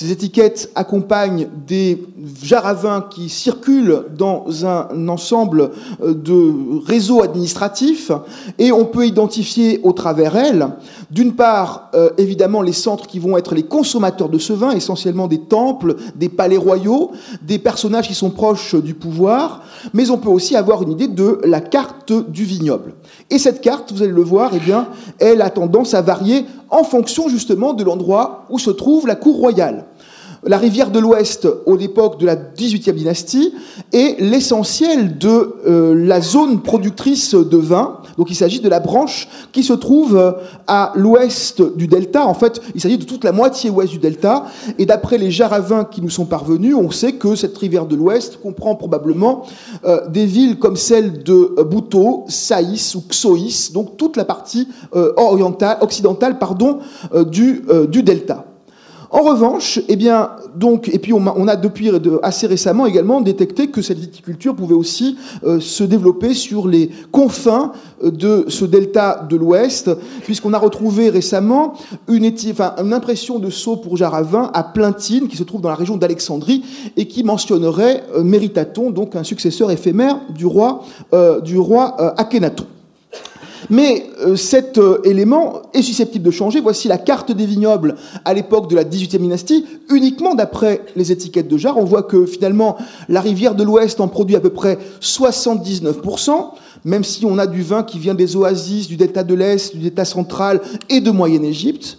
Ces 0.00 0.12
étiquettes 0.12 0.70
accompagnent 0.76 1.48
des 1.66 2.02
jarres 2.42 2.66
à 2.66 2.72
vin 2.72 3.06
qui 3.10 3.28
circulent 3.28 4.04
dans 4.16 4.64
un 4.64 5.08
ensemble 5.08 5.72
euh, 6.02 6.14
de 6.14 6.80
réseaux 6.86 7.22
administratifs 7.22 8.10
et 8.58 8.72
on 8.72 8.86
peut 8.86 9.06
identifier 9.06 9.78
au 9.82 9.92
travers 9.92 10.36
elles, 10.36 10.68
d'une 11.10 11.34
part, 11.34 11.90
euh, 11.94 12.08
évidemment, 12.16 12.62
les 12.62 12.72
centres 12.72 13.06
qui 13.06 13.18
vont 13.18 13.36
être 13.36 13.54
les 13.54 13.64
consommateurs 13.64 14.30
de 14.30 14.38
ce 14.38 14.54
vin, 14.54 14.70
essentiellement 14.70 15.26
des 15.26 15.40
temples, 15.40 15.96
des 16.16 16.30
palais 16.30 16.56
royaux, 16.56 17.10
des 17.42 17.58
personnages 17.58 18.08
qui 18.08 18.14
sont 18.14 18.30
proches 18.30 18.74
du 18.76 18.94
pouvoir, 18.94 19.60
mais 19.92 20.08
on 20.08 20.16
peut 20.16 20.30
aussi 20.30 20.56
avoir 20.56 20.82
une 20.82 20.92
idée 20.92 21.08
de 21.08 21.42
la 21.44 21.60
carte 21.60 22.10
du 22.10 22.44
vignoble. 22.44 22.94
Et 23.28 23.38
cette 23.38 23.60
carte, 23.60 23.92
vous 23.92 24.02
allez 24.02 24.12
le 24.12 24.22
voir, 24.22 24.52
eh 24.54 24.60
bien, 24.60 24.88
elle 25.18 25.42
a 25.42 25.50
tendance 25.50 25.92
à 25.92 26.00
varier 26.00 26.46
en 26.70 26.84
fonction 26.84 27.28
justement 27.28 27.74
de 27.74 27.84
l'endroit 27.84 28.46
où 28.48 28.58
se 28.58 28.70
trouve 28.70 29.06
la 29.06 29.14
cour 29.14 29.36
royale. 29.36 29.84
La 30.44 30.56
rivière 30.56 30.90
de 30.90 30.98
l'Ouest, 30.98 31.46
au 31.66 31.76
l'époque 31.76 32.18
de 32.18 32.24
la 32.24 32.34
18e 32.34 32.94
dynastie, 32.94 33.52
est 33.92 34.18
l'essentiel 34.20 35.18
de 35.18 35.56
euh, 35.66 35.94
la 35.94 36.22
zone 36.22 36.62
productrice 36.62 37.34
de 37.34 37.56
vin. 37.58 37.98
Donc 38.16 38.30
il 38.30 38.34
s'agit 38.34 38.60
de 38.60 38.68
la 38.70 38.80
branche 38.80 39.28
qui 39.52 39.62
se 39.62 39.74
trouve 39.74 40.16
euh, 40.16 40.32
à 40.66 40.92
l'ouest 40.96 41.60
du 41.76 41.88
delta. 41.88 42.26
En 42.26 42.32
fait, 42.32 42.58
il 42.74 42.80
s'agit 42.80 42.96
de 42.96 43.04
toute 43.04 43.22
la 43.22 43.32
moitié 43.32 43.68
ouest 43.68 43.92
du 43.92 43.98
delta. 43.98 44.46
Et 44.78 44.86
d'après 44.86 45.18
les 45.18 45.30
jaravins 45.30 45.84
qui 45.84 46.00
nous 46.00 46.08
sont 46.08 46.24
parvenus, 46.24 46.74
on 46.74 46.90
sait 46.90 47.12
que 47.12 47.34
cette 47.34 47.56
rivière 47.58 47.84
de 47.84 47.94
l'Ouest 47.94 48.40
comprend 48.42 48.76
probablement 48.76 49.44
euh, 49.84 50.08
des 50.08 50.24
villes 50.24 50.58
comme 50.58 50.76
celle 50.76 51.22
de 51.22 51.62
Bouto, 51.70 52.24
Saïs 52.28 52.94
ou 52.94 53.02
Xoïs, 53.10 53.72
donc 53.72 53.98
toute 53.98 54.16
la 54.16 54.24
partie 54.24 54.68
orientale, 54.92 55.78
occidentale 55.82 56.38
pardon, 56.38 56.78
du 57.26 57.62
delta. 58.02 58.49
En 59.12 59.22
revanche, 59.22 59.80
eh 59.88 59.96
bien, 59.96 60.30
donc, 60.54 60.88
et 60.88 61.00
puis 61.00 61.12
on 61.12 61.26
a, 61.26 61.56
depuis 61.56 61.90
assez 62.22 62.46
récemment 62.46 62.86
également 62.86 63.20
détecté 63.20 63.66
que 63.66 63.82
cette 63.82 63.98
viticulture 63.98 64.54
pouvait 64.54 64.74
aussi 64.74 65.16
euh, 65.42 65.58
se 65.58 65.82
développer 65.82 66.32
sur 66.32 66.68
les 66.68 66.90
confins 67.10 67.72
euh, 68.04 68.12
de 68.12 68.44
ce 68.46 68.64
delta 68.64 69.26
de 69.28 69.34
l'Ouest, 69.34 69.90
puisqu'on 70.22 70.52
a 70.52 70.58
retrouvé 70.58 71.10
récemment 71.10 71.74
une, 72.06 72.32
impression 72.92 73.40
de 73.40 73.50
sceau 73.50 73.76
pour 73.76 73.96
Jaravin 73.96 74.48
à 74.54 74.62
Plintine, 74.62 75.26
qui 75.26 75.36
se 75.36 75.42
trouve 75.42 75.60
dans 75.60 75.70
la 75.70 75.74
région 75.74 75.96
d'Alexandrie, 75.96 76.62
et 76.96 77.08
qui 77.08 77.24
mentionnerait 77.24 78.04
euh, 78.14 78.22
Méritaton, 78.22 78.90
donc 78.90 79.16
un 79.16 79.24
successeur 79.24 79.72
éphémère 79.72 80.20
du 80.30 80.46
roi, 80.46 80.84
du 81.42 81.58
roi 81.58 81.96
Akhenaton. 82.16 82.66
Mais 83.68 84.06
euh, 84.20 84.36
cet 84.36 84.78
euh, 84.78 85.00
élément 85.04 85.62
est 85.74 85.82
susceptible 85.82 86.24
de 86.24 86.30
changer. 86.30 86.60
Voici 86.60 86.88
la 86.88 86.98
carte 86.98 87.32
des 87.32 87.46
vignobles 87.46 87.96
à 88.24 88.32
l'époque 88.32 88.70
de 88.70 88.76
la 88.76 88.84
18e 88.84 89.18
dynastie, 89.18 89.66
uniquement 89.90 90.34
d'après 90.34 90.82
les 90.96 91.12
étiquettes 91.12 91.48
de 91.48 91.58
jarre. 91.58 91.76
On 91.76 91.84
voit 91.84 92.04
que 92.04 92.24
finalement, 92.26 92.76
la 93.08 93.20
rivière 93.20 93.54
de 93.54 93.62
l'Ouest 93.62 94.00
en 94.00 94.08
produit 94.08 94.36
à 94.36 94.40
peu 94.40 94.50
près 94.50 94.78
79%, 95.02 96.52
même 96.84 97.04
si 97.04 97.26
on 97.26 97.38
a 97.38 97.46
du 97.46 97.62
vin 97.62 97.82
qui 97.82 97.98
vient 97.98 98.14
des 98.14 98.36
oasis, 98.36 98.88
du 98.88 98.96
delta 98.96 99.22
de 99.22 99.34
l'Est, 99.34 99.76
du 99.76 99.82
delta 99.82 100.04
central 100.04 100.60
et 100.88 101.00
de 101.00 101.10
Moyenne-Égypte. 101.10 101.98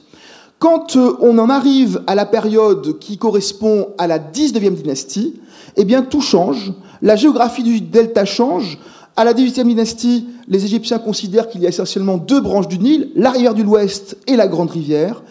Quand 0.62 0.96
euh, 0.96 1.18
on 1.22 1.40
en 1.40 1.50
arrive 1.50 2.04
à 2.06 2.14
la 2.14 2.26
période 2.26 3.00
qui 3.00 3.18
correspond 3.18 3.88
à 3.98 4.06
la 4.06 4.20
19e 4.20 4.76
dynastie, 4.76 5.40
eh 5.76 5.86
bien 5.86 6.04
tout 6.04 6.22
change. 6.22 6.74
La 7.02 7.16
géographie 7.16 7.64
du 7.64 7.82
delta 7.82 8.26
change. 8.26 8.78
À 9.18 9.26
la 9.26 9.34
18e 9.34 9.68
dynastie, 9.68 10.28
les 10.48 10.64
Égyptiens 10.64 10.98
considèrent 10.98 11.50
qu'il 11.50 11.62
y 11.62 11.66
a 11.66 11.70
essentiellement 11.70 12.18
deux 12.18 12.40
branches 12.40 12.70
du 12.70 12.80
Nil, 12.80 13.12
l'arrière 13.16 13.54
de 13.54 13.62
l'ouest 13.62 14.18
et 14.26 14.38
la 14.38 14.48
grande 14.48 14.70
rivière. 14.70 15.22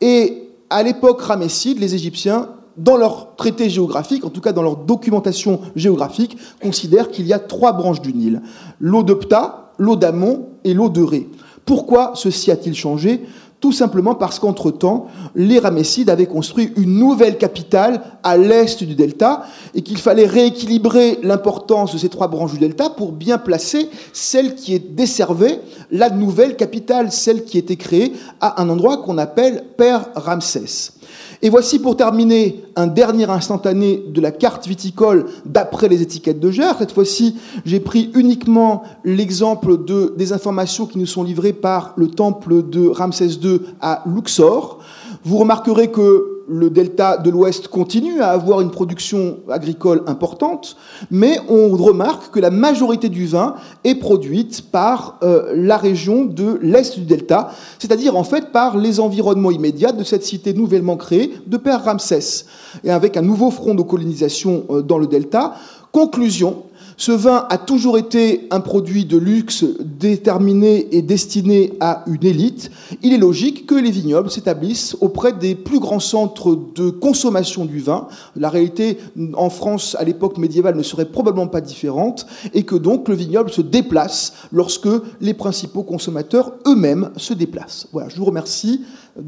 Et 0.00 0.50
à 0.70 0.82
l'époque 0.82 1.22
ramesside, 1.22 1.78
les 1.78 1.94
Égyptiens, 1.94 2.48
dans 2.76 2.96
leur 2.96 3.36
traité 3.36 3.70
géographique, 3.70 4.24
en 4.24 4.30
tout 4.30 4.40
cas 4.40 4.52
dans 4.52 4.62
leur 4.62 4.76
documentation 4.76 5.60
géographique, 5.76 6.36
considèrent 6.60 7.10
qu'il 7.10 7.26
y 7.26 7.32
a 7.32 7.38
trois 7.38 7.72
branches 7.72 8.00
du 8.00 8.12
Nil 8.12 8.42
l'eau 8.80 9.02
de 9.02 9.14
Ptah, 9.14 9.72
l'eau 9.78 9.96
d'Amon 9.96 10.48
et 10.64 10.74
l'eau 10.74 10.88
de 10.88 11.02
Ré. 11.02 11.28
Pourquoi 11.64 12.12
ceci 12.14 12.50
a-t-il 12.50 12.74
changé? 12.74 13.24
Tout 13.60 13.72
simplement 13.72 14.14
parce 14.14 14.38
qu'entre-temps, 14.38 15.08
les 15.34 15.58
Ramessides 15.58 16.10
avaient 16.10 16.26
construit 16.26 16.72
une 16.76 16.98
nouvelle 16.98 17.38
capitale 17.38 18.02
à 18.22 18.36
l'est 18.36 18.84
du 18.84 18.94
delta 18.94 19.42
et 19.74 19.82
qu'il 19.82 19.98
fallait 19.98 20.26
rééquilibrer 20.26 21.18
l'importance 21.22 21.92
de 21.92 21.98
ces 21.98 22.08
trois 22.08 22.28
branches 22.28 22.52
du 22.52 22.58
delta 22.58 22.88
pour 22.90 23.12
bien 23.12 23.38
placer 23.38 23.88
celle 24.12 24.54
qui 24.54 24.74
est 24.74 24.94
desservée, 24.94 25.60
la 25.90 26.10
nouvelle 26.10 26.56
capitale, 26.56 27.10
celle 27.10 27.44
qui 27.44 27.58
était 27.58 27.76
créée 27.76 28.12
à 28.40 28.62
un 28.62 28.68
endroit 28.68 28.98
qu'on 28.98 29.18
appelle 29.18 29.64
Père 29.76 30.06
Ramsès. 30.14 30.97
Et 31.40 31.50
voici 31.50 31.78
pour 31.78 31.96
terminer 31.96 32.64
un 32.74 32.88
dernier 32.88 33.30
instantané 33.30 34.02
de 34.08 34.20
la 34.20 34.32
carte 34.32 34.66
viticole 34.66 35.26
d'après 35.46 35.88
les 35.88 36.02
étiquettes 36.02 36.40
de 36.40 36.50
Gers. 36.50 36.76
Cette 36.78 36.90
fois-ci, 36.90 37.36
j'ai 37.64 37.78
pris 37.78 38.10
uniquement 38.14 38.82
l'exemple 39.04 39.84
de, 39.84 40.14
des 40.16 40.32
informations 40.32 40.86
qui 40.86 40.98
nous 40.98 41.06
sont 41.06 41.22
livrées 41.22 41.52
par 41.52 41.92
le 41.96 42.08
temple 42.08 42.68
de 42.68 42.88
Ramsès 42.88 43.38
II 43.42 43.60
à 43.80 44.02
Luxor. 44.06 44.80
Vous 45.24 45.38
remarquerez 45.38 45.92
que 45.92 46.37
le 46.48 46.70
delta 46.70 47.18
de 47.18 47.30
l'Ouest 47.30 47.68
continue 47.68 48.20
à 48.20 48.30
avoir 48.30 48.60
une 48.60 48.70
production 48.70 49.38
agricole 49.50 50.02
importante, 50.06 50.76
mais 51.10 51.38
on 51.48 51.68
remarque 51.76 52.32
que 52.32 52.40
la 52.40 52.50
majorité 52.50 53.08
du 53.08 53.26
vin 53.26 53.54
est 53.84 53.96
produite 53.96 54.70
par 54.70 55.18
euh, 55.22 55.52
la 55.54 55.76
région 55.76 56.24
de 56.24 56.58
l'Est 56.62 56.98
du 56.98 57.04
delta, 57.04 57.50
c'est-à-dire 57.78 58.16
en 58.16 58.24
fait 58.24 58.50
par 58.50 58.78
les 58.78 58.98
environnements 58.98 59.50
immédiats 59.50 59.92
de 59.92 60.04
cette 60.04 60.24
cité 60.24 60.54
nouvellement 60.54 60.96
créée 60.96 61.34
de 61.46 61.56
Père 61.56 61.84
Ramsès, 61.84 62.46
et 62.82 62.90
avec 62.90 63.16
un 63.16 63.22
nouveau 63.22 63.50
front 63.50 63.74
de 63.74 63.82
colonisation 63.82 64.64
euh, 64.70 64.82
dans 64.82 64.98
le 64.98 65.06
delta. 65.06 65.54
Conclusion, 65.92 66.64
ce 66.98 67.12
vin 67.12 67.46
a 67.48 67.58
toujours 67.58 67.96
été 67.96 68.48
un 68.50 68.58
produit 68.58 69.04
de 69.04 69.16
luxe 69.16 69.64
déterminé 69.80 70.88
et 70.90 71.00
destiné 71.00 71.72
à 71.78 72.02
une 72.08 72.26
élite. 72.26 72.72
Il 73.04 73.12
est 73.12 73.18
logique 73.18 73.66
que 73.66 73.76
les 73.76 73.92
vignobles 73.92 74.32
s'établissent 74.32 74.96
auprès 75.00 75.32
des 75.32 75.54
plus 75.54 75.78
grands 75.78 76.00
centres 76.00 76.58
de 76.74 76.90
consommation 76.90 77.64
du 77.64 77.78
vin. 77.78 78.08
La 78.34 78.50
réalité 78.50 78.98
en 79.34 79.48
France 79.48 79.96
à 79.98 80.02
l'époque 80.02 80.38
médiévale 80.38 80.76
ne 80.76 80.82
serait 80.82 81.04
probablement 81.04 81.46
pas 81.46 81.60
différente 81.60 82.26
et 82.52 82.64
que 82.64 82.74
donc 82.74 83.08
le 83.08 83.14
vignoble 83.14 83.50
se 83.50 83.62
déplace 83.62 84.32
lorsque 84.50 84.88
les 85.20 85.34
principaux 85.34 85.84
consommateurs 85.84 86.52
eux-mêmes 86.66 87.12
se 87.16 87.32
déplacent. 87.32 87.86
Voilà, 87.92 88.08
je 88.08 88.16
vous 88.16 88.24
remercie 88.24 88.82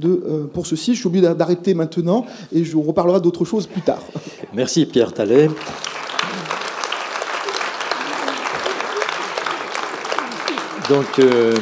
euh, 0.04 0.46
pour 0.52 0.66
ceci. 0.66 0.94
Je 0.94 0.98
suis 0.98 1.06
obligé 1.06 1.32
d'arrêter 1.34 1.74
maintenant 1.74 2.26
et 2.52 2.64
je 2.64 2.72
vous 2.72 2.82
reparlerai 2.82 3.20
d'autres 3.20 3.44
choses 3.44 3.68
plus 3.68 3.82
tard. 3.82 4.02
Merci 4.52 4.86
Pierre 4.86 5.12
Tallet. 5.12 5.48
Donc, 10.91 11.20
euh, 11.20 11.55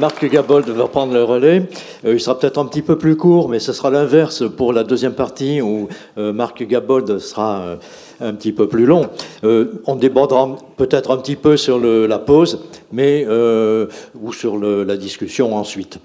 Marc 0.00 0.24
Gabold 0.24 0.66
va 0.70 0.88
prendre 0.88 1.12
le 1.12 1.22
relais. 1.22 1.68
Euh, 2.06 2.14
il 2.14 2.20
sera 2.20 2.38
peut-être 2.38 2.56
un 2.56 2.64
petit 2.64 2.80
peu 2.80 2.96
plus 2.96 3.18
court, 3.18 3.50
mais 3.50 3.58
ce 3.58 3.74
sera 3.74 3.90
l'inverse 3.90 4.44
pour 4.48 4.72
la 4.72 4.82
deuxième 4.82 5.12
partie 5.12 5.60
où 5.60 5.88
euh, 6.16 6.32
Marc 6.32 6.62
Gabold 6.62 7.18
sera 7.18 7.76
un 8.18 8.32
petit 8.32 8.52
peu 8.52 8.68
plus 8.68 8.86
long. 8.86 9.10
on 9.42 9.94
débordera 9.94 10.56
peut-être 10.78 11.10
un 11.10 11.18
petit 11.18 11.36
peu 11.36 11.58
sur 11.58 11.78
la 11.78 12.18
pause, 12.18 12.64
mais 12.92 13.26
ou 13.26 14.32
sur 14.32 14.58
la 14.58 14.96
discussion 14.96 15.54
ensuite. 15.54 15.98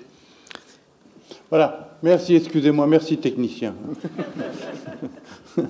Voilà. 1.50 1.88
Merci, 2.04 2.36
excusez-moi, 2.36 2.86
merci 2.86 3.18
technicien. 3.18 3.74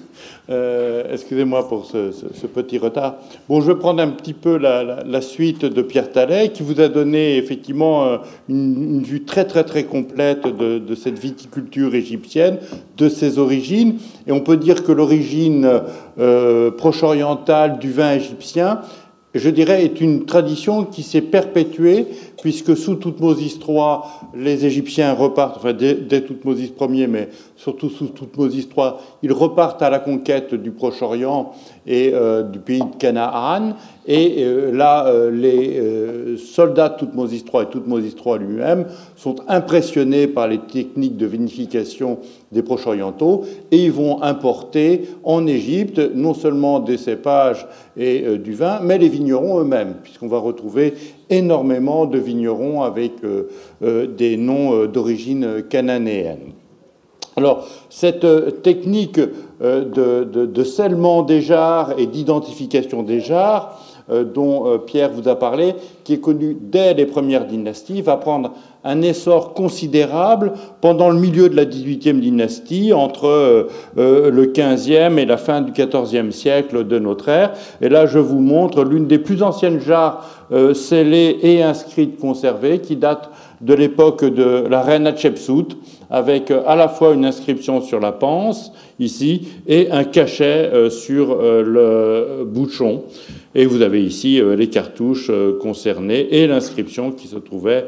Euh, 0.50 1.04
excusez-moi 1.12 1.68
pour 1.68 1.86
ce, 1.86 2.48
petit 2.48 2.78
retard. 2.78 3.16
Bon, 3.50 3.60
je 3.60 3.72
vais 3.72 3.78
prendre 3.78 4.02
un 4.02 4.08
petit 4.10 4.34
peu 4.34 4.58
la, 4.58 5.22
suite 5.22 5.66
de 5.66 5.82
Pierre 5.82 6.12
Tallet, 6.12 6.50
qui 6.50 6.64
vous 6.64 6.80
a 6.80 6.88
donné 6.88 7.38
effectivement 7.38 8.06
euh, 8.06 8.18
une, 8.48 9.04
vue 9.04 9.24
très 9.24 9.45
très 9.45 9.66
très 9.66 9.84
complète 9.84 10.48
de, 10.48 10.95
cette 10.95 11.20
viticulture 11.20 11.95
égyptienne, 11.95 12.60
de 12.98 13.10
ses 13.10 13.39
origines. 13.39 13.95
Et 14.26 14.32
on 14.32 14.39
peut 14.39 14.58
dire 14.58 14.84
que 14.84 14.93
l'origine 14.93 15.70
euh, 16.18 16.72
proche-orientale 16.72 17.80
du 17.80 17.91
vin 17.91 18.14
égyptien, 18.14 18.80
je 19.36 19.50
dirais, 19.50 19.84
est 19.84 20.00
une 20.00 20.26
tradition 20.26 20.86
qui 20.86 21.04
s'est 21.04 21.22
perpétuée 21.22 22.08
puisque 22.41 22.77
sous 22.77 22.95
Toutmosis 22.95 23.59
III, 23.67 23.99
les 24.35 24.65
Égyptiens 24.65 25.13
repartent, 25.13 25.57
enfin 25.57 25.73
dès, 25.73 25.95
dès 25.95 26.21
Toutmosis 26.21 26.71
Ier, 26.79 27.07
mais 27.07 27.29
surtout 27.55 27.89
sous 27.89 28.07
Toutmosis 28.07 28.67
III, 28.75 28.91
ils 29.23 29.33
repartent 29.33 29.81
à 29.81 29.89
la 29.89 29.99
conquête 29.99 30.53
du 30.53 30.71
Proche-Orient 30.71 31.51
et 31.88 32.11
euh, 32.13 32.43
du 32.43 32.59
pays 32.59 32.79
de 32.81 32.95
Canaan. 32.99 33.73
Et 34.05 34.43
euh, 34.45 34.71
là, 34.71 35.07
euh, 35.07 35.31
les 35.31 36.38
soldats 36.38 36.89
de 36.89 36.99
Toutmosis 36.99 37.43
III 37.51 37.63
et 37.63 37.65
Toutmosis 37.65 38.15
III 38.23 38.39
lui-même 38.39 38.85
sont 39.15 39.35
impressionnés 39.47 40.27
par 40.27 40.47
les 40.47 40.59
techniques 40.59 41.17
de 41.17 41.25
vinification 41.25 42.19
des 42.51 42.61
Proche-Orientaux 42.61 43.43
et 43.71 43.83
ils 43.83 43.91
vont 43.91 44.21
importer 44.21 45.09
en 45.23 45.47
Égypte 45.47 45.99
non 46.13 46.33
seulement 46.33 46.79
des 46.79 46.97
cépages 46.97 47.67
et 47.97 48.38
du 48.38 48.53
vin, 48.53 48.79
mais 48.81 48.97
les 48.97 49.09
vignerons 49.09 49.59
eux-mêmes, 49.59 49.95
puisqu'on 50.03 50.27
va 50.27 50.38
retrouver 50.38 50.93
énormément 51.30 52.05
de 52.05 52.17
vignerons 52.17 52.84
avec 52.84 53.23
euh, 53.23 53.49
euh, 53.84 54.07
des 54.07 54.38
noms 54.38 54.73
euh, 54.73 54.88
d'origine 54.88 55.63
cananéenne. 55.69 56.53
Alors, 57.36 57.67
cette 57.91 58.63
technique 58.63 59.19
de, 59.19 60.23
de, 60.23 60.63
scellement 60.63 61.21
des 61.21 61.41
jarres 61.41 61.93
et 61.99 62.07
d'identification 62.07 63.03
des 63.03 63.19
jarres, 63.19 63.80
dont 64.10 64.80
Pierre 64.86 65.12
vous 65.12 65.28
a 65.28 65.36
parlé, 65.36 65.76
qui 66.03 66.14
est 66.14 66.20
connue 66.20 66.58
dès 66.60 66.93
les 66.93 67.05
premières 67.05 67.45
dynasties, 67.45 68.01
va 68.01 68.18
prendre 68.18 68.53
un 68.84 69.01
essor 69.01 69.53
considérable 69.53 70.53
pendant 70.80 71.10
le 71.10 71.20
milieu 71.20 71.49
de 71.49 71.55
la 71.55 71.66
18e 71.66 72.20
dynastie, 72.22 72.93
entre 72.93 73.68
le 73.95 74.45
15e 74.45 75.18
et 75.18 75.26
la 75.26 75.38
fin 75.38 75.62
du 75.62 75.72
14e 75.72 76.32
siècle 76.32 76.88
de 76.88 76.99
notre 76.99 77.28
ère. 77.28 77.53
Et 77.82 77.89
là, 77.89 78.05
je 78.05 78.20
vous 78.20 78.39
montre 78.39 78.84
l'une 78.84 79.08
des 79.08 79.20
plus 79.20 79.43
anciennes 79.43 79.80
jarres 79.80 80.26
euh, 80.49 80.74
scellée 80.74 81.38
et 81.41 81.62
inscrite 81.62 82.18
conservée 82.20 82.80
qui 82.80 82.95
date 82.95 83.30
de 83.60 83.74
l'époque 83.74 84.24
de 84.24 84.66
la 84.70 84.82
reine 84.82 85.05
Hatshepsut, 85.05 85.78
avec 86.10 86.51
euh, 86.51 86.62
à 86.66 86.78
la 86.78 86.88
fois 86.88 87.14
une 87.14 87.26
inscription 87.26 87.82
sur 87.82 87.99
la 87.99 88.14
panse, 88.14 88.72
ici, 88.97 89.49
et 89.68 89.91
un 89.91 90.05
cachet 90.05 90.70
euh, 90.74 90.89
sur 90.89 91.36
le 91.41 92.45
bouchon. 92.45 93.03
Et 93.58 93.66
vous 93.66 93.82
avez 93.82 94.01
ici 94.01 94.39
les 94.55 94.70
cartouches 94.70 95.32
concernées 95.60 96.28
et 96.32 96.47
l'inscription 96.47 97.12
qui 97.12 97.28
se 97.28 97.38
trouvait 97.38 97.88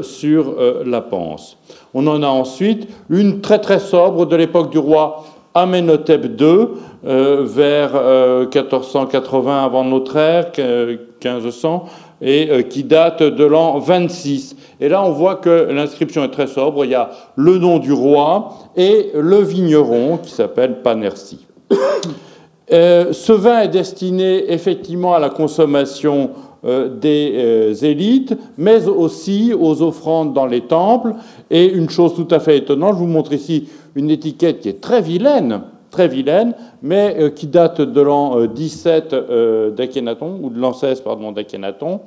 sur 0.00 0.56
la 0.86 1.02
panse. 1.02 1.58
On 1.92 2.06
en 2.06 2.22
a 2.22 2.28
ensuite 2.28 2.88
une 3.10 3.42
très 3.42 3.60
très 3.60 3.78
sobre 3.78 4.26
de 4.26 4.34
l'époque 4.34 4.72
du 4.72 4.78
roi 4.78 5.24
Amenhotep 5.54 6.40
II, 6.40 6.68
vers 7.04 7.92
1480 7.92 9.64
avant 9.64 9.84
notre 9.84 10.16
ère, 10.16 10.50
1500, 10.56 11.84
et 12.22 12.48
euh, 12.50 12.62
qui 12.62 12.84
date 12.84 13.22
de 13.22 13.44
l'an 13.44 13.78
26. 13.78 14.56
Et 14.80 14.88
là, 14.88 15.02
on 15.04 15.10
voit 15.10 15.34
que 15.34 15.68
l'inscription 15.70 16.24
est 16.24 16.30
très 16.30 16.46
sobre. 16.46 16.84
Il 16.84 16.92
y 16.92 16.94
a 16.94 17.10
le 17.36 17.58
nom 17.58 17.78
du 17.78 17.92
roi 17.92 18.54
et 18.76 19.10
le 19.14 19.38
vigneron 19.38 20.18
qui 20.18 20.30
s'appelle 20.30 20.80
Panersi. 20.82 21.46
Euh, 22.70 23.12
ce 23.12 23.32
vin 23.32 23.62
est 23.62 23.68
destiné 23.68 24.52
effectivement 24.52 25.14
à 25.14 25.18
la 25.18 25.30
consommation 25.30 26.30
euh, 26.64 26.88
des 26.88 27.84
élites, 27.84 28.36
mais 28.56 28.86
aussi 28.86 29.52
aux 29.58 29.82
offrandes 29.82 30.32
dans 30.32 30.46
les 30.46 30.62
temples. 30.62 31.14
Et 31.50 31.66
une 31.66 31.90
chose 31.90 32.14
tout 32.14 32.28
à 32.30 32.38
fait 32.38 32.58
étonnante, 32.58 32.94
je 32.94 32.98
vous 32.98 33.06
montre 33.06 33.32
ici 33.32 33.68
une 33.94 34.10
étiquette 34.10 34.60
qui 34.60 34.68
est 34.68 34.80
très 34.80 35.02
vilaine, 35.02 35.62
très 35.92 36.08
vilaine, 36.08 36.54
mais 36.80 37.14
euh, 37.18 37.30
qui 37.30 37.46
date 37.46 37.80
de 37.80 38.00
l'an 38.00 38.46
17 38.46 39.12
euh, 39.12 39.22
euh, 39.30 39.70
d'Akhenaton, 39.70 40.40
ou 40.42 40.50
de 40.50 40.58
l'an 40.58 40.72
16, 40.72 41.02
pardon, 41.02 41.30
d'Akhenaton, 41.30 42.00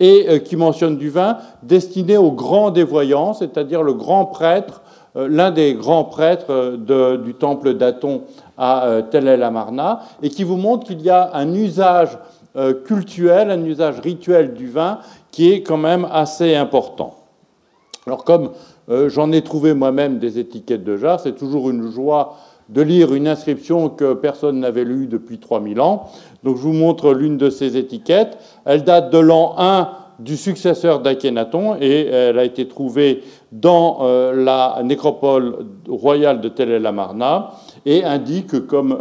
et 0.00 0.40
qui 0.44 0.56
mentionne 0.56 0.96
du 0.96 1.10
vin 1.10 1.36
destiné 1.62 2.16
aux 2.16 2.32
grands 2.32 2.70
des 2.70 2.84
voyants, 2.84 3.34
c'est-à-dire 3.34 3.82
le 3.82 3.92
grand 3.92 4.24
prêtre, 4.26 4.82
l'un 5.14 5.50
des 5.50 5.74
grands 5.74 6.04
prêtres 6.04 6.76
du 7.18 7.34
temple 7.34 7.74
d'Aton 7.74 8.22
à 8.62 9.02
Tel 9.10 9.26
El 9.26 9.42
Amarna, 9.42 10.00
et 10.22 10.28
qui 10.28 10.44
vous 10.44 10.56
montre 10.56 10.86
qu'il 10.86 11.02
y 11.02 11.10
a 11.10 11.30
un 11.34 11.52
usage 11.52 12.18
cultuel, 12.84 13.50
un 13.50 13.64
usage 13.64 14.00
rituel 14.00 14.52
du 14.52 14.68
vin 14.68 14.98
qui 15.30 15.50
est 15.50 15.62
quand 15.62 15.78
même 15.78 16.06
assez 16.12 16.54
important. 16.54 17.14
Alors 18.06 18.24
comme 18.24 18.50
j'en 18.88 19.32
ai 19.32 19.42
trouvé 19.42 19.72
moi-même 19.72 20.18
des 20.18 20.38
étiquettes 20.38 20.84
de 20.84 20.98
jarre, 20.98 21.18
c'est 21.18 21.34
toujours 21.34 21.70
une 21.70 21.90
joie 21.90 22.36
de 22.68 22.82
lire 22.82 23.14
une 23.14 23.28
inscription 23.28 23.88
que 23.88 24.14
personne 24.14 24.60
n'avait 24.60 24.84
lue 24.84 25.06
depuis 25.06 25.38
3000 25.38 25.80
ans. 25.80 26.04
Donc 26.42 26.56
je 26.56 26.62
vous 26.62 26.72
montre 26.72 27.12
l'une 27.12 27.36
de 27.36 27.50
ces 27.50 27.76
étiquettes. 27.76 28.38
Elle 28.64 28.84
date 28.84 29.12
de 29.12 29.18
l'an 29.18 29.54
1 29.58 29.88
du 30.18 30.36
successeur 30.36 31.00
d'Akhenaton 31.00 31.76
et 31.80 32.06
elle 32.06 32.38
a 32.38 32.44
été 32.44 32.68
trouvée 32.68 33.22
dans 33.50 33.98
euh, 34.02 34.44
la 34.44 34.80
nécropole 34.84 35.66
royale 35.88 36.40
de 36.40 36.48
Tel 36.48 36.70
El 36.70 36.86
Amarna. 36.86 37.52
Et 37.86 38.04
indique, 38.04 38.66
comme 38.66 38.96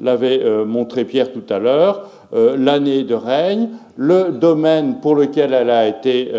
l'avait 0.00 0.64
montré 0.64 1.04
Pierre 1.04 1.32
tout 1.32 1.44
à 1.48 1.58
l'heure, 1.58 2.10
l'année 2.32 3.04
de 3.04 3.14
règne, 3.14 3.68
le 3.96 4.32
domaine 4.32 5.00
pour 5.00 5.14
lequel 5.14 5.52
elle 5.52 5.70
a 5.70 5.88
été 5.88 6.32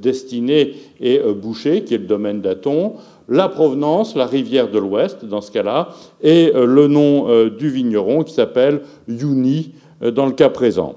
destinée 0.00 0.74
et 1.00 1.20
bouchée, 1.20 1.84
qui 1.84 1.94
est 1.94 1.98
le 1.98 2.06
domaine 2.06 2.40
d'Aton, 2.40 2.94
la 3.28 3.48
provenance, 3.48 4.16
la 4.16 4.26
rivière 4.26 4.70
de 4.70 4.78
l'Ouest, 4.78 5.24
dans 5.24 5.40
ce 5.40 5.50
cas-là, 5.50 5.88
et 6.22 6.52
le 6.54 6.86
nom 6.86 7.48
du 7.48 7.68
vigneron 7.68 8.22
qui 8.22 8.34
s'appelle 8.34 8.82
Yuni 9.08 9.72
dans 10.00 10.26
le 10.26 10.32
cas 10.32 10.50
présent. 10.50 10.94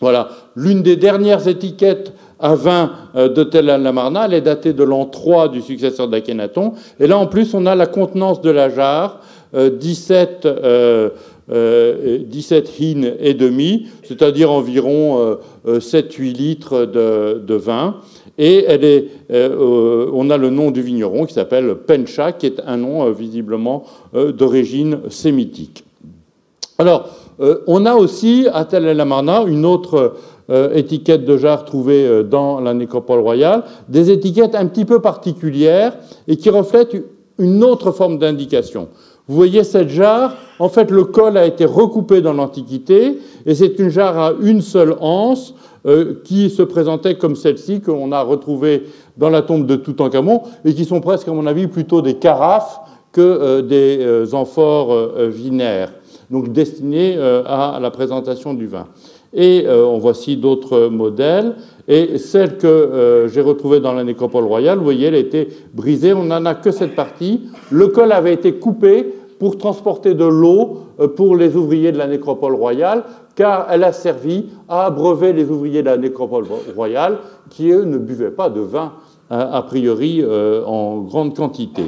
Voilà, 0.00 0.28
l'une 0.54 0.82
des 0.82 0.94
dernières 0.94 1.48
étiquettes 1.48 2.12
à 2.38 2.54
vin 2.54 2.92
euh, 3.16 3.28
de 3.28 3.42
Tel 3.42 3.66
Lamarna, 3.66 4.26
elle 4.26 4.34
est 4.34 4.40
datée 4.40 4.72
de 4.72 4.84
l'an 4.84 5.06
3 5.06 5.48
du 5.48 5.60
successeur 5.60 6.08
d'Akhenaton. 6.08 6.72
Et 7.00 7.06
là, 7.06 7.18
en 7.18 7.26
plus, 7.26 7.54
on 7.54 7.66
a 7.66 7.74
la 7.74 7.86
contenance 7.86 8.40
de 8.40 8.50
la 8.50 8.68
jarre, 8.70 9.20
17, 9.54 10.46
euh, 10.46 11.10
17 11.48 11.50
euh, 11.50 12.70
hin 12.80 13.12
et 13.20 13.34
demi, 13.34 13.88
c'est-à-dire 14.04 14.52
environ 14.52 15.38
7-8 15.66 16.36
litres 16.36 16.84
de, 16.84 17.54
vin. 17.54 17.96
Et 18.36 18.66
on 19.30 20.30
a 20.30 20.36
le 20.36 20.50
nom 20.50 20.70
du 20.70 20.82
vigneron 20.82 21.24
qui 21.24 21.34
s'appelle 21.34 21.74
Pencha, 21.74 22.32
qui 22.32 22.46
est 22.46 22.60
un 22.66 22.76
nom 22.76 23.10
visiblement 23.10 23.84
d'origine 24.12 25.00
sémitique. 25.08 25.84
Alors, 26.80 27.08
euh, 27.40 27.58
on 27.66 27.86
a 27.86 27.94
aussi 27.94 28.46
à 28.52 28.64
Tel 28.64 28.86
El 28.86 29.00
une 29.00 29.64
autre 29.64 30.14
euh, 30.50 30.74
étiquette 30.74 31.24
de 31.24 31.36
jarre 31.36 31.64
trouvée 31.64 32.06
euh, 32.06 32.22
dans 32.22 32.60
la 32.60 32.74
nécropole 32.74 33.20
royale, 33.20 33.64
des 33.88 34.10
étiquettes 34.10 34.54
un 34.54 34.66
petit 34.66 34.84
peu 34.84 35.00
particulières 35.00 35.96
et 36.26 36.36
qui 36.36 36.48
reflètent 36.50 36.96
une 37.38 37.62
autre 37.62 37.92
forme 37.92 38.18
d'indication. 38.18 38.88
Vous 39.26 39.36
voyez 39.36 39.62
cette 39.62 39.90
jarre, 39.90 40.34
en 40.58 40.68
fait 40.68 40.90
le 40.90 41.04
col 41.04 41.36
a 41.36 41.44
été 41.44 41.64
recoupé 41.66 42.22
dans 42.22 42.32
l'Antiquité 42.32 43.18
et 43.44 43.54
c'est 43.54 43.78
une 43.78 43.90
jarre 43.90 44.18
à 44.18 44.32
une 44.40 44.62
seule 44.62 44.96
anse 45.00 45.54
qui 46.24 46.50
se 46.50 46.62
présentait 46.62 47.16
comme 47.16 47.36
celle-ci 47.36 47.80
qu'on 47.80 48.10
a 48.12 48.20
retrouvée 48.20 48.84
dans 49.16 49.30
la 49.30 49.42
tombe 49.42 49.64
de 49.64 49.76
Toutankhamon 49.76 50.42
et 50.64 50.74
qui 50.74 50.84
sont 50.84 51.00
presque 51.00 51.28
à 51.28 51.32
mon 51.32 51.46
avis 51.46 51.66
plutôt 51.66 52.02
des 52.02 52.14
carafes 52.14 52.80
que 53.12 53.60
des 53.60 54.34
amphores 54.34 55.14
vinaires 55.28 55.92
donc 56.30 56.52
destinée 56.52 57.14
euh, 57.16 57.42
à 57.46 57.78
la 57.80 57.90
présentation 57.90 58.54
du 58.54 58.66
vin. 58.66 58.86
Et 59.32 59.64
euh, 59.66 59.84
on 59.84 59.98
voici 59.98 60.36
d'autres 60.36 60.88
modèles. 60.88 61.54
Et 61.86 62.18
celle 62.18 62.56
que 62.58 62.66
euh, 62.66 63.28
j'ai 63.28 63.40
retrouvée 63.40 63.80
dans 63.80 63.92
la 63.92 64.04
nécropole 64.04 64.44
royale, 64.44 64.78
vous 64.78 64.84
voyez, 64.84 65.06
elle 65.06 65.14
a 65.14 65.18
été 65.18 65.48
brisée. 65.74 66.12
On 66.12 66.24
n'en 66.24 66.44
a 66.46 66.54
que 66.54 66.70
cette 66.70 66.94
partie. 66.94 67.42
Le 67.70 67.88
col 67.88 68.12
avait 68.12 68.34
été 68.34 68.54
coupé 68.54 69.14
pour 69.38 69.56
transporter 69.56 70.14
de 70.14 70.24
l'eau 70.24 70.80
pour 71.16 71.36
les 71.36 71.54
ouvriers 71.54 71.92
de 71.92 71.98
la 71.98 72.08
nécropole 72.08 72.54
royale, 72.54 73.04
car 73.36 73.68
elle 73.70 73.84
a 73.84 73.92
servi 73.92 74.46
à 74.68 74.86
abreuver 74.86 75.32
les 75.32 75.48
ouvriers 75.48 75.82
de 75.82 75.86
la 75.86 75.96
nécropole 75.96 76.44
royale, 76.74 77.18
qui, 77.48 77.70
eux, 77.70 77.84
ne 77.84 77.98
buvaient 77.98 78.32
pas 78.32 78.50
de 78.50 78.60
vin, 78.60 78.94
a 79.30 79.62
priori, 79.62 80.24
en 80.66 81.02
grande 81.02 81.36
quantité. 81.36 81.84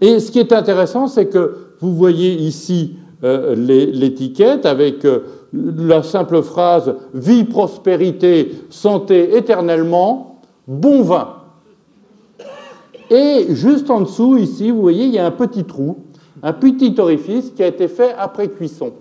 Et 0.00 0.18
ce 0.18 0.32
qui 0.32 0.40
est 0.40 0.52
intéressant, 0.52 1.06
c'est 1.06 1.26
que 1.26 1.54
vous 1.78 1.94
voyez 1.94 2.32
ici 2.32 2.96
euh, 3.24 3.54
l'étiquette 3.54 4.66
avec 4.66 5.04
euh, 5.04 5.20
la 5.52 6.02
simple 6.02 6.42
phrase 6.42 6.94
vie, 7.12 7.44
prospérité, 7.44 8.52
santé 8.70 9.36
éternellement, 9.36 10.40
bon 10.66 11.02
vin. 11.02 11.36
Et 13.10 13.46
juste 13.50 13.90
en 13.90 14.00
dessous, 14.00 14.38
ici, 14.38 14.70
vous 14.70 14.80
voyez, 14.80 15.04
il 15.04 15.12
y 15.12 15.18
a 15.18 15.26
un 15.26 15.30
petit 15.30 15.64
trou, 15.64 15.98
un 16.42 16.54
petit 16.54 16.94
orifice 16.98 17.50
qui 17.50 17.62
a 17.62 17.66
été 17.66 17.88
fait 17.88 18.14
après 18.18 18.48
cuisson. 18.48 18.92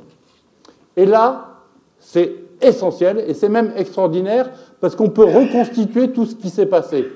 Et 0.97 1.05
là, 1.05 1.51
c'est 1.99 2.35
essentiel 2.61 3.23
et 3.25 3.33
c'est 3.33 3.49
même 3.49 3.71
extraordinaire 3.75 4.49
parce 4.81 4.95
qu'on 4.95 5.09
peut 5.09 5.23
reconstituer 5.23 6.11
tout 6.11 6.25
ce 6.25 6.35
qui 6.35 6.49
s'est 6.49 6.65
passé. 6.65 7.07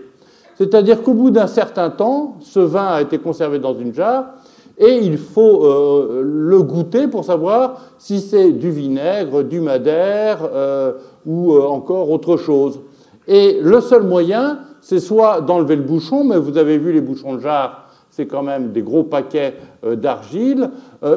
C'est-à-dire 0.58 1.04
qu'au 1.04 1.14
bout 1.14 1.32
d'un 1.32 1.48
certain 1.48 1.90
temps, 1.90 2.38
ce 2.40 2.60
vin 2.60 2.88
a 2.88 3.02
été 3.02 3.18
conservé 3.18 3.60
dans 3.60 3.78
une 3.78 3.94
jarre 3.94 4.36
et 4.78 4.98
il 4.98 5.18
faut 5.18 5.64
euh, 5.64 6.22
le 6.24 6.62
goûter 6.62 7.08
pour 7.08 7.24
savoir 7.24 7.82
si 7.98 8.20
c'est 8.20 8.52
du 8.52 8.72
vinaigre, 8.72 9.44
du 9.44 9.62
madère 9.62 10.40
euh, 10.54 10.94
ou 11.26 11.54
euh, 11.54 11.64
encore 11.64 12.10
autre 12.10 12.38
chose. 12.38 12.80
Et 13.28 13.60
le 13.62 13.80
seul 13.82 14.04
moyen, 14.04 14.60
c'est 14.82 15.00
soit 15.00 15.42
d'enlever 15.42 15.78
le 15.78 15.84
bouchon, 15.84 16.24
mais 16.24 16.38
vous 16.38 16.58
avez 16.58 16.78
vu 16.78 16.92
les 16.92 17.02
bouchons 17.02 17.36
de 17.36 17.40
jarre, 17.40 17.88
c'est 18.10 18.28
quand 18.28 18.44
même 18.44 18.72
des 18.72 18.82
gros 18.82 19.04
paquets 19.04 19.56
d'argile, 19.84 20.70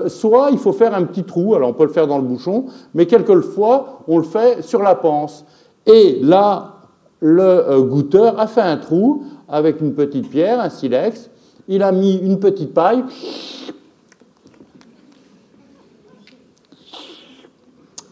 soit 0.09 0.49
il 0.51 0.59
faut 0.59 0.73
faire 0.73 0.95
un 0.95 1.05
petit 1.05 1.23
trou, 1.23 1.55
alors 1.55 1.69
on 1.69 1.73
peut 1.75 1.85
le 1.85 1.93
faire 1.93 2.09
dans 2.09 2.17
le 2.17 2.25
bouchon, 2.25 2.65
mais 2.95 3.07
quelquefois 3.07 4.01
on 4.09 4.19
le 4.19 4.25
fait 4.25 4.63
sur 4.63 4.83
la 4.83 4.95
panse. 4.95 5.45
Et 5.87 6.19
là, 6.23 6.77
le 7.21 7.83
goûteur 7.83 8.41
a 8.41 8.47
fait 8.47 8.63
un 8.63 8.79
trou 8.79 9.23
avec 9.49 9.81
une 9.81 9.95
petite 9.95 10.29
pierre, 10.31 10.61
un 10.61 10.71
silex, 10.71 11.31
il 11.69 11.83
a 11.83 11.93
mis 11.93 12.16
une 12.16 12.41
petite 12.41 12.75
paille. 12.75 13.05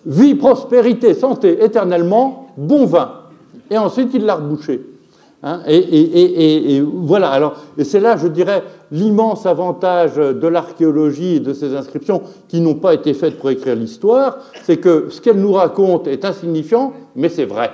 Vie, 0.04 0.36
prospérité, 0.36 1.14
santé, 1.14 1.64
éternellement, 1.64 2.48
bon 2.56 2.86
vin. 2.86 3.22
Et 3.70 3.78
ensuite, 3.78 4.10
il 4.14 4.24
l'a 4.24 4.36
rebouché. 4.36 4.80
Hein, 5.42 5.60
et, 5.66 6.80
voilà, 6.80 7.30
alors, 7.30 7.56
et 7.76 7.84
c'est 7.84 8.00
là, 8.00 8.16
je 8.16 8.28
dirais, 8.28 8.62
l'immense 8.90 9.46
avantage 9.46 10.16
de 10.16 10.46
l'archéologie 10.48 11.36
et 11.36 11.40
de 11.40 11.52
ces 11.52 11.74
inscriptions 11.74 12.22
qui 12.48 12.60
n'ont 12.60 12.76
pas 12.76 12.94
été 12.94 13.14
faites 13.14 13.38
pour 13.38 13.50
écrire 13.50 13.74
l'histoire, 13.74 14.38
c'est 14.62 14.78
que 14.78 15.08
ce 15.10 15.20
qu'elle 15.20 15.40
nous 15.40 15.52
raconte 15.52 16.06
est 16.06 16.24
insignifiant, 16.24 16.92
mais 17.14 17.28
c'est 17.28 17.44
vrai. 17.44 17.70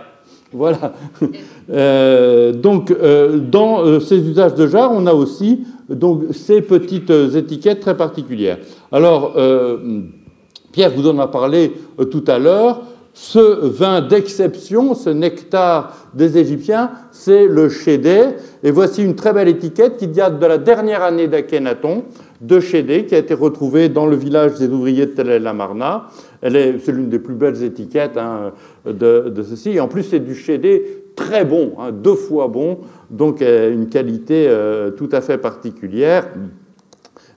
Voilà. 0.52 0.92
Euh, 1.70 2.52
donc, 2.52 2.90
euh, 2.90 3.38
dans 3.38 3.82
euh, 3.82 4.00
ces 4.00 4.18
usages 4.18 4.54
de 4.54 4.66
jarre, 4.66 4.90
on 4.92 5.06
a 5.06 5.14
aussi 5.14 5.64
donc, 5.92 6.24
ces 6.32 6.62
petites 6.62 7.10
étiquettes 7.10 7.80
très 7.80 7.96
particulières. 7.96 8.58
Alors, 8.90 9.36
Pierre 10.72 10.90
vous 10.90 11.08
en 11.08 11.18
a 11.18 11.28
parlé 11.28 11.72
tout 12.10 12.24
à 12.26 12.38
l'heure. 12.38 12.82
Ce 13.14 13.66
vin 13.66 14.00
d'exception, 14.00 14.94
ce 14.94 15.10
nectar 15.10 15.94
des 16.14 16.38
Égyptiens, 16.38 16.92
c'est 17.10 17.46
le 17.46 17.68
Chédé. 17.68 18.22
Et 18.62 18.70
voici 18.70 19.04
une 19.04 19.14
très 19.14 19.34
belle 19.34 19.48
étiquette 19.48 19.98
qui 19.98 20.08
date 20.08 20.38
de 20.38 20.46
la 20.46 20.56
dernière 20.56 21.02
année 21.02 21.28
d'Akhenaton, 21.28 22.04
de 22.40 22.58
Chédé, 22.58 23.04
qui 23.04 23.14
a 23.14 23.18
été 23.18 23.34
retrouvée 23.34 23.90
dans 23.90 24.06
le 24.06 24.16
village 24.16 24.54
des 24.54 24.68
ouvriers 24.68 25.04
de 25.04 25.10
Tel 25.10 25.28
el-Amarna. 25.28 26.06
C'est 26.42 26.88
l'une 26.88 27.10
des 27.10 27.18
plus 27.18 27.34
belles 27.34 27.62
étiquettes 27.62 28.16
hein, 28.16 28.52
de, 28.86 29.30
ceci. 29.46 29.78
En 29.78 29.88
plus, 29.88 30.04
c'est 30.04 30.20
du 30.20 30.34
chédé 30.34 31.01
très 31.14 31.44
bon, 31.44 31.74
hein, 31.78 31.92
deux 31.92 32.14
fois 32.14 32.48
bon, 32.48 32.78
donc 33.10 33.42
euh, 33.42 33.72
une 33.72 33.88
qualité 33.88 34.46
euh, 34.48 34.90
tout 34.90 35.08
à 35.12 35.20
fait 35.20 35.38
particulière. 35.38 36.28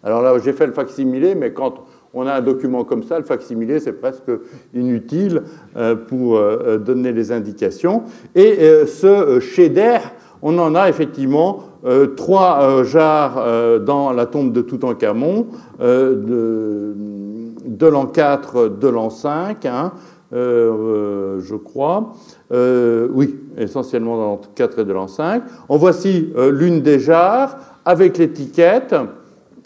Alors 0.03 0.21
là, 0.21 0.37
j'ai 0.43 0.53
fait 0.53 0.67
le 0.67 0.73
facsimilé, 0.73 1.35
mais 1.35 1.51
quand 1.51 1.85
on 2.13 2.27
a 2.27 2.33
un 2.33 2.41
document 2.41 2.83
comme 2.83 3.03
ça, 3.03 3.17
le 3.17 3.25
facsimilé, 3.25 3.79
c'est 3.79 3.93
presque 3.93 4.31
inutile 4.73 5.43
euh, 5.75 5.95
pour 5.95 6.39
donner 6.79 7.11
les 7.11 7.31
indications. 7.31 8.03
Et 8.35 8.57
ce 8.85 9.39
chéder, 9.39 9.97
on 10.41 10.57
en 10.59 10.75
a 10.75 10.87
effectivement 10.89 11.63
trois 12.15 12.83
jarres 12.83 13.81
dans 13.81 14.11
la 14.11 14.27
tombe 14.27 14.53
de 14.53 14.61
Toutankhamon, 14.61 15.47
de, 15.79 16.95
de 17.65 17.87
l'an 17.87 18.05
4, 18.05 18.69
de 18.69 18.87
l'an 18.87 19.09
5, 19.09 19.65
hein, 19.65 19.91
je 20.31 21.55
crois. 21.55 22.13
Euh, 22.51 23.07
oui, 23.11 23.39
essentiellement 23.57 24.17
dans 24.17 24.25
l'an 24.25 24.41
4 24.55 24.79
et 24.79 24.85
de 24.85 24.93
l'an 24.93 25.07
5. 25.07 25.43
En 25.67 25.77
voici 25.77 26.31
euh, 26.37 26.51
l'une 26.51 26.81
des 26.81 26.99
jarres 26.99 27.57
avec 27.85 28.17
l'étiquette 28.17 28.95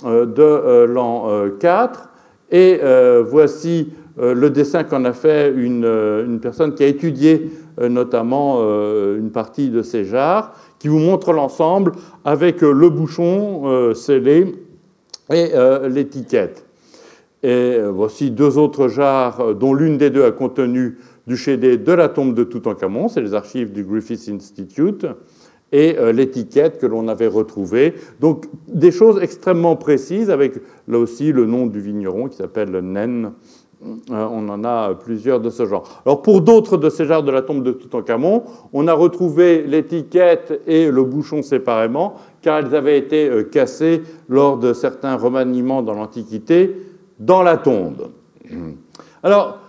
de 0.05 0.85
l'an 0.85 1.27
4. 1.59 2.09
Et 2.51 2.79
voici 3.21 3.91
le 4.17 4.49
dessin 4.49 4.83
qu'en 4.85 5.03
a 5.03 5.11
fait 5.11 5.53
une, 5.53 5.85
une, 5.85 6.39
personne 6.39 6.73
qui 6.73 6.83
a 6.83 6.87
étudié 6.87 7.51
notamment 7.81 8.61
une 8.61 9.29
partie 9.31 9.69
de 9.69 9.81
ces 9.81 10.05
jarres, 10.05 10.53
qui 10.79 10.87
vous 10.87 10.99
montre 10.99 11.33
l'ensemble 11.33 11.91
avec 12.23 12.61
le 12.61 12.89
bouchon 12.89 13.93
scellé 13.93 14.55
et 15.31 15.51
l'étiquette. 15.89 16.65
Et 17.41 17.75
euh, 17.77 17.89
voici 17.89 18.31
deux 18.31 18.57
autres 18.57 18.89
jarres, 18.89 19.39
euh, 19.39 19.53
dont 19.53 19.73
l'une 19.73 19.97
des 19.97 20.09
deux 20.09 20.25
a 20.25 20.31
contenu 20.31 20.97
du 21.27 21.37
chédé 21.37 21.77
de 21.77 21.91
la 21.91 22.09
tombe 22.09 22.33
de 22.33 22.43
Toutankhamon, 22.43 23.07
c'est 23.07 23.21
les 23.21 23.33
archives 23.33 23.71
du 23.71 23.83
Griffith 23.83 24.29
Institute, 24.29 25.05
et 25.71 25.97
euh, 25.97 26.11
l'étiquette 26.11 26.79
que 26.79 26.87
l'on 26.87 27.07
avait 27.07 27.27
retrouvée. 27.27 27.93
Donc 28.19 28.47
des 28.67 28.91
choses 28.91 29.21
extrêmement 29.21 29.75
précises, 29.75 30.29
avec 30.29 30.53
là 30.87 30.97
aussi 30.97 31.31
le 31.31 31.45
nom 31.45 31.67
du 31.67 31.79
vigneron 31.79 32.27
qui 32.27 32.37
s'appelle 32.37 32.71
Nen 32.71 33.33
on 34.09 34.49
en 34.49 34.63
a 34.65 34.93
plusieurs 34.95 35.39
de 35.39 35.49
ce 35.49 35.65
genre. 35.65 36.01
Alors 36.05 36.21
pour 36.21 36.41
d'autres 36.41 36.75
de 36.75 36.89
ces 36.89 37.05
genres 37.05 37.23
de 37.23 37.31
la 37.31 37.41
tombe 37.41 37.63
de 37.63 37.71
Toutankhamon, 37.71 38.43
on 38.73 38.87
a 38.89 38.93
retrouvé 38.93 39.63
l'étiquette 39.63 40.61
et 40.67 40.91
le 40.91 41.03
bouchon 41.03 41.41
séparément, 41.41 42.15
car 42.41 42.59
elles 42.59 42.75
avaient 42.75 42.97
été 42.97 43.31
cassées 43.51 44.01
lors 44.27 44.57
de 44.57 44.73
certains 44.73 45.15
remaniements 45.15 45.81
dans 45.81 45.93
l'Antiquité 45.93 46.75
dans 47.19 47.41
la 47.41 47.57
tombe. 47.57 48.09
Alors, 49.23 49.59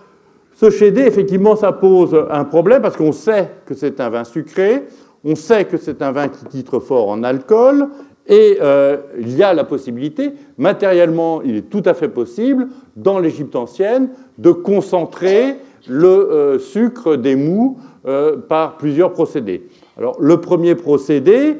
ce 0.61 0.69
chédé, 0.69 1.01
effectivement, 1.01 1.55
ça 1.55 1.71
pose 1.71 2.15
un 2.29 2.43
problème 2.43 2.83
parce 2.83 2.95
qu'on 2.95 3.13
sait 3.13 3.49
que 3.65 3.73
c'est 3.73 3.99
un 3.99 4.09
vin 4.09 4.23
sucré, 4.23 4.83
on 5.23 5.33
sait 5.33 5.65
que 5.65 5.75
c'est 5.75 6.03
un 6.03 6.11
vin 6.11 6.27
qui 6.27 6.45
titre 6.45 6.79
fort 6.79 7.09
en 7.09 7.23
alcool, 7.23 7.87
et 8.27 8.59
euh, 8.61 8.97
il 9.19 9.35
y 9.35 9.41
a 9.41 9.55
la 9.55 9.63
possibilité, 9.63 10.33
matériellement, 10.59 11.41
il 11.41 11.55
est 11.55 11.69
tout 11.71 11.81
à 11.85 11.95
fait 11.95 12.09
possible, 12.09 12.67
dans 12.95 13.17
l'Égypte 13.17 13.55
ancienne, 13.55 14.09
de 14.37 14.51
concentrer 14.51 15.55
le 15.87 16.07
euh, 16.07 16.59
sucre 16.59 17.15
des 17.15 17.35
mous 17.35 17.79
euh, 18.05 18.37
par 18.37 18.77
plusieurs 18.77 19.13
procédés. 19.13 19.67
Alors, 19.97 20.15
le 20.19 20.41
premier 20.41 20.75
procédé, 20.75 21.57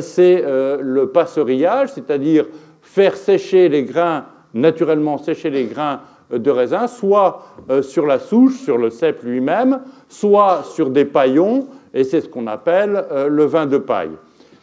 c'est 0.00 0.44
le 0.44 1.06
passerillage, 1.06 1.88
c'est-à-dire 1.94 2.46
faire 2.82 3.16
sécher 3.16 3.68
les 3.68 3.82
grains, 3.82 4.26
naturellement 4.54 5.18
sécher 5.18 5.50
les 5.50 5.64
grains 5.64 6.02
de 6.38 6.50
raisin, 6.50 6.86
soit 6.86 7.42
euh, 7.70 7.82
sur 7.82 8.06
la 8.06 8.18
souche, 8.18 8.60
sur 8.60 8.78
le 8.78 8.90
cep 8.90 9.22
lui-même, 9.22 9.80
soit 10.08 10.62
sur 10.64 10.90
des 10.90 11.04
paillons, 11.04 11.66
et 11.94 12.04
c'est 12.04 12.20
ce 12.20 12.28
qu'on 12.28 12.46
appelle 12.46 13.04
euh, 13.10 13.28
le 13.28 13.44
vin 13.44 13.66
de 13.66 13.78
paille. 13.78 14.12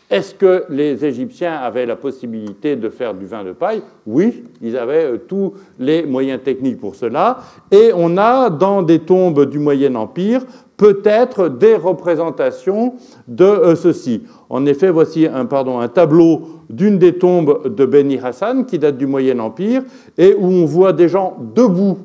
Est-ce 0.09 0.33
que 0.33 0.63
les 0.69 1.05
Égyptiens 1.05 1.53
avaient 1.53 1.85
la 1.85 1.95
possibilité 1.95 2.75
de 2.75 2.89
faire 2.89 3.13
du 3.13 3.27
vin 3.27 3.43
de 3.43 3.51
paille? 3.51 3.83
Oui, 4.07 4.43
ils 4.59 4.75
avaient 4.75 5.05
euh, 5.05 5.17
tous 5.17 5.53
les 5.77 6.03
moyens 6.03 6.41
techniques 6.41 6.79
pour 6.79 6.95
cela. 6.95 7.37
Et 7.71 7.91
on 7.95 8.17
a 8.17 8.49
dans 8.49 8.81
des 8.81 8.99
tombes 8.99 9.45
du 9.45 9.59
Moyen 9.59 9.93
Empire 9.93 10.41
peut-être 10.79 11.49
des 11.49 11.75
représentations 11.75 12.93
de 13.27 13.75
ceci. 13.75 14.23
En 14.49 14.65
effet, 14.65 14.89
voici 14.89 15.27
un, 15.27 15.45
tableau 15.89 16.43
d'une 16.69 16.97
des 16.97 17.17
tombes 17.17 17.75
de 17.75 17.85
Beni 17.85 18.17
Hassan 18.17 18.65
qui 18.65 18.79
date 18.79 18.97
du 18.97 19.05
Moyen 19.05 19.39
Empire 19.39 19.83
et 20.17 20.33
où 20.33 20.45
on 20.45 20.65
voit 20.65 20.93
des 20.93 21.09
gens 21.09 21.37
debout 21.53 21.97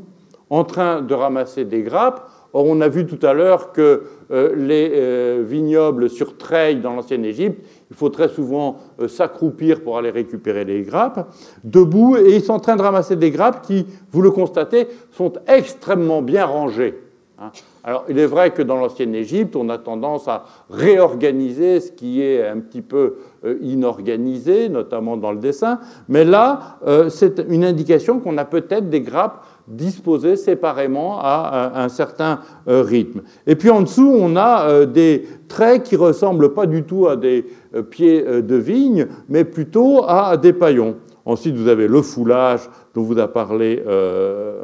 en 0.50 0.64
train 0.64 1.02
de 1.02 1.14
ramasser 1.14 1.64
des 1.64 1.82
grappes. 1.82 2.28
Or, 2.52 2.66
on 2.66 2.80
a 2.80 2.88
vu 2.88 3.06
tout 3.06 3.24
à 3.24 3.32
l'heure 3.32 3.72
que 3.72 4.02
euh, 4.32 4.54
les 4.56 4.90
euh, 4.94 5.44
vignobles 5.46 6.10
sur 6.10 6.36
treilles 6.36 6.80
dans 6.80 6.94
l'ancienne 6.94 7.24
Égypte, 7.24 7.64
il 7.90 7.96
faut 7.96 8.08
très 8.08 8.28
souvent 8.28 8.78
euh, 9.00 9.06
s'accroupir 9.06 9.82
pour 9.82 9.98
aller 9.98 10.10
récupérer 10.10 10.64
les 10.64 10.82
grappes, 10.82 11.28
debout, 11.62 12.16
et 12.16 12.36
ils 12.36 12.42
sont 12.42 12.54
en 12.54 12.60
train 12.60 12.76
de 12.76 12.82
ramasser 12.82 13.16
des 13.16 13.30
grappes 13.30 13.66
qui, 13.66 13.86
vous 14.10 14.22
le 14.22 14.30
constatez, 14.30 14.88
sont 15.10 15.32
extrêmement 15.46 16.22
bien 16.22 16.44
rangées. 16.44 17.03
Hein. 17.36 17.50
Alors, 17.82 18.04
il 18.08 18.18
est 18.20 18.26
vrai 18.26 18.52
que 18.52 18.62
dans 18.62 18.76
l'ancienne 18.76 19.12
Égypte, 19.12 19.56
on 19.56 19.68
a 19.68 19.76
tendance 19.76 20.28
à 20.28 20.44
réorganiser 20.70 21.80
ce 21.80 21.90
qui 21.90 22.22
est 22.22 22.46
un 22.46 22.60
petit 22.60 22.80
peu 22.80 23.16
euh, 23.44 23.58
inorganisé, 23.60 24.68
notamment 24.68 25.16
dans 25.16 25.32
le 25.32 25.38
dessin, 25.38 25.80
mais 26.08 26.24
là, 26.24 26.78
euh, 26.86 27.08
c'est 27.08 27.44
une 27.48 27.64
indication 27.64 28.20
qu'on 28.20 28.38
a 28.38 28.44
peut-être 28.44 28.88
des 28.88 29.00
grappes 29.00 29.44
disposées 29.66 30.36
séparément 30.36 31.18
à 31.20 31.72
un 31.82 31.88
certain 31.88 32.40
euh, 32.68 32.82
rythme. 32.82 33.22
Et 33.48 33.56
puis 33.56 33.70
en 33.70 33.80
dessous, 33.80 34.14
on 34.16 34.36
a 34.36 34.86
des 34.86 35.26
traits 35.48 35.82
qui 35.82 35.96
ressemblent 35.96 36.52
pas 36.54 36.66
du 36.66 36.84
tout 36.84 37.08
à 37.08 37.16
des 37.16 37.46
pieds 37.90 38.22
de 38.22 38.56
vigne, 38.56 39.06
mais 39.28 39.42
plutôt 39.44 40.04
à 40.06 40.36
des 40.36 40.52
paillons. 40.52 40.96
Ensuite, 41.26 41.56
vous 41.56 41.68
avez 41.68 41.88
le 41.88 42.02
foulage 42.02 42.68
dont 42.94 43.02
vous 43.02 43.18
a 43.18 43.28
parlé 43.28 43.82
euh, 43.86 44.62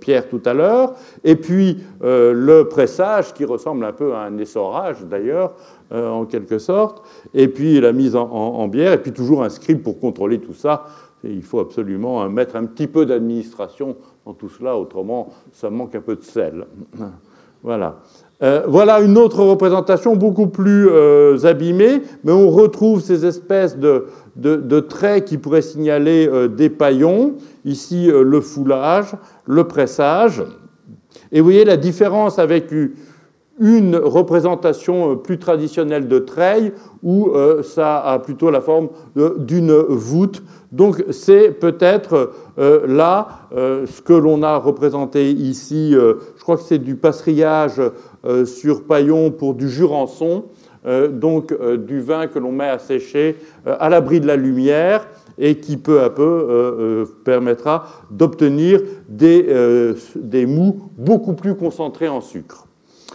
Pierre 0.00 0.28
tout 0.28 0.40
à 0.46 0.54
l'heure, 0.54 0.94
et 1.22 1.36
puis 1.36 1.78
euh, 2.02 2.32
le 2.32 2.66
pressage 2.68 3.34
qui 3.34 3.44
ressemble 3.44 3.84
un 3.84 3.92
peu 3.92 4.14
à 4.14 4.20
un 4.20 4.38
essorage 4.38 5.04
d'ailleurs, 5.04 5.52
euh, 5.92 6.08
en 6.08 6.24
quelque 6.24 6.58
sorte, 6.58 7.02
et 7.34 7.48
puis 7.48 7.80
la 7.80 7.92
mise 7.92 8.16
en, 8.16 8.68
bière, 8.68 8.92
et 8.92 9.02
puis 9.02 9.12
toujours 9.12 9.44
un 9.44 9.50
scribe 9.50 9.82
pour 9.82 10.00
contrôler 10.00 10.38
tout 10.38 10.54
ça. 10.54 10.86
il 11.24 11.42
faut 11.42 11.60
absolument 11.60 12.26
mettre 12.30 12.56
un 12.56 12.64
petit 12.64 12.86
peu 12.86 13.04
d'administration 13.04 13.96
dans 14.24 14.32
tout 14.32 14.48
cela, 14.48 14.76
autrement 14.76 15.28
ça 15.52 15.68
manque 15.68 15.94
un 15.94 16.00
peu 16.00 16.16
de 16.16 16.24
sel. 16.24 16.66
Voilà. 17.60 17.96
Voilà 18.40 19.00
une 19.00 19.18
autre 19.18 19.42
représentation 19.42 20.14
beaucoup 20.14 20.46
plus 20.46 20.88
abîmée, 21.44 22.02
mais 22.24 22.32
on 22.32 22.50
retrouve 22.50 23.00
ces 23.00 23.26
espèces 23.26 23.76
de, 24.38 24.80
traits 24.80 25.24
qui 25.24 25.38
pourraient 25.38 25.62
signaler 25.62 26.28
euh, 26.28 26.48
des 26.48 26.70
paillons. 26.70 27.34
Ici, 27.64 28.10
euh, 28.10 28.22
le 28.22 28.40
foulage, 28.40 29.12
le 29.46 29.64
pressage. 29.64 30.42
Et 31.32 31.40
vous 31.40 31.44
voyez 31.44 31.64
la 31.64 31.76
différence 31.76 32.38
avec 32.38 32.72
une 33.60 33.96
représentation 33.96 35.12
euh, 35.12 35.14
plus 35.16 35.38
traditionnelle 35.38 36.08
de 36.08 36.18
treille 36.18 36.72
où 37.02 37.30
ça 37.62 37.98
a 37.98 38.18
plutôt 38.18 38.50
la 38.50 38.60
forme 38.60 38.88
d'une 39.14 39.72
voûte. 39.72 40.42
Donc 40.70 41.02
c'est 41.10 41.50
peut-être 41.50 42.32
là 42.58 43.48
ce 43.56 44.02
que 44.02 44.12
l'on 44.12 44.42
a 44.42 44.56
représenté 44.56 45.30
ici. 45.30 45.92
je 45.92 46.42
crois 46.42 46.56
que 46.56 46.62
c'est 46.62 46.78
du 46.78 46.94
passerillage 46.94 47.80
sur 48.44 48.84
paillon 48.84 49.30
pour 49.30 49.54
du 49.54 49.70
jurançon. 49.70 50.44
Euh, 50.86 51.08
donc 51.08 51.52
euh, 51.52 51.76
du 51.76 52.00
vin 52.00 52.28
que 52.28 52.38
l'on 52.38 52.52
met 52.52 52.68
à 52.68 52.78
sécher 52.78 53.36
euh, 53.66 53.76
à 53.80 53.88
l'abri 53.88 54.20
de 54.20 54.26
la 54.26 54.36
lumière 54.36 55.08
et 55.36 55.56
qui 55.56 55.76
peu 55.76 56.00
à 56.00 56.10
peu 56.10 57.06
permettra 57.24 57.86
d'obtenir 58.10 58.80
des, 59.08 59.46
des, 60.16 60.46
mous 60.46 60.90
beaucoup 60.96 61.34
plus 61.34 61.54
concentrés 61.54 62.08
en 62.08 62.20
sucre. 62.20 62.66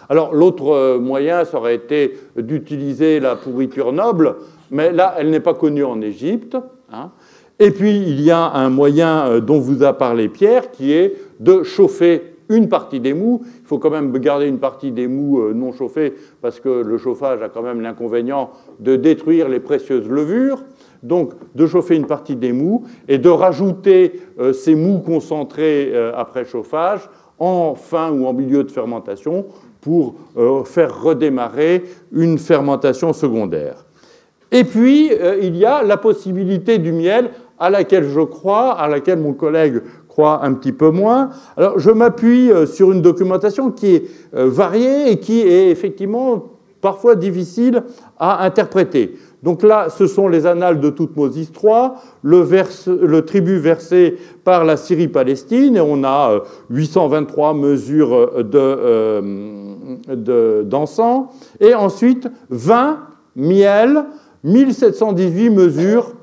Alors 0.08 0.34
l'autre 0.34 1.00
moyen, 1.00 1.44
ça 1.44 1.58
aurait 1.58 1.76
été 1.76 2.18
d'utiliser 2.38 3.20
la 3.20 3.36
pourriture 3.36 3.92
noble, 3.92 4.38
mais 4.72 4.94
là, 4.94 5.16
elle 5.18 5.32
n'est 5.32 5.42
pas 5.42 5.54
connue 5.54 5.84
en 5.84 6.00
Égypte. 6.00 6.56
Hein. 6.94 7.12
Et 7.64 7.72
puis, 7.72 7.96
il 7.96 8.20
y 8.20 8.30
a 8.30 8.52
un 8.52 8.70
moyen 8.70 9.40
dont 9.40 9.58
vous 9.58 9.84
a 9.84 9.94
parlé 9.94 10.28
Pierre, 10.28 10.70
qui 10.70 10.92
est 10.92 11.16
de 11.40 11.64
chauffer 11.64 12.34
une 12.50 12.70
partie 12.70 13.00
des 13.00 13.14
mous. 13.14 13.42
Il 13.62 13.68
faut 13.68 13.80
quand 13.80 13.90
même 13.90 14.12
garder 14.18 14.48
une 14.48 14.60
partie 14.60 14.92
des 14.92 15.08
mous 15.08 15.40
euh, 15.40 15.54
non 15.54 15.72
chauffés 15.72 16.14
parce 16.42 16.60
que 16.60 16.84
le 16.84 16.98
chauffage 16.98 17.42
a 17.42 17.50
quand 17.50 17.62
même 17.62 17.82
l'inconvénient 17.82 18.52
de 18.80 18.96
détruire 18.96 19.50
les 19.50 19.60
précieuses 19.60 20.10
levures. 20.10 20.64
Donc 21.02 21.34
de 21.56 21.66
chauffer 21.66 21.96
une 21.96 22.06
partie 22.06 22.36
des 22.36 22.54
mous 22.54 22.84
et 23.08 23.18
de 23.18 23.30
rajouter 23.30 24.22
euh, 24.40 24.54
ces 24.54 24.76
mous 24.76 25.00
concentrés 25.00 25.92
euh, 25.94 26.12
après 26.16 26.46
chauffage 26.46 27.10
en 27.40 27.76
fin 27.76 28.12
ou 28.12 28.26
en 28.26 28.34
milieu 28.34 28.64
de 28.64 28.72
fermentation 28.72 29.46
pour 29.82 30.16
faire 30.64 31.02
redémarrer 31.02 31.84
une 32.14 32.38
fermentation 32.38 33.12
secondaire. 33.12 33.84
Et 34.50 34.64
puis, 34.64 35.12
il 35.42 35.58
y 35.58 35.66
a 35.66 35.84
la 35.84 35.98
possibilité 35.98 36.78
du 36.78 36.94
miel 36.94 37.32
à 37.60 37.70
laquelle 37.70 38.08
je 38.10 38.22
crois, 38.22 38.74
à 38.74 38.88
laquelle 38.88 39.20
mon 39.20 39.34
collègue 39.34 39.82
crois 40.14 40.46
un 40.46 40.54
petit 40.54 40.72
peu 40.72 40.92
moins. 40.92 41.32
Alors 41.58 41.80
je 41.80 41.90
m'appuie 41.90 42.52
euh, 42.52 42.66
sur 42.66 42.92
une 42.92 43.02
documentation 43.02 43.72
qui 43.72 43.96
est 43.96 44.04
euh, 44.36 44.48
variée 44.48 45.12
et 45.12 45.20
qui 45.20 45.42
est 45.42 45.70
effectivement 45.70 46.52
parfois 46.82 47.16
difficile 47.16 47.84
à 48.20 48.44
interpréter. 48.44 49.16
Donc 49.42 49.64
là, 49.64 49.88
ce 49.90 50.06
sont 50.06 50.28
les 50.28 50.46
annales 50.46 50.80
de 50.80 50.90
Toutmosis 50.90 51.52
III, 51.52 51.92
le, 52.22 52.46
le 52.88 53.26
tribut 53.26 53.58
versé 53.58 54.18
par 54.44 54.64
la 54.64 54.78
Syrie-Palestine, 54.78 55.76
et 55.76 55.82
on 55.82 56.04
a 56.04 56.44
823 56.70 57.50
euh, 57.50 57.54
mesures 57.54 58.44
d'encens, 60.66 61.26
de, 61.60 61.66
et 61.66 61.74
ensuite 61.74 62.30
20 62.52 63.00
miel, 63.36 64.06
1718 64.44 65.50
mesures, 65.50 66.14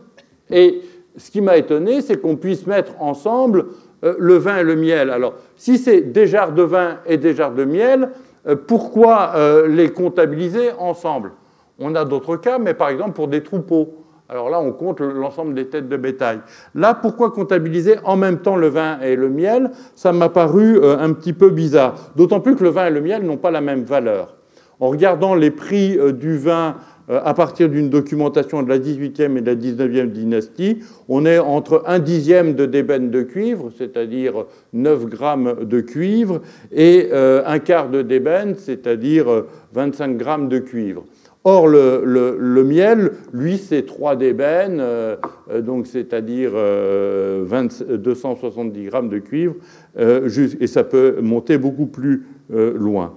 et 0.50 0.80
ce 1.20 1.30
qui 1.30 1.40
m'a 1.40 1.58
étonné, 1.58 2.00
c'est 2.00 2.20
qu'on 2.20 2.36
puisse 2.36 2.66
mettre 2.66 2.92
ensemble 3.00 3.66
euh, 4.04 4.14
le 4.18 4.34
vin 4.36 4.58
et 4.58 4.64
le 4.64 4.74
miel. 4.74 5.10
Alors, 5.10 5.34
si 5.56 5.76
c'est 5.76 6.00
des 6.00 6.26
jarres 6.26 6.52
de 6.52 6.62
vin 6.62 6.96
et 7.06 7.18
des 7.18 7.34
jarres 7.34 7.54
de 7.54 7.64
miel, 7.64 8.10
euh, 8.48 8.56
pourquoi 8.56 9.32
euh, 9.34 9.68
les 9.68 9.90
comptabiliser 9.90 10.70
ensemble? 10.78 11.32
On 11.78 11.94
a 11.94 12.06
d'autres 12.06 12.36
cas, 12.36 12.58
mais 12.58 12.72
par 12.72 12.88
exemple 12.88 13.12
pour 13.12 13.28
des 13.28 13.42
troupeaux. 13.42 13.94
Alors 14.30 14.48
là, 14.48 14.60
on 14.60 14.72
compte 14.72 15.00
l'ensemble 15.00 15.54
des 15.54 15.66
têtes 15.66 15.88
de 15.88 15.96
bétail. 15.96 16.40
Là, 16.74 16.94
pourquoi 16.94 17.32
comptabiliser 17.32 17.96
en 18.04 18.16
même 18.16 18.38
temps 18.38 18.56
le 18.56 18.68
vin 18.68 18.98
et 19.00 19.16
le 19.16 19.28
miel? 19.28 19.72
Ça 19.94 20.12
m'a 20.12 20.28
paru 20.28 20.78
un 20.84 21.12
petit 21.14 21.32
peu 21.32 21.50
bizarre. 21.50 22.12
D'autant 22.14 22.38
plus 22.38 22.54
que 22.54 22.62
le 22.62 22.70
vin 22.70 22.86
et 22.86 22.90
le 22.90 23.00
miel 23.00 23.24
n'ont 23.24 23.38
pas 23.38 23.50
la 23.50 23.60
même 23.60 23.82
valeur. 23.82 24.36
En 24.78 24.88
regardant 24.88 25.34
les 25.34 25.50
prix 25.50 25.98
du 26.12 26.38
vin 26.38 26.76
à 27.08 27.34
partir 27.34 27.68
d'une 27.68 27.90
documentation 27.90 28.62
de 28.62 28.68
la 28.68 28.78
18e 28.78 29.36
et 29.36 29.40
de 29.40 29.46
la 29.46 29.56
19e 29.56 30.10
dynastie, 30.10 30.78
on 31.08 31.26
est 31.26 31.38
entre 31.38 31.82
un 31.86 31.98
dixième 31.98 32.54
de 32.54 32.66
d'ébène 32.66 33.10
de 33.10 33.22
cuivre, 33.22 33.70
c'est-à-dire 33.76 34.46
9 34.72 35.06
grammes 35.06 35.56
de 35.62 35.80
cuivre, 35.80 36.40
et 36.72 37.08
euh, 37.12 37.42
un 37.46 37.58
quart 37.58 37.90
de 37.90 38.02
d'ébène, 38.02 38.54
c'est-à-dire 38.56 39.44
25 39.72 40.16
grammes 40.16 40.48
de 40.48 40.58
cuivre. 40.58 41.04
Or, 41.42 41.68
le, 41.68 42.64
miel, 42.64 43.12
lui, 43.32 43.56
c'est 43.56 43.86
3 43.86 44.16
d'ébène, 44.16 44.76
euh, 44.80 45.16
euh, 45.50 45.82
c'est-à-dire 45.84 46.52
270 46.52 48.84
grammes 48.84 49.08
de 49.08 49.18
cuivre, 49.18 49.54
et 49.98 50.66
ça 50.66 50.84
peut 50.84 51.16
monter 51.22 51.56
beaucoup 51.58 51.86
plus 51.86 52.26
loin. 52.50 53.14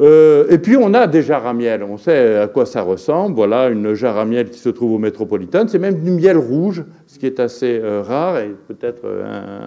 Et 0.00 0.58
puis 0.58 0.76
on 0.76 0.94
a 0.94 1.06
des 1.06 1.22
jarres 1.22 1.46
à 1.46 1.52
miel, 1.52 1.82
on 1.82 1.96
sait 1.96 2.36
à 2.36 2.46
quoi 2.46 2.66
ça 2.66 2.82
ressemble. 2.82 3.34
Voilà 3.34 3.68
une 3.68 3.94
jarre 3.94 4.18
à 4.18 4.24
miel 4.24 4.48
qui 4.50 4.58
se 4.58 4.68
trouve 4.68 4.92
au 4.92 4.98
Métropolitain. 4.98 5.66
C'est 5.66 5.78
même 5.78 6.00
du 6.00 6.10
miel 6.12 6.36
rouge, 6.36 6.84
ce 7.06 7.18
qui 7.18 7.26
est 7.26 7.40
assez 7.40 7.80
rare 7.82 8.38
et 8.38 8.54
peut-être 8.68 9.04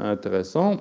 intéressant. 0.04 0.78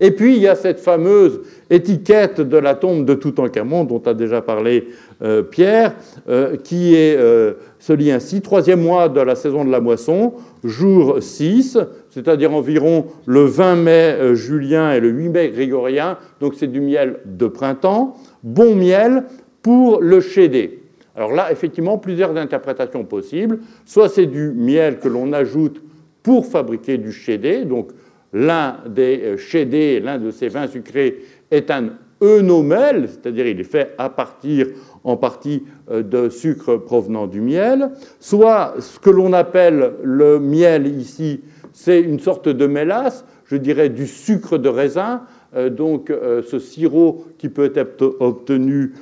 Et 0.00 0.10
puis 0.10 0.36
il 0.36 0.42
y 0.42 0.48
a 0.48 0.56
cette 0.56 0.80
fameuse 0.80 1.40
étiquette 1.70 2.40
de 2.40 2.56
la 2.56 2.74
tombe 2.74 3.04
de 3.04 3.14
Toutankhamon 3.14 3.84
dont 3.84 4.02
a 4.06 4.14
déjà 4.14 4.40
parlé 4.40 4.88
euh, 5.22 5.42
Pierre, 5.42 5.94
euh, 6.28 6.56
qui 6.56 6.94
est, 6.94 7.16
euh, 7.16 7.54
se 7.78 7.92
lit 7.92 8.10
ainsi, 8.10 8.40
troisième 8.40 8.82
mois 8.82 9.08
de 9.08 9.20
la 9.20 9.34
saison 9.34 9.64
de 9.64 9.70
la 9.70 9.80
moisson, 9.80 10.34
jour 10.62 11.16
6, 11.20 11.78
c'est-à-dire 12.10 12.52
environ 12.52 13.06
le 13.26 13.44
20 13.44 13.76
mai 13.76 14.16
julien 14.34 14.92
et 14.92 15.00
le 15.00 15.08
8 15.08 15.28
mai 15.28 15.48
grégorien, 15.50 16.18
donc 16.40 16.54
c'est 16.54 16.66
du 16.66 16.80
miel 16.80 17.20
de 17.24 17.46
printemps, 17.46 18.16
bon 18.42 18.74
miel 18.74 19.24
pour 19.62 20.00
le 20.00 20.20
chédé. 20.20 20.82
Alors 21.16 21.32
là, 21.32 21.50
effectivement, 21.50 21.96
plusieurs 21.96 22.36
interprétations 22.36 23.04
possibles. 23.04 23.60
Soit 23.86 24.10
c'est 24.10 24.26
du 24.26 24.52
miel 24.54 24.98
que 24.98 25.08
l'on 25.08 25.32
ajoute 25.32 25.82
pour 26.22 26.44
fabriquer 26.44 26.98
du 26.98 27.10
chédé, 27.10 27.64
donc 27.64 27.88
l'un 28.34 28.76
des 28.86 29.36
chédés, 29.38 29.98
l'un 30.00 30.18
de 30.18 30.30
ces 30.30 30.48
vins 30.48 30.66
sucrés, 30.66 31.22
est 31.50 31.70
un 31.70 31.90
œnomel, 32.22 33.08
c'est-à-dire 33.08 33.46
il 33.46 33.60
est 33.60 33.64
fait 33.64 33.94
à 33.98 34.08
partir 34.08 34.68
en 35.04 35.16
partie 35.16 35.64
euh, 35.90 36.02
de 36.02 36.28
sucre 36.28 36.76
provenant 36.76 37.26
du 37.26 37.40
miel, 37.40 37.90
soit 38.20 38.74
ce 38.80 38.98
que 38.98 39.10
l'on 39.10 39.32
appelle 39.32 39.92
le 40.02 40.40
miel 40.40 40.86
ici, 40.86 41.40
c'est 41.72 42.00
une 42.00 42.20
sorte 42.20 42.48
de 42.48 42.66
mélasse, 42.66 43.24
je 43.44 43.56
dirais 43.56 43.88
du 43.88 44.06
sucre 44.06 44.58
de 44.58 44.68
raisin, 44.68 45.22
euh, 45.54 45.68
donc 45.68 46.10
euh, 46.10 46.42
ce 46.42 46.58
sirop 46.58 47.24
qui 47.38 47.48
peut 47.48 47.72
être 47.74 48.16
obtenu 48.20 48.94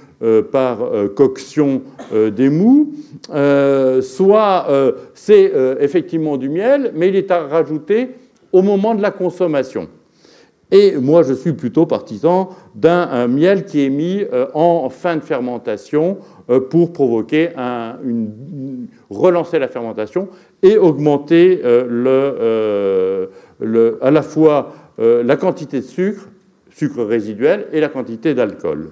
par 0.53 0.79
coction 1.15 1.83
des 2.15 2.49
mous, 2.49 2.95
soit 4.01 4.67
c'est 5.13 5.53
effectivement 5.81 6.39
du 6.39 6.49
miel, 6.49 6.93
mais 6.95 7.09
il 7.09 7.17
est 7.17 7.31
à 7.31 7.41
rajouter 7.41 8.11
au 8.51 8.63
moment 8.63 8.95
de 8.95 9.03
la 9.03 9.11
consommation. 9.11 9.87
Et 10.71 10.97
moi, 10.97 11.23
je 11.23 11.35
suis 11.35 11.53
plutôt 11.53 11.87
partisan 11.87 12.51
d'un 12.75 13.29
miel 13.29 13.65
qui 13.65 13.85
est 13.85 13.91
mis 13.91 14.25
euh, 14.33 14.47
en 14.55 14.89
fin 14.89 15.17
de 15.17 15.21
fermentation 15.21 16.19
euh, 16.51 16.61
pour 16.61 16.93
provoquer 16.93 17.51
une, 17.57 18.89
relancer 19.11 19.59
la 19.59 19.69
fermentation 19.69 20.29
et 20.63 20.79
augmenter 20.79 21.61
euh, 21.65 23.27
à 24.01 24.11
la 24.11 24.23
fois 24.23 24.73
la 24.99 25.37
quantité 25.37 25.81
de 25.81 25.85
sucre, 25.85 26.29
sucre 26.71 27.03
résiduel, 27.03 27.67
et 27.73 27.81
la 27.81 27.89
quantité 27.89 28.33
d'alcool. 28.33 28.91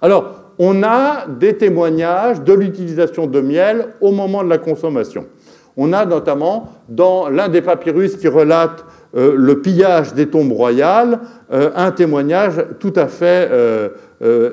Alors, 0.00 0.42
on 0.58 0.82
a 0.82 1.26
des 1.26 1.56
témoignages 1.56 2.40
de 2.42 2.52
l'utilisation 2.52 3.26
de 3.26 3.40
miel 3.40 3.88
au 4.00 4.12
moment 4.12 4.42
de 4.42 4.48
la 4.48 4.58
consommation. 4.58 5.26
On 5.76 5.92
a 5.92 6.04
notamment 6.04 6.72
dans 6.88 7.28
l'un 7.28 7.48
des 7.48 7.62
papyrus 7.62 8.16
qui 8.16 8.28
relate 8.28 8.84
euh, 9.14 9.34
le 9.36 9.60
pillage 9.60 10.14
des 10.14 10.28
tombes 10.28 10.52
royales, 10.52 11.20
euh, 11.52 11.70
un 11.76 11.90
témoignage 11.90 12.64
tout 12.80 12.94
à 12.96 13.08
fait 13.08 13.48
euh, 13.50 13.90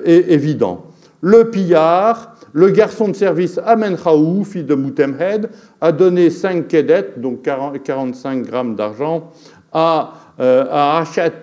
évident. 0.06 0.88
Le 1.22 1.50
pillard, 1.50 2.36
le 2.54 2.70
garçon 2.70 3.08
de 3.08 3.16
service 3.16 3.60
Amenraou, 3.66 4.44
fils 4.44 4.66
de 4.66 4.76
Moutemhed, 4.76 5.50
a 5.80 5.92
donné 5.92 6.30
5 6.30 6.68
kedettes, 6.68 7.22
donc 7.22 7.44
45 7.44 8.42
grammes 8.44 8.76
d'argent, 8.76 9.32
à, 9.72 10.14
à 10.40 11.00
Hachet, 11.00 11.34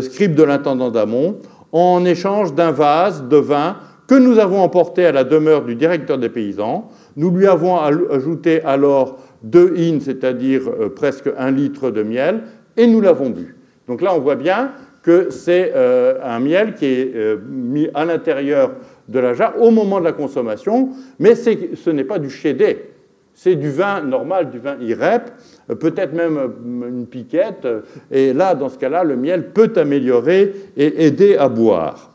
scribe 0.00 0.34
de 0.34 0.42
l'intendant 0.42 0.90
d'Amon, 0.90 1.36
en 1.72 2.04
échange 2.04 2.54
d'un 2.54 2.72
vase 2.72 3.24
de 3.28 3.36
vin 3.36 3.76
que 4.06 4.14
nous 4.14 4.38
avons 4.38 4.60
emporté 4.60 5.06
à 5.06 5.12
la 5.12 5.24
demeure 5.24 5.64
du 5.64 5.74
directeur 5.74 6.18
des 6.18 6.28
paysans. 6.28 6.90
Nous 7.16 7.30
lui 7.30 7.46
avons 7.46 7.78
ajouté 7.78 8.62
alors 8.62 9.18
deux 9.42 9.74
in, 9.76 10.00
c'est-à-dire 10.00 10.62
euh, 10.68 10.88
presque 10.88 11.30
un 11.36 11.50
litre 11.50 11.90
de 11.90 12.02
miel, 12.02 12.42
et 12.76 12.86
nous 12.86 13.00
l'avons 13.00 13.30
bu. 13.30 13.56
Donc 13.86 14.02
là, 14.02 14.14
on 14.14 14.20
voit 14.20 14.36
bien 14.36 14.72
que 15.02 15.28
c'est 15.30 15.72
euh, 15.74 16.18
un 16.22 16.40
miel 16.40 16.74
qui 16.74 16.86
est 16.86 17.12
euh, 17.14 17.36
mis 17.46 17.88
à 17.94 18.04
l'intérieur 18.04 18.72
de 19.08 19.18
la 19.18 19.34
jarre 19.34 19.60
au 19.60 19.70
moment 19.70 20.00
de 20.00 20.04
la 20.04 20.12
consommation, 20.12 20.90
mais 21.18 21.34
ce 21.34 21.90
n'est 21.90 22.04
pas 22.04 22.18
du 22.18 22.30
chédé, 22.30 22.90
c'est 23.34 23.54
du 23.54 23.70
vin 23.70 24.00
normal, 24.00 24.50
du 24.50 24.58
vin 24.58 24.76
IREP, 24.80 25.30
peut-être 25.78 26.14
même 26.14 26.38
une 26.64 27.06
piquette, 27.06 27.68
et 28.10 28.32
là, 28.32 28.54
dans 28.54 28.70
ce 28.70 28.78
cas-là, 28.78 29.04
le 29.04 29.16
miel 29.16 29.50
peut 29.50 29.72
améliorer 29.76 30.54
et 30.76 31.06
aider 31.06 31.36
à 31.36 31.50
boire. 31.50 32.13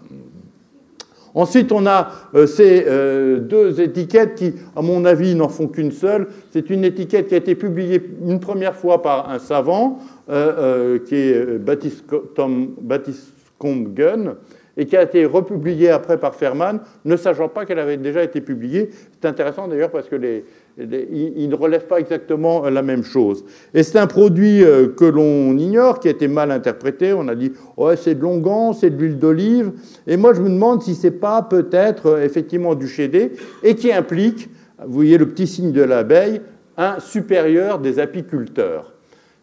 Ensuite, 1.40 1.72
on 1.72 1.86
a 1.86 2.12
euh, 2.36 2.46
ces 2.46 2.84
euh, 2.86 3.40
deux 3.40 3.80
étiquettes 3.80 4.36
qui, 4.36 4.56
à 4.76 4.82
mon 4.82 5.06
avis, 5.06 5.36
n'en 5.36 5.48
font 5.48 5.70
qu'une 5.70 5.94
seule. 5.94 6.28
C'est 6.52 6.70
une 6.70 6.84
étiquette 6.84 7.28
qui 7.28 7.34
a 7.34 7.38
été 7.38 7.56
publiée 7.56 8.02
une 8.28 8.42
première 8.42 8.76
fois 8.76 9.02
par 9.02 9.30
un 9.30 9.40
savant, 9.40 10.00
euh, 10.30 11.00
qui 11.00 11.16
est 11.16 11.58
Baptiste, 11.58 12.04
Tom, 12.36 12.76
Combe-Gunn, 13.58 14.36
et 14.76 14.86
qui 14.86 14.98
a 14.98 15.04
été 15.04 15.26
republiée 15.26 15.90
après 15.90 16.18
par 16.18 16.36
Ferman, 16.36 16.82
ne 17.06 17.16
sachant 17.16 17.48
pas 17.48 17.66
qu'elle 17.66 17.80
avait 17.80 17.96
déjà 17.96 18.22
été 18.22 18.42
publiée. 18.42 18.90
C'est 19.14 19.26
intéressant 19.26 19.70
d'ailleurs 19.70 19.92
parce 19.92 20.10
que 20.10 20.18
les, 20.18 20.44
il 20.80 21.50
ne 21.50 21.56
relève 21.56 21.88
pas 21.88 22.00
exactement 22.00 22.70
la 22.70 22.82
même 22.82 23.04
chose. 23.04 23.44
Et 23.74 23.84
c'est 23.84 23.98
un 23.98 24.08
produit 24.08 24.64
euh, 24.64 24.88
que 24.88 25.06
l'on 25.06 25.58
ignore, 25.58 26.00
qui 26.00 26.08
a 26.08 26.12
été 26.12 26.28
mal 26.28 26.52
interprété. 26.52 27.14
On 27.14 27.28
a 27.28 27.36
dit, 27.36 27.52
oh, 27.78 27.92
c'est 27.96 28.16
de 28.16 28.22
l'ongan, 28.22 28.74
c'est 28.74 28.90
de 28.90 28.98
l'huile 28.98 29.20
d'olive. 29.20 29.72
Et 30.08 30.18
moi, 30.18 30.34
je 30.34 30.42
me 30.42 30.50
demande 30.50 30.82
si 30.82 30.96
c'est 30.96 31.12
pas 31.12 31.42
peut-être 31.42 32.08
euh, 32.08 32.24
effectivement 32.24 32.76
du 32.76 32.88
chédé, 32.88 33.34
et 33.64 33.76
qui 33.76 33.92
implique, 33.92 34.50
vous 34.86 34.94
voyez 34.94 35.18
le 35.18 35.28
petit 35.28 35.48
signe 35.48 35.72
de 35.72 35.82
l'abeille, 35.82 36.42
un 36.78 37.00
supérieur 37.00 37.80
des 37.80 38.00
apiculteurs. 38.00 38.94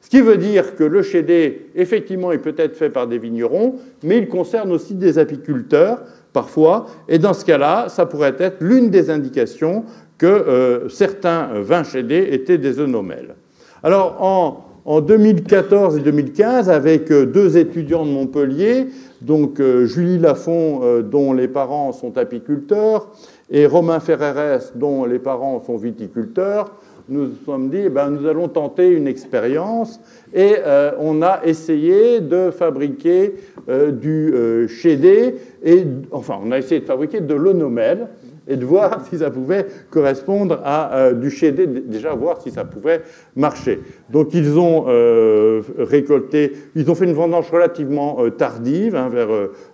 Ce 0.07 0.11
qui 0.11 0.21
veut 0.21 0.37
dire 0.37 0.77
que 0.77 0.85
le 0.85 1.03
chédé, 1.03 1.67
effectivement, 1.75 2.31
est 2.31 2.39
peut-être 2.39 2.77
fait 2.77 2.91
par 2.91 3.09
des 3.09 3.19
vignerons, 3.19 3.75
mais 4.05 4.19
il 4.19 4.29
concerne 4.29 4.71
aussi 4.71 4.95
des 4.95 5.19
apiculteurs, 5.19 5.99
parfois, 6.33 6.87
et 7.09 7.19
dans 7.19 7.33
ce 7.33 7.45
cas-là, 7.45 7.89
ça 7.89 8.07
pourrait 8.07 8.37
être 8.39 8.59
l'une 8.61 8.89
des 8.89 9.11
indications 9.11 9.83
que 10.17 10.27
euh, 10.27 10.89
certains 10.89 11.61
vins 11.61 11.83
chédés 11.83 12.29
étaient 12.31 12.57
des 12.57 12.79
œnomèles. 12.79 13.35
Alors, 13.83 14.63
en, 14.85 15.01
2014 15.01 15.97
et 15.97 16.01
2015, 16.03 16.71
avec 16.71 17.11
euh, 17.11 17.27
deux 17.27 17.57
étudiants 17.57 18.07
de 18.07 18.11
Montpellier, 18.13 18.87
donc 19.23 19.59
euh, 19.59 19.87
Julie 19.87 20.21
Lafont, 20.21 21.01
dont 21.03 21.33
les 21.33 21.49
parents 21.49 21.91
sont 21.91 22.17
apiculteurs, 22.17 23.11
et 23.51 23.67
Romain 23.67 23.99
Ferreres, 23.99 24.71
dont 24.77 25.05
les 25.05 25.19
parents 25.19 25.61
sont 25.67 25.77
viticulteurs, 25.77 26.71
nous 27.09 27.27
nous 27.27 27.35
sommes 27.45 27.71
dit, 27.71 27.83
eh 27.87 27.89
ben, 27.89 28.11
nous 28.11 28.27
allons 28.27 28.49
tenter 28.49 28.89
une 28.89 29.07
expérience 29.07 30.01
et 30.35 30.57
on 30.99 31.23
a 31.23 31.41
essayé 31.45 32.21
de 32.21 32.51
fabriquer 32.51 33.35
du 33.69 34.35
chédé, 34.69 35.37
et, 35.65 35.85
enfin, 36.11 36.39
on 36.45 36.51
a 36.51 36.59
essayé 36.59 36.81
de 36.81 36.87
fabriquer 36.87 37.21
de 37.21 37.35
l'onomel, 37.35 38.09
et 38.49 38.57
de 38.57 38.65
voir 38.65 39.05
si 39.11 39.19
ça 39.19 39.31
pouvait 39.31 39.67
correspondre 39.91 40.61
à 40.65 40.95
euh, 40.95 41.13
du 41.13 41.31
chédé, 41.31 41.67
déjà 41.67 42.15
voir 42.15 42.41
si 42.41 42.51
ça 42.51 42.65
pouvait 42.65 43.03
marcher. 43.35 43.81
Donc 44.11 44.35
ils 44.35 44.59
ont 44.59 44.85
euh, 44.89 45.63
récolté, 45.79 46.53
ils 46.75 46.91
ont 46.91 46.95
fait 46.95 47.07
une 47.07 47.13
vendange 47.13 47.51
relativement 47.51 48.19
euh, 48.21 48.31
tardive, 48.31 48.97
hein, 48.97 49.09
vers 49.09 49.29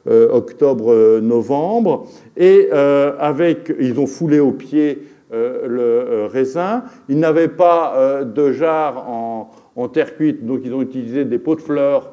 octobre-novembre, 0.07 2.07
et 2.37 2.71
avec, 2.73 3.73
ils 3.79 3.99
ont 3.99 4.07
foulé 4.07 4.41
au 4.41 4.53
pied 4.53 4.99
le 5.33 6.27
raisin. 6.31 6.85
Ils 7.09 7.19
n'avaient 7.19 7.49
pas 7.49 8.23
de 8.25 8.53
jarre 8.53 9.09
en, 9.09 9.89
terre 9.89 10.17
cuite, 10.17 10.45
donc 10.45 10.61
ils 10.65 10.75
ont 10.75 10.83
utilisé 10.83 11.25
des 11.25 11.39
pots 11.39 11.57
de 11.57 11.61
fleurs 11.61 12.13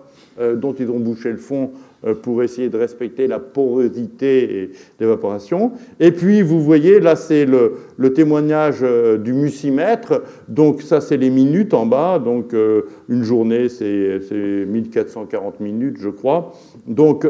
dont 0.56 0.74
ils 0.74 0.90
ont 0.90 1.00
bouché 1.00 1.32
le 1.32 1.38
fond 1.38 1.72
euh, 2.06 2.14
pour 2.14 2.42
essayer 2.44 2.70
de 2.70 2.78
respecter 2.78 3.28
la 3.28 3.40
porosité 3.40 4.72
d'évaporation. 4.98 5.74
Et 6.00 6.14
puis, 6.14 6.42
vous 6.42 6.62
voyez, 6.62 7.02
là, 7.02 7.18
c'est 7.18 7.46
le, 7.46 8.14
témoignage 8.14 8.78
euh, 8.84 9.18
du 9.18 9.34
mucimètre. 9.34 10.22
Donc, 10.48 10.82
ça, 10.82 11.02
c'est 11.02 11.18
les 11.18 11.30
minutes 11.30 11.74
en 11.74 11.86
bas. 11.86 12.18
Donc, 12.18 12.54
euh, 12.54 12.84
une 13.10 13.24
journée, 13.24 13.68
c'est 13.68 14.22
1440 14.32 15.60
minutes, 15.60 15.98
je 16.00 16.08
crois. 16.08 16.54
Donc, 16.88 17.28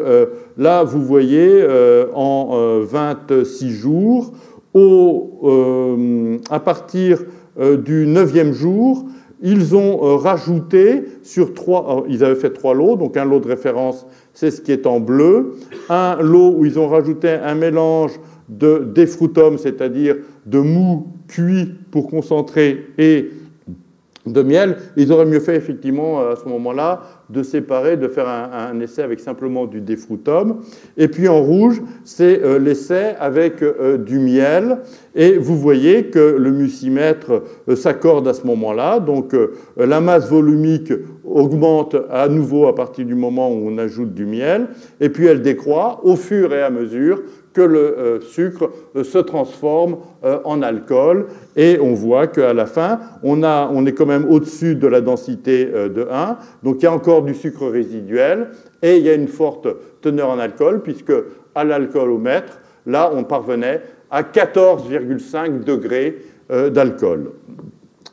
là, 0.57 0.83
vous 0.83 1.01
voyez, 1.01 1.65
en 2.13 2.79
26 2.81 3.71
jours, 3.71 4.33
au, 4.73 6.39
à 6.49 6.59
partir 6.59 7.23
du 7.57 8.05
neuvième 8.05 8.53
jour, 8.53 9.05
ils 9.41 9.75
ont 9.75 10.03
euh, 10.03 10.15
rajouté 10.15 11.03
sur 11.23 11.53
trois, 11.53 12.03
ils 12.09 12.23
avaient 12.23 12.39
fait 12.39 12.51
trois 12.51 12.73
lots, 12.73 12.95
donc 12.97 13.15
un 13.15 13.25
lot 13.25 13.39
de 13.39 13.47
référence, 13.47 14.05
c'est 14.33 14.51
ce 14.51 14.61
qui 14.61 14.71
est 14.71 14.85
en 14.85 14.99
bleu, 14.99 15.55
un 15.89 16.17
lot 16.21 16.55
où 16.57 16.65
ils 16.65 16.77
ont 16.77 16.87
rajouté 16.87 17.29
un 17.29 17.55
mélange 17.55 18.19
de 18.49 18.89
défrutum, 18.93 19.57
c'est-à-dire 19.57 20.17
de 20.45 20.59
mou 20.59 21.07
cuit 21.27 21.71
pour 21.91 22.07
concentrer 22.07 22.87
et 22.97 23.29
de 24.25 24.41
miel. 24.41 24.77
Ils 24.97 25.11
auraient 25.11 25.25
mieux 25.25 25.39
fait 25.39 25.55
effectivement 25.55 26.19
à 26.19 26.35
ce 26.35 26.47
moment-là 26.49 27.01
de 27.29 27.43
séparer, 27.43 27.95
de 27.95 28.07
faire 28.07 28.27
un, 28.27 28.79
essai 28.79 29.03
avec 29.03 29.19
simplement 29.19 29.67
du 29.67 29.81
défrutum. 29.81 30.61
Et 30.97 31.07
puis 31.07 31.27
en 31.27 31.41
rouge, 31.41 31.81
c'est 32.03 32.41
euh, 32.43 32.57
l'essai 32.57 33.13
avec 33.19 33.61
euh, 33.61 33.97
du 33.97 34.19
miel. 34.19 34.79
Et 35.15 35.37
vous 35.37 35.57
voyez 35.57 36.05
que 36.05 36.35
le 36.37 36.51
mucimètre 36.51 37.43
euh, 37.67 37.75
s'accorde 37.75 38.27
à 38.27 38.33
ce 38.33 38.47
moment-là. 38.47 38.99
Donc 38.99 39.35
la 39.77 40.01
masse 40.01 40.29
volumique 40.29 40.91
augmente 41.23 41.95
à 42.09 42.27
nouveau 42.27 42.67
à 42.67 42.73
partir 42.73 43.05
du 43.05 43.15
moment 43.15 43.51
où 43.51 43.69
on 43.69 43.77
ajoute 43.77 44.13
du 44.13 44.25
miel. 44.25 44.67
Et 44.99 45.09
puis 45.09 45.27
elle 45.27 45.41
décroît 45.41 46.01
au 46.03 46.15
fur 46.15 46.53
et 46.53 46.63
à 46.63 46.69
mesure 46.69 47.21
que 47.59 47.63
le 47.63 47.79
euh, 47.79 48.21
sucre 48.21 48.71
euh, 48.95 49.03
se 49.03 49.17
transforme 49.17 49.97
euh, 50.23 50.39
en 50.45 50.61
alcool. 50.61 51.25
Et 51.57 51.77
on 51.81 51.93
voit 51.93 52.27
qu'à 52.27 52.53
la 52.53 52.65
fin, 52.65 52.99
on, 53.21 53.85
est 53.85 53.91
quand 53.91 54.05
même 54.05 54.25
au-dessus 54.29 54.75
de 54.75 54.87
la 54.87 55.01
densité 55.01 55.65
de 55.65 56.07
1. 56.09 56.37
Donc 56.63 56.77
il 56.79 56.83
y 56.83 56.87
a 56.87 56.93
encore 56.93 57.23
du 57.23 57.33
sucre 57.33 57.67
résiduel 57.67 58.51
et 58.81 58.95
il 58.95 59.03
y 59.03 59.09
a 59.09 59.13
une 59.13 59.27
forte 59.27 59.67
teneur 59.99 60.29
en 60.29 60.39
alcool, 60.39 60.81
puisque 60.81 61.11
à 61.53 61.65
l'alcoolomètre, 61.65 62.61
là, 62.85 63.11
on 63.13 63.25
parvenait 63.25 63.81
à 64.09 64.23
14,5 64.23 65.65
degrés 65.65 66.17
d'alcool. 66.49 67.31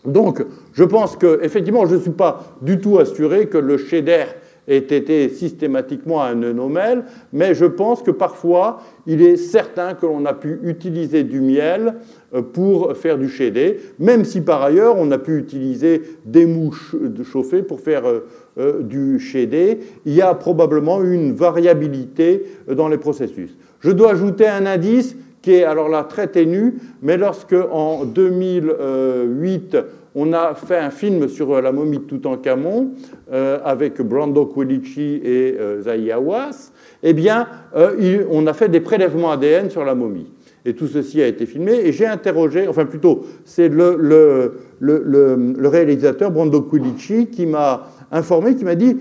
Donc, 0.05 0.45
je 0.73 0.85
pense 0.85 1.17
que, 1.17 1.41
effectivement, 1.43 1.87
je 1.87 1.95
ne 1.95 2.01
suis 2.01 2.11
pas 2.11 2.57
du 2.63 2.81
tout 2.81 2.99
assuré 2.99 3.47
que 3.47 3.59
le 3.59 3.77
d'air 4.03 4.35
ait 4.69 4.79
été 4.79 5.29
systématiquement 5.29 6.23
un 6.23 6.43
œnomèle, 6.43 7.05
mais 7.33 7.55
je 7.55 7.65
pense 7.65 8.03
que 8.03 8.11
parfois, 8.11 8.81
il 9.07 9.23
est 9.23 9.37
certain 9.37 9.95
que 9.95 10.07
l'on 10.07 10.25
a 10.25 10.35
pu 10.35 10.59
utiliser 10.65 11.25
du 11.25 11.41
miel 11.41 11.95
euh, 12.35 12.43
pour 12.43 12.97
faire 12.97 13.19
du 13.19 13.29
chédé, 13.29 13.79
même 13.99 14.25
si 14.25 14.41
par 14.41 14.63
ailleurs 14.63 14.97
on 14.99 15.11
a 15.11 15.19
pu 15.19 15.39
utiliser 15.39 16.03
des 16.25 16.47
mouches 16.47 16.97
chauffées 17.25 17.63
pour 17.63 17.81
faire 17.81 18.07
euh, 18.07 18.27
euh, 18.59 18.83
du 18.83 19.21
chédé. 19.21 19.79
Il 20.05 20.15
y 20.15 20.23
a 20.23 20.35
probablement 20.35 21.03
une 21.03 21.33
variabilité 21.33 22.45
dans 22.69 22.89
les 22.89 22.99
processus. 22.99 23.57
Je 23.81 23.91
dois 23.91 24.13
ajouter 24.13 24.49
un 24.49 24.67
indice 24.67 25.17
qui 25.43 25.53
est 25.53 25.65
alors 25.65 25.89
là 25.89 26.03
très 26.03 26.27
ténu, 26.27 26.75
mais 27.03 27.17
lorsque 27.17 27.55
en 27.71 28.05
2008 28.05 29.77
on 30.19 30.33
a 30.33 30.55
fait 30.55 30.79
un 30.79 30.91
film 30.91 31.29
sur 31.29 31.61
la 31.61 31.71
momie 31.73 31.99
de 31.99 32.05
Toutankhamon 32.05 32.93
euh, 33.31 33.59
avec 33.63 34.01
Brando 34.01 34.47
Quilici 34.47 35.21
et 35.23 35.57
euh, 35.61 35.83
Zaïawas. 35.83 36.73
Eh 37.03 37.13
bien, 37.13 37.47
euh, 37.77 38.25
on 38.31 38.47
a 38.47 38.55
fait 38.55 38.71
des 38.71 38.81
prélèvements 38.81 39.31
ADN 39.31 39.69
sur 39.69 39.85
la 39.85 39.95
momie. 39.95 40.33
Et 40.65 40.73
tout 40.75 40.87
ceci 40.87 41.23
a 41.23 41.27
été 41.27 41.45
filmé. 41.45 41.75
Et 41.85 41.93
j'ai 41.93 42.07
interrogé, 42.07 42.67
enfin 42.67 42.87
plutôt, 42.87 43.27
c'est 43.45 43.69
le, 43.69 44.59
réalisateur 44.81 46.31
Brando 46.31 46.63
Quilici 46.63 47.27
qui 47.27 47.45
m'a 47.45 47.87
informé, 48.11 48.57
qui 48.57 48.65
m'a 48.65 48.75
dit, 48.75 48.97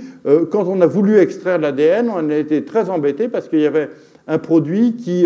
quand 0.52 0.68
on 0.68 0.82
a 0.82 0.86
voulu 0.86 1.18
extraire 1.18 1.58
l'ADN, 1.58 2.12
on 2.14 2.30
a 2.30 2.36
été 2.36 2.66
très 2.66 2.90
embêté 2.90 3.30
parce 3.30 3.48
qu'il 3.48 3.62
y 3.62 3.66
avait 3.66 3.90
un 4.28 4.38
produit 4.38 4.96
qui 4.96 5.26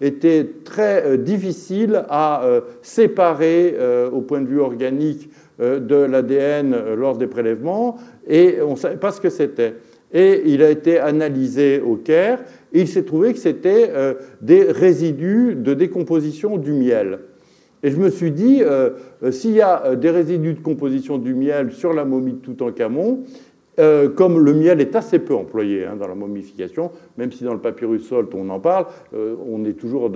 était 0.00 0.48
très 0.64 1.18
difficile 1.18 2.04
à 2.08 2.42
séparer 2.80 3.76
au 4.12 4.20
point 4.20 4.40
de 4.40 4.46
vue 4.46 4.60
organique 4.60 5.28
euh, 5.58 5.80
de 5.80 5.94
l'ADN 5.94 6.74
euh, 6.74 6.96
lors 6.96 7.16
des 7.16 7.26
prélèvements 7.26 7.96
et 8.28 8.56
on 8.60 8.72
ne 8.72 8.76
savait 8.76 8.98
pas 8.98 9.10
ce 9.10 9.22
que 9.22 9.30
c'était. 9.30 9.72
Et 10.12 10.42
il 10.44 10.62
a 10.62 10.68
été 10.68 10.98
analysé 10.98 11.80
au 11.80 11.96
Caire 11.96 12.40
et 12.74 12.82
il 12.82 12.88
s'est 12.88 13.04
trouvé 13.04 13.32
que 13.32 13.38
c'était 13.38 13.90
euh, 13.94 14.12
des 14.42 14.64
résidus 14.64 15.54
de 15.54 15.72
décomposition 15.72 16.58
du 16.58 16.74
miel. 16.74 17.20
Et 17.82 17.90
je 17.90 17.96
me 17.96 18.10
suis 18.10 18.32
dit, 18.32 18.62
s'il 19.30 19.52
y 19.52 19.60
a 19.60 19.94
des 19.94 20.10
résidus 20.10 20.54
de 20.54 20.60
composition 20.60 21.18
du 21.18 21.34
miel 21.34 21.70
sur 21.70 21.92
la 21.92 22.04
momie 22.04 22.32
de 22.32 22.38
Toutankhamon, 22.38 23.22
euh, 23.78 24.08
comme 24.08 24.44
le 24.44 24.54
miel 24.54 24.80
est 24.80 24.96
assez 24.96 25.18
peu 25.18 25.34
employé 25.34 25.84
hein, 25.84 25.96
dans 25.98 26.08
la 26.08 26.14
momification, 26.14 26.90
même 27.18 27.32
si 27.32 27.44
dans 27.44 27.52
le 27.52 27.60
papyrus 27.60 28.08
salt 28.08 28.34
on 28.34 28.48
en 28.48 28.60
parle, 28.60 28.86
euh, 29.14 29.34
on 29.48 29.64
est 29.64 29.74
toujours 29.74 30.10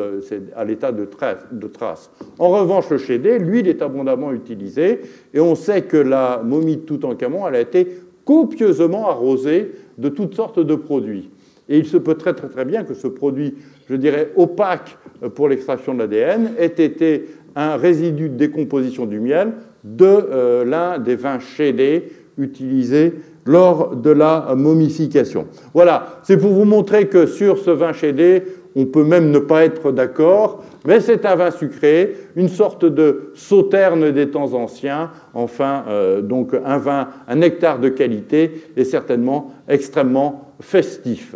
à 0.56 0.64
l'état 0.64 0.92
de, 0.92 1.06
de 1.52 1.66
trace. 1.66 2.10
En 2.38 2.48
revanche, 2.48 2.90
le 2.90 2.98
chédé, 2.98 3.38
lui, 3.38 3.60
il 3.60 3.68
est 3.68 3.82
abondamment 3.82 4.32
utilisé, 4.32 5.00
et 5.34 5.40
on 5.40 5.54
sait 5.54 5.82
que 5.82 5.96
la 5.96 6.42
momie 6.44 6.76
de 6.76 6.82
Toutankhamon, 6.82 7.46
elle 7.48 7.56
a 7.56 7.60
été 7.60 7.86
copieusement 8.24 9.08
arrosée 9.08 9.72
de 9.98 10.08
toutes 10.08 10.34
sortes 10.34 10.60
de 10.60 10.74
produits. 10.74 11.30
Et 11.68 11.78
il 11.78 11.86
se 11.86 11.96
peut 11.96 12.14
très 12.14 12.34
très 12.34 12.48
très 12.48 12.64
bien 12.64 12.82
que 12.82 12.94
ce 12.94 13.06
produit, 13.06 13.54
je 13.88 13.94
dirais, 13.94 14.32
opaque 14.36 14.98
pour 15.34 15.48
l'extraction 15.48 15.94
de 15.94 16.00
l'ADN, 16.00 16.50
ait 16.58 16.66
été 16.66 17.26
un 17.54 17.76
résidu 17.76 18.28
de 18.28 18.36
décomposition 18.36 19.06
du 19.06 19.20
miel 19.20 19.52
de 19.84 20.04
euh, 20.04 20.64
l'un 20.64 20.98
des 20.98 21.16
vins 21.16 21.38
chédés 21.38 22.08
utilisés 22.38 23.14
lors 23.44 23.96
de 23.96 24.10
la 24.10 24.54
momification. 24.56 25.46
Voilà, 25.74 26.20
c'est 26.22 26.36
pour 26.36 26.52
vous 26.52 26.64
montrer 26.64 27.08
que 27.08 27.26
sur 27.26 27.58
ce 27.58 27.70
vin 27.70 27.92
chédé, 27.92 28.44
on 28.76 28.86
peut 28.86 29.04
même 29.04 29.30
ne 29.30 29.38
pas 29.38 29.64
être 29.64 29.92
d'accord, 29.92 30.62
mais 30.86 31.00
c'est 31.00 31.26
un 31.26 31.34
vin 31.34 31.50
sucré, 31.50 32.16
une 32.36 32.48
sorte 32.48 32.84
de 32.84 33.32
sauterne 33.34 34.12
des 34.12 34.30
temps 34.30 34.54
anciens, 34.54 35.10
enfin, 35.34 35.84
euh, 35.88 36.20
donc 36.20 36.54
un 36.64 36.78
vin, 36.78 37.08
un 37.26 37.36
nectar 37.36 37.80
de 37.80 37.88
qualité 37.88 38.68
et 38.76 38.84
certainement 38.84 39.52
extrêmement 39.68 40.52
festif. 40.60 41.34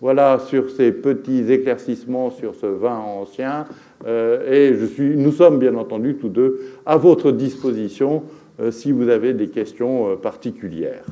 Voilà 0.00 0.38
sur 0.38 0.70
ces 0.70 0.92
petits 0.92 1.50
éclaircissements 1.50 2.30
sur 2.30 2.54
ce 2.54 2.66
vin 2.66 2.98
ancien, 2.98 3.64
euh, 4.06 4.52
et 4.52 4.74
je 4.74 4.84
suis, 4.84 5.16
nous 5.16 5.32
sommes 5.32 5.58
bien 5.58 5.74
entendu 5.76 6.16
tous 6.16 6.28
deux 6.28 6.60
à 6.84 6.98
votre 6.98 7.32
disposition 7.32 8.24
euh, 8.60 8.70
si 8.70 8.92
vous 8.92 9.08
avez 9.08 9.32
des 9.32 9.48
questions 9.48 10.16
particulières. 10.16 11.04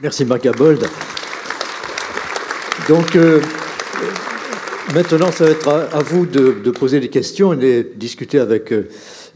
Merci 0.00 0.24
Marc 0.24 0.44
Gabold. 0.44 0.86
Donc 2.88 3.16
euh, 3.16 3.40
maintenant, 4.94 5.32
ça 5.32 5.46
va 5.46 5.50
être 5.50 5.68
à, 5.68 6.02
vous 6.04 6.24
de, 6.24 6.70
poser 6.70 7.00
des 7.00 7.08
questions 7.08 7.52
et 7.52 7.56
de 7.56 7.88
discuter 7.96 8.38
avec 8.38 8.72
euh, 8.72 8.88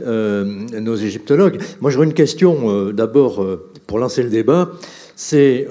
euh, 0.07 0.45
nos 0.45 0.95
égyptologues. 0.95 1.61
Moi, 1.81 1.91
j'aurais 1.91 2.07
une 2.07 2.15
question 2.15 2.93
d'abord 2.93 3.45
pour 3.89 3.99
lancer 3.99 4.23
le 4.23 4.31
débat. 4.31 4.71
C'est 5.17 5.67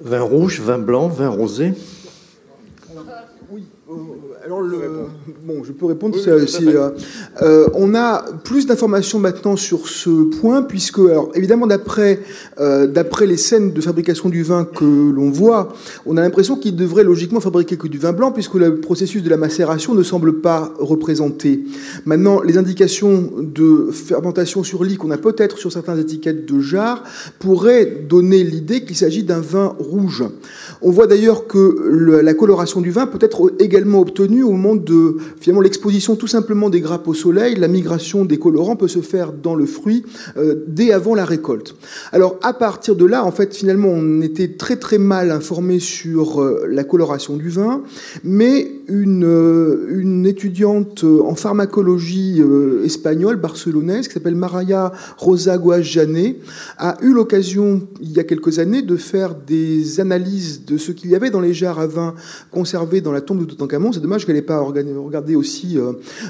vin 0.00 0.22
rouge, 0.22 0.60
vin 0.60 0.78
blanc, 0.78 1.08
vin 1.08 1.28
rosé 1.28 1.72
alors, 4.42 4.62
bon, 5.44 5.64
je 5.64 5.72
peux 5.72 5.84
répondre. 5.84 6.16
Euh, 6.26 6.90
euh, 7.42 7.68
on 7.74 7.94
a 7.94 8.24
plus 8.42 8.66
d'informations 8.66 9.18
maintenant 9.18 9.54
sur 9.54 9.86
ce 9.86 10.30
point, 10.40 10.62
puisque, 10.62 10.98
alors, 10.98 11.30
évidemment, 11.34 11.66
d'après 11.66 12.20
euh, 12.58 12.86
d'après 12.86 13.26
les 13.26 13.36
scènes 13.36 13.72
de 13.72 13.80
fabrication 13.82 14.30
du 14.30 14.42
vin 14.42 14.64
que 14.64 14.84
l'on 14.84 15.30
voit, 15.30 15.74
on 16.06 16.16
a 16.16 16.22
l'impression 16.22 16.56
qu'il 16.56 16.74
devrait 16.74 17.04
logiquement 17.04 17.40
fabriquer 17.40 17.76
que 17.76 17.86
du 17.86 17.98
vin 17.98 18.12
blanc, 18.12 18.32
puisque 18.32 18.54
le 18.54 18.80
processus 18.80 19.22
de 19.22 19.28
la 19.28 19.36
macération 19.36 19.94
ne 19.94 20.02
semble 20.02 20.40
pas 20.40 20.72
représenté. 20.78 21.62
Maintenant, 22.06 22.40
les 22.40 22.56
indications 22.56 23.30
de 23.38 23.90
fermentation 23.92 24.64
sur 24.64 24.84
lit 24.84 24.96
qu'on 24.96 25.10
a 25.10 25.18
peut-être 25.18 25.58
sur 25.58 25.70
certaines 25.70 25.98
étiquettes 25.98 26.50
de 26.50 26.60
jarres 26.60 27.04
pourraient 27.40 27.84
donner 28.08 28.42
l'idée 28.42 28.84
qu'il 28.84 28.96
s'agit 28.96 29.22
d'un 29.22 29.40
vin 29.40 29.74
rouge. 29.78 30.24
On 30.80 30.90
voit 30.90 31.06
d'ailleurs 31.06 31.46
que 31.46 32.20
la 32.22 32.32
coloration 32.32 32.80
du 32.80 32.90
vin 32.90 33.06
peut 33.06 33.18
être 33.20 33.52
également 33.58 34.00
obtenue 34.00 34.29
au 34.42 34.52
moment 34.52 34.76
de 34.76 35.16
finalement 35.40 35.60
l'exposition 35.60 36.16
tout 36.16 36.26
simplement 36.26 36.70
des 36.70 36.80
grappes 36.80 37.08
au 37.08 37.14
soleil. 37.14 37.56
La 37.56 37.68
migration 37.68 38.24
des 38.24 38.38
colorants 38.38 38.76
peut 38.76 38.88
se 38.88 39.00
faire 39.00 39.32
dans 39.32 39.54
le 39.54 39.66
fruit 39.66 40.04
euh, 40.36 40.64
dès 40.66 40.92
avant 40.92 41.14
la 41.14 41.24
récolte. 41.24 41.74
Alors 42.12 42.38
à 42.42 42.52
partir 42.52 42.96
de 42.96 43.04
là, 43.04 43.24
en 43.24 43.32
fait, 43.32 43.54
finalement, 43.54 43.88
on 43.88 44.20
était 44.20 44.48
très 44.48 44.76
très 44.76 44.98
mal 44.98 45.30
informé 45.30 45.78
sur 45.78 46.40
euh, 46.40 46.66
la 46.68 46.84
coloration 46.84 47.36
du 47.36 47.48
vin, 47.48 47.82
mais 48.24 48.70
une, 48.88 49.24
euh, 49.24 49.88
une 49.90 50.26
étudiante 50.26 51.04
en 51.04 51.34
pharmacologie 51.34 52.42
espagnole, 52.84 53.36
barcelonaise, 53.36 54.08
qui 54.08 54.14
s'appelle 54.14 54.34
Maria 54.34 54.92
Rosa 55.16 55.58
Guajane, 55.58 56.34
a 56.78 56.96
eu 57.02 57.12
l'occasion 57.12 57.82
il 58.00 58.12
y 58.12 58.20
a 58.20 58.24
quelques 58.24 58.58
années 58.58 58.82
de 58.82 58.96
faire 58.96 59.34
des 59.34 60.00
analyses 60.00 60.64
de 60.64 60.76
ce 60.76 60.92
qu'il 60.92 61.10
y 61.10 61.14
avait 61.14 61.30
dans 61.30 61.40
les 61.40 61.54
jarres 61.54 61.78
à 61.78 61.86
vin 61.86 62.14
conservés 62.50 63.00
dans 63.00 63.12
la 63.12 63.20
tombe 63.20 63.40
de 63.40 63.44
Toutankhamon. 63.44 63.92
C'est 63.92 64.00
dommage 64.00 64.19
dommage 64.20 64.26
qu'elle 64.26 64.36
n'ait 64.36 64.42
pas 64.42 64.60
regardé 64.60 65.34
aussi 65.34 65.78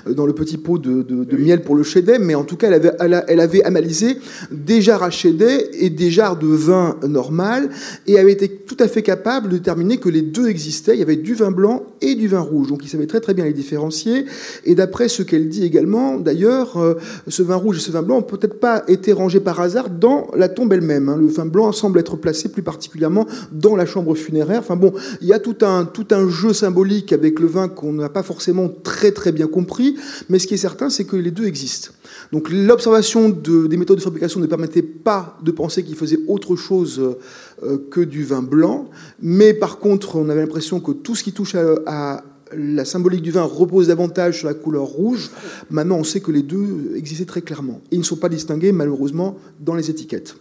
dans 0.07 0.27
le 0.27 0.33
petit 0.33 0.59
pot 0.59 0.79
de, 0.79 1.37
miel 1.37 1.63
pour 1.63 1.75
le 1.75 1.83
chédet, 1.83 2.19
mais 2.19 2.35
en 2.35 2.45
tout 2.45 2.57
cas, 2.57 2.69
elle 2.69 2.75
avait, 2.75 3.25
elle, 3.29 3.41
avait 3.41 3.63
analysé 3.63 4.17
des 4.51 4.83
jarres 4.83 5.03
à 5.03 5.11
chédet 5.11 5.71
et 5.75 5.91
des 5.91 6.11
jarres 6.11 6.39
de 6.39 6.47
vin 6.47 6.97
normal, 7.07 7.71
et 8.07 8.19
avait 8.19 8.33
été 8.33 8.49
tout 8.49 8.77
à 8.79 8.89
fait 8.89 9.03
capable 9.03 9.49
de 9.49 9.57
déterminer 9.57 9.99
que 9.99 10.09
les 10.09 10.23
deux 10.23 10.49
existaient. 10.49 10.95
Il 10.95 11.01
y 11.01 11.03
avait 11.03 11.17
du 11.17 11.35
vin 11.35 11.51
blanc 11.51 11.85
et 12.01 12.15
du 12.15 12.29
vin 12.29 12.41
rouge, 12.41 12.69
donc 12.69 12.85
il 12.85 12.89
savait 12.89 13.07
très 13.07 13.21
très 13.21 13.35
bien 13.35 13.45
les 13.45 13.53
différencier. 13.53 14.27
Et 14.65 14.75
d'après 14.75 15.09
ce 15.09 15.23
qu'elle 15.23 15.49
dit 15.49 15.65
également, 15.65 16.19
d'ailleurs, 16.19 16.79
ce 17.27 17.43
vin 17.43 17.57
rouge 17.57 17.79
et 17.79 17.81
ce 17.81 17.91
vin 17.91 18.03
blanc 18.03 18.17
n'ont 18.17 18.23
peut-être 18.23 18.61
pas 18.61 18.85
été 18.89 19.13
rangés 19.13 19.41
par 19.41 19.61
hasard 19.61 19.91
dans 19.91 20.29
la 20.37 20.49
tombe 20.49 20.73
elle-même. 20.73 21.09
Hein. 21.09 21.17
Le 21.19 21.27
vin 21.27 21.47
blanc 21.47 21.73
semble 21.73 21.99
être 21.99 22.17
placé 22.17 22.49
plus 22.49 22.63
particulièrement 22.63 23.27
dans 23.53 23.77
la 23.77 23.87
chambre 23.87 24.15
funéraire. 24.15 24.61
Enfin 24.61 24.77
bon, 24.77 24.93
il 25.21 25.29
y 25.29 25.33
a 25.33 25.39
tout 25.39 25.57
un, 25.63 25.85
tout 25.85 26.07
un 26.11 26.29
jeu 26.29 26.53
symbolique 26.53 27.13
avec 27.13 27.41
le 27.41 27.47
vin 27.47 27.69
qu'on 27.81 27.95
n'a 27.95 28.11
pas 28.11 28.23
forcément 28.23 28.69
très 28.69 29.11
très 29.11 29.33
bien 29.33 29.47
compris, 29.47 29.97
mais 30.29 30.39
ce 30.39 30.47
qui 30.47 30.55
est 30.55 30.59
certain, 30.59 30.91
c'est 30.91 31.05
que 31.05 31.17
les 31.17 31.31
deux 31.31 31.47
existent. 31.47 31.91
Donc 32.33 32.51
l'observation 32.51 33.31
de, 33.31 33.67
des 33.67 33.77
méthodes 33.79 33.99
de 33.99 34.03
fabrication 34.03 34.39
ne 34.39 34.47
permettait 34.47 34.83
pas 34.83 35.39
de 35.43 35.51
penser 35.51 35.83
qu'il 35.83 35.97
faisait 35.97 36.19
autre 36.29 36.57
chose 36.57 37.17
euh, 37.63 37.79
que 37.91 38.01
du 38.01 38.23
vin 38.23 38.43
blanc, 38.43 38.91
mais 39.23 39.55
par 39.55 39.79
contre, 39.79 40.17
on 40.17 40.29
avait 40.29 40.43
l'impression 40.43 40.81
que 40.81 40.93
tout 40.93 41.17
ce 41.17 41.25
qui 41.25 41.33
touche 41.33 41.55
à, 41.55 42.25
la 42.53 42.85
symbolique 42.85 43.23
du 43.23 43.31
vin 43.31 43.45
repose 43.45 43.87
davantage 43.87 44.39
sur 44.39 44.49
la 44.49 44.55
couleur 44.55 44.83
rouge. 44.83 45.31
Maintenant, 45.71 45.99
on 45.99 46.05
sait 46.05 46.19
que 46.19 46.33
les 46.33 46.43
deux 46.43 46.93
existaient 46.97 47.25
très 47.25 47.43
clairement. 47.43 47.81
ils 47.93 48.01
ne 48.01 48.05
sont 48.05 48.17
pas 48.17 48.29
distingués, 48.29 48.73
malheureusement, 48.73 49.39
dans 49.61 49.77
les 49.77 49.89
étiquettes. 49.89 50.35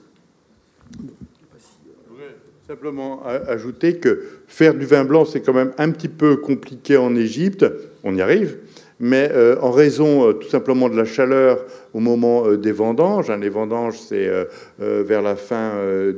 Simplement 2.69 3.23
ajouter 3.25 3.97
que 3.97 4.21
faire 4.45 4.75
du 4.75 4.85
vin 4.85 5.03
blanc, 5.03 5.25
c'est 5.25 5.41
quand 5.41 5.55
même 5.55 5.71
un 5.79 5.89
petit 5.89 6.07
peu 6.07 6.35
compliqué 6.35 6.97
en 6.97 7.15
Égypte. 7.15 7.65
On 8.03 8.15
y 8.15 8.21
arrive. 8.21 8.59
Mais 8.99 9.31
euh, 9.33 9.55
en 9.61 9.71
raison 9.71 10.27
euh, 10.27 10.33
tout 10.33 10.49
simplement 10.49 10.87
de 10.87 10.95
la 10.95 11.05
chaleur 11.05 11.65
au 11.95 11.99
moment 11.99 12.45
euh, 12.45 12.57
des 12.57 12.71
vendanges, 12.71 13.31
hein, 13.31 13.37
les 13.37 13.49
vendanges 13.49 13.97
c'est 13.97 14.29
vers 14.77 15.23
la 15.23 15.35
fin 15.35 15.71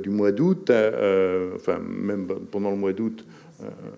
du 0.03 0.09
mois 0.09 0.33
d'août, 0.33 0.69
enfin 1.55 1.79
même 1.87 2.27
pendant 2.51 2.71
le 2.71 2.75
mois 2.75 2.91
d'août, 2.91 3.25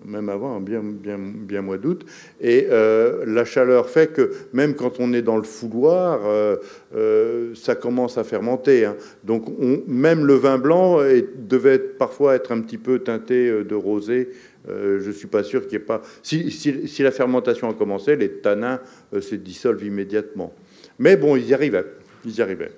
même 0.04 0.28
avant, 0.28 0.60
bien, 0.60 0.82
bien, 0.82 1.18
bien 1.18 1.62
mois 1.62 1.78
d'août. 1.78 2.04
Et 2.40 2.66
euh, 2.70 3.24
la 3.26 3.44
chaleur 3.44 3.88
fait 3.88 4.12
que 4.12 4.30
même 4.52 4.74
quand 4.74 5.00
on 5.00 5.12
est 5.12 5.22
dans 5.22 5.36
le 5.36 5.42
fouloir, 5.42 6.20
euh, 6.24 7.54
ça 7.54 7.74
commence 7.74 8.18
à 8.18 8.24
fermenter. 8.24 8.84
Hein. 8.84 8.96
Donc 9.24 9.46
même 9.86 10.26
le 10.26 10.34
vin 10.34 10.58
blanc 10.58 10.98
devait 11.36 11.78
parfois 11.78 12.34
être 12.34 12.52
un 12.52 12.60
petit 12.60 12.78
peu 12.78 12.98
teinté 13.00 13.64
de 13.64 13.74
rosé. 13.74 14.30
je 14.68 15.06
ne 15.06 15.12
suis 15.12 15.28
pas 15.28 15.42
sûr 15.42 15.62
qu'il 15.62 15.78
n'y 15.78 15.82
ait 15.82 15.86
pas... 15.86 16.02
Si, 16.22 16.50
si, 16.50 17.02
la 17.02 17.10
fermentation 17.10 17.68
a 17.68 17.74
commencé, 17.74 18.16
les 18.16 18.30
tanins 18.30 18.80
se 19.18 19.34
dissolvent 19.34 19.84
immédiatement. 19.84 20.54
Mais 20.98 21.16
bon, 21.16 21.36
ils 21.36 21.48
y 21.48 21.54
arrivaient. 21.54 21.86
Ils 22.24 22.36
y 22.36 22.42
arrivaient. 22.42 22.72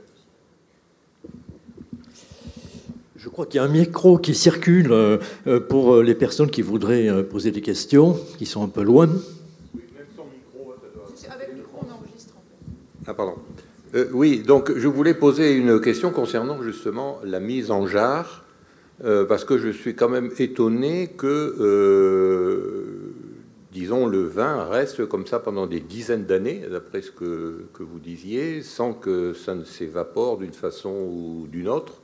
Je 3.27 3.31
crois 3.33 3.45
qu'il 3.45 3.57
y 3.57 3.59
a 3.59 3.65
un 3.65 3.69
micro 3.69 4.19
qui 4.19 4.37
circule 4.37 4.93
euh, 4.93 5.19
euh, 5.49 5.59
pour 5.59 5.97
euh, 5.97 6.03
les 6.05 6.15
personnes 6.15 6.49
qui 6.49 6.63
voudraient 6.63 7.25
poser 7.25 7.51
des 7.51 7.61
questions, 7.61 8.17
qui 8.39 8.47
sont 8.47 8.63
un 8.63 8.69
peu 8.69 8.83
loin. 8.83 9.09
Ah, 13.05 13.15
pardon. 13.15 13.35
oui, 14.13 14.45
donc 14.47 14.73
je 14.77 14.87
voulais 14.87 15.13
poser 15.13 15.55
une 15.55 15.81
question 15.81 16.13
concernant 16.13 16.63
justement 16.63 17.19
la 17.25 17.41
mise 17.41 17.73
en 17.73 17.89
jarre, 17.89 18.45
parce 19.03 19.45
que 19.45 19.59
je 19.59 19.71
suis 19.71 19.97
quand 19.97 20.09
même 20.09 20.31
étonné 20.39 21.09
que, 21.09 22.93
disons, 23.73 24.07
le 24.07 24.23
vin 24.23 24.67
reste 24.67 25.05
comme 25.07 25.27
ça 25.27 25.41
pendant 25.41 25.67
des 25.67 25.81
dizaines 25.81 26.27
d'années, 26.27 26.63
d'après 26.71 27.03
ce 27.03 27.11
que, 27.11 27.65
que, 27.73 27.83
vous 27.83 27.99
disiez, 27.99 28.63
sans 28.63 28.93
que 28.93 29.33
ça 29.33 29.57
ne 29.57 29.65
s'évapore 29.65 30.39
d'une 30.39 30.53
façon 30.53 30.91
ou 30.91 31.49
d'une 31.51 31.69
autre 31.69 32.03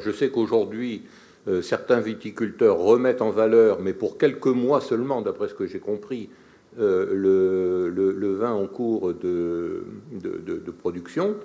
je 0.00 0.10
sais 0.10 0.30
qu'aujourd'hui, 0.30 1.02
euh, 1.48 1.62
certains 1.62 2.00
viticulteurs 2.00 2.78
remettent 2.78 3.22
en 3.22 3.30
valeur, 3.30 3.80
mais 3.80 3.92
pour 3.92 4.18
quelques 4.18 4.46
mois 4.46 4.80
seulement, 4.80 5.22
d'après 5.22 5.48
ce 5.48 5.54
que 5.54 5.66
j'ai 5.66 5.78
compris, 5.78 6.28
euh, 6.78 7.14
le, 7.14 8.34
vin 8.34 8.52
en 8.52 8.66
cours 8.66 9.14
de, 9.14 9.84
production. 10.78 11.36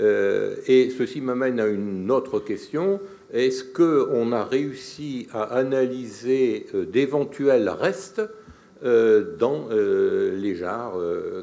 Euh, 0.00 0.54
et 0.66 0.90
ceci 0.90 1.20
m'amène 1.20 1.58
à 1.60 1.66
une 1.66 2.10
autre 2.10 2.38
question. 2.40 3.00
Est-ce 3.32 3.64
qu'on 3.64 4.32
a 4.32 4.44
réussi 4.44 5.26
à 5.32 5.42
analyser 5.42 6.66
d'éventuels 6.92 7.68
restes 7.68 8.22
dans 8.82 9.68
les 9.70 10.54
jarres 10.54 10.96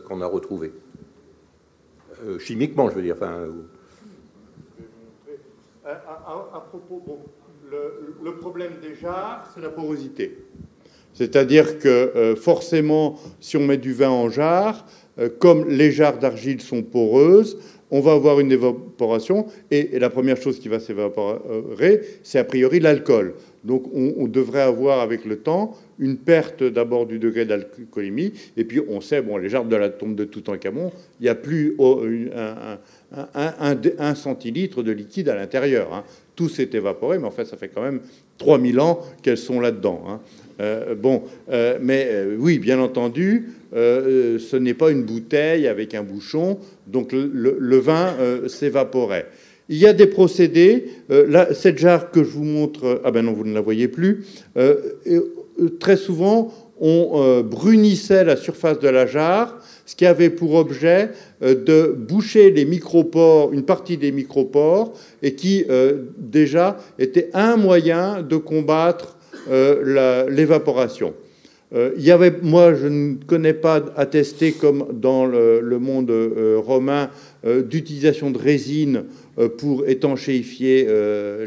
qu'on 0.07 0.21
a 0.21 0.25
retrouvés? 0.25 0.71
Chimiquement, 2.39 2.89
je 2.89 2.95
veux 2.95 3.01
dire. 3.01 3.17
À, 5.85 6.63
propos, 6.69 7.03
le, 7.71 8.35
problème 8.37 8.73
des 8.81 8.95
jarres, 8.95 9.49
c'est 9.53 9.61
la 9.61 9.69
porosité. 9.69 10.37
C'est-à-dire 11.13 11.79
que 11.79 11.87
euh, 11.87 12.35
forcément, 12.35 13.17
si 13.39 13.55
on 13.57 13.61
met 13.61 13.77
du 13.77 13.93
vin 13.93 14.09
en 14.09 14.29
jarre, 14.29 14.85
euh, 15.17 15.29
comme 15.39 15.69
les 15.69 15.91
jarres 15.91 16.19
d'argile 16.19 16.61
sont 16.61 16.83
poreuses, 16.83 17.57
on 17.91 18.01
va 18.01 18.13
avoir 18.13 18.39
une 18.39 18.51
évaporation, 18.51 19.45
et, 19.71 19.97
la 19.99 20.09
première 20.09 20.37
chose 20.37 20.59
qui 20.59 20.67
va 20.67 20.79
s'évaporer, 20.79 22.01
c'est 22.23 22.39
a 22.39 22.43
priori 22.43 22.79
l'alcool. 22.79 23.35
Donc 23.63 23.83
on, 23.93 24.27
devrait 24.27 24.61
avoir 24.61 24.99
avec 24.99 25.23
le 25.23 25.37
temps 25.37 25.75
une 25.99 26.17
perte 26.17 26.63
d'abord 26.63 27.05
du 27.05 27.19
degré 27.19 27.45
d'alcoolémie, 27.45 28.33
et 28.57 28.63
puis 28.63 28.81
on 28.87 29.01
sait, 29.01 29.21
bon, 29.21 29.37
les 29.37 29.49
jarres 29.49 29.65
de 29.65 29.75
la 29.75 29.89
tombe 29.89 30.15
de 30.15 30.25
Toutankhamon, 30.25 30.91
il 31.19 31.23
n'y 31.23 31.29
a 31.29 31.35
plus 31.35 31.75
oh, 31.77 32.03
un, 32.35 33.77
un, 33.99 34.15
centilitre 34.15 34.83
de 34.83 34.91
liquide 34.91 35.29
à 35.29 35.35
l'intérieur. 35.35 35.93
Hein. 35.93 36.03
Tout 36.35 36.49
s'est 36.49 36.69
évaporé, 36.73 37.17
mais 37.17 37.27
en 37.27 37.31
fait, 37.31 37.45
ça 37.45 37.57
fait 37.57 37.69
quand 37.69 37.81
même 37.81 38.01
3000 38.37 38.79
ans 38.79 38.99
qu'elles 39.21 39.37
sont 39.37 39.59
là-dedans. 39.59 40.03
Hein. 40.07 40.19
Euh, 40.61 40.95
bon, 40.95 41.23
euh, 41.51 41.77
mais 41.81 42.07
euh, 42.09 42.35
oui, 42.39 42.59
bien 42.59 42.79
entendu, 42.79 43.49
ce 43.73 44.55
n'est 44.55 44.73
pas 44.73 44.91
une 44.91 45.03
bouteille 45.03 45.67
avec 45.67 45.93
un 45.95 46.03
bouchon, 46.03 46.59
donc 46.87 47.11
le, 47.11 47.77
vin 47.77 48.13
s'évaporait. 48.47 49.27
Il 49.67 49.77
y 49.77 49.85
a 49.85 49.91
des 49.91 50.07
procédés. 50.07 50.85
Là, 51.09 51.53
cette 51.53 51.77
jarre 51.77 52.09
que 52.09 52.23
je 52.23 52.29
vous 52.29 52.45
montre, 52.45 53.01
ah 53.03 53.11
ben 53.11 53.23
non, 53.25 53.33
vous 53.33 53.43
ne 53.43 53.53
la 53.53 53.59
voyez 53.59 53.89
plus. 53.89 54.23
Très 55.79 55.97
souvent, 55.97 56.51
on 56.79 57.41
brunissait 57.41 58.23
la 58.23 58.35
surface 58.35 58.79
de 58.79 58.89
la 58.89 59.05
jarre 59.05 59.57
ce 59.85 59.95
qui 59.95 60.05
avait 60.05 60.29
pour 60.29 60.55
objet 60.55 61.11
euh, 61.41 61.55
de 61.55 61.95
boucher 61.97 62.51
les 62.51 62.65
micropores, 62.65 63.53
une 63.53 63.63
partie 63.63 63.97
des 63.97 64.11
micropores, 64.11 64.93
et 65.21 65.35
qui 65.35 65.65
euh, 65.69 66.05
déjà 66.17 66.77
était 66.99 67.29
un 67.33 67.55
moyen 67.55 68.21
de 68.21 68.37
combattre 68.37 69.17
euh, 69.49 70.27
l'évaporation. 70.29 71.13
Il 71.97 72.03
y 72.05 72.11
avait, 72.11 72.31
moi, 72.41 72.73
je 72.73 72.87
ne 72.87 73.15
connais 73.15 73.53
pas 73.53 73.83
attesté 73.97 74.53
comme 74.53 74.87
dans 74.93 75.25
le, 75.25 75.77
monde 75.77 76.09
romain 76.65 77.09
d'utilisation 77.43 78.31
de 78.31 78.37
résine 78.37 79.03
pour 79.57 79.87
étanchéifier 79.87 80.87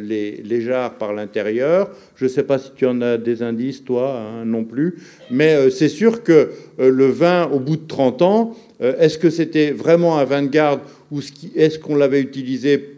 les, 0.01 0.43
les, 0.45 0.61
jarres 0.61 0.95
par 0.99 1.15
l'intérieur. 1.15 1.91
Je 2.17 2.25
ne 2.25 2.29
sais 2.29 2.43
pas 2.43 2.59
si 2.59 2.71
tu 2.77 2.85
en 2.85 3.01
as 3.01 3.17
des 3.17 3.43
indices, 3.43 3.85
toi, 3.85 4.21
hein, 4.21 4.45
non 4.45 4.65
plus. 4.65 4.97
Mais 5.31 5.71
c'est 5.71 5.89
sûr 5.89 6.23
que 6.23 6.51
le 6.79 7.07
vin, 7.07 7.49
au 7.51 7.61
bout 7.61 7.77
de 7.77 7.87
30 7.87 8.23
ans, 8.23 8.57
euh, 8.81 8.97
est-ce 8.99 9.19
que 9.19 9.31
c'était 9.31 9.71
vraiment 9.71 10.19
un 10.19 10.25
vin 10.25 10.43
de 10.43 10.49
garde 10.49 10.81
ou 11.11 11.21
est-ce 11.57 11.79
qu'on 11.79 11.97
l'avait 11.97 12.21
utilisé 12.21 12.95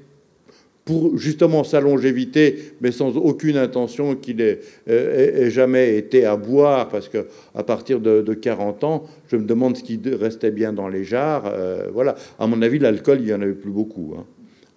pour 0.85 1.17
justement 1.19 1.63
sa 1.63 1.81
longévité, 1.81 2.73
mais 2.81 2.91
sans 2.91 3.17
aucune 3.17 3.57
intention 3.57 4.17
qu'il 4.17 4.41
ait, 4.41 4.61
euh, 4.89 5.49
jamais 5.49 5.97
été 5.97 6.25
à 6.25 6.37
boire, 6.37 6.89
parce 6.89 7.09
que 7.09 7.27
à 7.55 7.63
partir 7.63 8.01
de, 8.01 8.35
40 8.35 8.85
ans, 8.85 9.05
je 9.29 9.37
me 9.37 9.45
demande 9.45 9.77
ce 9.77 9.85
qui 9.85 10.01
restait 10.07 10.51
bien 10.51 10.73
dans 10.73 10.89
les 10.89 11.05
jarres. 11.05 11.45
Euh, 11.47 11.89
voilà. 11.93 12.17
À 12.39 12.47
mon 12.47 12.61
avis, 12.63 12.79
l'alcool, 12.79 13.19
il 13.21 13.27
n'y 13.27 13.33
en 13.33 13.43
avait 13.43 13.53
plus 13.53 13.71
beaucoup. 13.71 14.15
Hein. 14.19 14.25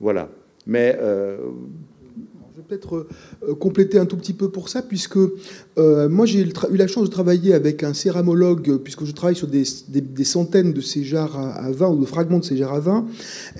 Voilà. 0.03 0.29
Mais 0.67 0.97
je 0.99 2.57
vais 2.57 2.63
peut-être 2.67 3.07
compléter 3.59 3.97
un 3.97 4.05
tout 4.05 4.17
petit 4.17 4.33
peu 4.33 4.51
pour 4.51 4.67
ça, 4.67 4.81
puisque 4.81 5.17
euh, 5.77 6.07
moi, 6.07 6.25
j'ai 6.25 6.41
eu 6.41 6.77
la 6.77 6.87
chance 6.87 7.05
de 7.05 7.09
travailler 7.09 7.53
avec 7.53 7.83
un 7.83 7.93
céramologue, 7.93 8.77
puisque 8.83 9.05
je 9.05 9.11
travaille 9.11 9.35
sur 9.35 9.47
des, 9.47 9.63
centaines 10.23 10.73
de 10.73 10.81
ces 10.81 11.03
jarres 11.03 11.37
à, 11.37 11.71
vin 11.71 11.89
ou 11.89 11.99
de 11.99 12.05
fragments 12.05 12.39
de 12.39 12.43
ces 12.43 12.57
jarres 12.57 12.73
à 12.73 12.79
vin. 12.79 13.05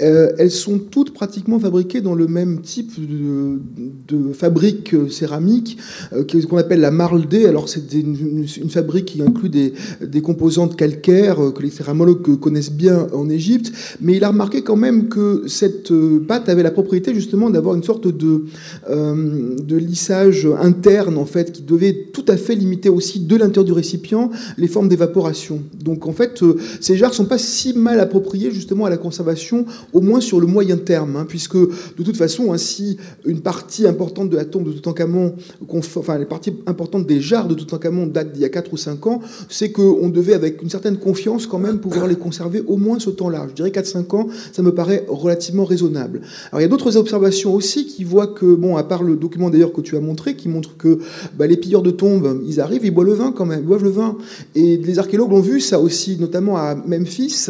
Euh, 0.01 0.32
elles 0.38 0.51
sont 0.51 0.78
toutes 0.78 1.14
pratiquement 1.14 1.59
fabriquées 1.59 2.01
dans 2.01 2.16
le 2.16 2.28
même 2.28 2.61
type 2.61 2.91
de, 2.97 4.34
fabrique 4.34 4.95
céramique 5.09 5.78
euh, 6.14 6.24
qu'on 6.49 6.57
appelle 6.57 6.82
la 6.82 6.91
D. 7.30 7.45
Alors, 7.45 7.68
c'est 7.68 7.93
une, 7.93 8.45
fabrique 8.70 9.05
qui 9.05 9.22
inclut 9.22 9.49
des, 9.49 10.22
composantes 10.22 10.76
calcaires 10.76 11.38
que 11.53 11.61
les 11.61 11.70
céramologues 11.70 12.39
connaissent 12.39 12.72
bien 12.72 13.07
en 13.14 13.30
Égypte. 13.30 13.72
Mais 14.01 14.16
il 14.18 14.24
a 14.24 14.30
remarqué 14.30 14.61
quand 14.61 14.76
même 14.76 15.09
que 15.09 15.43
cette 15.47 15.91
pâte 16.28 16.47
avait 16.49 16.64
la 16.64 16.72
propriété 16.72 17.14
justement 17.14 17.49
d'avoir 17.49 17.76
une 17.76 17.84
sorte 17.84 18.07
de, 18.07 18.45
de 18.89 19.76
lissage 19.76 20.47
interne 20.61 21.18
en 21.18 21.26
fait 21.26 21.51
qui 21.51 21.61
devait 21.61 22.03
tout 22.14 22.26
à 22.28 22.38
fait 22.38 22.55
limiter 22.55 22.89
aussi 22.89 23.20
de 23.20 23.36
l'intérieur 23.36 23.66
du 23.66 23.74
récipient 23.74 24.30
les 24.57 24.68
formes 24.68 24.88
d'évaporation. 24.88 25.61
Donc 25.84 26.07
en 26.07 26.14
fait, 26.14 26.41
ces 26.80 26.95
jarres 26.95 27.14
sont 27.14 27.26
pas 27.26 27.39
si 27.39 27.74
mal 27.74 27.99
appropriées 27.99 28.51
justement 28.51 28.86
à 28.86 28.89
la 28.89 28.97
conservation, 28.97 29.66
au 29.91 29.99
moins 29.99 30.22
sur 30.22 30.39
le 30.39 30.47
moyen 30.47 30.78
terme, 30.78 31.16
hein, 31.16 31.26
puisque 31.28 31.57
de 31.57 32.03
toute 32.03 32.16
façon, 32.16 32.53
ainsi 32.53 32.97
une 33.26 33.41
partie 33.41 33.88
importante 33.88 34.30
de 34.30 34.36
la 34.36 34.45
tombe 34.45 34.66
de 34.66 34.72
Toutankhamon, 34.72 35.34
enfin 35.95 36.18
les 36.20 36.26
parties 36.26 36.53
importantes 36.68 37.07
des 37.07 37.20
jarres 37.20 37.47
de 37.47 37.55
Toutankhamon 37.55 38.07
datent 38.07 38.32
d'il 38.32 38.43
y 38.43 38.45
a 38.45 38.49
4 38.49 38.72
ou 38.72 38.78
5 38.78 39.07
ans, 39.07 39.22
c'est 39.49 39.72
qu'on 39.72 40.09
devait 40.09 40.36
avec 40.36 40.61
une 40.61 40.70
certaine 40.70 40.97
confiance 40.97 41.47
quand 41.47 41.59
même 41.59 41.80
pouvoir 41.80 42.07
les 42.07 42.16
conserver 42.16 42.61
au 42.68 42.78
moins 42.78 42.99
ce 42.99 43.09
temps-là. 43.09 43.47
Je 43.49 43.55
dirais 43.55 43.72
4-5 43.72 44.16
ans, 44.16 44.28
ça 44.51 44.61
me 44.61 44.74
paraît 44.74 45.05
relativement 45.07 45.66
raisonnable. 45.66 46.22
Alors 46.51 46.61
il 46.61 46.64
y 46.64 46.66
a 46.66 46.70
d'autres 46.70 46.95
observations 46.95 47.55
aussi 47.55 47.88
qui 47.88 48.03
voient 48.03 48.28
que, 48.28 48.53
bon, 48.53 48.78
à 48.78 48.84
part 48.84 49.01
le 49.01 49.16
document 49.16 49.49
d'ailleurs 49.49 49.74
que 49.74 49.82
tu 49.82 49.97
as 49.97 49.99
montré, 49.99 50.36
qui 50.36 50.47
montre 50.47 50.78
que 50.78 50.99
bah, 51.38 51.47
les 51.47 51.57
pilleurs 51.57 51.82
de 51.82 51.89
tombes, 51.89 52.03
ils 52.45 52.60
arrivent, 52.60 52.86
ils 52.86 52.91
boivent 52.91 53.08
le 53.08 53.14
vin 53.14 53.32
quand 53.32 53.45
même, 53.45 53.62
ils 53.62 53.66
boivent 53.66 53.84
le 53.84 53.89
vin. 53.89 54.18
Et 54.56 54.78
les 54.78 54.99
archéologues 54.99 55.32
l'ont 55.32 55.39
vu 55.39 55.60
ça 55.60 55.80
aussi, 55.80 56.18
notamment 56.20 56.58
à 56.58 56.76
Memphis, 56.76 57.47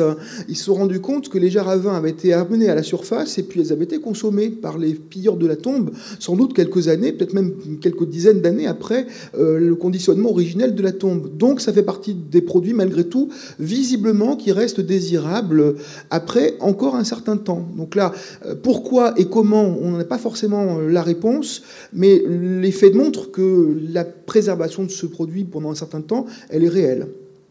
ils 0.47 0.58
se 0.58 0.64
sont 0.66 0.76
rendus 0.76 0.99
compte 0.99 1.30
que 1.30 1.38
les 1.38 1.49
jarres 1.49 1.70
à 1.70 1.78
vin 1.78 1.95
avaient 1.95 2.10
été 2.10 2.34
amenées 2.34 2.70
à 2.70 2.76
la 2.76 2.84
surface 2.84 3.38
et 3.38 3.43
puis 3.43 3.62
elles 3.62 3.72
avaient 3.72 3.86
été 3.86 3.99
consommées 3.99 4.49
par 4.49 4.78
les 4.78 4.93
pilleurs 4.93 5.38
de 5.38 5.47
la 5.47 5.56
tombe, 5.56 5.91
sans 6.20 6.36
doute 6.36 6.54
quelques 6.54 6.88
années, 6.88 7.12
peut-être 7.12 7.34
même 7.34 7.54
quelques 7.82 8.08
dizaines 8.08 8.41
d'années 8.41 8.68
après 8.68 9.08
euh, 9.38 9.60
le 9.60 9.76
conditionnement 9.76 10.30
originel 10.30 10.76
de 10.76 10.82
la 10.82 10.91
tombe. 10.91 11.38
Donc 11.38 11.62
ça 11.62 11.74
fait 11.74 11.84
partie 11.84 12.14
des 12.14 12.41
produits, 12.41 12.74
malgré 12.74 13.04
tout, 13.06 13.30
visiblement, 13.60 14.36
qui 14.36 14.51
restent 14.51 14.82
désirables 14.82 15.76
après 16.10 16.56
encore 16.60 16.96
un 16.96 17.04
certain 17.04 17.38
temps. 17.38 17.67
Donc 17.78 17.96
là, 17.96 18.13
euh, 18.46 18.55
pourquoi 18.62 19.13
et 19.17 19.25
comment, 19.25 19.78
on 19.82 19.92
n'a 19.92 20.05
pas 20.05 20.17
forcément 20.17 20.80
la 20.80 21.01
réponse, 21.01 21.63
mais 21.93 22.24
les 22.28 22.71
faits 22.71 22.96
montrent 22.96 23.32
que 23.32 23.78
la 23.92 24.04
préservation 24.43 24.83
de 24.83 24.91
ce 24.91 25.05
produit 25.05 25.45
pendant 25.45 25.71
un 25.71 25.75
certain 25.75 26.01
temps, 26.01 26.25
elle 26.49 26.65
est 26.65 26.70
réelle. 26.70 27.07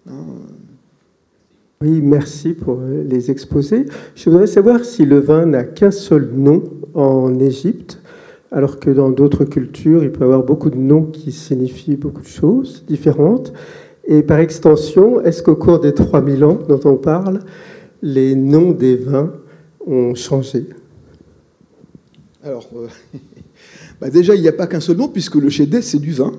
Hein. 0.07 0.27
Oui, 1.81 2.03
merci 2.03 2.53
pour 2.53 2.81
les 2.83 3.31
exposés. 3.31 3.87
Je 4.15 4.29
voudrais 4.29 4.47
savoir 4.47 4.85
si 4.85 5.07
le 5.07 5.19
vin 5.19 5.47
n'a 5.47 5.65
qu'un 5.65 5.91
seul 5.91 6.29
nom 6.35 6.63
en 6.93 7.41
Égypte, 7.41 7.99
alors 8.51 8.79
que 8.79 8.91
dans 8.91 9.09
d'autres 9.09 9.47
cultures, 9.47 10.05
il 10.05 10.13
peut 10.13 10.21
y 10.21 10.25
avoir 10.25 10.43
beaucoup 10.43 10.69
de 10.69 10.77
noms 10.77 11.05
qui 11.05 11.33
signifient 11.33 11.97
beaucoup 11.97 12.21
de 12.21 12.27
choses 12.27 12.85
différentes. 12.87 13.55
Et 14.07 14.23
par 14.23 14.41
extension, 14.41 15.23
est-ce 15.23 15.43
qu'au 15.43 15.57
cours 15.57 15.81
des 15.81 15.95
3000 15.95 16.45
ans 16.45 16.59
dont 16.69 16.81
on 16.85 16.97
parle, 16.97 17.39
les 18.03 18.35
noms 18.35 18.73
des 18.73 18.97
vins 18.97 19.33
ont 19.87 20.15
changé? 20.15 20.67
Alors, 22.45 22.69
euh, 22.77 22.89
bah 24.01 24.11
déjà, 24.11 24.35
il 24.35 24.43
n'y 24.43 24.49
a 24.49 24.53
pas 24.53 24.67
qu'un 24.67 24.81
seul 24.81 24.99
nom, 24.99 25.09
puisque 25.09 25.37
le 25.37 25.49
chédé, 25.49 25.81
c'est 25.81 25.99
du 25.99 26.13
vin. 26.13 26.33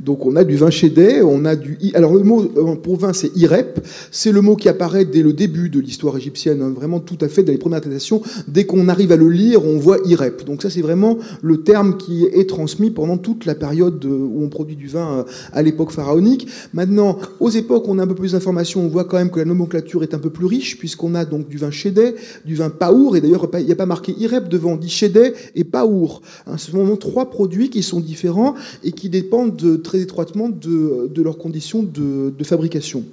Donc 0.00 0.24
on 0.26 0.36
a 0.36 0.44
du 0.44 0.56
vin 0.56 0.70
chédé, 0.70 1.22
on 1.22 1.44
a 1.44 1.56
du... 1.56 1.76
Alors 1.94 2.14
le 2.14 2.22
mot 2.22 2.42
euh, 2.56 2.76
pour 2.76 2.96
vin, 2.96 3.12
c'est 3.12 3.36
irep. 3.36 3.84
C'est 4.10 4.30
le 4.30 4.40
mot 4.40 4.54
qui 4.54 4.68
apparaît 4.68 5.04
dès 5.04 5.22
le 5.22 5.32
début 5.32 5.70
de 5.70 5.80
l'histoire 5.80 6.16
égyptienne, 6.16 6.62
hein, 6.62 6.72
vraiment 6.74 7.00
tout 7.00 7.18
à 7.20 7.28
fait 7.28 7.42
dans 7.42 7.52
les 7.52 7.58
premières 7.58 7.78
attestations. 7.78 8.22
Dès 8.46 8.64
qu'on 8.64 8.88
arrive 8.88 9.10
à 9.12 9.16
le 9.16 9.28
lire, 9.28 9.64
on 9.64 9.78
voit 9.78 9.98
irep. 10.04 10.44
Donc 10.44 10.62
ça, 10.62 10.70
c'est 10.70 10.82
vraiment 10.82 11.18
le 11.42 11.62
terme 11.62 11.96
qui 11.96 12.24
est 12.24 12.48
transmis 12.48 12.90
pendant 12.90 13.16
toute 13.16 13.44
la 13.44 13.54
période 13.54 14.04
où 14.04 14.40
on 14.42 14.48
produit 14.48 14.76
du 14.76 14.86
vin 14.86 15.18
euh, 15.18 15.24
à 15.52 15.62
l'époque 15.62 15.90
pharaonique. 15.90 16.46
Maintenant, 16.72 17.18
aux 17.40 17.50
époques 17.50 17.88
on 17.88 17.98
a 17.98 18.04
un 18.04 18.06
peu 18.06 18.14
plus 18.14 18.32
d'informations, 18.32 18.82
on 18.82 18.88
voit 18.88 19.04
quand 19.04 19.16
même 19.16 19.30
que 19.30 19.40
la 19.40 19.44
nomenclature 19.46 20.02
est 20.02 20.14
un 20.14 20.18
peu 20.18 20.30
plus 20.30 20.46
riche, 20.46 20.78
puisqu'on 20.78 21.14
a 21.14 21.24
donc 21.24 21.48
du 21.48 21.58
vin 21.58 21.70
chédé, 21.70 22.14
du 22.44 22.54
vin 22.54 22.70
paour, 22.70 23.16
et 23.16 23.20
d'ailleurs, 23.20 23.48
il 23.54 23.66
n'y 23.66 23.72
a 23.72 23.76
pas 23.76 23.86
marqué 23.86 24.14
irep 24.18 24.48
devant, 24.48 24.72
on 24.72 24.76
dit 24.76 24.88
chédé 24.88 25.32
et 25.54 25.64
paour. 25.64 26.22
Hein, 26.46 26.56
ce 26.56 26.70
sont 26.70 26.96
trois 26.96 27.30
produits 27.30 27.70
qui 27.70 27.82
sont 27.82 28.00
différents 28.00 28.54
et 28.84 28.92
qui 28.92 29.08
dépendent 29.08 29.56
de 29.56 29.76
très 29.88 30.00
étroitement 30.00 30.50
de, 30.50 31.22
leurs 31.22 31.38
conditions 31.38 31.82
de, 31.82 32.44
fabrication. 32.44 33.04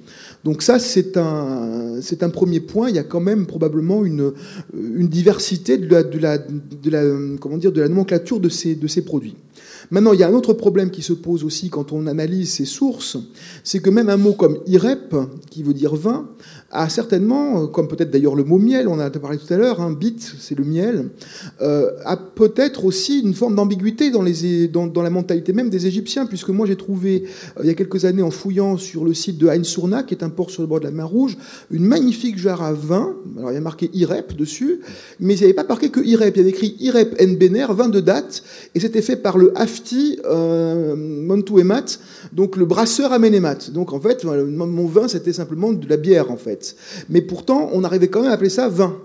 Donc 0.44 0.60
ça, 0.60 0.78
c'est 0.78 1.16
un, 1.16 1.98
un 2.20 2.30
premier 2.30 2.60
point. 2.60 2.90
Il 2.90 2.96
y 2.96 2.98
a 2.98 3.04
quand 3.04 3.20
même 3.20 3.46
probablement 3.46 4.04
une, 4.04 4.32
une 4.74 5.08
diversité 5.08 5.78
de 5.78 5.88
la, 5.88 6.02
de 6.02 6.18
la, 6.18 6.36
de 6.36 6.90
la, 6.90 7.02
comment 7.40 7.56
dire, 7.56 7.72
de 7.72 7.80
la 7.80 7.88
nomenclature 7.88 8.40
de 8.40 8.50
ces, 8.50 8.74
de 8.74 8.86
ces 8.86 9.02
produits. 9.02 9.36
Maintenant, 9.90 10.12
il 10.12 10.20
y 10.20 10.22
a 10.22 10.28
un 10.28 10.34
autre 10.34 10.52
problème 10.52 10.90
qui 10.90 11.02
se 11.02 11.12
pose 11.12 11.44
aussi 11.44 11.70
quand 11.70 11.92
on 11.92 12.06
analyse 12.06 12.50
ces 12.50 12.64
sources, 12.64 13.16
c'est 13.64 13.80
que 13.80 13.88
même 13.88 14.10
un 14.10 14.16
mot 14.16 14.32
comme 14.32 14.58
irep, 14.66 15.14
qui 15.50 15.62
veut 15.62 15.74
dire 15.74 15.94
vin, 15.94 16.28
a 16.70 16.88
certainement, 16.88 17.62
euh, 17.62 17.66
comme 17.66 17.86
peut-être 17.88 18.10
d'ailleurs 18.10 18.34
le 18.34 18.44
mot 18.44 18.58
miel, 18.58 18.88
on 18.88 18.98
a 18.98 19.08
parlé 19.10 19.38
tout 19.38 19.52
à 19.52 19.56
l'heure, 19.56 19.80
hein, 19.80 19.92
bit, 19.92 20.34
c'est 20.38 20.56
le 20.58 20.64
miel, 20.64 21.10
euh, 21.62 21.90
a 22.04 22.16
peut-être 22.16 22.84
aussi 22.84 23.20
une 23.20 23.34
forme 23.34 23.54
d'ambiguïté 23.54 24.10
dans, 24.10 24.22
la 24.22 25.10
mentalité 25.10 25.52
même 25.52 25.70
des 25.70 25.86
Égyptiens, 25.86 26.26
puisque 26.26 26.48
moi 26.48 26.66
j'ai 26.66 26.76
trouvé, 26.76 27.24
euh, 27.56 27.60
il 27.62 27.66
y 27.68 27.70
a 27.70 27.74
quelques 27.74 28.04
années, 28.04 28.22
en 28.22 28.30
fouillant 28.30 28.76
sur 28.76 29.04
le 29.04 29.14
site 29.14 29.38
de 29.38 29.48
Ain 29.48 29.62
Sourna, 29.62 30.02
qui 30.02 30.14
est 30.14 30.24
un 30.24 30.28
port 30.28 30.50
sur 30.50 30.62
le 30.62 30.68
bord 30.68 30.80
de 30.80 30.84
la 30.84 30.90
mer 30.90 31.08
Rouge, 31.08 31.36
une 31.70 31.84
magnifique 31.84 32.36
jarre 32.36 32.62
à 32.62 32.72
vin, 32.72 33.14
alors 33.38 33.52
il 33.52 33.54
y 33.54 33.58
a 33.58 33.60
marqué 33.60 33.90
IREP 33.94 34.36
dessus, 34.36 34.80
mais 35.20 35.34
il 35.34 35.38
n'y 35.38 35.44
avait 35.44 35.54
pas 35.54 35.64
marqué 35.64 35.90
que 35.90 36.00
IREP, 36.00 36.36
il 36.36 36.38
y 36.38 36.40
avait 36.40 36.50
écrit 36.50 36.76
IREP 36.80 37.14
N 37.18 37.36
Bener, 37.36 37.66
vin 37.70 37.88
de 37.88 38.00
date, 38.00 38.42
et 38.74 38.80
c'était 38.80 39.02
fait 39.02 39.16
par 39.16 39.38
le 39.38 39.56
Hafti 39.56 40.18
euh, 40.24 40.96
Montou 40.96 41.60
Emat, 41.60 42.00
donc 42.32 42.56
le 42.56 42.64
brasseur 42.64 43.12
Amenemat. 43.12 43.70
Donc 43.72 43.92
en 43.92 44.00
fait, 44.00 44.24
mon 44.24 44.86
vin 44.86 45.06
c'était 45.06 45.32
simplement 45.32 45.72
de 45.72 45.88
la 45.88 45.96
bière 45.96 46.30
en 46.30 46.36
fait. 46.36 46.65
Mais 47.08 47.20
pourtant, 47.20 47.70
on 47.72 47.84
arrivait 47.84 48.08
quand 48.08 48.22
même 48.22 48.30
à 48.30 48.34
appeler 48.34 48.50
ça 48.50 48.68
vin. 48.68 48.96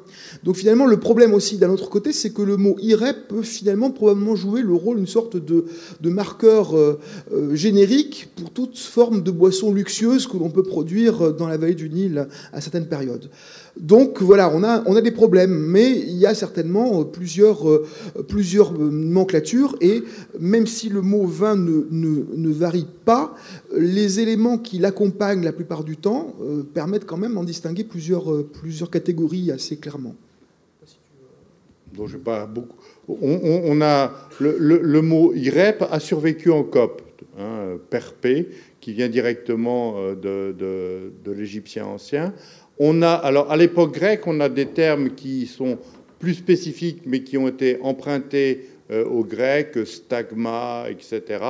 Donc 0.44 0.56
finalement, 0.56 0.88
le 0.88 1.00
problème 1.00 1.34
aussi 1.34 1.58
d'un 1.58 1.70
autre 1.70 1.90
côté, 1.90 2.14
c'est 2.14 2.32
que 2.32 2.42
le 2.42 2.58
mot 2.58 2.76
irep 2.82 3.28
peut 3.28 3.42
finalement 3.44 3.92
probablement 3.92 4.36
jouer 4.36 4.62
le 4.62 4.74
rôle 4.74 4.98
d'une 4.98 5.08
sorte 5.08 5.38
de, 5.38 5.66
marqueur 6.10 6.78
euh, 6.78 7.00
euh, 7.34 7.56
générique 7.56 8.30
pour 8.36 8.52
toute 8.52 8.78
forme 8.78 9.24
de 9.24 9.32
boisson 9.32 9.74
luxueuse 9.74 10.28
que 10.28 10.38
l'on 10.38 10.50
peut 10.50 10.64
produire 10.64 11.34
dans 11.34 11.48
la 11.48 11.58
vallée 11.58 11.76
du 11.76 11.90
Nil 11.90 12.28
à 12.54 12.62
certaines 12.62 12.88
périodes. 12.88 13.30
Donc 13.78 14.22
voilà, 14.22 14.52
on 14.54 14.64
a, 14.64 14.84
on 14.86 14.96
a 14.96 15.02
des 15.02 15.12
problèmes, 15.12 15.54
mais 15.54 15.92
il 15.92 16.18
y 16.18 16.26
a 16.26 16.36
certainement 16.36 17.04
plusieurs, 17.06 17.70
euh, 17.70 17.88
plusieurs 18.28 18.74
nomenclatures, 18.74 19.76
et 19.82 20.04
même 20.40 20.68
si 20.68 20.90
le 20.90 21.02
mot 21.02 21.26
vin 21.26 21.56
ne, 21.56 21.88
ne, 21.90 22.52
varie 22.52 22.88
pas, 23.06 23.36
les 23.76 24.20
éléments 24.20 24.58
qui 24.58 24.78
l'accompagnent 24.78 25.44
la 25.44 25.54
plupart 25.54 25.84
du 25.84 25.98
temps 25.98 26.36
permettent 26.74 27.06
quand 27.06 27.18
même 27.18 27.34
d'en 27.34 27.44
distinguer 27.44 27.84
plusieurs, 27.84 28.46
plusieurs 28.46 28.90
catégories 28.90 29.52
assez 29.52 29.78
clairement 29.78 30.16
dont 31.94 32.08
je 32.08 32.18
pas 32.18 32.46
beaucoup. 32.46 32.78
On, 33.08 33.82
a 33.82 34.12
le, 34.40 35.02
mot 35.02 35.34
IREP 35.34 35.84
a 35.90 36.00
survécu 36.00 36.50
en 36.50 36.64
copte, 36.64 37.04
hein, 37.38 37.78
perpé, 37.90 38.50
qui 38.80 38.94
vient 38.94 39.10
directement 39.10 39.96
euh, 39.98 40.16
de, 40.16 41.12
de, 41.24 41.32
l'égyptien 41.32 41.86
ancien. 41.86 42.34
On 42.84 43.04
a, 43.04 43.12
alors 43.12 43.52
à 43.52 43.58
l'époque 43.58 43.94
grecque, 43.94 44.26
on 44.26 44.40
a 44.40 44.50
des 44.50 44.66
termes 44.66 45.12
qui 45.12 45.46
sont 45.46 45.78
plus 46.18 46.34
spécifiques, 46.34 47.04
mais 47.06 47.22
qui 47.22 47.38
ont 47.38 47.48
été 47.48 47.78
empruntés 47.84 48.70
euh, 48.90 49.06
au 49.06 49.24
grec, 49.24 49.78
stagma, 49.86 50.86
etc., 50.90 51.44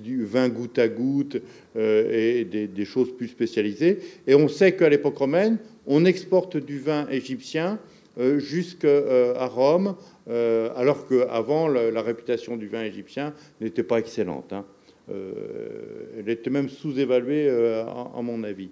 du 0.00 0.24
vin 0.24 0.48
goutte 0.48 0.80
à 0.80 0.88
goutte 0.88 1.36
euh, 1.76 2.40
et 2.40 2.44
des, 2.44 2.84
choses 2.84 3.16
plus 3.16 3.28
spécialisées. 3.28 4.00
Et 4.26 4.34
on 4.34 4.48
sait 4.48 4.74
qu'à 4.74 4.88
l'époque 4.88 5.16
romaine, 5.16 5.58
on 5.86 6.04
exporte 6.04 6.56
du 6.56 6.80
vin 6.80 7.06
égyptien 7.08 7.78
euh, 8.18 8.40
jusqu'à 8.40 9.46
Rome, 9.46 9.94
alors 10.26 11.06
qu'avant, 11.06 11.68
la, 11.68 12.02
réputation 12.02 12.56
du 12.56 12.66
vin 12.66 12.82
égyptien 12.82 13.32
n'était 13.60 13.84
pas 13.84 13.98
excellente. 13.98 14.52
Hein. 14.52 14.64
elle 15.08 16.28
était 16.28 16.50
même 16.50 16.68
sous-évaluée, 16.68 17.48
à, 17.48 18.20
mon 18.22 18.42
avis. 18.42 18.70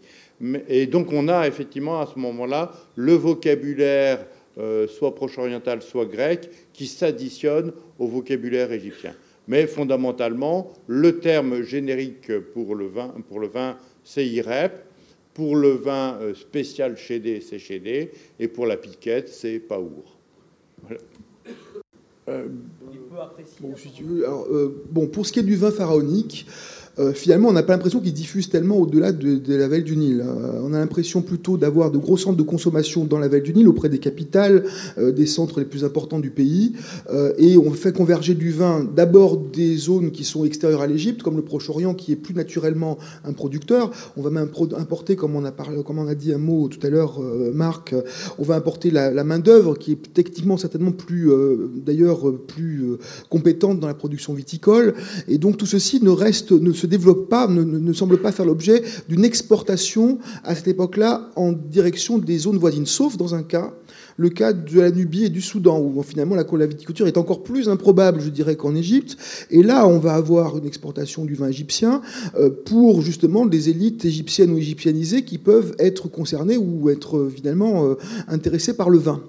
Et 0.68 0.86
donc, 0.86 1.12
on 1.12 1.28
a 1.28 1.46
effectivement 1.46 2.00
à 2.00 2.06
ce 2.06 2.18
moment-là 2.18 2.72
le 2.96 3.12
vocabulaire, 3.12 4.26
soit 4.88 5.14
proche-oriental, 5.14 5.82
soit 5.82 6.06
grec, 6.06 6.50
qui 6.72 6.86
s'additionne 6.86 7.72
au 7.98 8.06
vocabulaire 8.06 8.72
égyptien. 8.72 9.14
Mais 9.48 9.66
fondamentalement, 9.66 10.72
le 10.86 11.18
terme 11.18 11.62
générique 11.62 12.38
pour 12.52 12.74
le 12.74 12.86
vin, 12.86 13.14
pour 13.28 13.40
le 13.40 13.48
vin 13.48 13.76
c'est 14.04 14.26
IREP. 14.26 14.84
Pour 15.34 15.56
le 15.56 15.70
vin 15.70 16.18
euh, 16.20 16.34
spécial 16.34 16.96
chédé, 16.96 17.40
c'est 17.40 17.58
chédé. 17.58 18.10
Et 18.38 18.48
pour 18.48 18.66
la 18.66 18.76
piquette, 18.76 19.30
c'est 19.30 19.58
paour. 19.60 20.18
Bon, 22.26 23.74
bon, 24.90 25.06
pour 25.06 25.26
ce 25.26 25.32
qui 25.32 25.40
est 25.40 25.42
du 25.42 25.56
vin 25.56 25.70
pharaonique, 25.70 26.46
euh, 26.98 27.12
finalement, 27.12 27.48
on 27.48 27.52
n'a 27.52 27.62
pas 27.62 27.72
l'impression 27.72 28.00
qu'ils 28.00 28.12
diffusent 28.12 28.50
tellement 28.50 28.76
au-delà 28.76 29.12
de, 29.12 29.40
la 29.54 29.68
vallée 29.68 29.82
du 29.82 29.96
Nil. 29.96 30.20
Euh, 30.20 30.60
on 30.62 30.74
a 30.74 30.78
l'impression 30.78 31.22
plutôt 31.22 31.56
d'avoir 31.56 31.90
de 31.90 31.98
gros 31.98 32.16
centres 32.16 32.36
de 32.36 32.42
consommation 32.42 33.04
dans 33.04 33.18
la 33.18 33.28
vallée 33.28 33.42
du 33.42 33.54
Nil, 33.54 33.68
auprès 33.68 33.88
des 33.88 33.98
capitales, 33.98 34.64
euh, 34.98 35.10
des 35.10 35.26
centres 35.26 35.58
les 35.58 35.64
plus 35.64 35.84
importants 35.84 36.20
du 36.20 36.30
pays. 36.30 36.74
et 37.38 37.56
on 37.56 37.70
fait 37.72 37.92
converger 37.92 38.34
du 38.34 38.50
vin 38.50 38.84
d'abord 38.84 39.36
des 39.36 39.76
zones 39.76 40.10
qui 40.10 40.24
sont 40.24 40.44
extérieures 40.44 40.82
à 40.82 40.86
l'Égypte, 40.86 41.22
comme 41.22 41.36
le 41.36 41.42
Proche-Orient, 41.42 41.94
qui 41.94 42.12
est 42.12 42.16
plus 42.16 42.34
naturellement 42.34 42.98
un 43.24 43.32
producteur. 43.32 43.90
On 44.16 44.22
va 44.22 44.30
même 44.30 44.48
importer, 44.78 45.16
comme 45.16 45.36
on 45.36 45.44
a, 45.44 46.14
dit 46.14 46.32
un 46.32 46.38
mot 46.38 46.68
tout 46.68 46.84
à 46.86 46.90
l'heure, 46.90 47.20
Marc, 47.54 47.94
on 48.38 48.42
va 48.42 48.54
importer 48.54 48.90
la, 48.90 49.10
la 49.10 49.24
main-d'œuvre, 49.24 49.76
qui 49.76 49.92
est 49.92 50.12
techniquement 50.12 50.56
certainement 50.56 50.92
plus, 50.92 51.30
d'ailleurs, 51.76 52.32
plus 52.46 52.96
compétente 53.28 53.80
dans 53.80 53.88
la 53.88 53.94
production 53.94 54.34
viticole. 54.34 54.94
Et 55.28 55.38
donc 55.38 55.56
tout 55.56 55.66
ceci 55.66 56.02
ne 56.02 56.10
reste, 56.10 56.52
ne 56.52 56.72
se 56.72 56.81
développe 56.86 57.28
pas, 57.28 57.46
ne, 57.48 57.92
semble 57.92 58.18
pas 58.18 58.32
faire 58.32 58.46
l'objet 58.46 58.82
d'une 59.08 59.24
exportation 59.24 60.18
à 60.44 60.54
cette 60.54 60.68
époque-là 60.68 61.30
en 61.36 61.52
direction 61.52 62.18
des 62.18 62.38
zones 62.38 62.58
voisines, 62.58 62.86
sauf 62.86 63.16
dans 63.16 63.34
un 63.34 63.42
cas, 63.42 63.72
le 64.16 64.28
cas 64.28 64.52
de 64.52 64.80
la 64.80 64.90
Nubie 64.90 65.24
et 65.24 65.28
du 65.28 65.40
Soudan, 65.40 65.80
où 65.80 66.02
finalement 66.02 66.34
la, 66.34 66.44
la 66.50 66.66
viticulture 66.66 67.06
est 67.06 67.16
encore 67.16 67.42
plus 67.42 67.68
improbable, 67.68 68.20
je 68.20 68.28
dirais, 68.28 68.56
qu'en 68.56 68.74
Égypte. 68.74 69.16
Et 69.50 69.62
là, 69.62 69.86
on 69.86 69.98
va 69.98 70.14
avoir 70.14 70.58
une 70.58 70.66
exportation 70.66 71.24
du 71.24 71.34
vin 71.34 71.48
égyptien 71.48 72.02
euh, 72.36 72.50
pour 72.64 73.02
justement 73.02 73.46
des 73.46 73.70
élites 73.70 74.04
égyptiennes 74.04 74.52
ou 74.52 74.58
égyptianisées 74.58 75.24
qui 75.24 75.38
peuvent 75.38 75.74
être 75.78 76.08
concernées 76.08 76.56
ou 76.56 76.90
être 76.90 77.16
euh, 77.16 77.32
finalement 77.34 77.86
euh, 77.86 77.94
intéressées 78.28 78.76
par 78.76 78.90
le 78.90 78.98
vin. 78.98 79.22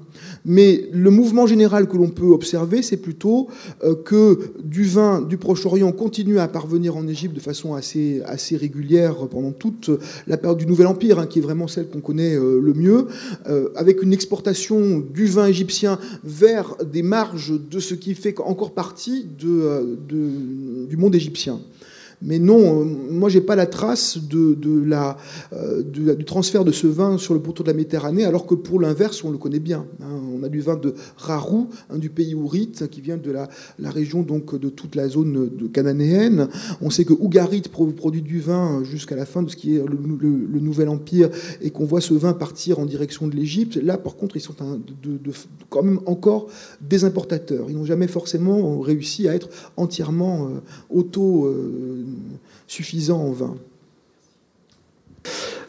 Mais 0.45 0.89
le 0.91 1.09
mouvement 1.09 1.47
général 1.47 1.87
que 1.87 1.97
l'on 1.97 2.09
peut 2.09 2.27
observer, 2.27 2.81
c'est 2.81 2.97
plutôt 2.97 3.47
euh, 3.83 3.95
que 3.95 4.53
du 4.63 4.83
vin 4.83 5.21
du 5.21 5.37
Proche-Orient 5.37 5.91
continue 5.91 6.39
à 6.39 6.47
parvenir 6.47 6.97
en 6.97 7.07
Égypte 7.07 7.35
de 7.35 7.39
façon 7.39 7.73
assez, 7.73 8.21
régulière 8.55 9.27
pendant 9.29 9.51
toute 9.51 9.89
la 10.27 10.37
période 10.37 10.57
du 10.57 10.65
Nouvel 10.65 10.87
Empire, 10.87 11.19
hein, 11.19 11.27
qui 11.27 11.39
est 11.39 11.41
vraiment 11.41 11.67
celle 11.67 11.87
qu'on 11.87 12.01
connaît 12.01 12.35
euh, 12.35 12.59
le 12.61 12.73
mieux, 12.73 13.07
euh, 13.47 13.69
avec 13.75 14.01
une 14.03 14.13
exportation 14.13 14.99
du 14.99 15.25
vin 15.25 15.47
égyptien 15.47 15.99
vers 16.23 16.75
des 16.83 17.03
marges 17.03 17.53
de 17.59 17.79
ce 17.79 17.95
qui 17.95 18.15
fait 18.15 18.35
encore 18.39 18.73
partie 18.73 19.25
du 19.37 20.97
monde 20.97 21.15
égyptien. 21.15 21.59
Mais 22.23 22.39
non, 22.39 22.81
euh, 22.81 22.85
moi, 22.85 23.29
j'ai 23.29 23.41
pas 23.41 23.55
la 23.55 23.65
trace 23.65 24.17
de, 24.17 24.55
la, 24.85 25.17
euh, 25.51 25.83
du 25.83 26.23
transfert 26.23 26.63
de 26.63 26.71
ce 26.71 26.87
vin 26.87 27.17
sur 27.17 27.33
le 27.33 27.41
pourtour 27.41 27.65
de 27.65 27.71
la 27.71 27.75
Méditerranée, 27.75 28.23
alors 28.23 28.45
que 28.45 28.55
pour 28.55 28.79
l'inverse, 28.79 29.23
on 29.23 29.31
le 29.31 29.37
connaît 29.37 29.59
bien. 29.59 29.85
Hein. 30.01 30.21
On 30.33 30.41
a 30.43 30.49
du 30.49 30.61
vin 30.61 30.77
de 30.77 30.95
Rarou, 31.17 31.67
du 31.95 32.09
pays 32.09 32.33
ourite, 32.33 32.87
qui 32.89 33.01
vient 33.01 33.17
de 33.17 33.31
la, 33.31 33.49
la, 33.77 33.91
région 33.91 34.21
donc 34.21 34.57
de 34.57 34.69
toute 34.69 34.95
la 34.95 35.09
zone 35.09 35.49
de 35.53 35.67
cananéenne. 35.67 36.47
On 36.81 36.89
sait 36.89 37.03
que 37.05 37.13
Ougarit 37.13 37.63
produit 37.95 38.21
du 38.21 38.39
vin 38.39 38.83
jusqu'à 38.83 39.15
la 39.15 39.25
fin 39.25 39.43
de 39.43 39.49
ce 39.49 39.55
qui 39.55 39.75
est 39.75 39.83
le, 39.85 40.59
Nouvel 40.59 40.87
Empire, 40.87 41.29
et 41.61 41.71
qu'on 41.71 41.85
voit 41.85 42.01
ce 42.01 42.13
vin 42.13 42.33
partir 42.33 42.79
en 42.79 42.85
direction 42.85 43.27
de 43.27 43.35
l'Égypte. 43.35 43.75
Là, 43.75 43.97
par 43.97 44.15
contre, 44.15 44.37
ils 44.37 44.41
sont 44.41 44.55
quand 45.69 45.83
même 45.83 45.99
encore 46.05 46.47
des 46.81 47.03
importateurs. 47.03 47.65
Ils 47.69 47.75
n'ont 47.75 47.85
jamais 47.85 48.07
forcément 48.07 48.79
réussi 48.79 49.27
à 49.27 49.35
être 49.35 49.49
entièrement 49.75 50.47
euh, 50.47 50.59
auto 50.89 51.47
suffisant 52.67 53.19
en 53.19 53.31
vin. 53.31 53.55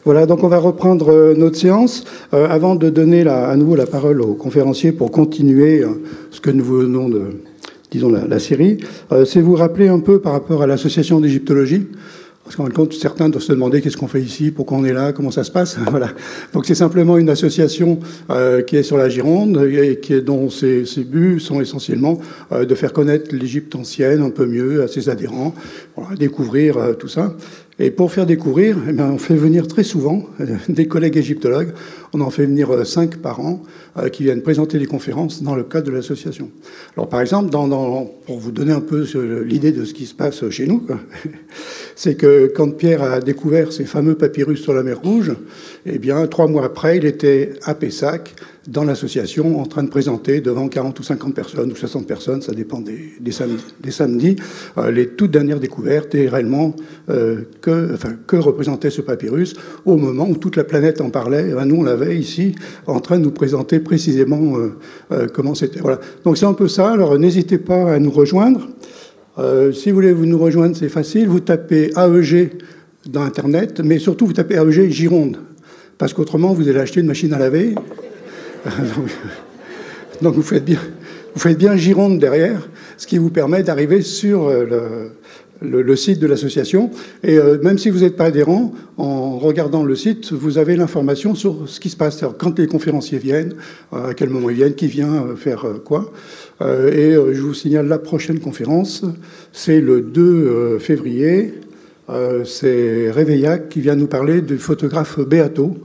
Voilà, 0.05 0.27
donc 0.27 0.43
on 0.43 0.47
va 0.47 0.59
reprendre 0.59 1.09
euh, 1.09 1.33
notre 1.35 1.57
séance. 1.57 2.03
Euh, 2.33 2.47
avant 2.47 2.75
de 2.75 2.91
donner 2.91 3.27
à 3.27 3.55
nouveau 3.55 3.75
la 3.75 3.87
parole 3.87 4.21
aux 4.21 4.35
conférenciers 4.35 4.91
pour 4.91 5.09
continuer 5.09 5.81
euh, 5.81 6.03
ce 6.29 6.39
que 6.39 6.51
nous 6.51 6.63
venons 6.63 7.09
de, 7.09 7.41
disons, 7.89 8.09
la, 8.09 8.39
série, 8.39 8.77
c'est 9.25 9.41
vous 9.41 9.55
rappeler 9.55 9.87
un 9.87 9.99
peu 9.99 10.19
par 10.19 10.33
rapport 10.33 10.61
à 10.61 10.67
l'association 10.67 11.19
d'égyptologie. 11.19 11.87
Parce 12.45 12.57
qu'en 12.57 12.69
compte, 12.69 12.93
certains 12.93 13.27
doivent 13.27 13.43
se 13.43 13.51
demander 13.51 13.81
qu'est-ce 13.81 13.97
qu'on 13.97 14.07
fait 14.07 14.21
ici, 14.21 14.51
pourquoi 14.51 14.77
on 14.77 14.85
est 14.85 14.93
là, 14.93 15.13
comment 15.13 15.31
ça 15.31 15.43
se 15.43 15.49
passe. 15.49 15.77
voilà. 15.89 16.09
Donc 16.53 16.67
c'est 16.67 16.75
simplement 16.75 17.17
une 17.17 17.29
association 17.29 17.99
euh, 18.29 18.61
qui 18.61 18.77
est 18.77 18.83
sur 18.83 18.97
la 18.97 19.09
Gironde 19.09 19.57
et 19.63 20.21
dont 20.21 20.51
ses, 20.51 20.85
ses 20.85 21.03
buts 21.03 21.39
sont 21.39 21.59
essentiellement 21.59 22.19
euh, 22.51 22.65
de 22.65 22.75
faire 22.75 22.93
connaître 22.93 23.35
l'Égypte 23.35 23.73
ancienne 23.73 24.21
un 24.21 24.29
peu 24.29 24.45
mieux 24.45 24.83
à 24.83 24.87
ses 24.87 25.09
adhérents, 25.09 25.55
voilà, 25.95 26.15
découvrir 26.15 26.77
euh, 26.77 26.93
tout 26.93 27.07
ça. 27.07 27.35
Et 27.77 27.91
pour 27.91 28.09
faire 28.09 28.25
découvrir, 28.25 28.77
eh 28.87 28.93
bien, 28.93 29.11
on 29.11 29.17
fait 29.17 29.35
venir 29.35 29.67
très 29.67 29.83
souvent 29.83 30.29
des 30.69 30.87
collègues 30.87 31.17
égyptologues. 31.17 31.73
On 32.13 32.21
en 32.21 32.29
fait 32.29 32.45
venir 32.45 32.71
euh, 32.71 32.85
cinq 32.85 33.17
par 33.17 33.41
an 33.41 33.63
euh, 33.97 34.07
qui 34.07 34.23
viennent 34.23 34.41
présenter 34.41 34.79
des 34.79 34.85
conférences 34.85 35.43
dans 35.43 35.55
le 35.55 35.63
cadre 35.63 35.87
de 35.87 35.91
l'association. 35.91 36.49
Alors, 36.95 37.09
par 37.09 37.19
exemple, 37.19 37.49
pour 37.49 38.39
vous 38.39 38.51
donner 38.51 38.71
un 38.71 38.79
peu 38.79 39.05
l'idée 39.43 39.73
de 39.73 39.83
ce 39.83 39.93
qui 39.93 40.05
se 40.05 40.13
passe 40.13 40.49
chez 40.49 40.67
nous, 40.67 40.87
c'est 41.97 42.15
que 42.15 42.49
quand 42.55 42.71
Pierre 42.71 43.03
a 43.03 43.19
découvert 43.19 43.73
ces 43.73 43.83
fameux 43.83 44.15
papyrus 44.15 44.61
sur 44.61 44.73
la 44.73 44.81
mer 44.81 45.01
Rouge, 45.01 45.33
eh 45.85 45.99
bien, 45.99 46.25
trois 46.27 46.47
mois 46.47 46.63
après, 46.63 46.97
il 46.97 47.05
était 47.05 47.53
à 47.63 47.75
Pessac 47.75 48.35
dans 48.67 48.83
l'association 48.83 49.59
en 49.59 49.65
train 49.65 49.83
de 49.83 49.89
présenter 49.89 50.41
devant 50.41 50.67
40 50.67 50.99
ou 50.99 51.03
50 51.03 51.35
personnes 51.35 51.71
ou 51.71 51.75
60 51.75 52.07
personnes, 52.07 52.41
ça 52.41 52.53
dépend 52.53 52.81
des, 52.81 53.31
samedis, 53.91 54.37
euh, 54.77 54.91
les 54.91 55.09
toutes 55.09 55.31
dernières 55.31 55.59
découvertes 55.59 56.15
et 56.15 56.27
réellement 56.27 56.75
euh, 57.09 57.41
que, 57.61 58.35
représentait 58.35 58.89
ce 58.89 59.01
papyrus 59.01 59.55
au 59.85 59.97
moment 59.97 60.27
où 60.27 60.35
toute 60.37 60.55
la 60.55 60.63
planète 60.63 60.99
en 61.01 61.09
parlait. 61.09 61.53
Ben, 61.53 61.65
nous, 61.65 61.77
on 61.77 61.83
l'avait 61.83 62.17
ici 62.17 62.55
en 62.87 62.99
train 62.99 63.19
de 63.19 63.23
nous 63.23 63.31
présenter 63.31 63.79
précisément 63.79 64.57
euh, 65.11 65.27
comment 65.33 65.53
c'était. 65.53 65.79
Voilà. 65.79 65.99
Donc 66.23 66.37
c'est 66.37 66.45
un 66.45 66.53
peu 66.53 66.67
ça. 66.67 66.91
Alors 66.91 67.17
n'hésitez 67.19 67.57
pas 67.57 67.93
à 67.93 67.99
nous 67.99 68.11
rejoindre. 68.11 68.67
si 69.73 69.89
vous 69.89 69.95
voulez 69.95 70.11
vous 70.11 70.25
nous 70.25 70.39
rejoindre, 70.39 70.75
c'est 70.75 70.89
facile. 70.89 71.27
Vous 71.27 71.39
tapez 71.39 71.91
AEG 71.95 72.51
dans 73.07 73.21
Internet, 73.21 73.81
mais 73.83 73.99
surtout 73.99 74.25
vous 74.25 74.33
tapez 74.33 74.55
AEG 74.55 74.89
Gironde. 74.89 75.37
Parce 75.97 76.13
qu'autrement, 76.13 76.53
vous 76.53 76.67
allez 76.67 76.79
acheter 76.79 76.99
une 76.99 77.07
machine 77.07 77.31
à 77.33 77.39
laver 77.39 77.75
Donc 80.21 80.35
vous 80.35 80.41
faites 80.41 80.65
bien, 80.65 81.75
Gironde 81.75 82.19
derrière, 82.19 82.67
ce 82.97 83.07
qui 83.07 83.17
vous 83.17 83.29
permet 83.29 83.63
d'arriver 83.63 84.01
sur 84.01 84.47
euh, 84.47 85.09
le, 85.61 85.95
site 85.95 86.19
de 86.19 86.27
l'association. 86.27 86.89
Et 87.23 87.37
euh, 87.37 87.57
même 87.61 87.77
si 87.77 87.89
vous 87.89 87.99
n'êtes 87.99 88.15
pas 88.15 88.25
adhérent, 88.25 88.73
en 88.97 89.37
regardant 89.37 89.83
le 89.83 89.95
site, 89.95 90.31
vous 90.31 90.57
avez 90.57 90.75
l'information 90.75 91.35
sur 91.35 91.67
ce 91.67 91.79
qui 91.79 91.89
se 91.89 91.97
passe, 91.97 92.23
quand 92.37 92.57
les 92.57 92.67
conférenciers 92.67 93.19
viennent, 93.19 93.53
euh, 93.93 94.09
à 94.09 94.13
quel 94.13 94.29
moment 94.29 94.49
ils 94.49 94.55
viennent, 94.55 94.75
qui 94.75 94.87
vient 94.87 95.25
faire 95.35 95.65
quoi. 95.83 96.11
et 96.61 97.13
je 97.13 97.41
vous 97.41 97.53
signale 97.53 97.87
la 97.87 97.99
prochaine 97.99 98.39
conférence, 98.39 99.03
c'est 99.51 99.81
le 99.81 100.01
2 100.01 100.79
février. 100.79 101.53
c'est 102.45 103.11
Réveillac 103.11 103.69
qui 103.69 103.81
vient 103.81 103.95
nous 103.95 104.07
parler 104.07 104.41
du 104.41 104.57
photographe 104.57 105.19
Beato 105.19 105.75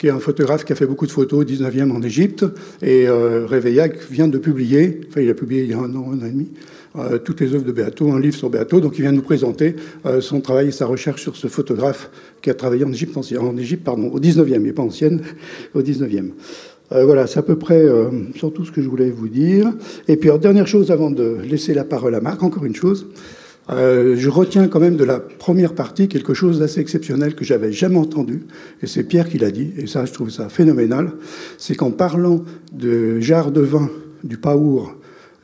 qui 0.00 0.06
est 0.06 0.10
un 0.10 0.18
photographe 0.18 0.64
qui 0.64 0.72
a 0.72 0.76
fait 0.76 0.86
beaucoup 0.86 1.06
de 1.06 1.12
photos 1.12 1.40
au 1.40 1.44
19e 1.44 1.90
en 1.90 2.00
Égypte. 2.00 2.46
Et 2.80 3.06
euh, 3.06 3.44
Réveillac 3.44 3.98
vient 4.10 4.28
de 4.28 4.38
publier, 4.38 5.02
enfin 5.10 5.20
il 5.20 5.28
a 5.28 5.34
publié 5.34 5.64
il 5.64 5.70
y 5.70 5.74
a 5.74 5.78
un 5.78 5.94
an, 5.94 6.10
un 6.10 6.22
an 6.22 6.26
et 6.26 6.30
demi, 6.30 6.48
euh, 6.96 7.18
toutes 7.18 7.42
les 7.42 7.54
œuvres 7.54 7.66
de 7.66 7.72
Beato, 7.72 8.10
un 8.10 8.18
livre 8.18 8.34
sur 8.34 8.48
Beato. 8.48 8.80
Donc 8.80 8.96
il 8.96 9.02
vient 9.02 9.12
nous 9.12 9.20
présenter 9.20 9.76
euh, 10.06 10.22
son 10.22 10.40
travail 10.40 10.68
et 10.68 10.72
sa 10.72 10.86
recherche 10.86 11.20
sur 11.20 11.36
ce 11.36 11.48
photographe 11.48 12.10
qui 12.40 12.48
a 12.48 12.54
travaillé 12.54 12.82
en 12.82 12.92
Égypte, 12.92 13.14
en 13.14 13.56
Égypte 13.58 13.84
pardon, 13.84 14.08
au 14.08 14.18
19e, 14.18 14.64
et 14.64 14.72
pas 14.72 14.82
ancienne, 14.82 15.20
au 15.74 15.82
19e. 15.82 16.30
Euh, 16.92 17.04
voilà, 17.04 17.26
c'est 17.26 17.38
à 17.38 17.42
peu 17.42 17.56
près 17.56 17.82
euh, 17.82 18.08
sur 18.34 18.52
tout 18.54 18.64
ce 18.64 18.72
que 18.72 18.80
je 18.82 18.88
voulais 18.88 19.10
vous 19.10 19.28
dire. 19.28 19.70
Et 20.08 20.16
puis, 20.16 20.30
dernière 20.40 20.66
chose 20.66 20.90
avant 20.90 21.10
de 21.10 21.36
laisser 21.44 21.74
la 21.74 21.84
parole 21.84 22.14
à 22.14 22.20
Marc, 22.20 22.42
encore 22.42 22.64
une 22.64 22.74
chose. 22.74 23.06
Euh, 23.68 24.16
je 24.16 24.28
retiens 24.30 24.68
quand 24.68 24.80
même 24.80 24.96
de 24.96 25.04
la 25.04 25.20
première 25.20 25.74
partie 25.74 26.08
quelque 26.08 26.34
chose 26.34 26.58
d'assez 26.58 26.80
exceptionnel 26.80 27.34
que 27.34 27.44
j'avais 27.44 27.72
jamais 27.72 27.98
entendu, 27.98 28.42
et 28.82 28.86
c'est 28.86 29.04
Pierre 29.04 29.28
qui 29.28 29.38
l'a 29.38 29.50
dit, 29.50 29.72
et 29.76 29.86
ça 29.86 30.04
je 30.06 30.12
trouve 30.12 30.30
ça 30.30 30.48
phénoménal, 30.48 31.12
c'est 31.58 31.76
qu'en 31.76 31.90
parlant 31.90 32.42
de 32.72 33.20
jarre 33.20 33.52
de 33.52 33.60
vin 33.60 33.88
du 34.24 34.38
Paour 34.38 34.96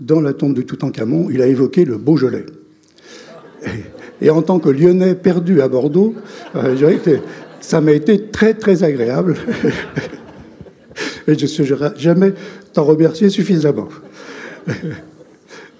dans 0.02 0.20
la 0.20 0.32
tombe 0.32 0.54
de 0.54 0.62
Toutankhamon, 0.62 1.28
il 1.30 1.40
a 1.40 1.46
évoqué 1.46 1.84
le 1.84 1.98
Beaujolais. 1.98 2.46
Et, 4.20 4.30
en 4.30 4.42
tant 4.42 4.58
que 4.58 4.68
Lyonnais 4.68 5.14
perdu 5.14 5.60
à 5.60 5.68
Bordeaux, 5.68 6.14
euh, 6.54 6.96
ça 7.60 7.80
m'a 7.80 7.92
été 7.92 8.28
très 8.28 8.54
très 8.54 8.82
agréable. 8.82 9.36
et 11.28 11.34
je 11.34 11.42
ne 11.42 11.46
saurais 11.46 11.92
jamais 11.96 12.32
t'en 12.72 12.84
remercier 12.84 13.28
suffisamment. 13.28 13.88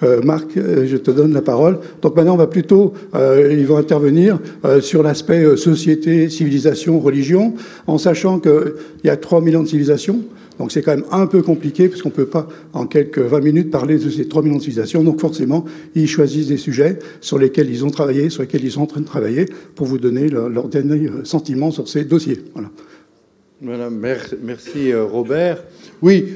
Euh, 0.02 0.20
Marc, 0.22 0.56
euh, 0.56 0.86
je 0.86 0.96
te 0.96 1.10
donne 1.10 1.32
la 1.32 1.42
parole. 1.42 1.78
Donc 2.02 2.16
maintenant, 2.16 2.34
on 2.34 2.38
va 2.38 2.46
plutôt, 2.46 2.92
euh, 3.14 3.54
ils 3.56 3.66
vont 3.66 3.78
intervenir 3.78 4.38
sur 4.80 5.02
l'aspect 5.02 5.56
société, 5.56 6.28
civilisation, 6.28 7.00
religion, 7.00 7.54
en 7.86 7.98
sachant 7.98 8.38
qu'il 8.38 8.74
y 9.04 9.08
a 9.08 9.16
3 9.16 9.40
millions 9.40 9.62
de 9.62 9.68
civilisations. 9.68 10.20
Donc 10.58 10.72
c'est 10.72 10.80
quand 10.80 10.92
même 10.92 11.04
un 11.10 11.26
peu 11.26 11.42
compliqué, 11.42 11.88
parce 11.88 12.00
qu'on 12.02 12.08
ne 12.08 12.14
peut 12.14 12.26
pas, 12.26 12.48
en 12.72 12.86
quelques 12.86 13.18
20 13.18 13.40
minutes, 13.40 13.70
parler 13.70 13.98
de 13.98 14.08
ces 14.08 14.26
3 14.26 14.42
millions 14.42 14.56
de 14.56 14.62
civilisations. 14.62 15.02
Donc 15.02 15.20
forcément, 15.20 15.64
ils 15.94 16.08
choisissent 16.08 16.48
des 16.48 16.56
sujets 16.56 16.98
sur 17.20 17.38
lesquels 17.38 17.70
ils 17.70 17.84
ont 17.84 17.90
travaillé, 17.90 18.30
sur 18.30 18.42
lesquels 18.42 18.64
ils 18.64 18.72
sont 18.72 18.82
en 18.82 18.86
train 18.86 19.00
de 19.00 19.06
travailler, 19.06 19.46
pour 19.74 19.86
vous 19.86 19.98
donner 19.98 20.28
leur, 20.28 20.48
leur 20.48 20.68
dernier 20.68 21.10
sentiment 21.24 21.70
sur 21.70 21.88
ces 21.88 22.04
dossiers. 22.04 22.38
Voilà. 22.54 23.90
merci 24.42 24.94
Robert. 24.94 25.62
Oui, 26.02 26.26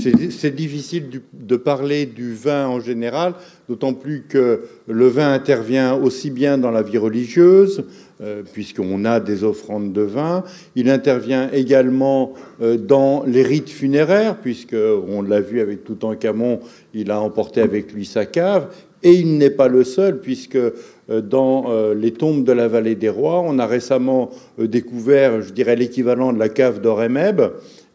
c'est 0.00 0.54
difficile 0.54 1.10
de 1.32 1.56
parler 1.56 2.06
du 2.06 2.34
vin 2.34 2.66
en 2.68 2.80
général, 2.80 3.34
d'autant 3.68 3.92
plus 3.92 4.24
que 4.28 4.62
le 4.86 5.06
vin 5.08 5.32
intervient 5.32 5.94
aussi 5.94 6.30
bien 6.30 6.56
dans 6.56 6.70
la 6.70 6.82
vie 6.82 6.98
religieuse, 6.98 7.84
euh, 8.20 8.42
puisqu'on 8.50 9.04
a 9.04 9.20
des 9.20 9.44
offrandes 9.44 9.92
de 9.92 10.00
vin. 10.00 10.42
Il 10.74 10.88
intervient 10.88 11.50
également 11.52 12.32
euh, 12.62 12.76
dans 12.76 13.24
les 13.26 13.42
rites 13.42 13.70
funéraires, 13.70 14.36
puisqu'on 14.36 15.22
l'a 15.22 15.40
vu 15.40 15.60
avec 15.60 15.84
Toutankhamon, 15.84 16.60
il 16.94 17.10
a 17.10 17.20
emporté 17.20 17.60
avec 17.60 17.92
lui 17.92 18.06
sa 18.06 18.26
cave. 18.26 18.68
Et 19.02 19.12
il 19.12 19.38
n'est 19.38 19.50
pas 19.50 19.68
le 19.68 19.84
seul, 19.84 20.20
puisque 20.20 20.56
euh, 20.56 20.72
dans 21.20 21.92
les 21.94 22.12
tombes 22.12 22.44
de 22.44 22.52
la 22.52 22.68
vallée 22.68 22.96
des 22.96 23.08
rois, 23.08 23.40
on 23.44 23.58
a 23.58 23.66
récemment 23.66 24.30
découvert, 24.58 25.42
je 25.42 25.52
dirais, 25.52 25.76
l'équivalent 25.76 26.32
de 26.32 26.38
la 26.38 26.48
cave 26.48 26.80
d'Oremeb. 26.80 27.40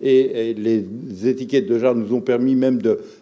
Et, 0.05 0.53
les 0.53 0.85
étiquettes 1.27 1.65
de 1.65 1.79
jarre 1.79 1.95
nous 1.95 2.13
ont 2.13 2.21
permis 2.21 2.55
même 2.55 2.79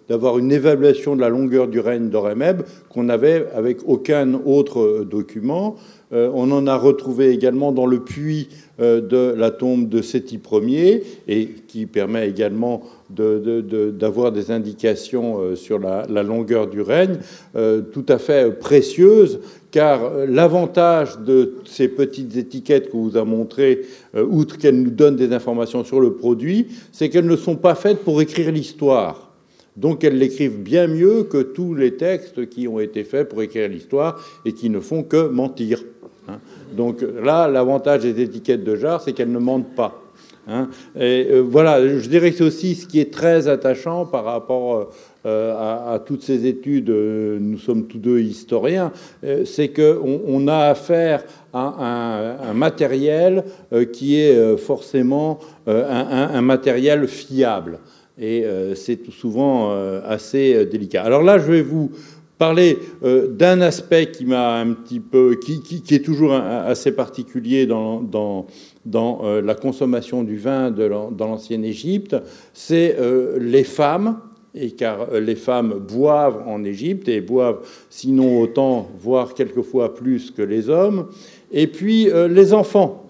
d'avoir 0.09 0.39
une 0.39 0.51
évaluation 0.51 1.15
de 1.15 1.21
la 1.21 1.29
longueur 1.29 1.67
du 1.67 1.79
règne 1.79 2.09
d'Oremeb 2.09 2.63
qu'on 2.89 3.03
n'avait 3.03 3.47
avec 3.53 3.87
aucun 3.87 4.33
autre 4.33 5.05
document. 5.09 5.77
Euh, 6.13 6.29
on 6.33 6.51
en 6.51 6.67
a 6.67 6.75
retrouvé 6.75 7.29
également 7.29 7.71
dans 7.71 7.85
le 7.85 7.99
puits 7.99 8.49
euh, 8.79 9.01
de 9.01 9.33
la 9.37 9.51
tombe 9.51 9.87
de 9.87 10.01
Séti 10.01 10.39
Ier, 10.51 11.03
et 11.27 11.49
qui 11.67 11.85
permet 11.85 12.27
également 12.27 12.83
d'avoir 13.09 14.31
des 14.31 14.51
indications 14.51 15.39
euh, 15.39 15.55
sur 15.55 15.79
la, 15.79 16.05
longueur 16.23 16.67
du 16.67 16.81
règne, 16.81 17.17
tout 17.93 18.05
à 18.07 18.17
fait 18.17 18.57
précieuses, 18.57 19.39
car 19.71 20.11
l'avantage 20.27 21.19
de 21.19 21.55
ces 21.65 21.87
petites 21.87 22.35
étiquettes 22.37 22.89
qu'on 22.89 23.03
vous 23.03 23.17
a 23.17 23.25
montrées, 23.25 23.81
outre 24.15 24.57
qu'elles 24.57 24.81
nous 24.81 24.91
donnent 24.91 25.15
des 25.15 25.33
informations 25.33 25.83
sur 25.83 25.99
le 25.99 26.13
produit, 26.13 26.67
c'est 26.91 27.09
qu'elles 27.09 27.25
ne 27.25 27.35
sont 27.35 27.55
pas 27.55 27.75
faites 27.75 27.99
pour 27.99 28.21
écrire 28.21 28.51
l'histoire. 28.51 29.31
Donc 29.77 30.03
elles 30.03 30.17
l'écrivent 30.17 30.59
bien 30.59 30.87
mieux 30.87 31.23
que 31.23 31.41
tous 31.41 31.73
les 31.73 31.95
textes 31.95 32.49
qui 32.49 32.67
ont 32.67 32.79
été 32.79 33.03
faits 33.03 33.29
pour 33.29 33.41
écrire 33.41 33.69
l'histoire 33.69 34.23
et 34.45 34.53
qui 34.53 34.69
ne 34.69 34.79
font 34.79 35.03
que 35.03 35.27
mentir. 35.27 35.81
Donc 36.71 37.05
là, 37.21 37.47
l'avantage 37.47 38.01
des 38.01 38.21
étiquettes 38.21 38.63
de 38.63 38.75
jarre, 38.75 39.01
c'est 39.01 39.13
qu'elles 39.13 39.31
ne 39.31 39.39
mentent 39.39 39.75
pas. 39.75 40.01
Hein. 40.47 40.69
Et 40.99 41.27
euh, 41.29 41.41
voilà, 41.41 41.87
je 41.87 42.09
dirais 42.09 42.31
que 42.31 42.37
c'est 42.37 42.43
aussi 42.43 42.75
ce 42.75 42.87
qui 42.87 42.99
est 42.99 43.13
très 43.13 43.47
attachant 43.47 44.05
par 44.05 44.23
rapport 44.23 44.91
euh, 45.25 45.93
à, 45.93 45.99
toutes 45.99 46.23
ces 46.23 46.47
études. 46.47 46.89
Euh, 46.89 47.37
nous 47.39 47.59
sommes 47.59 47.87
tous 47.87 47.99
deux 47.99 48.19
historiens, 48.19 48.91
c'est 49.45 49.69
qu'on 49.69 50.21
on 50.25 50.47
a 50.47 50.69
affaire 50.69 51.23
à 51.53 52.47
un, 52.49 52.53
matériel 52.53 53.43
qui 53.93 54.19
est 54.19 54.57
forcément 54.57 55.39
un, 55.67 56.41
matériel 56.41 57.07
fiable. 57.07 57.79
Et 58.19 58.45
c'est 58.75 59.09
souvent 59.11 59.71
assez 60.05 60.65
délicat. 60.65 61.03
Alors 61.03 61.23
là, 61.23 61.39
je 61.39 61.51
vais 61.51 61.61
vous 61.61 61.91
parler 62.41 62.79
euh, 63.03 63.27
d'un 63.27 63.61
aspect 63.61 64.09
qui 64.09 64.25
m'a 64.25 64.55
un 64.55 64.73
petit 64.73 64.99
peu, 64.99 65.35
qui, 65.35 65.83
est 65.91 66.03
toujours 66.03 66.33
assez 66.33 66.91
particulier 66.91 67.67
dans, 67.67 68.47
euh, 68.95 69.41
la 69.43 69.53
consommation 69.53 70.23
du 70.23 70.37
vin 70.37 70.71
dans 70.71 71.27
l'ancienne 71.27 71.63
Égypte, 71.63 72.15
c'est 72.51 72.97
euh, 72.99 73.37
les 73.39 73.63
femmes. 73.63 74.17
Et 74.55 74.71
car 74.71 75.11
les 75.13 75.35
femmes 75.35 75.75
boivent 75.87 76.43
en 76.47 76.63
Égypte 76.63 77.07
et 77.07 77.21
boivent 77.21 77.59
sinon 77.91 78.41
autant, 78.41 78.89
voire 78.99 79.35
quelquefois 79.35 79.93
plus 79.93 80.31
que 80.31 80.41
les 80.41 80.67
hommes. 80.67 81.09
Et 81.51 81.67
puis 81.67 82.09
les 82.29 82.53
enfants. 82.53 83.05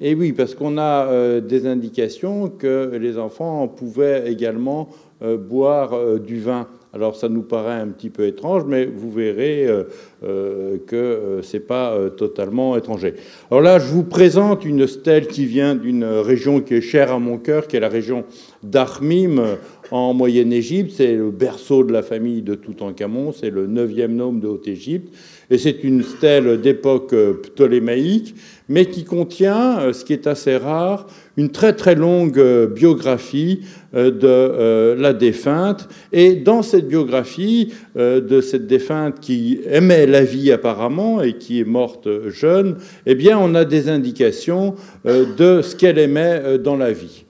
Et 0.00 0.14
oui, 0.14 0.32
parce 0.34 0.54
qu'on 0.54 0.76
a 0.76 1.40
des 1.40 1.66
indications 1.66 2.50
que 2.50 2.90
les 3.00 3.16
enfants 3.16 3.68
pouvaient 3.68 4.30
également 4.30 4.90
boire 5.22 6.18
du 6.20 6.40
vin. 6.40 6.66
Alors 6.94 7.16
ça 7.16 7.30
nous 7.30 7.42
paraît 7.42 7.80
un 7.80 7.88
petit 7.88 8.10
peu 8.10 8.26
étrange, 8.26 8.64
mais 8.66 8.84
vous 8.84 9.10
verrez 9.10 9.66
euh, 9.66 9.84
euh, 10.24 10.76
que 10.86 10.94
euh, 10.94 11.42
ce 11.42 11.56
n'est 11.56 11.62
pas 11.62 11.96
totalement 12.18 12.76
étranger. 12.76 13.14
Alors 13.50 13.62
là, 13.62 13.78
je 13.78 13.86
vous 13.86 14.04
présente 14.04 14.66
une 14.66 14.86
stèle 14.86 15.26
qui 15.26 15.46
vient 15.46 15.74
d'une 15.74 16.04
région 16.04 16.60
qui 16.60 16.74
est 16.74 16.80
chère 16.82 17.10
à 17.10 17.18
mon 17.18 17.38
cœur, 17.38 17.66
qui 17.66 17.76
est 17.76 17.80
la 17.80 17.88
région 17.88 18.24
d'Armim 18.62 19.42
en 19.90 20.12
Moyenne-Égypte. 20.12 20.92
C'est 20.94 21.14
le 21.14 21.30
berceau 21.30 21.82
de 21.82 21.92
la 21.92 22.02
famille 22.02 22.42
de 22.42 22.54
Toutankhamon, 22.54 23.32
c'est 23.32 23.50
le 23.50 23.66
neuvième 23.66 24.14
nome 24.14 24.40
de 24.40 24.48
Haute-Égypte. 24.48 25.14
Et 25.50 25.56
c'est 25.56 25.84
une 25.84 26.02
stèle 26.02 26.60
d'époque 26.60 27.14
ptolémaïque, 27.42 28.34
mais 28.68 28.86
qui 28.86 29.04
contient, 29.04 29.92
ce 29.92 30.04
qui 30.04 30.12
est 30.12 30.26
assez 30.26 30.56
rare, 30.56 31.06
une 31.36 31.50
très 31.50 31.74
très 31.74 31.94
longue 31.94 32.40
biographie 32.72 33.60
euh, 33.62 33.81
de 33.94 34.26
euh, 34.26 34.94
la 34.96 35.12
défunte. 35.12 35.88
Et 36.12 36.34
dans 36.34 36.62
cette 36.62 36.88
biographie 36.88 37.72
euh, 37.96 38.20
de 38.20 38.40
cette 38.40 38.66
défunte 38.66 39.20
qui 39.20 39.60
aimait 39.68 40.06
la 40.06 40.24
vie 40.24 40.50
apparemment 40.52 41.22
et 41.22 41.34
qui 41.34 41.60
est 41.60 41.64
morte 41.64 42.08
jeune, 42.28 42.76
eh 43.06 43.14
bien, 43.14 43.38
on 43.38 43.54
a 43.54 43.64
des 43.64 43.88
indications 43.88 44.74
de 45.04 45.62
ce 45.62 45.76
qu'elle 45.76 45.98
aimait 45.98 46.58
dans 46.58 46.76
la 46.76 46.92
vie. 46.92 47.24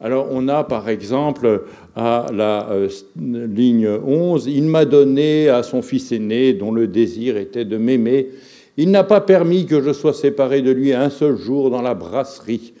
Alors, 0.00 0.28
on 0.30 0.48
a 0.48 0.62
par 0.64 0.88
exemple 0.88 1.62
à 1.94 2.26
la 2.32 2.68
ligne 3.16 3.88
11, 3.88 4.46
il 4.46 4.64
m'a 4.64 4.84
donné 4.84 5.48
à 5.48 5.62
son 5.62 5.80
fils 5.80 6.12
aîné, 6.12 6.52
dont 6.52 6.70
le 6.70 6.86
désir 6.86 7.36
était 7.36 7.64
de 7.64 7.78
m'aimer. 7.78 8.28
Il 8.76 8.90
n'a 8.90 9.04
pas 9.04 9.22
permis 9.22 9.64
que 9.64 9.82
je 9.82 9.92
sois 9.92 10.12
séparé 10.12 10.60
de 10.60 10.70
lui 10.70 10.92
un 10.92 11.08
seul 11.08 11.36
jour 11.36 11.70
dans 11.70 11.80
la 11.80 11.94
brasserie. 11.94 12.74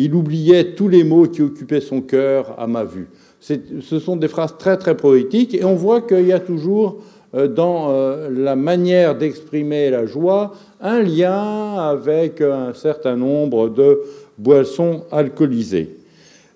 Il 0.00 0.14
oubliait 0.14 0.74
tous 0.74 0.86
les 0.86 1.02
mots 1.02 1.26
qui 1.26 1.42
occupaient 1.42 1.80
son 1.80 2.02
cœur 2.02 2.54
à 2.56 2.68
ma 2.68 2.84
vue. 2.84 3.08
Ce 3.40 3.98
sont 3.98 4.14
des 4.14 4.28
phrases 4.28 4.56
très 4.56 4.76
très 4.76 4.96
poétiques 4.96 5.54
et 5.54 5.64
on 5.64 5.74
voit 5.74 6.02
qu'il 6.02 6.24
y 6.24 6.32
a 6.32 6.38
toujours 6.38 6.98
euh, 7.34 7.48
dans 7.48 7.90
euh, 7.90 8.30
la 8.30 8.54
manière 8.54 9.18
d'exprimer 9.18 9.90
la 9.90 10.06
joie 10.06 10.54
un 10.80 11.02
lien 11.02 11.74
avec 11.74 12.40
un 12.40 12.74
certain 12.74 13.16
nombre 13.16 13.70
de 13.70 14.00
boissons 14.38 15.02
alcoolisées. 15.10 15.96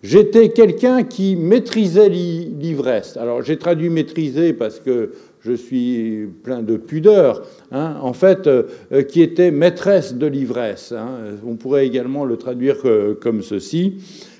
J'étais 0.05 0.51
quelqu'un 0.51 1.03
qui 1.03 1.35
maîtrisait 1.35 2.11
l'ivresse. 2.11 3.17
Alors 3.17 3.43
j'ai 3.43 3.59
traduit 3.59 3.91
maîtriser 3.91 4.53
parce 4.53 4.79
que 4.79 5.15
je 5.45 5.53
suis 5.53 6.29
plein 6.45 6.63
de 6.63 6.77
pudeur, 6.77 7.43
hein, 7.73 7.97
en 8.01 8.13
fait, 8.13 8.47
euh, 8.47 8.63
qui 9.09 9.23
était 9.23 9.51
maîtresse 9.51 10.15
de 10.15 10.27
l'ivresse. 10.27 10.93
Hein. 10.93 11.37
on 11.47 11.57
pourrait 11.57 11.87
également 11.87 12.25
le 12.25 12.37
traduire 12.37 12.77
euh, 12.85 13.19
comme 13.21 13.43
ceci, 13.43 13.95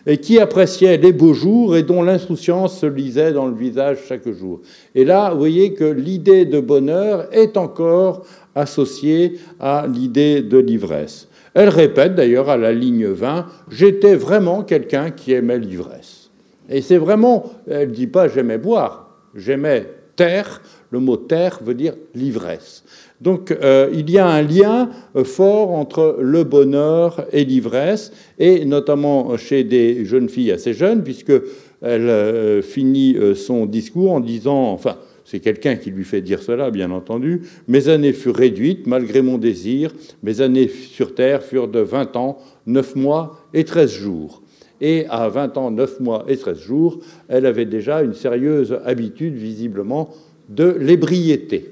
et 0.07 0.19
qui 0.19 0.39
appréciait 0.39 0.97
les 0.97 1.13
beaux 1.13 1.35
jours 1.35 1.77
et 1.77 1.83
dont 1.83 2.03
l'insouciance 2.03 2.79
se 2.79 2.87
lisait 2.87 3.33
dans 3.33 3.47
le 3.47 3.55
visage 3.55 3.99
chaque 4.09 4.29
jour. 4.31 4.61
Et 4.95 5.05
là, 5.05 5.31
vous 5.31 5.39
voyez 5.39 5.75
que 5.75 5.85
l'idée 5.85 6.45
de 6.45 6.61
bonheur 6.61 7.29
est 7.33 7.57
encore 7.57 8.25
associée 8.55 9.39
à 9.61 9.87
l'idée 9.93 10.43
de 10.43 10.59
l'ivresse. 10.59 11.29
Elle 11.55 11.69
répète 11.69 12.15
d'ailleurs 12.15 12.49
à 12.49 12.57
la 12.57 12.73
ligne 12.73 13.07
20, 13.07 13.47
j'étais 13.71 14.15
vraiment 14.15 14.63
quelqu'un 14.63 15.11
qui 15.11 15.33
aimait 15.33 15.59
l'ivresse. 15.59 16.31
Et 16.69 16.81
c'est 16.81 16.97
vraiment, 16.97 17.45
elle 17.69 17.91
ne 17.91 17.95
dit 17.95 18.07
pas 18.07 18.29
j'aimais 18.29 18.59
boire, 18.59 19.19
j'aimais 19.35 19.87
taire 20.17 20.63
le 20.93 21.01
mot 21.01 21.17
terre 21.17 21.59
veut 21.65 21.75
dire 21.75 21.95
l'ivresse. 22.15 22.85
Donc 23.21 23.51
euh, 23.51 23.89
il 23.93 24.11
y 24.11 24.19
a 24.19 24.27
un 24.29 24.43
lien 24.43 24.91
euh, 25.17 25.25
fort 25.25 25.71
entre 25.71 26.19
le 26.21 26.45
bonheur 26.45 27.25
et 27.33 27.45
l'ivresse, 27.45 28.13
et 28.39 28.65
notamment 28.65 29.37
chez 29.37 29.65
des 29.65 30.05
jeunes 30.05 30.29
filles 30.29 30.53
assez 30.53 30.75
jeunes, 30.75 31.03
puisqu'elle 31.03 31.43
euh, 31.83 32.63
finit 32.63 33.17
son 33.35 33.67
discours 33.67 34.13
en 34.13 34.21
disant, 34.21 34.71
enfin, 34.73 34.97
c'est 35.25 35.41
quelqu'un 35.41 35.77
qui 35.77 35.91
lui 35.91 36.05
fait 36.05 36.21
dire 36.21 36.43
cela, 36.43 36.71
bien 36.71 36.91
entendu. 36.91 37.43
Mes 37.69 37.89
années 37.89 38.13
furent 38.13 38.37
réduites 38.37 38.87
malgré 38.87 39.23
mon 39.23 39.39
désir. 39.39 39.95
Mes 40.23 40.41
années 40.41 40.69
sur 40.69 41.15
Terre 41.15 41.43
furent 41.43 41.69
de 41.69 41.81
20 41.81 42.17
ans, 42.17 42.39
9 42.67 42.97
mois 42.97 43.39
et 43.55 43.65
13 43.65 43.91
jours. 43.91 44.43
Et 44.81 45.07
à 45.09 45.29
20 45.29 45.57
ans, 45.59 45.71
9 45.71 46.01
mois 46.01 46.25
et 46.27 46.37
13 46.37 46.59
jours, 46.59 46.99
elle 47.29 47.47
avait 47.47 47.67
déjà 47.67 48.03
une 48.03 48.15
sérieuse 48.15 48.77
habitude, 48.85 49.35
visiblement, 49.35 50.11
de 50.49 50.77
l'ébriété. 50.79 51.71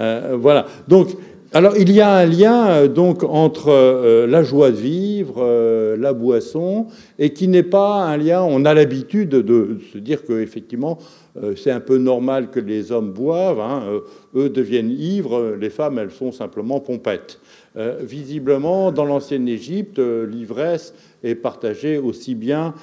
Euh, 0.00 0.36
voilà. 0.40 0.66
Donc, 0.88 1.08
alors 1.52 1.76
il 1.76 1.90
y 1.90 2.00
a 2.00 2.10
un 2.10 2.26
lien 2.26 2.68
euh, 2.68 2.88
donc 2.88 3.24
entre 3.24 3.68
euh, 3.68 4.26
la 4.26 4.42
joie 4.42 4.70
de 4.70 4.76
vivre, 4.76 5.96
la 5.98 6.12
boisson, 6.12 6.86
et 7.18 7.32
qui 7.32 7.48
n'est 7.48 7.62
pas 7.62 8.04
un 8.04 8.16
lien. 8.16 8.42
On 8.42 8.64
a 8.64 8.72
l'habitude 8.72 9.30
de 9.30 9.78
se 9.92 9.98
dire 9.98 10.24
que 10.24 10.40
effectivement 10.40 10.98
c'est 11.56 11.70
un 11.70 11.80
peu 11.80 11.96
normal 11.96 12.50
que 12.50 12.58
les 12.58 12.90
hommes 12.90 13.12
boivent. 13.12 13.60
Hein, 13.60 13.82
eux 14.34 14.48
deviennent 14.48 14.90
ivres, 14.90 15.54
les 15.58 15.70
femmes 15.70 15.98
elles 15.98 16.10
sont 16.10 16.32
simplement 16.32 16.80
pompettes. 16.80 17.38
Visiblement, 17.76 18.92
dans 18.92 19.04
l'ancienne 19.04 19.48
Égypte, 19.48 19.98
l'ivresse 19.98 20.94
est 21.22 21.34
partagée 21.34 21.98
aussi 21.98 22.34
bien 22.34 22.74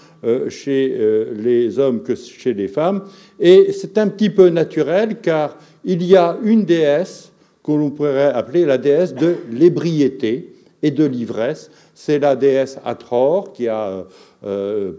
chez 0.49 0.97
les 1.35 1.79
hommes 1.79 2.03
que 2.03 2.15
chez 2.15 2.53
les 2.53 2.67
femmes. 2.67 3.03
Et 3.39 3.71
c'est 3.71 3.97
un 3.97 4.07
petit 4.07 4.29
peu 4.29 4.49
naturel 4.49 5.19
car 5.21 5.57
il 5.83 6.03
y 6.03 6.15
a 6.15 6.37
une 6.43 6.65
déesse 6.65 7.31
que 7.63 7.71
l'on 7.71 7.89
pourrait 7.89 8.31
appeler 8.33 8.65
la 8.65 8.77
déesse 8.77 9.13
de 9.13 9.35
l'ébriété. 9.51 10.53
et 10.83 10.91
de 10.91 11.05
l'ivresse. 11.05 11.71
C'est 11.93 12.19
la 12.19 12.35
déesse 12.35 12.79
Atror 12.85 13.53
qui 13.53 13.67
a 13.67 14.05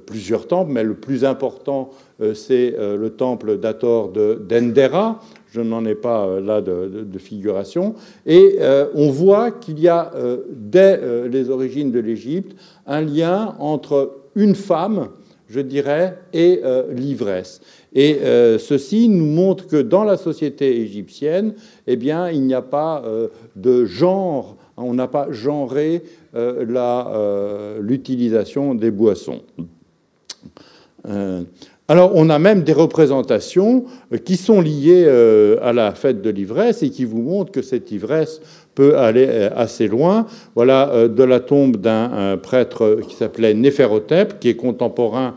plusieurs 0.06 0.46
temples, 0.46 0.72
mais 0.72 0.82
le 0.82 0.94
plus 0.94 1.24
important, 1.24 1.90
c'est 2.34 2.74
le 2.78 3.10
temple 3.10 3.58
d'Ator 3.58 4.10
de 4.10 4.34
Dendera, 4.34 5.20
je 5.52 5.60
n'en 5.60 5.84
ai 5.84 5.94
pas 5.94 6.26
euh, 6.26 6.40
là 6.40 6.60
de, 6.60 7.18
figuration. 7.18 7.94
Et 8.26 8.56
euh, 8.60 8.86
on 8.94 9.10
voit 9.10 9.50
qu'il 9.50 9.80
y 9.80 9.88
a, 9.88 10.12
euh, 10.14 10.38
dès 10.50 11.00
les 11.28 11.50
origines 11.50 11.90
de 11.90 11.98
l'Égypte, 12.00 12.56
un 12.86 13.00
lien 13.00 13.56
entre 13.58 14.18
une 14.34 14.54
femme, 14.54 15.08
je 15.48 15.60
dirais, 15.60 16.18
et 16.32 16.62
l'ivresse. 16.94 17.60
Et 17.94 18.18
ceci 18.58 19.08
nous 19.08 19.26
montre 19.26 19.66
que 19.66 19.80
dans 19.80 20.04
la 20.04 20.16
société 20.18 20.80
égyptienne, 20.80 21.54
eh 21.86 21.96
bien, 21.96 22.30
il 22.30 22.42
n'y 22.42 22.54
a 22.54 22.62
pas 22.62 23.02
de 23.56 23.84
genre, 23.86 24.56
on 24.76 24.94
n'a 24.94 25.08
pas 25.08 25.28
genré 25.30 26.02
l'utilisation 27.80 28.74
des 28.74 28.90
boissons. 28.90 29.40
Alors 31.90 32.12
on 32.14 32.28
a 32.28 32.38
même 32.38 32.64
des 32.64 32.74
représentations 32.74 33.86
euh, 34.12 34.18
qui 34.18 34.36
sont 34.36 34.60
liées 34.60 35.04
euh, 35.06 35.56
à 35.62 35.72
la 35.72 35.94
fête 35.94 36.20
de 36.20 36.28
l'ivresse 36.28 36.82
et 36.82 36.90
qui 36.90 37.06
vous 37.06 37.22
montrent 37.22 37.50
que 37.50 37.62
cette 37.62 37.90
ivresse 37.90 38.42
peut 38.74 38.98
aller 38.98 39.26
euh, 39.26 39.48
assez 39.56 39.88
loin. 39.88 40.26
Voilà 40.54 41.08
de 41.08 41.22
la 41.24 41.40
tombe 41.40 41.78
d'un 41.78 42.36
prêtre 42.36 42.98
qui 43.08 43.14
s'appelait 43.14 43.54
Néphérotep, 43.54 44.38
qui 44.38 44.50
est 44.50 44.56
contemporain 44.56 45.34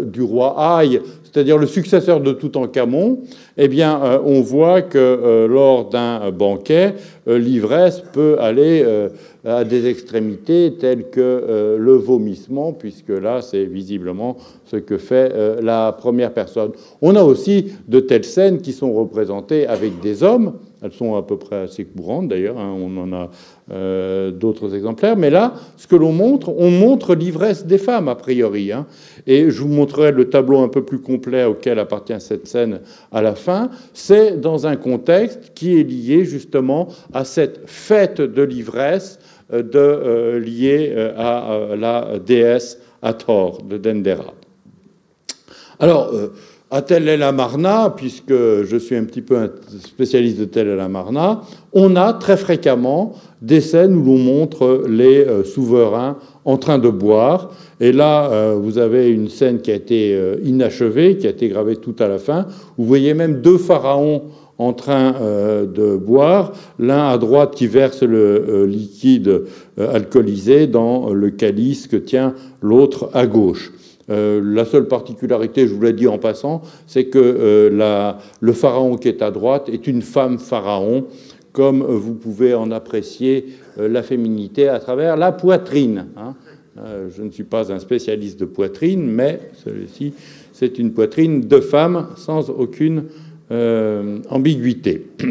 du 0.00 0.22
roi 0.22 0.56
Haï, 0.58 1.00
c'est-à-dire 1.22 1.56
le 1.56 1.68
successeur 1.68 2.20
de 2.20 2.32
Toutankhamon, 2.32 3.20
eh 3.58 3.68
bien, 3.68 4.20
on 4.24 4.40
voit 4.40 4.82
que 4.82 5.46
lors 5.46 5.88
d'un 5.88 6.30
banquet, 6.30 6.94
l'ivresse 7.26 8.02
peut 8.12 8.36
aller 8.38 8.84
à 9.48 9.64
des 9.64 9.86
extrémités 9.86 10.74
telles 10.78 11.10
que 11.10 11.20
euh, 11.20 11.78
le 11.78 11.92
vomissement, 11.92 12.72
puisque 12.72 13.08
là, 13.08 13.40
c'est 13.40 13.64
visiblement 13.64 14.36
ce 14.64 14.76
que 14.76 14.98
fait 14.98 15.32
euh, 15.34 15.60
la 15.62 15.92
première 15.92 16.32
personne. 16.32 16.72
On 17.00 17.16
a 17.16 17.22
aussi 17.22 17.72
de 17.86 18.00
telles 18.00 18.24
scènes 18.24 18.60
qui 18.60 18.72
sont 18.72 18.92
représentées 18.92 19.66
avec 19.66 20.00
des 20.00 20.22
hommes. 20.22 20.54
Elles 20.82 20.92
sont 20.92 21.16
à 21.16 21.22
peu 21.22 21.36
près 21.36 21.56
assez 21.56 21.84
courantes 21.84 22.28
d'ailleurs, 22.28 22.58
hein. 22.58 22.72
on 22.76 22.96
en 22.96 23.12
a 23.12 23.30
euh, 23.70 24.30
d'autres 24.30 24.74
exemplaires. 24.74 25.16
Mais 25.16 25.30
là, 25.30 25.54
ce 25.76 25.86
que 25.86 25.96
l'on 25.96 26.12
montre, 26.12 26.50
on 26.56 26.70
montre 26.70 27.14
l'ivresse 27.14 27.66
des 27.66 27.78
femmes, 27.78 28.08
a 28.08 28.14
priori. 28.14 28.72
Hein. 28.72 28.86
Et 29.26 29.50
je 29.50 29.62
vous 29.62 29.68
montrerai 29.68 30.12
le 30.12 30.30
tableau 30.30 30.60
un 30.60 30.68
peu 30.68 30.84
plus 30.84 31.00
complet 31.00 31.44
auquel 31.44 31.78
appartient 31.78 32.20
cette 32.20 32.46
scène 32.46 32.80
à 33.12 33.22
la 33.22 33.34
fin. 33.34 33.70
C'est 33.92 34.40
dans 34.40 34.66
un 34.66 34.76
contexte 34.76 35.52
qui 35.54 35.78
est 35.78 35.84
lié 35.84 36.24
justement 36.24 36.88
à 37.12 37.24
cette 37.24 37.62
fête 37.66 38.20
de 38.20 38.42
l'ivresse 38.42 39.18
euh, 39.50 39.62
euh, 39.74 40.38
lié 40.38 40.92
euh, 40.94 41.14
à 41.16 41.74
la 41.74 42.18
déesse 42.18 42.78
Hathor 43.00 43.62
de 43.62 43.78
Dendera. 43.78 44.34
Alors, 45.80 46.12
à 46.70 46.82
Tel 46.82 47.08
El 47.08 47.22
Amarna, 47.22 47.94
puisque 47.96 48.32
je 48.32 48.76
suis 48.76 48.96
un 48.96 49.04
petit 49.04 49.22
peu 49.22 49.36
un 49.38 49.48
spécialiste 49.84 50.38
de 50.38 50.44
Tel 50.44 50.68
El 50.68 50.80
Amarna, 50.80 51.42
on 51.72 51.96
a 51.96 52.12
très 52.12 52.36
fréquemment 52.36 53.14
des 53.40 53.60
scènes 53.60 53.94
où 53.94 54.04
l'on 54.04 54.18
montre 54.18 54.84
les 54.88 55.26
souverains 55.44 56.18
en 56.44 56.56
train 56.56 56.78
de 56.78 56.90
boire. 56.90 57.50
Et 57.80 57.92
là, 57.92 58.52
vous 58.54 58.78
avez 58.78 59.08
une 59.08 59.28
scène 59.28 59.60
qui 59.60 59.70
a 59.70 59.74
été 59.74 60.18
inachevée, 60.44 61.16
qui 61.16 61.26
a 61.26 61.30
été 61.30 61.48
gravée 61.48 61.76
tout 61.76 61.94
à 62.00 62.08
la 62.08 62.18
fin. 62.18 62.46
Vous 62.76 62.84
voyez 62.84 63.14
même 63.14 63.40
deux 63.40 63.58
pharaons 63.58 64.24
en 64.58 64.72
train 64.72 65.14
euh, 65.14 65.66
de 65.66 65.96
boire, 65.96 66.52
l'un 66.78 67.08
à 67.08 67.16
droite 67.16 67.54
qui 67.54 67.68
verse 67.68 68.02
le 68.02 68.18
euh, 68.18 68.66
liquide 68.66 69.44
euh, 69.78 69.94
alcoolisé 69.94 70.66
dans 70.66 71.12
le 71.14 71.30
calice 71.30 71.86
que 71.86 71.96
tient 71.96 72.34
l'autre 72.60 73.08
à 73.14 73.26
gauche. 73.26 73.72
La 74.08 74.64
seule 74.64 74.88
particularité, 74.88 75.68
je 75.68 75.74
vous 75.74 75.82
l'ai 75.82 75.92
dit 75.92 76.06
en 76.06 76.18
passant, 76.18 76.62
c'est 76.86 77.06
que 77.06 77.70
le 78.40 78.52
pharaon 78.52 78.96
qui 78.96 79.08
est 79.08 79.20
à 79.20 79.30
droite 79.30 79.68
est 79.68 79.86
une 79.86 80.02
femme 80.02 80.38
pharaon, 80.38 81.06
comme 81.52 81.82
vous 81.82 82.14
pouvez 82.14 82.54
en 82.54 82.70
apprécier 82.70 83.46
la 83.76 84.02
féminité 84.02 84.68
à 84.68 84.78
travers 84.78 85.16
la 85.16 85.32
poitrine. 85.32 86.06
Hein. 86.16 86.34
je 87.14 87.22
ne 87.22 87.30
suis 87.30 87.44
pas 87.44 87.70
un 87.70 87.78
spécialiste 87.78 88.40
de 88.40 88.46
poitrine, 88.46 89.06
mais 89.06 89.40
celui-ci, 89.64 90.14
c'est 90.58 90.78
une 90.78 90.92
poitrine 90.92 91.42
de 91.42 91.60
femme 91.60 92.08
sans 92.16 92.50
aucune 92.50 93.04
euh, 93.50 94.18
ambiguïté. 94.28 95.06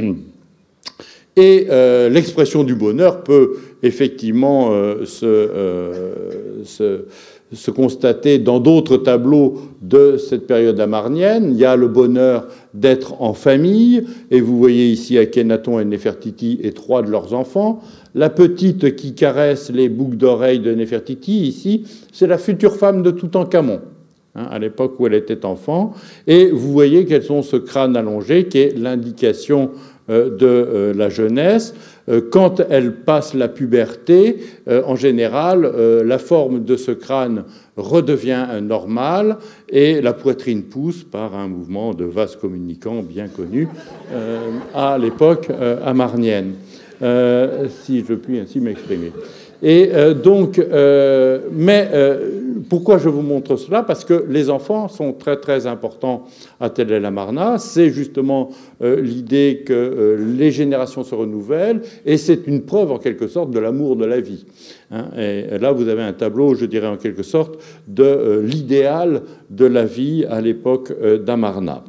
Et 1.36 1.68
euh, 1.70 2.10
l'expression 2.10 2.64
du 2.64 2.74
bonheur 2.74 3.24
peut 3.24 3.58
effectivement 3.84 4.70
euh, 4.72 5.06
se, 5.06 7.06
constater 7.72 8.40
dans 8.40 8.60
d'autres 8.60 8.98
tableaux 8.98 9.56
de 9.82 10.18
cette 10.18 10.48
période 10.48 10.80
amarnienne. 10.80 11.50
Il 11.52 11.58
y 11.58 11.66
a 11.66 11.76
le 11.76 11.88
bonheur 11.88 12.48
d'être 12.74 13.22
en 13.22 13.34
famille, 13.34 14.06
et 14.32 14.42
vous 14.42 14.58
voyez 14.58 14.88
ici 14.88 15.18
Akhenaton 15.18 15.80
et 15.80 15.86
Nefertiti 15.86 16.60
et 16.62 16.74
trois 16.74 17.02
de 17.02 17.10
leurs 17.10 17.34
enfants. 17.34 17.82
La 18.16 18.30
petite 18.30 18.96
qui 18.96 19.14
caresse 19.14 19.72
les 19.72 19.90
boucles 19.90 20.18
d'oreilles 20.18 20.60
de 20.60 20.74
Nefertiti, 20.74 21.48
ici, 21.48 21.84
c'est 22.12 22.28
la 22.28 22.38
future 22.38 22.76
femme 22.76 23.02
de 23.02 23.12
Toutankhamon. 23.12 23.80
Hein, 24.38 24.48
à 24.52 24.60
l'époque 24.60 25.00
où 25.00 25.08
elle 25.08 25.16
était 25.16 25.46
enfant. 25.46 25.94
Et 26.28 26.52
vous 26.52 26.72
voyez 26.72 27.06
qu'elles 27.06 27.32
ont 27.32 27.42
ce 27.42 27.56
crâne 27.56 27.98
allongé 27.98 28.46
qui 28.46 28.60
est 28.60 28.78
l'indication 28.78 29.72
euh, 30.12 30.30
de 30.30 30.46
euh, 30.46 30.94
la 30.94 31.10
jeunesse. 31.10 31.74
Euh, 32.10 32.22
quand 32.32 32.62
elle 32.70 32.94
passe 32.94 33.34
la 33.34 33.48
puberté, 33.48 34.38
en 34.68 34.96
général, 34.96 35.72
la 36.06 36.18
forme 36.18 36.64
de 36.64 36.76
ce 36.76 36.92
crâne 36.92 37.44
redevient 37.76 38.46
normale 38.62 39.38
et 39.70 40.02
la 40.02 40.14
poitrine 40.14 40.64
pousse 40.64 41.04
par 41.04 41.36
un 41.36 41.48
mouvement 41.48 41.94
de 41.94 42.06
vase 42.06 42.36
communicant 42.36 43.02
bien 43.04 43.28
connu 43.28 43.68
à 44.74 44.98
l'époque 44.98 45.50
amarnienne, 45.86 46.54
si 47.02 48.04
je 48.08 48.14
puis 48.14 48.40
ainsi 48.40 48.60
m'exprimer. 48.60 49.12
Et 49.64 49.90
euh, 49.94 50.14
donc, 50.14 50.60
euh, 50.60 51.40
mais 51.52 51.90
euh, 51.92 52.47
pourquoi 52.70 52.98
je 52.98 53.10
vous 53.10 53.22
montre 53.22 53.56
cela? 53.56 53.84
Parce 53.84 54.06
que 54.06 54.26
les 54.28 54.50
enfants 54.50 54.88
sont 54.88 55.14
très 55.14 55.38
très 55.38 55.68
importants 55.68 56.26
à 56.60 56.70
Tel 56.70 56.92
El 56.92 57.06
Amarna. 57.06 57.58
C'est 57.58 57.90
justement 57.90 58.50
l'idée 58.82 59.64
que 59.66 60.18
les 60.38 60.52
générations 60.52 61.04
se 61.04 61.16
renouvellent, 61.16 61.82
et 62.06 62.18
c'est 62.18 62.48
une 62.48 62.62
preuve 62.62 62.92
en 62.92 62.98
quelque 62.98 63.28
sorte 63.28 63.52
de 63.52 63.60
l'amour 63.60 63.96
de 63.96 64.06
la 64.06 64.20
vie. 64.20 64.46
Hein. 64.92 65.06
et 65.18 65.58
là, 65.58 65.72
vous 65.72 65.88
avez 65.90 66.04
un 66.04 66.14
tableau, 66.14 66.56
je 66.56 66.66
dirais 66.66 66.88
en 66.88 66.98
quelque 66.98 67.24
sorte, 67.24 67.60
de 67.88 68.42
l'idéal 68.44 69.24
de 69.50 69.66
la 69.66 69.86
vie 69.86 70.26
à 70.30 70.42
l'époque 70.42 70.94
d'Amarna. 71.26 71.84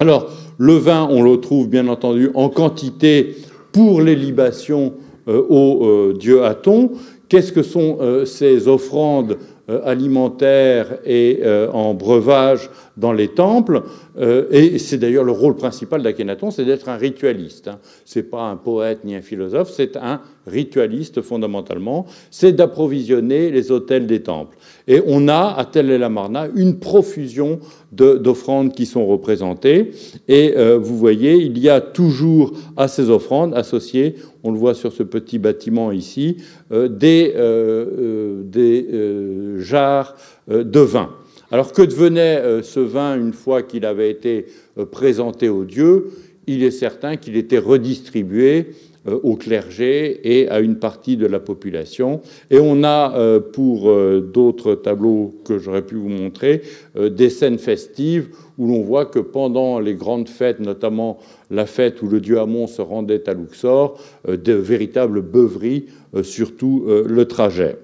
Alors, 0.00 0.30
le 0.56 0.72
vin, 0.74 1.06
on 1.10 1.22
le 1.22 1.38
trouve 1.40 1.68
bien 1.68 1.86
entendu 1.88 2.30
en 2.34 2.48
quantité 2.48 3.36
pour 3.70 4.00
les 4.00 4.16
libations 4.16 4.94
euh, 5.28 5.42
au 5.48 5.84
euh, 5.84 6.14
dieu 6.18 6.44
Aton. 6.44 6.92
Qu'est-ce 7.28 7.52
que 7.52 7.62
sont 7.62 7.98
euh, 8.00 8.24
ces 8.24 8.66
offrandes 8.66 9.36
alimentaires 9.84 10.98
et 11.04 11.42
en 11.72 11.94
breuvage 11.94 12.70
dans 12.96 13.12
les 13.12 13.28
temples. 13.28 13.82
et 14.50 14.78
c'est 14.78 14.98
d'ailleurs 14.98 15.24
le 15.24 15.32
rôle 15.32 15.56
principal 15.56 16.02
d'Akhenaton, 16.02 16.50
c'est 16.50 16.64
d'être 16.64 16.88
un 16.88 16.96
ritualiste. 16.96 17.68
Hein. 17.68 17.78
C'est 18.04 18.24
pas 18.24 18.42
un 18.42 18.56
poète 18.56 19.04
ni 19.04 19.14
un 19.14 19.22
philosophe, 19.22 19.70
c'est 19.70 19.96
un 19.96 20.20
ritualiste 20.46 21.22
fondamentalement. 21.22 22.06
C'est 22.30 22.52
d'approvisionner 22.52 23.50
les 23.50 23.70
hôtels 23.70 24.06
des 24.06 24.22
temples. 24.22 24.56
Et 24.88 25.02
on 25.06 25.28
a 25.28 25.54
à 25.56 25.64
Tel 25.64 25.90
El 25.90 26.02
Amarna 26.02 26.48
une 26.54 26.78
profusion 26.78 27.60
d'offrandes 27.92 28.72
qui 28.72 28.86
sont 28.86 29.06
représentées. 29.06 29.90
Et 30.28 30.54
vous 30.80 30.96
voyez, 30.96 31.34
il 31.34 31.58
y 31.58 31.68
a 31.68 31.80
toujours 31.80 32.52
à 32.76 32.86
ces 32.88 33.10
offrandes 33.10 33.54
associées 33.54 34.14
on 34.42 34.52
le 34.52 34.58
voit 34.58 34.74
sur 34.74 34.92
ce 34.92 35.02
petit 35.02 35.38
bâtiment 35.38 35.92
ici, 35.92 36.38
euh, 36.72 36.88
des, 36.88 37.32
euh, 37.36 37.86
euh, 37.98 38.42
des 38.44 39.62
jarres 39.62 40.16
de 40.48 40.80
vin. 40.80 41.10
Alors 41.50 41.72
que 41.72 41.82
devenait 41.82 42.62
ce 42.62 42.80
vin 42.80 43.16
une 43.16 43.32
fois 43.32 43.62
qu'il 43.62 43.84
avait 43.84 44.10
été 44.10 44.46
présenté 44.90 45.48
aux 45.48 45.64
dieux? 45.64 46.10
Il 46.46 46.62
est 46.62 46.70
certain 46.70 47.16
qu'il 47.16 47.36
était 47.36 47.58
redistribué 47.58 48.68
au 49.06 49.36
clergé 49.36 50.20
et 50.24 50.48
à 50.50 50.60
une 50.60 50.76
partie 50.76 51.16
de 51.16 51.26
la 51.26 51.40
population. 51.40 52.20
Et 52.50 52.58
on 52.58 52.84
a, 52.84 53.40
pour 53.40 53.90
d'autres 54.20 54.74
tableaux 54.74 55.34
que 55.44 55.58
j'aurais 55.58 55.86
pu 55.86 55.94
vous 55.94 56.10
montrer, 56.10 56.62
des 56.96 57.30
scènes 57.30 57.58
festives 57.58 58.28
où 58.60 58.66
l'on 58.66 58.82
voit 58.82 59.06
que 59.06 59.18
pendant 59.18 59.80
les 59.80 59.94
grandes 59.94 60.28
fêtes, 60.28 60.60
notamment 60.60 61.18
la 61.50 61.64
fête 61.64 62.02
où 62.02 62.08
le 62.08 62.20
dieu 62.20 62.38
Amon 62.38 62.66
se 62.66 62.82
rendait 62.82 63.28
à 63.28 63.32
Luxor, 63.32 63.98
euh, 64.28 64.36
de 64.36 64.52
véritables 64.52 65.22
beuveries, 65.22 65.86
euh, 66.14 66.22
surtout 66.22 66.84
euh, 66.86 67.04
le 67.08 67.24
trajet. 67.24 67.78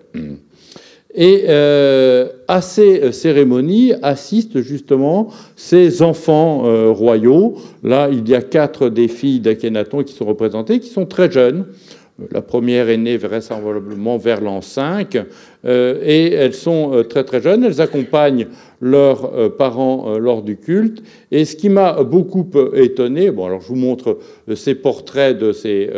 Et 1.18 1.48
à 1.48 2.60
ces 2.60 3.10
cérémonies 3.12 3.94
assistent 4.02 4.60
justement 4.60 5.28
ces 5.56 6.02
enfants 6.02 6.92
royaux. 6.92 7.54
Là, 7.82 8.10
il 8.12 8.28
y 8.28 8.34
a 8.34 8.42
quatre 8.42 8.90
des 8.90 9.08
filles 9.08 9.40
d'Akhenaton 9.40 10.02
qui 10.02 10.12
sont 10.12 10.26
représentées, 10.26 10.78
qui 10.78 10.90
sont 10.90 11.06
très 11.06 11.30
jeunes. 11.30 11.64
La 12.30 12.40
première 12.40 12.88
est 12.88 12.96
née 12.96 13.16
vraisemblablement 13.16 14.16
vers 14.16 14.40
l'an 14.40 14.62
5, 14.62 15.18
et 15.66 16.32
elles 16.32 16.54
sont 16.54 17.04
très 17.08 17.24
très 17.24 17.42
jeunes. 17.42 17.64
Elles 17.64 17.80
accompagnent 17.80 18.46
leurs 18.80 19.56
parents 19.56 20.18
lors 20.18 20.42
du 20.42 20.56
culte. 20.56 21.02
Et 21.30 21.44
ce 21.44 21.56
qui 21.56 21.68
m'a 21.68 22.02
beaucoup 22.04 22.48
étonné, 22.74 23.30
bon, 23.30 23.46
alors 23.46 23.60
je 23.60 23.68
vous 23.68 23.76
montre 23.76 24.18
ces 24.54 24.74
portraits 24.74 25.36
de 25.36 25.52
ces 25.52 25.90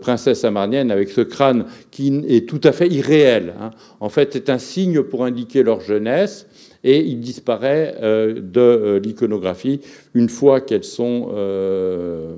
princesses 0.00 0.44
amarniennes 0.44 0.90
avec 0.90 1.08
ce 1.10 1.20
crâne 1.20 1.64
qui 1.90 2.22
est 2.28 2.48
tout 2.48 2.60
à 2.64 2.72
fait 2.72 2.88
irréel. 2.88 3.54
Hein. 3.60 3.70
En 4.00 4.08
fait, 4.08 4.30
c'est 4.32 4.50
un 4.50 4.58
signe 4.58 5.02
pour 5.02 5.24
indiquer 5.24 5.62
leur 5.62 5.80
jeunesse 5.80 6.46
et 6.84 7.00
il 7.00 7.20
disparaît 7.20 7.96
euh, 8.02 8.34
de 8.34 8.60
euh, 8.60 9.00
l'iconographie 9.00 9.80
une 10.14 10.28
fois 10.28 10.60
qu'elles 10.60 10.82
euh, 11.00 12.36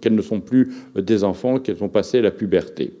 qu'elles 0.00 0.14
ne 0.14 0.22
sont 0.22 0.40
plus 0.40 0.72
des 0.94 1.24
enfants, 1.24 1.58
qu'elles 1.58 1.82
ont 1.84 1.88
passé 1.88 2.20
la 2.20 2.30
puberté. 2.30 2.92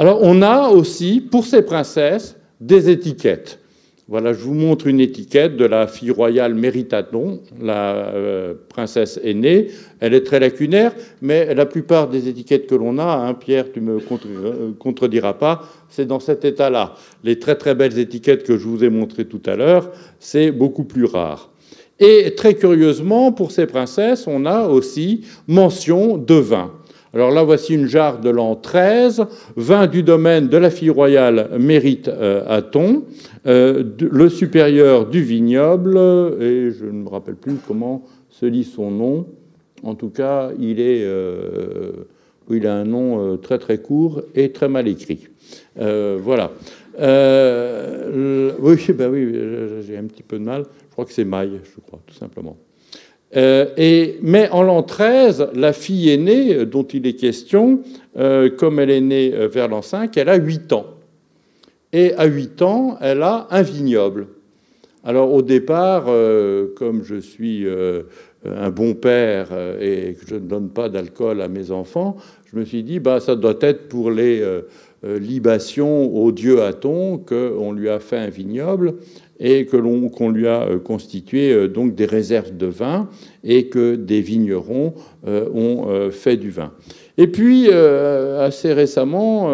Alors 0.00 0.20
on 0.22 0.42
a 0.42 0.68
aussi 0.68 1.20
pour 1.20 1.44
ces 1.44 1.62
princesses 1.62 2.36
des 2.60 2.88
étiquettes. 2.88 3.58
Voilà, 4.06 4.32
je 4.32 4.38
vous 4.38 4.54
montre 4.54 4.86
une 4.86 5.00
étiquette 5.00 5.56
de 5.56 5.66
la 5.66 5.86
fille 5.86 6.12
royale 6.12 6.54
Méritaton, 6.54 7.40
la 7.60 8.14
euh, 8.14 8.54
princesse 8.68 9.20
aînée. 9.22 9.66
Elle 10.00 10.14
est 10.14 10.22
très 10.22 10.40
lacunaire, 10.40 10.94
mais 11.20 11.52
la 11.52 11.66
plupart 11.66 12.08
des 12.08 12.26
étiquettes 12.28 12.68
que 12.68 12.74
l'on 12.74 12.98
a, 12.98 13.04
hein, 13.04 13.34
Pierre, 13.34 13.70
tu 13.70 13.80
me 13.80 13.98
euh, 13.98 14.72
contrediras 14.78 15.34
pas, 15.34 15.64
c'est 15.90 16.06
dans 16.06 16.20
cet 16.20 16.46
état-là. 16.46 16.94
Les 17.22 17.38
très 17.38 17.56
très 17.56 17.74
belles 17.74 17.98
étiquettes 17.98 18.44
que 18.44 18.56
je 18.56 18.66
vous 18.66 18.82
ai 18.82 18.88
montrées 18.88 19.26
tout 19.26 19.42
à 19.44 19.56
l'heure, 19.56 19.90
c'est 20.20 20.52
beaucoup 20.52 20.84
plus 20.84 21.04
rare. 21.04 21.50
Et 22.00 22.34
très 22.36 22.54
curieusement, 22.54 23.32
pour 23.32 23.50
ces 23.50 23.66
princesses, 23.66 24.26
on 24.28 24.46
a 24.46 24.68
aussi 24.68 25.26
mention 25.48 26.16
de 26.16 26.34
vin. 26.34 26.70
Alors 27.14 27.30
là, 27.30 27.42
voici 27.42 27.72
une 27.74 27.86
jarre 27.86 28.20
de 28.20 28.28
l'an 28.28 28.54
13, 28.54 29.24
vin 29.56 29.86
du 29.86 30.02
domaine 30.02 30.48
de 30.48 30.58
la 30.58 30.68
fille 30.68 30.90
royale 30.90 31.48
mérite 31.58 32.08
euh, 32.08 32.44
à 32.46 32.60
ton, 32.60 33.04
euh, 33.46 33.82
le 33.98 34.28
supérieur 34.28 35.06
du 35.06 35.22
vignoble, 35.22 35.96
et 36.38 36.70
je 36.70 36.84
ne 36.84 37.02
me 37.02 37.08
rappelle 37.08 37.36
plus 37.36 37.54
comment 37.66 38.02
se 38.28 38.44
lit 38.44 38.64
son 38.64 38.90
nom. 38.90 39.26
En 39.82 39.94
tout 39.94 40.10
cas, 40.10 40.50
il, 40.58 40.80
est, 40.80 41.02
euh, 41.02 41.92
il 42.50 42.66
a 42.66 42.74
un 42.74 42.84
nom 42.84 43.38
très 43.38 43.58
très 43.58 43.78
court 43.78 44.20
et 44.34 44.52
très 44.52 44.68
mal 44.68 44.86
écrit. 44.86 45.28
voilà. 45.76 46.50
oui, 46.98 48.80
ben 48.94 49.10
oui, 49.10 49.32
j'ai 49.86 49.96
un 49.96 50.04
petit 50.04 50.22
peu 50.22 50.38
de 50.38 50.44
mal. 50.44 50.64
Je 50.88 50.92
crois 50.92 51.06
que 51.06 51.12
c'est 51.12 51.24
Maille, 51.24 51.60
je 51.64 51.80
crois, 51.80 52.00
tout 52.06 52.16
simplement. 52.16 52.58
Euh, 53.36 53.66
et, 53.76 54.18
mais 54.22 54.48
en 54.50 54.62
l'an 54.62 54.82
13, 54.82 55.48
la 55.54 55.72
fille 55.72 56.10
aînée 56.10 56.54
euh, 56.54 56.64
dont 56.64 56.84
il 56.84 57.06
est 57.06 57.14
question, 57.14 57.80
euh, 58.16 58.48
comme 58.48 58.78
elle 58.78 58.90
est 58.90 59.02
née 59.02 59.30
vers 59.48 59.68
l'an 59.68 59.82
5, 59.82 60.16
elle 60.16 60.28
a 60.28 60.36
8 60.36 60.72
ans. 60.72 60.86
Et 61.92 62.14
à 62.14 62.26
8 62.26 62.62
ans, 62.62 62.98
elle 63.00 63.22
a 63.22 63.46
un 63.50 63.62
vignoble. 63.62 64.28
Alors 65.04 65.32
au 65.32 65.42
départ, 65.42 66.04
comme 66.76 67.02
je 67.02 67.18
suis 67.20 67.66
un 68.44 68.70
bon 68.70 68.92
père 68.92 69.48
et 69.80 70.14
que 70.20 70.28
je 70.28 70.34
ne 70.34 70.40
donne 70.40 70.68
pas 70.68 70.90
d'alcool 70.90 71.40
à 71.40 71.48
mes 71.48 71.70
enfants, 71.70 72.16
je 72.52 72.58
me 72.58 72.64
suis 72.64 72.82
dit, 72.82 72.98
bah, 72.98 73.20
ça 73.20 73.36
doit 73.36 73.56
être 73.60 73.88
pour 73.88 74.10
les 74.10 74.44
libations 75.02 76.14
au 76.14 76.30
dieu 76.30 76.62
Aton 76.62 77.16
qu'on 77.16 77.72
lui 77.72 77.88
a 77.88 78.00
fait 78.00 78.18
un 78.18 78.28
vignoble 78.28 78.96
et 79.40 79.66
que 79.66 79.76
l'on 79.76 80.08
qu'on 80.08 80.30
lui 80.30 80.46
a 80.46 80.62
euh, 80.62 80.78
constitué 80.78 81.52
euh, 81.52 81.68
donc 81.68 81.94
des 81.94 82.06
réserves 82.06 82.56
de 82.56 82.66
vin 82.66 83.08
et 83.44 83.66
que 83.68 83.94
des 83.94 84.20
vignerons 84.20 84.94
euh, 85.26 85.48
ont 85.54 86.10
fait 86.10 86.36
du 86.36 86.50
vin. 86.50 86.72
Et 87.16 87.26
puis, 87.26 87.68
assez 87.72 88.72
récemment, 88.72 89.50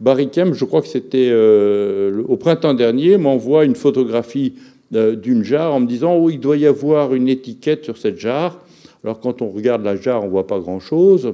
Barikem, 0.00 0.52
je 0.52 0.66
crois 0.66 0.82
que 0.82 0.88
c'était 0.88 1.32
au 1.32 2.36
printemps 2.36 2.74
dernier, 2.74 3.16
m'envoie 3.16 3.64
une 3.64 3.74
photographie 3.74 4.52
d'une 4.90 5.42
jarre 5.42 5.74
en 5.74 5.80
me 5.80 5.86
disant 5.86 6.14
oh, 6.14 6.28
il 6.28 6.40
doit 6.40 6.58
y 6.58 6.66
avoir 6.66 7.14
une 7.14 7.28
étiquette 7.28 7.84
sur 7.84 7.96
cette 7.96 8.18
jarre. 8.18 8.60
Alors, 9.02 9.20
quand 9.20 9.40
on 9.40 9.48
regarde 9.48 9.82
la 9.82 9.96
jarre, 9.96 10.24
on 10.24 10.28
voit 10.28 10.46
pas 10.46 10.58
grand-chose. 10.58 11.32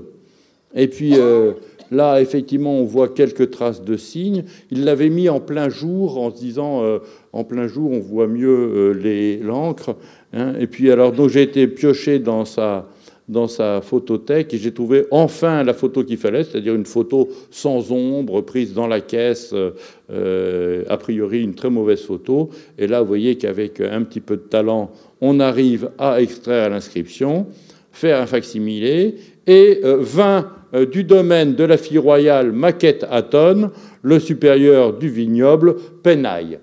Et 0.76 0.86
puis, 0.86 1.14
Là, 1.92 2.22
effectivement, 2.22 2.80
on 2.80 2.84
voit 2.84 3.08
quelques 3.08 3.50
traces 3.50 3.84
de 3.84 3.98
signes. 3.98 4.44
Il 4.70 4.84
l'avait 4.84 5.10
mis 5.10 5.28
en 5.28 5.40
plein 5.40 5.68
jour 5.68 6.18
en 6.18 6.30
se 6.30 6.38
disant, 6.38 6.82
euh, 6.82 7.00
en 7.34 7.44
plein 7.44 7.66
jour, 7.66 7.90
on 7.90 8.00
voit 8.00 8.26
mieux 8.26 8.94
euh, 8.96 9.38
l'encre. 9.42 9.94
Hein. 10.32 10.54
Et 10.58 10.66
puis, 10.66 10.90
alors, 10.90 11.12
donc, 11.12 11.28
j'ai 11.28 11.42
été 11.42 11.66
pioché 11.66 12.18
dans 12.18 12.46
sa, 12.46 12.88
dans 13.28 13.46
sa 13.46 13.82
photothèque 13.82 14.54
et 14.54 14.58
j'ai 14.58 14.72
trouvé 14.72 15.04
enfin 15.10 15.62
la 15.64 15.74
photo 15.74 16.02
qu'il 16.02 16.16
fallait, 16.16 16.44
c'est-à-dire 16.44 16.74
une 16.74 16.86
photo 16.86 17.28
sans 17.50 17.92
ombre, 17.92 18.40
prise 18.40 18.72
dans 18.72 18.86
la 18.86 19.02
caisse, 19.02 19.54
euh, 20.10 20.84
a 20.88 20.96
priori 20.96 21.42
une 21.42 21.54
très 21.54 21.68
mauvaise 21.68 22.00
photo. 22.00 22.48
Et 22.78 22.86
là, 22.86 23.02
vous 23.02 23.08
voyez 23.08 23.36
qu'avec 23.36 23.82
un 23.82 24.02
petit 24.02 24.20
peu 24.20 24.36
de 24.36 24.42
talent, 24.42 24.90
on 25.20 25.40
arrive 25.40 25.90
à 25.98 26.22
extraire 26.22 26.70
l'inscription, 26.70 27.48
faire 27.92 28.18
un 28.18 28.26
facsimilé 28.26 29.16
et 29.46 29.80
20 29.82 30.38
euh, 30.38 30.42
du 30.90 31.04
domaine 31.04 31.54
de 31.54 31.64
la 31.64 31.76
fille 31.76 31.98
royale 31.98 32.52
Maquette 32.52 33.06
Aton, 33.10 33.70
le 34.02 34.18
supérieur 34.18 34.94
du 34.94 35.08
vignoble 35.08 35.76
Penaille. 36.02 36.58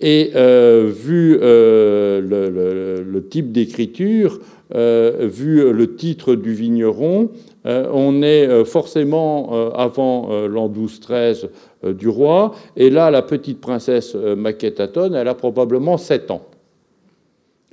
Et 0.00 0.30
euh, 0.36 0.90
vu 0.92 1.38
euh, 1.40 2.20
le, 2.20 3.28
type 3.28 3.52
d'écriture, 3.52 4.38
vu 4.70 5.72
le 5.72 5.96
titre 5.96 6.34
du 6.34 6.52
vigneron, 6.52 7.30
on 7.64 8.22
est 8.22 8.64
forcément 8.64 9.72
avant 9.74 10.46
l'an 10.46 10.68
12-13 10.68 11.48
du 11.94 12.08
roi. 12.08 12.54
Et 12.76 12.90
là, 12.90 13.10
la 13.10 13.22
petite 13.22 13.60
princesse 13.60 14.14
Maquette 14.14 14.80
Aton, 14.80 15.14
elle 15.14 15.28
a 15.28 15.34
probablement 15.34 15.98
7 15.98 16.30
ans. 16.30 16.47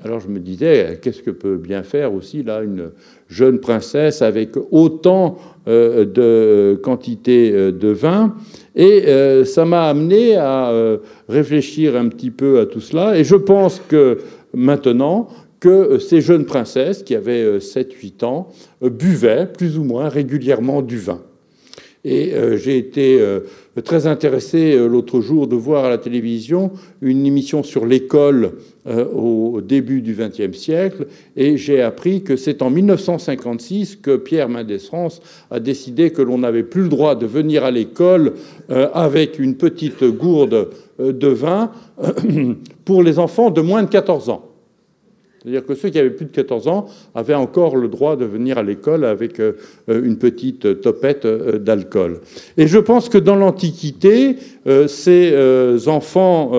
Alors 0.06 0.20
je 0.20 0.28
me 0.28 0.40
disais, 0.40 1.00
qu'est-ce 1.02 1.24
que 1.24 1.32
peut 1.32 1.58
bien 1.58 1.82
faire 1.82 2.14
aussi 2.14 2.44
là 2.44 2.62
une 2.62 2.92
jeune 3.28 3.60
princesse 3.60 4.22
avec 4.22 4.52
autant 4.70 5.38
euh, 5.68 6.06
de 6.06 6.80
quantité 6.84 7.52
euh, 7.52 7.72
de 7.72 7.88
vin? 7.88 8.36
Et 8.76 9.06
euh, 9.08 9.46
ça 9.46 9.66
m'a 9.66 9.90
amené 9.90 10.36
à 10.36 10.72
réfléchir 11.28 11.96
un 11.96 12.08
petit 12.10 12.30
peu 12.30 12.60
à 12.60 12.68
tout 12.68 12.82
cela. 12.82 13.18
Et 13.18 13.24
je 13.24 13.36
pense 13.36 13.82
que 13.88 14.20
maintenant, 14.54 15.28
que 15.60 15.98
ces 15.98 16.22
jeunes 16.22 16.46
princesses, 16.46 17.02
qui 17.02 17.16
avaient 17.16 17.58
7-8 17.58 18.26
ans, 18.26 18.50
buvaient 18.84 19.48
plus 19.52 19.80
ou 19.80 19.84
moins 19.84 20.08
régulièrement 20.08 20.84
du 20.84 21.00
vin. 21.00 21.22
Et 22.08 22.34
j'ai 22.58 22.78
été 22.78 23.20
très 23.84 24.06
intéressé 24.06 24.78
l'autre 24.78 25.22
jour 25.22 25.48
de 25.48 25.56
voir 25.56 25.86
à 25.86 25.90
la 25.90 25.98
télévision 25.98 26.72
une 27.02 27.26
émission 27.26 27.64
sur 27.64 27.86
l'école 27.88 28.52
euh, 28.88 29.04
au 29.06 29.62
début 29.62 30.04
du 30.04 30.14
XXe 30.14 30.56
siècle, 30.56 31.08
et 31.36 31.58
j'ai 31.58 31.82
appris 31.82 32.22
que 32.22 32.36
c'est 32.36 32.62
en 32.62 32.70
1956 32.70 33.96
que 33.96 34.16
Pierre 34.16 34.48
Mendès 34.48 34.78
France 34.78 35.24
a 35.50 35.60
décidé 35.60 36.12
que 36.12 36.22
l'on 36.22 36.38
n'avait 36.38 36.62
plus 36.62 36.84
le 36.84 36.90
droit 36.90 37.16
de 37.16 37.26
venir 37.26 37.64
à 37.64 37.72
l'école 37.72 38.34
euh, 38.70 38.88
avec 38.94 39.40
une 39.40 39.56
petite 39.56 40.04
gourde 40.04 40.70
euh, 41.00 41.12
de 41.12 41.28
vin 41.30 41.72
pour 42.86 43.02
les 43.02 43.18
enfants 43.18 43.50
de 43.50 43.62
moins 43.62 43.82
de 43.82 43.90
14 43.90 44.30
ans. 44.30 44.55
C'est-à-dire 45.46 45.64
que 45.64 45.76
ceux 45.76 45.90
qui 45.90 46.00
avaient 46.00 46.10
plus 46.10 46.26
de 46.26 46.32
14 46.32 46.68
ans 46.68 46.88
avaient 47.14 47.36
encore 47.36 47.76
le 47.76 47.88
droit 47.88 48.16
de 48.16 48.26
venir 48.26 48.58
à 48.58 48.64
l'école 48.64 49.06
avec 49.06 49.40
euh, 49.40 49.54
une 49.88 50.18
petite 50.18 50.82
topette 50.82 51.26
euh, 51.26 51.60
d'alcool. 51.60 52.22
Et 52.58 52.66
je 52.66 52.80
pense 52.80 53.10
que 53.10 53.20
dans 53.20 53.36
l'Antiquité, 53.36 54.38
euh, 54.66 54.88
ces 54.88 55.88
enfants 55.88 56.50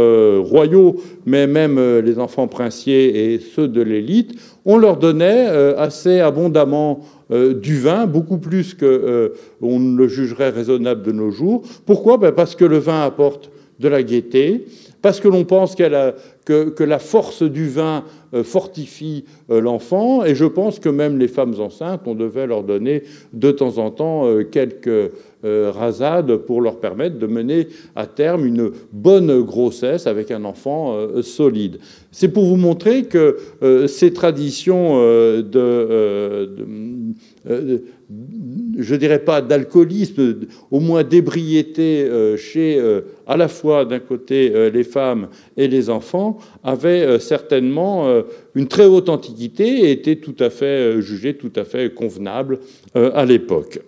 royaux, 0.41 0.97
mais 1.25 1.49
même 1.49 1.81
les 1.99 2.21
enfants 2.21 2.47
princiers 2.47 3.35
et 3.35 3.41
ceux 3.41 3.67
de 3.67 3.83
l'élite, 3.83 4.39
on 4.65 4.77
leur 4.77 4.99
donnait 4.99 5.47
assez 5.77 6.21
abondamment 6.21 7.01
du 7.31 7.81
vin, 7.81 8.07
beaucoup 8.07 8.39
plus 8.39 8.75
qu'on 8.75 9.81
ne 9.81 9.97
le 9.97 10.09
jugerait 10.09 10.51
raisonnable 10.51 11.03
de 11.03 11.13
nos 11.13 11.31
jours. 11.31 11.63
Pourquoi? 11.87 12.19
Ben 12.19 12.33
Parce 12.33 12.55
que 12.55 12.65
le 12.65 12.79
vin 12.79 13.03
apporte 13.03 13.51
de 13.81 13.89
la 13.89 14.03
gaieté, 14.03 14.67
parce 15.03 15.21
que 15.21 15.29
l'on 15.29 15.45
pense 15.45 15.75
que, 15.77 16.83
la 16.83 16.99
force 16.99 17.43
du 17.43 17.69
vin 17.69 17.99
euh, 17.99 18.01
fortifie 18.43 19.25
euh, 19.51 19.61
l'enfant, 19.61 20.25
et 20.25 20.35
je 20.35 20.45
pense 20.45 20.79
que 20.79 20.89
même 20.89 21.19
les 21.19 21.29
femmes 21.29 21.55
enceintes, 21.61 22.03
on 22.07 22.15
devait 22.15 22.47
leur 22.47 22.63
donner 22.63 23.03
de 23.33 23.51
temps 23.51 23.79
en 23.79 23.91
temps 23.91 24.27
euh, 24.27 24.43
quelques 24.45 25.13
rasades 25.45 26.39
pour 26.39 26.61
leur 26.61 26.81
permettre 26.81 27.21
de 27.21 27.27
mener 27.29 27.69
à 27.95 28.07
terme 28.07 28.47
une 28.47 28.73
bonne 28.93 29.43
grossesse 29.43 30.09
avec 30.09 30.33
un 30.33 30.45
enfant 30.45 30.97
solide. 31.23 31.79
C'est 32.11 32.27
pour 32.27 32.47
vous 32.47 32.57
montrer 32.57 33.05
que 33.05 33.37
ces 33.87 34.13
traditions 34.13 34.99
de, 34.99 35.43
de 37.45 37.85
je 38.79 38.95
dirais 38.95 39.19
pas 39.19 39.43
d'alcoolisme, 39.43 40.47
au 40.71 40.81
moins 40.81 41.03
d'ébriété 41.03 42.05
euh, 42.05 42.37
chez 42.37 42.79
euh, 42.79 43.01
à 43.27 43.37
la 43.37 43.49
fois 43.49 43.85
d'un 43.85 43.99
côté 43.99 44.53
euh, 44.55 44.71
les 44.71 44.85
femmes 44.85 45.29
et 45.57 45.67
les 45.67 45.91
enfants, 45.91 46.39
avaient 46.63 47.19
certainement 47.19 48.23
une 48.55 48.69
très 48.69 48.87
haute 48.87 49.09
antiquité 49.09 49.65
et 49.67 49.91
étaient 49.93 50.17
tout 50.17 50.37
à 50.39 50.51
fait 50.51 51.01
jugées 51.01 51.35
tout 51.35 51.53
à 51.57 51.65
fait 51.65 51.93
convenables 51.95 52.61
à 52.95 53.25
l'époque. 53.25 53.81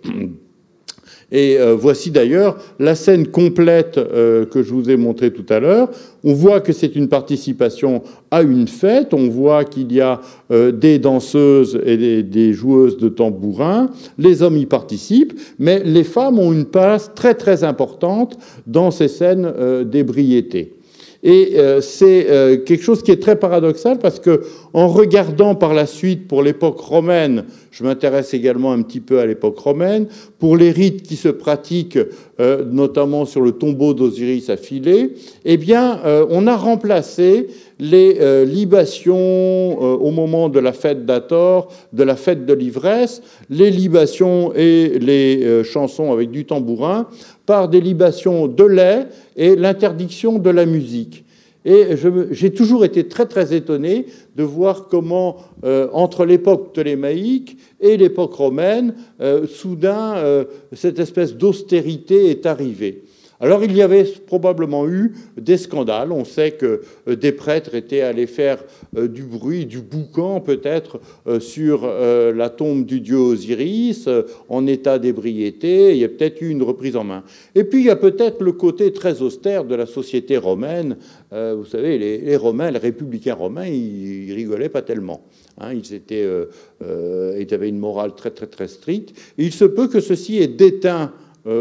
Et 1.31 1.57
euh, 1.59 1.75
voici 1.75 2.11
d'ailleurs 2.11 2.57
la 2.79 2.95
scène 2.95 3.27
complète 3.27 3.97
euh, 3.97 4.45
que 4.45 4.63
je 4.63 4.73
vous 4.73 4.89
ai 4.89 4.97
montrée 4.97 5.31
tout 5.31 5.45
à 5.49 5.59
l'heure. 5.59 5.89
On 6.23 6.33
voit 6.33 6.59
que 6.59 6.73
c'est 6.73 6.95
une 6.95 7.07
participation 7.07 8.01
à 8.31 8.41
une 8.41 8.67
fête, 8.67 9.13
on 9.13 9.29
voit 9.29 9.63
qu'il 9.63 9.93
y 9.93 10.01
a 10.01 10.21
euh, 10.51 10.71
des 10.71 10.99
danseuses 10.99 11.79
et 11.85 11.97
des, 11.97 12.23
des, 12.23 12.53
joueuses 12.53 12.97
de 12.97 13.09
tambourin, 13.09 13.89
les 14.17 14.41
hommes 14.41 14.57
y 14.57 14.65
participent, 14.65 15.39
mais 15.59 15.81
les 15.83 16.03
femmes 16.03 16.39
ont 16.39 16.51
une 16.51 16.65
place 16.65 17.11
très 17.15 17.35
très 17.35 17.63
importante 17.63 18.37
dans 18.67 18.91
ces 18.91 19.07
scènes 19.07 19.53
d'ébriété. 19.85 20.78
Et 21.21 21.53
euh, 21.55 21.81
c'est 21.81 22.27
euh, 22.29 22.57
quelque 22.57 22.83
chose 22.83 23.03
qui 23.03 23.11
est 23.11 23.21
très 23.21 23.37
paradoxal 23.37 23.99
parce 23.99 24.19
que, 24.19 24.41
en 24.73 24.87
regardant 24.87 25.53
par 25.53 25.73
la 25.73 25.85
suite 25.85 26.27
pour 26.27 26.41
l'époque 26.43 26.79
romaine, 26.79 27.43
je 27.71 27.83
m'intéresse 27.83 28.33
également 28.33 28.71
un 28.71 28.81
petit 28.81 29.01
peu 29.01 29.19
à 29.19 29.25
l'époque 29.25 29.59
romaine, 29.59 30.07
pour 30.39 30.55
les 30.55 30.71
rites 30.71 31.03
qui 31.03 31.17
se 31.17 31.27
pratiquent, 31.27 31.99
euh, 32.39 32.63
notamment 32.65 33.25
sur 33.25 33.41
le 33.41 33.51
tombeau 33.51 33.93
d'Osiris 33.93 34.49
affilé, 34.49 35.13
eh 35.43 35.57
bien, 35.57 35.99
on 36.29 36.47
a 36.47 36.55
remplacé 36.55 37.47
les 37.79 38.45
libations 38.45 39.77
au 39.79 40.11
moment 40.11 40.49
de 40.49 40.59
la 40.59 40.73
fête 40.73 41.05
d'Ator, 41.05 41.71
de 41.93 42.03
la 42.03 42.15
fête 42.15 42.45
de 42.45 42.53
l'ivresse, 42.53 43.21
les 43.49 43.71
libations 43.71 44.53
et 44.55 44.99
les 44.99 45.63
chansons 45.63 46.11
avec 46.11 46.31
du 46.31 46.45
tambourin 46.45 47.07
par 47.49 47.67
des 47.67 47.81
libations 47.81 48.47
de 48.47 48.63
lait 48.63 49.07
et 49.35 49.55
l'interdiction 49.55 50.37
de 50.37 50.51
la 50.51 50.67
musique. 50.67 51.25
Et 51.65 51.95
j'ai 52.29 52.53
toujours 52.53 52.85
été 52.85 53.07
très 53.07 53.25
très 53.25 53.55
étonné 53.55 54.05
de 54.35 54.43
voir 54.43 54.87
comment, 54.87 55.37
euh, 55.63 55.87
entre 55.91 56.25
l'époque 56.25 56.73
ptolémaïque 56.73 57.57
et 57.81 57.97
l'époque 57.97 58.35
romaine, 58.35 58.93
euh, 59.19 59.47
soudain, 59.47 60.17
euh, 60.17 60.43
cette 60.73 60.99
espèce 60.99 61.35
d'austérité 61.35 62.29
est 62.29 62.45
arrivée. 62.45 63.01
Alors 63.41 63.63
il 63.63 63.73
y 63.73 63.81
avait 63.81 64.03
probablement 64.03 64.87
eu 64.87 65.13
des 65.37 65.57
scandales. 65.57 66.11
On 66.11 66.25
sait 66.25 66.51
que 66.51 66.81
euh, 67.07 67.15
des 67.15 67.31
prêtres 67.31 67.73
étaient 67.73 68.01
allés 68.01 68.27
faire 68.27 68.63
euh, 68.97 69.07
du 69.07 69.23
bruit, 69.23 69.65
du 69.65 69.79
boucan 69.79 70.41
peut-être 70.41 70.99
euh, 71.25 71.39
sur 71.39 71.87
la 71.89 72.49
tombe 72.49 72.85
du 72.85 72.99
dieu 72.99 73.17
Osiris 73.17 74.09
en 74.49 74.67
état 74.67 74.99
d'ébriété. 74.99 75.91
Il 75.91 75.97
y 75.97 76.03
a 76.03 76.09
peut-être 76.09 76.41
eu 76.41 76.49
une 76.49 76.63
reprise 76.63 76.95
en 76.95 77.03
main. 77.03 77.23
Et 77.55 77.63
puis 77.63 77.79
il 77.79 77.85
y 77.85 77.89
a 77.89 77.95
peut-être 77.95 78.43
le 78.43 78.51
côté 78.51 78.91
très 78.91 79.21
austère 79.21 79.63
de 79.63 79.75
la 79.75 79.85
société 79.85 80.37
romaine. 80.37 80.97
Vous 81.31 81.65
savez, 81.65 81.97
les 81.97 82.37
Romains, 82.37 82.71
les 82.71 82.79
républicains 82.79 83.35
romains, 83.35 83.67
ils 83.67 84.33
rigolaient 84.33 84.69
pas 84.69 84.81
tellement. 84.81 85.21
Hein. 85.59 85.73
Ils, 85.73 87.53
avaient 87.53 87.69
une 87.69 87.79
morale 87.79 88.15
très 88.15 88.31
très 88.31 88.47
très 88.47 88.67
stricte. 88.67 89.15
il 89.37 89.51
se 89.51 89.65
peut 89.65 89.87
que 89.87 89.99
ceci 89.99 90.37
ait 90.39 90.47
déteint 90.47 91.13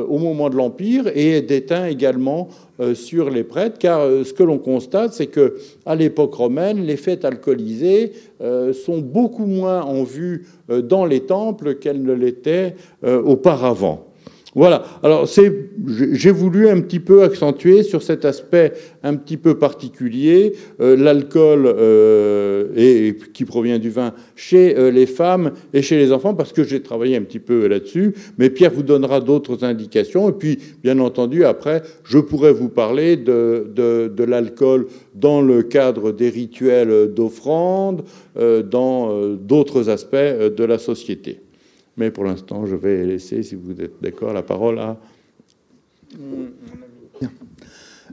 au 0.09 0.19
moment 0.19 0.51
de 0.51 0.56
l'Empire 0.56 1.10
et 1.15 1.40
déteint 1.40 1.86
également 1.86 2.48
euh, 2.81 2.94
sur 2.94 3.31
les 3.31 3.44
prêtres, 3.44 3.78
car 3.78 4.01
euh, 4.01 4.24
ce 4.24 4.32
que 4.32 4.43
l'on 4.43 4.59
constate, 4.59 5.12
c'est 5.12 5.27
que 5.27 5.56
à 5.86 5.94
l'époque 5.94 6.35
romaine, 6.35 6.85
les 6.85 6.97
fêtes 6.97 7.24
alcoolisées 7.24 8.12
sont 8.73 8.98
beaucoup 8.98 9.47
moins 9.47 9.82
en 9.82 10.05
vue 10.05 10.47
dans 10.69 11.05
les 11.05 11.20
temples 11.20 11.74
qu'elles 11.74 12.02
ne 12.02 12.12
l'étaient 12.12 12.77
auparavant. 13.02 14.07
Voilà. 14.54 14.82
Alors, 15.02 15.26
j'ai 15.26 16.30
voulu 16.30 16.68
un 16.68 16.80
petit 16.80 17.00
peu 17.00 17.22
accentuer 17.22 17.82
sur 17.82 18.02
cet 18.02 18.24
aspect 18.24 18.72
un 19.02 19.14
petit 19.16 19.36
peu 19.36 19.58
particulier, 19.58 20.54
euh, 20.80 20.96
l'alcool 20.96 21.64
euh, 21.66 23.12
qui 23.34 23.44
provient 23.44 23.78
du 23.78 23.90
vin 23.90 24.14
chez 24.36 24.76
euh, 24.76 24.90
les 24.90 25.04
femmes 25.04 25.52
et 25.74 25.82
chez 25.82 25.98
les 25.98 26.12
enfants, 26.12 26.34
parce 26.34 26.52
que 26.52 26.64
j'ai 26.64 26.82
travaillé 26.82 27.16
un 27.16 27.22
petit 27.22 27.40
peu 27.40 27.66
là-dessus. 27.66 28.14
Mais 28.38 28.48
Pierre 28.48 28.72
vous 28.72 28.82
donnera 28.82 29.20
d'autres 29.20 29.64
indications. 29.64 30.30
Et 30.30 30.32
puis, 30.32 30.58
bien 30.82 30.98
entendu, 30.98 31.44
après, 31.44 31.82
je 32.04 32.18
pourrais 32.18 32.52
vous 32.52 32.70
parler 32.70 33.16
de, 33.16 33.70
de 33.74 34.24
l'alcool 34.24 34.86
dans 35.14 35.42
le 35.42 35.62
cadre 35.62 36.10
des 36.10 36.30
rituels 36.30 37.12
d'offrande, 37.14 38.02
dans 38.36 39.34
d'autres 39.34 39.90
aspects 39.90 40.16
de 40.16 40.64
la 40.64 40.78
société. 40.78 41.40
Mais 41.98 42.12
pour 42.12 42.24
l'instant, 42.24 42.64
je 42.64 42.76
vais 42.76 43.04
laisser, 43.04 43.42
si 43.42 43.56
vous 43.56 43.80
êtes 43.80 44.00
d'accord, 44.00 44.32
la 44.32 44.42
parole 44.42 44.78
à 44.78 44.96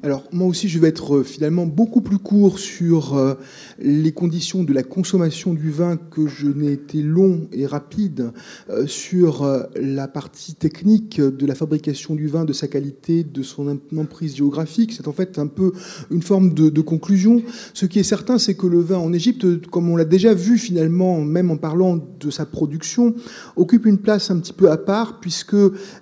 alors 0.05 0.23
moi 0.31 0.45
aussi, 0.47 0.69
je 0.69 0.77
vais 0.77 0.89
être 0.89 1.15
euh, 1.15 1.23
finalement 1.23 1.65
beaucoup 1.65 1.99
plus 1.99 2.19
court 2.19 2.59
sur 2.59 3.17
euh, 3.17 3.33
les 3.79 4.11
conditions 4.11 4.63
de 4.63 4.71
la 4.71 4.83
consommation 4.83 5.55
du 5.55 5.71
vin 5.71 5.97
que 5.97 6.27
je 6.27 6.47
n'ai 6.47 6.73
été 6.73 7.01
long 7.01 7.47
et 7.51 7.65
rapide 7.65 8.31
euh, 8.69 8.85
sur 8.85 9.65
la 9.75 10.07
partie 10.07 10.53
technique 10.53 11.19
de 11.19 11.45
la 11.47 11.55
fabrication 11.55 12.13
du 12.13 12.27
vin, 12.27 12.45
de 12.45 12.53
sa 12.53 12.67
qualité, 12.67 13.23
de 13.23 13.41
son 13.41 13.79
emprise 13.97 14.35
géographique. 14.35 14.93
C'est 14.93 15.07
en 15.07 15.11
fait 15.11 15.39
un 15.39 15.47
peu 15.47 15.71
une 16.11 16.21
forme 16.21 16.53
de, 16.53 16.81
conclusion. 16.81 17.41
Ce 17.73 17.87
qui 17.87 17.97
est 17.97 18.03
certain, 18.03 18.37
c'est 18.37 18.53
que 18.53 18.67
le 18.67 18.81
vin 18.81 18.97
en 18.97 19.11
Égypte, 19.11 19.67
comme 19.71 19.89
on 19.89 19.95
l'a 19.95 20.05
déjà 20.05 20.35
vu 20.35 20.59
finalement, 20.59 21.19
même 21.21 21.49
en 21.49 21.57
parlant 21.57 21.97
de 22.19 22.29
sa 22.29 22.45
production, 22.45 23.15
occupe 23.55 23.87
une 23.87 23.97
place 23.97 24.29
un 24.29 24.39
petit 24.39 24.53
peu 24.53 24.69
à 24.69 24.77
part, 24.77 25.19
puisque 25.19 25.55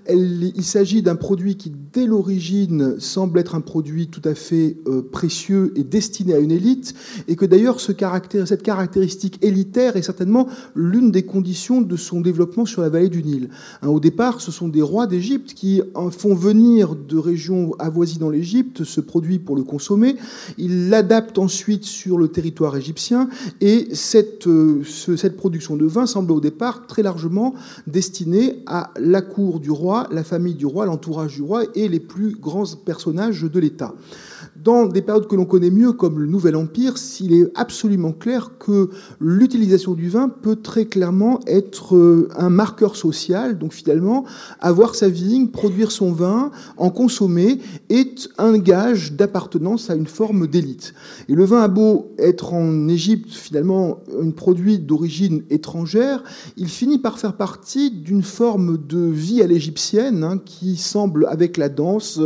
il 0.09 0.63
s'agit 0.63 1.01
d'un 1.01 1.15
produit 1.15 1.55
qui, 1.55 1.71
dès 1.93 2.05
l'origine, 2.05 2.99
semble 2.99 3.39
être 3.39 3.55
un 3.55 3.61
produit 3.61 3.92
tout 4.09 4.21
à 4.27 4.35
fait 4.35 4.77
euh, 4.87 5.01
précieux 5.01 5.73
et 5.75 5.83
destiné 5.83 6.33
à 6.33 6.39
une 6.39 6.51
élite, 6.51 6.93
et 7.27 7.35
que 7.35 7.45
d'ailleurs 7.45 7.79
ce 7.79 7.91
cette 8.45 8.63
caractéristique 8.63 9.39
élitaire 9.41 9.95
est 9.95 10.01
certainement 10.01 10.47
l'une 10.75 11.11
des 11.11 11.23
conditions 11.23 11.81
de 11.81 11.95
son 11.95 12.21
développement 12.21 12.65
sur 12.65 12.81
la 12.81 12.89
vallée 12.89 13.09
du 13.09 13.23
Nil. 13.23 13.49
Hein, 13.81 13.87
au 13.87 13.99
départ, 13.99 14.41
ce 14.41 14.51
sont 14.51 14.67
des 14.67 14.81
rois 14.81 15.07
d'Égypte 15.07 15.53
qui 15.53 15.81
font 16.11 16.35
venir 16.35 16.95
de 16.95 17.17
régions 17.17 17.73
avoisinant 17.79 18.29
l'Égypte 18.29 18.83
ce 18.83 19.01
produit 19.01 19.39
pour 19.39 19.55
le 19.55 19.63
consommer. 19.63 20.15
Ils 20.57 20.89
l'adaptent 20.89 21.37
ensuite 21.37 21.85
sur 21.85 22.17
le 22.17 22.27
territoire 22.27 22.75
égyptien, 22.75 23.29
et 23.61 23.89
euh, 24.47 24.83
cette 24.83 25.37
production 25.37 25.77
de 25.77 25.85
vin 25.85 26.05
semble 26.05 26.31
au 26.31 26.41
départ 26.41 26.87
très 26.87 27.03
largement 27.03 27.53
destinée 27.87 28.63
à 28.65 28.91
la 28.99 29.21
cour 29.21 29.59
du 29.59 29.71
roi, 29.71 30.07
la 30.11 30.23
famille 30.23 30.55
du 30.55 30.65
roi, 30.65 30.85
l'entourage 30.85 31.35
du 31.35 31.41
roi 31.41 31.63
et 31.75 31.87
les 31.87 31.99
plus 31.99 32.35
grands 32.35 32.63
personnages 32.85 33.43
de 33.43 33.59
l'État. 33.59 33.82
자. 33.83 33.91
Dans 34.61 34.85
des 34.85 35.01
périodes 35.01 35.27
que 35.27 35.35
l'on 35.35 35.45
connaît 35.45 35.71
mieux, 35.71 35.93
comme 35.93 36.19
le 36.19 36.27
Nouvel 36.27 36.55
Empire, 36.55 36.97
s'il 36.97 37.33
est 37.33 37.51
absolument 37.55 38.11
clair 38.11 38.51
que 38.59 38.91
l'utilisation 39.19 39.93
du 39.93 40.09
vin 40.09 40.29
peut 40.29 40.57
très 40.57 40.85
clairement 40.85 41.39
être 41.47 41.95
euh, 41.95 42.29
un 42.37 42.49
marqueur 42.49 42.95
social. 42.95 43.57
Donc 43.57 43.73
finalement, 43.73 44.25
avoir 44.59 44.93
sa 44.93 45.09
vigne, 45.09 45.47
produire 45.47 45.91
son 45.91 46.11
vin, 46.11 46.51
en 46.77 46.91
consommer, 46.91 47.59
est 47.89 48.29
un 48.37 48.57
gage 48.59 49.13
d'appartenance 49.13 49.89
à 49.89 49.95
une 49.95 50.05
forme 50.05 50.45
d'élite. 50.45 50.93
Et 51.29 51.33
le 51.33 51.45
vin 51.45 51.61
a 51.61 51.67
beau 51.67 52.13
être 52.19 52.53
en 52.53 52.87
Égypte 52.87 53.31
finalement 53.31 54.01
un 54.21 54.29
produit 54.31 54.77
d'origine 54.77 55.43
étrangère, 55.49 56.23
il 56.57 56.67
finit 56.67 56.99
par 56.99 57.17
faire 57.17 57.35
partie 57.37 57.91
d'une 57.91 58.23
forme 58.23 58.77
de 58.77 58.99
vie 58.99 59.41
à 59.41 59.47
l'égyptienne 59.47 60.23
hein, 60.23 60.39
qui 60.43 60.77
semble, 60.77 61.25
avec 61.29 61.57
la 61.57 61.69
danse 61.69 62.19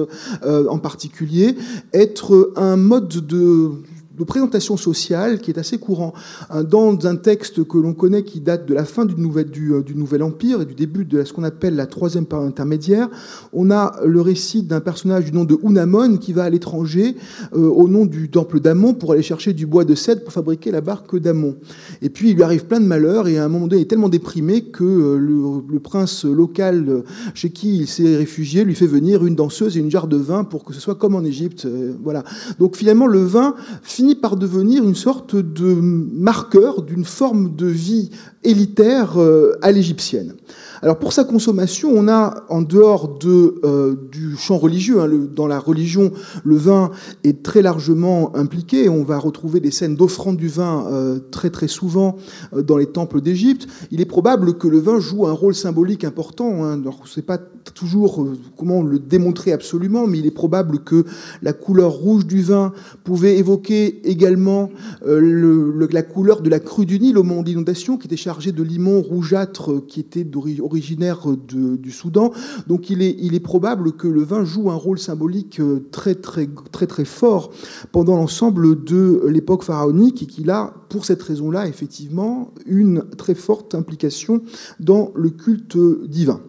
euh, 0.44 0.68
en 0.68 0.80
particulier, 0.80 1.56
être 1.94 2.17
un 2.56 2.78
mode 2.78 3.26
de 3.26 3.72
de 4.18 4.24
présentation 4.24 4.78
sociale 4.78 5.40
qui 5.40 5.52
est 5.52 5.60
assez 5.60 5.78
courant 5.78 6.14
hein, 6.50 6.64
dans 6.64 7.06
un 7.06 7.16
texte 7.16 7.64
que 7.66 7.78
l'on 7.78 7.94
connaît 7.94 8.24
qui 8.24 8.42
date 8.42 8.68
de 8.68 8.74
la 8.74 8.86
fin 8.86 9.06
du, 9.06 9.16
nouvel, 9.16 9.50
du, 9.50 9.74
euh, 9.74 9.84
du 9.84 9.96
Nouvel 9.96 10.24
Empire 10.24 10.62
et 10.62 10.66
du 10.66 10.74
début 10.74 11.06
de 11.06 11.24
ce 11.24 11.34
qu'on 11.34 11.44
appelle 11.44 11.76
la 11.76 11.86
troisième 11.86 12.26
part 12.26 12.42
intermédiaire. 12.42 13.10
On 13.54 13.70
a 13.70 13.96
le 14.04 14.22
récit 14.22 14.64
d'un 14.64 14.80
personnage 14.80 15.26
du 15.26 15.34
nom 15.34 15.44
de 15.44 15.58
Unamon 15.64 16.18
qui 16.18 16.34
va 16.34 16.46
à 16.46 16.50
l'étranger 16.50 17.16
euh, 17.54 17.68
au 17.68 17.88
nom 17.88 18.06
du 18.06 18.30
temple 18.30 18.60
d'Amon 18.60 18.94
pour 18.94 19.12
aller 19.12 19.22
chercher 19.22 19.54
du 19.54 19.66
bois 19.68 19.86
de 19.86 19.94
cèdre 19.94 20.24
pour 20.24 20.34
fabriquer 20.34 20.72
la 20.72 20.82
barque 20.82 21.18
d'Amon. 21.18 21.56
Et 22.02 22.10
puis 22.10 22.32
il 22.32 22.36
lui 22.36 22.44
arrive 22.44 22.66
plein 22.66 22.80
de 22.80 22.86
malheurs 22.86 23.28
et 23.28 23.38
à 23.38 23.46
un 23.46 23.50
moment 23.50 23.68
donné 23.68 23.82
il 23.82 23.84
est 23.84 23.88
tellement 23.88 24.10
déprimé 24.10 24.64
que 24.64 24.84
euh, 24.84 25.18
le, 25.18 25.80
prince 25.80 26.26
local 26.26 27.04
chez 27.36 27.52
qui 27.52 27.78
il 27.78 27.88
s'est 27.88 28.18
réfugié 28.18 28.64
lui 28.64 28.74
fait 28.74 28.88
venir 28.88 29.26
une 29.26 29.36
danseuse 29.36 29.78
et 29.78 29.80
une 29.80 29.92
jarre 29.92 30.08
de 30.08 30.18
vin 30.18 30.44
pour 30.44 30.66
que 30.66 30.74
ce 30.74 30.82
soit 30.82 30.96
comme 30.96 31.14
en 31.16 31.24
Égypte. 31.24 31.68
voilà. 32.04 32.24
Donc 32.58 32.76
finalement 32.76 33.06
le 33.06 33.24
vin 33.24 33.54
finit 33.84 34.07
par 34.16 34.36
devenir 34.36 34.84
une 34.84 34.96
sorte 34.96 35.36
de 35.36 35.74
marqueur 35.74 36.82
d'une 36.82 37.06
forme 37.06 37.56
de 37.56 37.68
vie 37.68 38.10
élitaire 38.44 39.20
euh, 39.20 39.58
à 39.62 39.72
l'égyptienne. 39.72 40.34
Alors 40.82 41.00
pour 41.00 41.12
sa 41.14 41.24
consommation, 41.24 41.90
on 41.94 42.08
a 42.08 42.46
en 42.50 42.62
dehors 42.62 43.18
de, 43.18 43.60
euh, 43.64 43.96
du 44.12 44.36
champ 44.36 44.58
religieux, 44.58 45.02
hein, 45.02 45.10
dans 45.34 45.48
la 45.48 45.60
religion, 45.60 46.12
le 46.44 46.56
vin 46.56 46.92
est 47.24 47.42
très 47.42 47.62
largement 47.62 48.36
impliqué. 48.36 48.88
On 48.90 49.04
va 49.04 49.18
retrouver 49.18 49.60
des 49.60 49.72
scènes 49.72 49.96
d'offrande 49.96 50.38
du 50.38 50.48
vin 50.48 50.86
euh, 50.92 51.20
très 51.32 51.50
très 51.50 51.68
souvent 51.68 52.18
euh, 52.54 52.62
dans 52.62 52.78
les 52.78 52.86
temples 52.86 53.22
d'Égypte. 53.22 53.68
Il 53.92 54.02
est 54.02 54.06
probable 54.06 54.58
que 54.58 54.68
le 54.68 54.80
vin 54.80 55.00
joue 55.00 55.26
un 55.26 55.32
rôle 55.32 55.56
symbolique 55.56 56.04
important. 56.04 56.64
Hein. 56.64 56.82
Alors, 56.82 56.98
on 57.00 57.04
ne 57.04 57.10
sait 57.10 57.22
pas 57.24 57.40
toujours 57.74 58.26
comment 58.56 58.84
le 58.84 59.00
démontrer 59.00 59.52
absolument, 59.52 60.08
mais 60.08 60.20
il 60.20 60.26
est 60.26 60.32
probable 60.32 60.80
que 60.80 61.06
la 61.42 61.54
couleur 61.54 61.92
rouge 61.92 62.26
du 62.26 62.42
vin 62.42 62.72
pouvait 63.04 63.38
évoquer 63.38 64.08
également 64.10 64.70
la 65.06 66.02
couleur 66.02 66.42
de 66.42 66.50
la 66.50 66.60
crue 66.60 66.86
du 66.86 67.00
Nil 67.00 67.18
au 67.18 67.24
moment 67.24 67.44
de 67.44 67.50
l'inondation, 67.50 67.98
qui 67.98 68.08
était 68.08 68.16
chargée 68.16 68.52
de 68.52 68.64
limon 68.64 69.02
rougeâtre 69.02 69.86
qui 69.88 70.00
était 70.00 70.24
originaire 70.68 71.26
du 71.36 71.92
Soudan. 71.92 72.32
Donc 72.68 72.90
il 72.90 73.02
est, 73.02 73.40
probable 73.40 73.94
que 73.94 74.08
le 74.08 74.24
vin 74.24 74.44
joue 74.44 74.70
un 74.70 74.76
rôle 74.76 75.00
symbolique 75.00 75.62
très 75.92 76.16
très 76.16 76.50
très 76.72 76.88
très 76.88 77.06
fort 77.06 77.52
pendant 77.92 78.16
l'ensemble 78.16 78.84
de 78.84 79.24
l'époque 79.28 79.64
pharaonique 79.64 80.24
et 80.24 80.26
qu'il 80.26 80.50
a, 80.50 80.74
pour 80.90 81.06
cette 81.06 81.22
raison-là, 81.24 81.68
effectivement, 81.68 82.54
une 82.66 83.04
très 83.18 83.36
forte 83.36 83.76
implication 83.76 84.42
dans 84.80 85.12
le 85.16 85.30
culte 85.30 85.78
divin. 86.08 86.42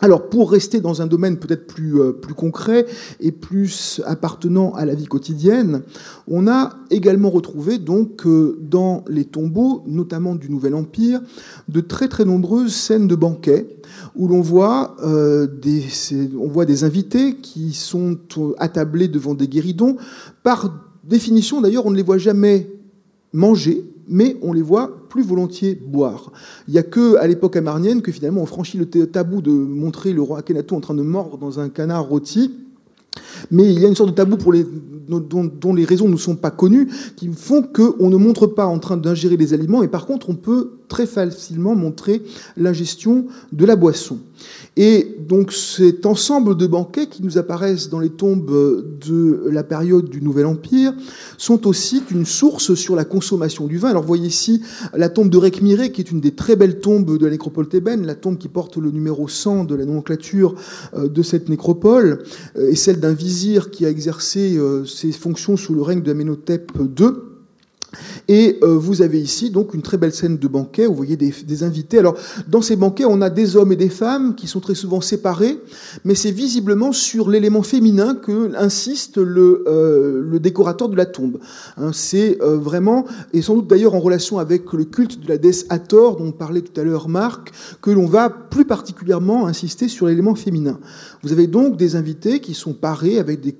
Alors, 0.00 0.28
pour 0.28 0.52
rester 0.52 0.80
dans 0.80 1.02
un 1.02 1.06
domaine 1.06 1.38
peut-être 1.38 1.66
plus, 1.66 2.00
euh, 2.00 2.12
plus 2.12 2.34
concret 2.34 2.86
et 3.18 3.32
plus 3.32 4.00
appartenant 4.06 4.72
à 4.74 4.84
la 4.84 4.94
vie 4.94 5.06
quotidienne, 5.06 5.82
on 6.28 6.46
a 6.46 6.76
également 6.90 7.30
retrouvé 7.30 7.78
donc 7.78 8.24
euh, 8.24 8.56
dans 8.60 9.04
les 9.08 9.24
tombeaux, 9.24 9.82
notamment 9.86 10.36
du 10.36 10.50
Nouvel 10.50 10.76
Empire, 10.76 11.20
de 11.68 11.80
très 11.80 12.06
très 12.06 12.24
nombreuses 12.24 12.74
scènes 12.74 13.08
de 13.08 13.16
banquets 13.16 13.66
où 14.14 14.28
l'on 14.28 14.40
voit, 14.40 14.96
euh, 15.02 15.48
on 16.38 16.46
voit 16.46 16.64
des 16.64 16.84
invités 16.84 17.34
qui 17.36 17.72
sont 17.72 18.18
attablés 18.58 19.08
devant 19.08 19.34
des 19.34 19.48
guéridons. 19.48 19.96
Par 20.44 20.72
définition, 21.02 21.60
d'ailleurs, 21.60 21.86
on 21.86 21.90
ne 21.90 21.96
les 21.96 22.02
voit 22.02 22.18
jamais 22.18 22.70
manger, 23.32 23.84
mais 24.08 24.36
on 24.42 24.52
les 24.52 24.62
voit 24.62 25.08
plus 25.08 25.22
volontiers 25.22 25.74
boire. 25.74 26.32
Il 26.66 26.72
n'y 26.72 26.78
a 26.78 26.82
que 26.82 27.16
à 27.16 27.26
l'époque 27.26 27.56
amarnienne 27.56 28.02
que 28.02 28.12
finalement 28.12 28.42
on 28.42 28.46
franchit 28.46 28.78
le 28.78 28.86
tabou 28.86 29.42
de 29.42 29.50
montrer 29.50 30.12
le 30.12 30.22
roi 30.22 30.38
Akhenaton 30.38 30.76
en 30.76 30.80
train 30.80 30.94
de 30.94 31.02
mordre 31.02 31.38
dans 31.38 31.60
un 31.60 31.68
canard 31.68 32.08
rôti. 32.08 32.52
Mais 33.50 33.72
il 33.72 33.80
y 33.80 33.84
a 33.84 33.88
une 33.88 33.94
sorte 33.94 34.10
de 34.10 34.14
tabou 34.14 34.36
pour 34.36 34.52
les, 34.52 34.64
dont, 35.08 35.74
les 35.74 35.84
raisons 35.84 36.08
ne 36.08 36.16
sont 36.16 36.36
pas 36.36 36.50
connues, 36.50 36.88
qui 37.16 37.28
font 37.28 37.62
qu'on 37.62 38.10
ne 38.10 38.16
montre 38.16 38.46
pas 38.46 38.66
en 38.66 38.78
train 38.78 38.96
d'ingérer 38.96 39.36
les 39.36 39.54
aliments, 39.54 39.82
et 39.82 39.88
par 39.88 40.06
contre 40.06 40.30
on 40.30 40.34
peut 40.34 40.77
très 40.88 41.06
facilement 41.06 41.74
montrer 41.74 42.22
l'ingestion 42.56 43.26
de 43.52 43.64
la 43.64 43.76
boisson. 43.76 44.18
Et 44.76 45.16
donc 45.26 45.52
cet 45.52 46.06
ensemble 46.06 46.56
de 46.56 46.66
banquets 46.66 47.08
qui 47.08 47.22
nous 47.22 47.38
apparaissent 47.38 47.88
dans 47.88 47.98
les 47.98 48.10
tombes 48.10 48.50
de 49.04 49.48
la 49.50 49.64
période 49.64 50.08
du 50.08 50.22
Nouvel 50.22 50.46
Empire 50.46 50.94
sont 51.36 51.66
aussi 51.66 52.02
une 52.10 52.24
source 52.24 52.74
sur 52.74 52.94
la 52.94 53.04
consommation 53.04 53.66
du 53.66 53.78
vin. 53.78 53.88
Alors 53.90 54.02
vous 54.02 54.08
voyez 54.08 54.28
ici 54.28 54.62
la 54.94 55.08
tombe 55.08 55.30
de 55.30 55.36
Rekmiré, 55.36 55.90
qui 55.92 56.00
est 56.00 56.10
une 56.10 56.20
des 56.20 56.32
très 56.32 56.56
belles 56.56 56.80
tombes 56.80 57.18
de 57.18 57.24
la 57.24 57.32
nécropole 57.32 57.68
thébaine, 57.68 58.06
la 58.06 58.14
tombe 58.14 58.38
qui 58.38 58.48
porte 58.48 58.76
le 58.76 58.90
numéro 58.90 59.28
100 59.28 59.64
de 59.64 59.74
la 59.74 59.84
nomenclature 59.84 60.54
euh, 60.94 61.08
de 61.08 61.22
cette 61.22 61.48
nécropole, 61.48 62.22
euh, 62.56 62.70
et 62.70 62.76
celle 62.76 63.00
d'un 63.00 63.12
vizir 63.12 63.70
qui 63.70 63.84
a 63.84 63.90
exercé 63.90 64.56
euh, 64.56 64.84
ses 64.84 65.12
fonctions 65.12 65.56
sous 65.56 65.74
le 65.74 65.82
règne 65.82 66.02
d'Amenhotep 66.02 66.72
II. 66.78 67.06
Et 68.28 68.58
euh, 68.62 68.76
vous 68.76 69.00
avez 69.00 69.20
ici 69.20 69.50
donc 69.50 69.72
une 69.72 69.80
très 69.80 69.96
belle 69.96 70.12
scène 70.12 70.36
de 70.36 70.48
banquet. 70.48 70.86
Vous 70.86 70.94
voyez 70.94 71.16
des, 71.16 71.62
invités. 71.62 71.98
Alors 71.98 72.14
dans 72.46 72.60
ces 72.60 72.76
banquets, 72.76 73.06
on 73.06 73.22
a 73.22 73.30
des 73.30 73.56
hommes 73.56 73.72
et 73.72 73.76
des 73.76 73.88
femmes 73.88 74.34
qui 74.34 74.46
sont 74.46 74.60
très 74.60 74.74
souvent 74.74 75.00
séparés, 75.00 75.58
mais 76.04 76.14
c'est 76.14 76.30
visiblement 76.30 76.92
sur 76.92 77.30
l'élément 77.30 77.62
féminin 77.62 78.14
que 78.14 78.54
insiste 78.56 79.16
le, 79.16 79.64
euh, 79.66 80.38
décorateur 80.38 80.88
de 80.88 80.96
la 80.96 81.06
tombe. 81.06 81.38
Hein, 81.78 81.90
c'est 81.92 82.40
euh, 82.42 82.56
vraiment 82.58 83.06
et 83.32 83.42
sans 83.42 83.56
doute 83.56 83.66
d'ailleurs 83.66 83.94
en 83.94 84.00
relation 84.00 84.38
avec 84.38 84.72
le 84.72 84.84
culte 84.84 85.20
de 85.20 85.28
la 85.28 85.38
déesse 85.38 85.66
Hathor 85.70 86.16
dont 86.16 86.30
parlait 86.30 86.60
tout 86.60 86.78
à 86.78 86.84
l'heure 86.84 87.08
Marc 87.08 87.52
que 87.80 87.90
l'on 87.90 88.06
va 88.06 88.28
plus 88.28 88.66
particulièrement 88.66 89.46
insister 89.46 89.88
sur 89.88 90.06
l'élément 90.06 90.34
féminin. 90.34 90.78
Vous 91.22 91.32
avez 91.32 91.46
donc 91.46 91.76
des 91.76 91.96
invités 91.96 92.40
qui 92.40 92.54
sont 92.54 92.74
parés 92.74 93.18
avec 93.18 93.40
des 93.40 93.56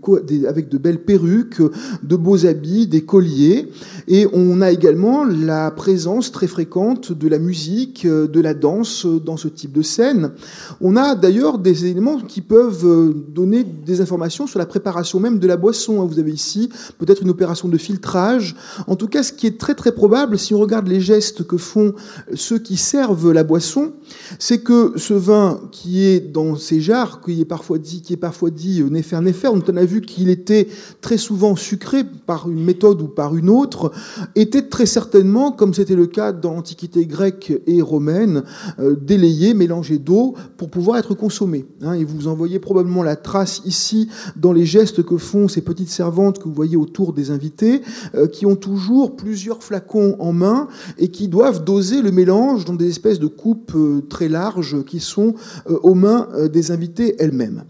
avec 0.47 0.69
de 0.69 0.79
belles 0.79 1.03
perruques, 1.03 1.61
de 2.03 2.17
beaux 2.17 2.47
habits, 2.47 2.87
des 2.87 3.03
colliers 3.03 3.71
et 4.07 4.18
on 4.32 4.59
on 4.59 4.62
a 4.62 4.73
également 4.73 5.24
la 5.24 5.70
présence 5.70 6.32
très 6.32 6.49
fréquente 6.49 7.12
de 7.12 7.28
la 7.28 7.39
musique, 7.39 8.05
euh, 8.07 8.27
de 8.27 8.40
la 8.40 8.55
danse 8.55 9.07
dans 9.07 9.36
ce 9.36 9.47
type 9.47 9.73
de 9.73 9.82
scène. 9.82 10.32
On 10.81 10.97
a 10.97 11.15
d'ailleurs 11.15 11.59
des 11.59 11.86
éléments 11.86 12.19
qui 12.19 12.40
peuvent 12.40 12.85
euh, 12.85 13.12
donner 13.28 13.62
des 13.62 14.01
informations 14.01 14.47
sur 14.49 14.59
la 14.59 14.66
préparation 14.66 15.20
même 15.20 15.39
de 15.39 15.47
la 15.47 15.57
boisson. 15.57 16.05
Vous 16.07 16.19
avez 16.19 16.32
ici 16.32 16.70
peut-être 16.99 17.23
une 17.23 17.31
opération 17.31 17.69
de 17.69 17.78
filtrage. 17.78 18.57
En 18.86 18.97
tout 18.97 19.07
cas, 19.07 19.23
ce 19.23 19.32
qui 19.32 19.47
est 19.47 19.59
très 19.59 19.74
très 19.74 19.93
probable, 19.93 20.39
si 20.39 20.55
on 20.55 20.59
regarde 20.59 20.89
les 20.89 21.01
gestes 21.01 21.47
que 21.47 21.57
font 21.57 21.95
ceux 22.35 22.59
qui 22.59 22.77
servent 22.77 23.31
la 23.31 23.45
boisson, 23.45 23.93
c'est 24.39 24.59
que 24.59 24.95
ce 24.97 25.15
vin 25.15 25.61
qui 25.70 26.05
est 26.05 26.20
dans 26.20 26.57
ces 26.57 26.81
jarres, 26.81 27.20
qui 27.20 27.40
est 27.40 27.45
parfois 27.45 27.78
dit, 27.78 28.03
qui 28.03 28.15
est 28.15 28.16
parfois 28.16 28.51
dit 28.51 28.81
euh, 28.81 28.89
néfer 28.89 29.20
néfer, 29.20 29.49
on 29.49 29.61
a 29.61 29.85
vu 29.85 30.01
qu'il 30.01 30.31
était 30.31 30.66
très 31.01 31.19
souvent 31.19 31.55
sucré 31.55 32.03
par 32.27 32.51
une 32.51 32.65
méthode 32.65 33.01
ou 33.03 33.09
par 33.09 33.36
une 33.36 33.51
autre, 33.51 33.93
était 34.35 34.63
très 34.63 34.87
certainement, 34.87 35.53
comme 35.53 35.75
c'était 35.75 35.97
le 35.97 36.07
cas 36.07 36.33
dans 36.33 36.55
l'Antiquité 36.55 37.07
grecque 37.07 37.53
et 37.67 37.83
romaine, 37.83 38.43
euh, 38.79 38.97
délayé, 39.01 39.55
mélangé 39.55 39.99
d'eau 39.99 40.35
pour 40.57 40.71
pouvoir 40.71 40.99
être 40.99 41.15
consommé. 41.15 41.67
Hein. 41.83 41.95
et 41.95 42.05
vous 42.05 42.29
en 42.29 42.35
voyez 42.35 42.59
probablement 42.59 43.03
la 43.03 43.17
trace 43.17 43.63
ici 43.65 44.09
dans 44.37 44.53
les 44.53 44.67
gestes 44.67 45.03
que 45.03 45.17
font 45.17 45.49
ces 45.49 45.61
petites 45.61 45.91
servantes 45.91 46.39
que 46.39 46.45
vous 46.45 46.55
voyez 46.55 46.77
autour 46.77 47.13
des 47.13 47.31
invités, 47.31 47.83
euh, 48.15 48.27
qui 48.27 48.47
ont 48.47 48.57
toujours 48.57 49.17
plusieurs 49.17 49.63
flacons 49.63 50.17
en 50.19 50.33
main 50.33 50.69
et 50.99 51.09
qui 51.09 51.29
doivent 51.29 51.65
doser 51.65 52.03
le 52.03 52.11
mélange 52.11 52.65
dans 52.65 52.75
des 52.75 52.89
espèces 52.89 53.19
de 53.19 53.27
coupes 53.27 53.73
euh, 53.75 54.03
très 54.09 54.29
larges 54.29 54.85
qui 54.85 55.01
sont 55.01 55.35
aux 55.83 55.95
mains 55.95 56.29
des 56.53 56.71
invités 56.71 57.17
elles-mêmes. 57.19 57.65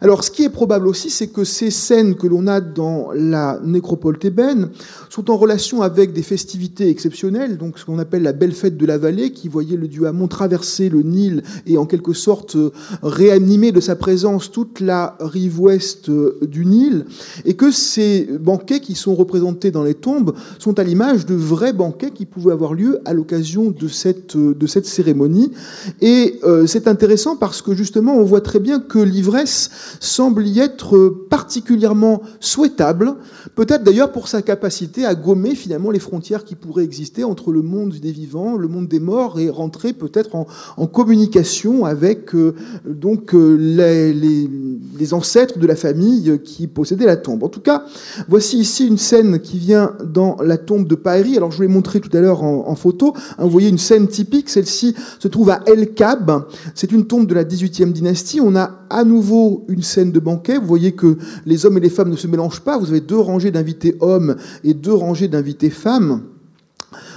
Alors, 0.00 0.24
ce 0.24 0.30
qui 0.30 0.44
est 0.44 0.50
probable 0.50 0.88
aussi, 0.88 1.10
c'est 1.10 1.28
que 1.28 1.44
ces 1.44 1.70
scènes 1.70 2.14
que 2.16 2.26
l'on 2.26 2.46
a 2.46 2.60
dans 2.60 3.08
la 3.14 3.60
nécropole 3.64 4.18
thébaine 4.18 4.70
sont 5.10 5.30
en 5.30 5.36
relation 5.36 5.82
avec 5.82 6.12
des 6.12 6.22
festivités 6.22 6.88
exceptionnelles, 6.88 7.58
donc 7.58 7.78
ce 7.78 7.84
qu'on 7.84 7.98
appelle 7.98 8.22
la 8.22 8.32
belle 8.32 8.52
fête 8.52 8.76
de 8.76 8.86
la 8.86 8.98
vallée, 8.98 9.32
qui 9.32 9.48
voyait 9.48 9.76
le 9.76 9.88
dieu 9.88 10.06
Amon 10.06 10.28
traverser 10.28 10.88
le 10.88 11.02
Nil 11.02 11.42
et 11.66 11.78
en 11.78 11.86
quelque 11.86 12.12
sorte 12.12 12.56
réanimer 13.02 13.72
de 13.72 13.80
sa 13.80 13.96
présence 13.96 14.50
toute 14.50 14.80
la 14.80 15.16
rive 15.20 15.60
ouest 15.60 16.10
du 16.10 16.66
Nil, 16.66 17.04
et 17.44 17.54
que 17.54 17.70
ces 17.70 18.28
banquets 18.40 18.80
qui 18.80 18.94
sont 18.94 19.14
représentés 19.14 19.70
dans 19.70 19.84
les 19.84 19.94
tombes 19.94 20.34
sont 20.58 20.78
à 20.78 20.84
l'image 20.84 21.26
de 21.26 21.34
vrais 21.34 21.72
banquets 21.72 22.10
qui 22.10 22.26
pouvaient 22.26 22.52
avoir 22.52 22.74
lieu 22.74 23.00
à 23.04 23.12
l'occasion 23.12 23.70
de 23.70 23.88
cette, 23.88 24.36
de 24.36 24.66
cette 24.66 24.86
cérémonie. 24.86 25.52
Et 26.00 26.40
euh, 26.44 26.66
c'est 26.66 26.88
intéressant 26.88 27.36
parce 27.36 27.62
que 27.62 27.74
justement, 27.74 28.16
on 28.16 28.24
voit 28.24 28.40
très 28.40 28.60
bien 28.60 28.80
que 28.80 28.98
l'ivresse 28.98 29.61
semble 30.00 30.46
y 30.46 30.60
être 30.60 31.08
particulièrement 31.30 32.22
souhaitable, 32.40 33.14
peut-être 33.54 33.84
d'ailleurs 33.84 34.12
pour 34.12 34.28
sa 34.28 34.42
capacité 34.42 35.04
à 35.04 35.14
gommer 35.14 35.54
finalement 35.54 35.90
les 35.90 35.98
frontières 35.98 36.44
qui 36.44 36.54
pourraient 36.54 36.84
exister 36.84 37.24
entre 37.24 37.52
le 37.52 37.62
monde 37.62 37.94
des 37.94 38.12
vivants, 38.12 38.56
le 38.56 38.68
monde 38.68 38.88
des 38.88 39.00
morts, 39.00 39.38
et 39.38 39.50
rentrer 39.50 39.92
peut-être 39.92 40.34
en, 40.34 40.46
communication 40.86 41.84
avec 41.84 42.34
euh, 42.34 42.54
donc 42.86 43.34
euh, 43.34 43.56
les, 43.56 45.14
ancêtres 45.14 45.58
de 45.58 45.66
la 45.66 45.74
famille 45.74 46.40
qui 46.44 46.68
possédaient 46.68 47.06
la 47.06 47.16
tombe. 47.16 47.42
En 47.42 47.48
tout 47.48 47.60
cas, 47.60 47.84
voici 48.28 48.58
ici 48.58 48.86
une 48.86 48.98
scène 48.98 49.40
qui 49.40 49.58
vient 49.58 49.94
dans 50.04 50.36
la 50.42 50.58
tombe 50.58 50.86
de 50.86 50.94
Paëri. 50.94 51.36
Alors 51.36 51.50
je 51.50 51.56
vous 51.56 51.62
l'ai 51.62 51.68
montré 51.68 52.00
tout 52.00 52.14
à 52.16 52.20
l'heure 52.20 52.42
en, 52.42 52.74
photo. 52.76 53.14
Hein, 53.16 53.44
vous 53.44 53.50
voyez 53.50 53.68
une 53.68 53.78
scène 53.78 54.06
typique. 54.06 54.48
Celle-ci 54.48 54.94
se 55.18 55.28
trouve 55.28 55.50
à 55.50 55.60
El 55.66 55.92
Kab. 55.92 56.44
C'est 56.74 56.92
une 56.92 57.06
tombe 57.06 57.26
de 57.26 57.34
la 57.34 57.44
18e 57.44 57.92
dynastie. 57.92 58.40
On 58.40 58.54
a 58.54 58.82
à 58.90 59.04
nouveau 59.04 59.51
une 59.68 59.82
scène 59.82 60.12
de 60.12 60.20
banquet. 60.20 60.58
Vous 60.58 60.66
voyez 60.66 60.92
que 60.92 61.16
les 61.46 61.66
hommes 61.66 61.78
et 61.78 61.80
les 61.80 61.90
femmes 61.90 62.10
ne 62.10 62.16
se 62.16 62.26
mélangent 62.26 62.60
pas. 62.60 62.78
Vous 62.78 62.90
avez 62.90 63.00
deux 63.00 63.18
rangées 63.18 63.50
d'invités 63.50 63.96
hommes 64.00 64.36
et 64.64 64.74
deux 64.74 64.94
rangées 64.94 65.28
d'invités 65.28 65.70
femmes. 65.70 66.22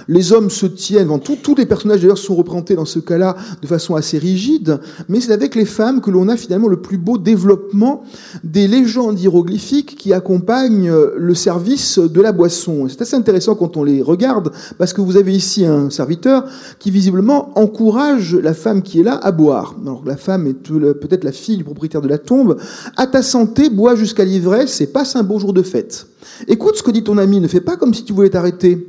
Les 0.07 0.34
hommes 0.34 0.49
se 0.49 0.65
tiennent, 0.65 1.10
tous 1.19 1.56
les 1.56 1.65
personnages 1.65 2.02
d'ailleurs 2.02 2.18
sont 2.18 2.36
représentés 2.36 2.76
dans 2.76 2.86
ce 2.86 2.99
cas-là 2.99 3.36
de 3.61 3.68
façon 3.68 3.95
assez 3.95 4.18
rigide, 4.18 4.80
mais 5.10 5.19
c'est 5.19 5.32
avec 5.32 5.56
les 5.56 5.65
femmes 5.65 6.02
que 6.02 6.11
l'on 6.11 6.30
a 6.30 6.38
finalement 6.38 6.68
le 6.68 6.82
plus 6.82 6.98
beau 6.98 7.18
développement 7.18 8.03
des 8.44 8.68
légendes 8.68 9.19
hiéroglyphiques 9.19 9.95
qui 9.95 10.14
accompagnent 10.14 10.91
le 11.15 11.36
service 11.36 11.98
de 11.99 12.22
la 12.22 12.32
boisson. 12.32 12.88
C'est 12.88 13.02
assez 13.02 13.15
intéressant 13.15 13.56
quand 13.56 13.77
on 13.77 13.84
les 13.84 14.02
regarde, 14.02 14.52
parce 14.77 14.94
que 14.94 15.02
vous 15.02 15.18
avez 15.18 15.34
ici 15.34 15.65
un 15.65 15.90
serviteur 15.90 16.45
qui 16.80 16.91
visiblement 16.91 17.57
encourage 17.57 18.36
la 18.36 18.53
femme 18.53 18.82
qui 18.82 18.99
est 18.99 19.03
là 19.03 19.15
à 19.15 19.32
boire. 19.32 19.76
Alors 19.82 20.03
la 20.06 20.18
femme 20.18 20.48
est 20.48 20.53
peut-être 20.53 21.23
la 21.23 21.32
fille 21.32 21.57
du 21.57 21.64
propriétaire 21.64 22.02
de 22.02 22.07
la 22.07 22.18
tombe. 22.18 22.57
À 22.95 23.07
ta 23.07 23.22
santé, 23.22 23.69
bois 23.69 23.95
jusqu'à 23.95 24.26
l'ivresse 24.26 24.82
et 24.82 24.88
passe 24.88 25.15
un 25.15 25.23
beau 25.23 25.40
jour 25.40 25.53
de 25.53 25.61
fête. 25.61 26.07
Écoute 26.48 26.76
ce 26.76 26.84
que 26.84 26.91
dit 26.91 27.03
ton 27.03 27.18
ami, 27.18 27.40
ne 27.40 27.48
fais 27.48 27.61
pas 27.61 27.76
comme 27.76 27.94
si 27.94 28.03
tu 28.03 28.14
voulais 28.14 28.30
t'arrêter. 28.30 28.88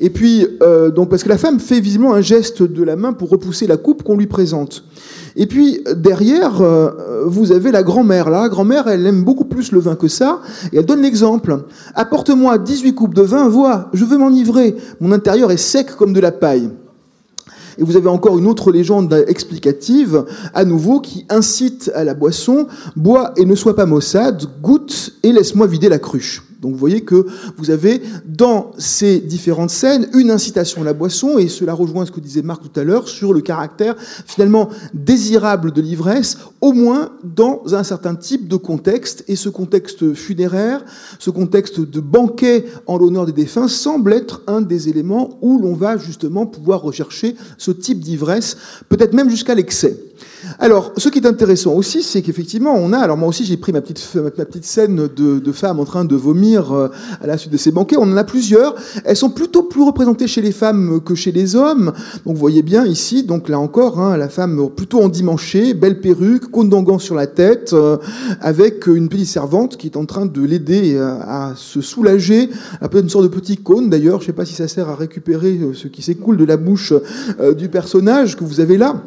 Et 0.00 0.10
puis, 0.10 0.46
euh, 0.62 0.90
donc, 0.90 1.10
parce 1.10 1.24
que 1.24 1.28
la 1.28 1.38
femme 1.38 1.58
fait 1.58 1.80
visiblement 1.80 2.14
un 2.14 2.20
geste 2.20 2.62
de 2.62 2.82
la 2.84 2.94
main 2.94 3.12
pour 3.12 3.30
repousser 3.30 3.66
la 3.66 3.76
coupe 3.76 4.04
qu'on 4.04 4.16
lui 4.16 4.28
présente. 4.28 4.84
Et 5.34 5.46
puis, 5.46 5.80
derrière, 5.96 6.62
euh, 6.62 7.24
vous 7.26 7.50
avez 7.50 7.72
la 7.72 7.82
grand-mère. 7.82 8.30
La 8.30 8.48
grand-mère, 8.48 8.86
elle 8.86 9.06
aime 9.06 9.24
beaucoup 9.24 9.44
plus 9.44 9.72
le 9.72 9.80
vin 9.80 9.96
que 9.96 10.06
ça, 10.06 10.40
et 10.72 10.78
elle 10.78 10.86
donne 10.86 11.02
l'exemple. 11.02 11.64
Apporte-moi 11.94 12.58
18 12.58 12.94
coupes 12.94 13.14
de 13.14 13.22
vin, 13.22 13.48
vois, 13.48 13.88
je 13.92 14.04
veux 14.04 14.18
m'enivrer. 14.18 14.76
Mon 15.00 15.10
intérieur 15.10 15.50
est 15.50 15.56
sec 15.56 15.96
comme 15.96 16.12
de 16.12 16.20
la 16.20 16.32
paille. 16.32 16.70
Et 17.76 17.84
vous 17.84 17.96
avez 17.96 18.08
encore 18.08 18.38
une 18.38 18.46
autre 18.46 18.72
légende 18.72 19.24
explicative, 19.28 20.24
à 20.54 20.64
nouveau, 20.64 21.00
qui 21.00 21.26
incite 21.28 21.90
à 21.94 22.04
la 22.04 22.14
boisson, 22.14 22.66
bois 22.96 23.32
et 23.36 23.44
ne 23.44 23.54
sois 23.54 23.76
pas 23.76 23.86
maussade, 23.86 24.44
goûte 24.62 25.12
et 25.22 25.32
laisse-moi 25.32 25.66
vider 25.66 25.88
la 25.88 25.98
cruche. 25.98 26.47
Donc 26.60 26.72
vous 26.72 26.78
voyez 26.78 27.02
que 27.02 27.26
vous 27.56 27.70
avez 27.70 28.02
dans 28.26 28.72
ces 28.78 29.20
différentes 29.20 29.70
scènes 29.70 30.08
une 30.14 30.30
incitation 30.30 30.82
à 30.82 30.84
la 30.84 30.92
boisson, 30.92 31.38
et 31.38 31.48
cela 31.48 31.72
rejoint 31.72 32.04
ce 32.04 32.10
que 32.10 32.20
disait 32.20 32.42
Marc 32.42 32.62
tout 32.62 32.80
à 32.80 32.84
l'heure 32.84 33.08
sur 33.08 33.32
le 33.32 33.40
caractère 33.40 33.94
finalement 34.26 34.68
désirable 34.92 35.72
de 35.72 35.80
l'ivresse, 35.80 36.38
au 36.60 36.72
moins 36.72 37.10
dans 37.22 37.62
un 37.72 37.84
certain 37.84 38.16
type 38.16 38.48
de 38.48 38.56
contexte. 38.56 39.24
Et 39.28 39.36
ce 39.36 39.48
contexte 39.48 40.14
funéraire, 40.14 40.84
ce 41.18 41.30
contexte 41.30 41.80
de 41.80 42.00
banquet 42.00 42.64
en 42.86 42.98
l'honneur 42.98 43.26
des 43.26 43.32
défunts, 43.32 43.68
semble 43.68 44.12
être 44.12 44.42
un 44.46 44.60
des 44.60 44.88
éléments 44.88 45.38
où 45.40 45.58
l'on 45.60 45.74
va 45.74 45.96
justement 45.96 46.46
pouvoir 46.46 46.82
rechercher 46.82 47.36
ce 47.56 47.70
type 47.70 48.00
d'ivresse, 48.00 48.56
peut-être 48.88 49.14
même 49.14 49.30
jusqu'à 49.30 49.54
l'excès. 49.54 49.96
Alors, 50.58 50.92
ce 50.96 51.08
qui 51.08 51.18
est 51.18 51.26
intéressant 51.26 51.74
aussi, 51.74 52.02
c'est 52.02 52.22
qu'effectivement, 52.22 52.74
on 52.74 52.92
a, 52.92 52.98
alors 52.98 53.16
moi 53.16 53.28
aussi 53.28 53.44
j'ai 53.44 53.56
pris 53.56 53.72
ma 53.72 53.80
petite, 53.80 54.64
scène 54.64 55.08
de 55.08 55.52
femme 55.52 55.78
en 55.78 55.84
train 55.84 56.04
de 56.04 56.16
vomir 56.16 56.47
euh, 56.56 56.88
à 57.20 57.26
la 57.26 57.36
suite 57.36 57.52
de 57.52 57.56
ces 57.56 57.70
banquets, 57.70 57.96
on 57.96 58.02
en 58.02 58.16
a 58.16 58.24
plusieurs, 58.24 58.74
elles 59.04 59.16
sont 59.16 59.30
plutôt 59.30 59.62
plus 59.62 59.82
représentées 59.82 60.26
chez 60.26 60.40
les 60.40 60.52
femmes 60.52 61.00
que 61.04 61.14
chez 61.14 61.32
les 61.32 61.56
hommes, 61.56 61.92
donc 62.24 62.34
vous 62.34 62.40
voyez 62.40 62.62
bien 62.62 62.86
ici, 62.86 63.22
donc 63.22 63.48
là 63.48 63.58
encore, 63.58 64.00
hein, 64.00 64.16
la 64.16 64.28
femme 64.28 64.68
plutôt 64.74 65.00
endimanchée, 65.00 65.74
belle 65.74 66.00
perruque, 66.00 66.50
cône 66.50 66.68
d'angan 66.68 66.98
sur 66.98 67.14
la 67.14 67.26
tête, 67.26 67.72
euh, 67.72 67.98
avec 68.40 68.86
une 68.86 69.08
petite 69.08 69.28
servante 69.28 69.76
qui 69.76 69.88
est 69.88 69.96
en 69.96 70.06
train 70.06 70.26
de 70.26 70.42
l'aider 70.42 70.94
euh, 70.94 71.18
à, 71.20 71.52
se 71.56 71.80
soulager, 71.80 72.50
peu 72.90 73.00
une 73.00 73.08
sorte 73.08 73.24
de 73.24 73.28
petit 73.28 73.56
cône 73.56 73.90
d'ailleurs, 73.90 74.20
je 74.20 74.24
ne 74.24 74.26
sais 74.28 74.32
pas 74.32 74.44
si 74.44 74.54
ça 74.54 74.68
sert 74.68 74.88
à 74.88 74.94
récupérer 74.94 75.58
ce 75.74 75.88
qui 75.88 76.02
s'écoule 76.02 76.36
de 76.36 76.44
la 76.44 76.56
bouche 76.56 76.94
du 77.56 77.68
personnage 77.68 78.36
que 78.36 78.44
vous 78.44 78.60
avez 78.60 78.78
là. 78.78 79.02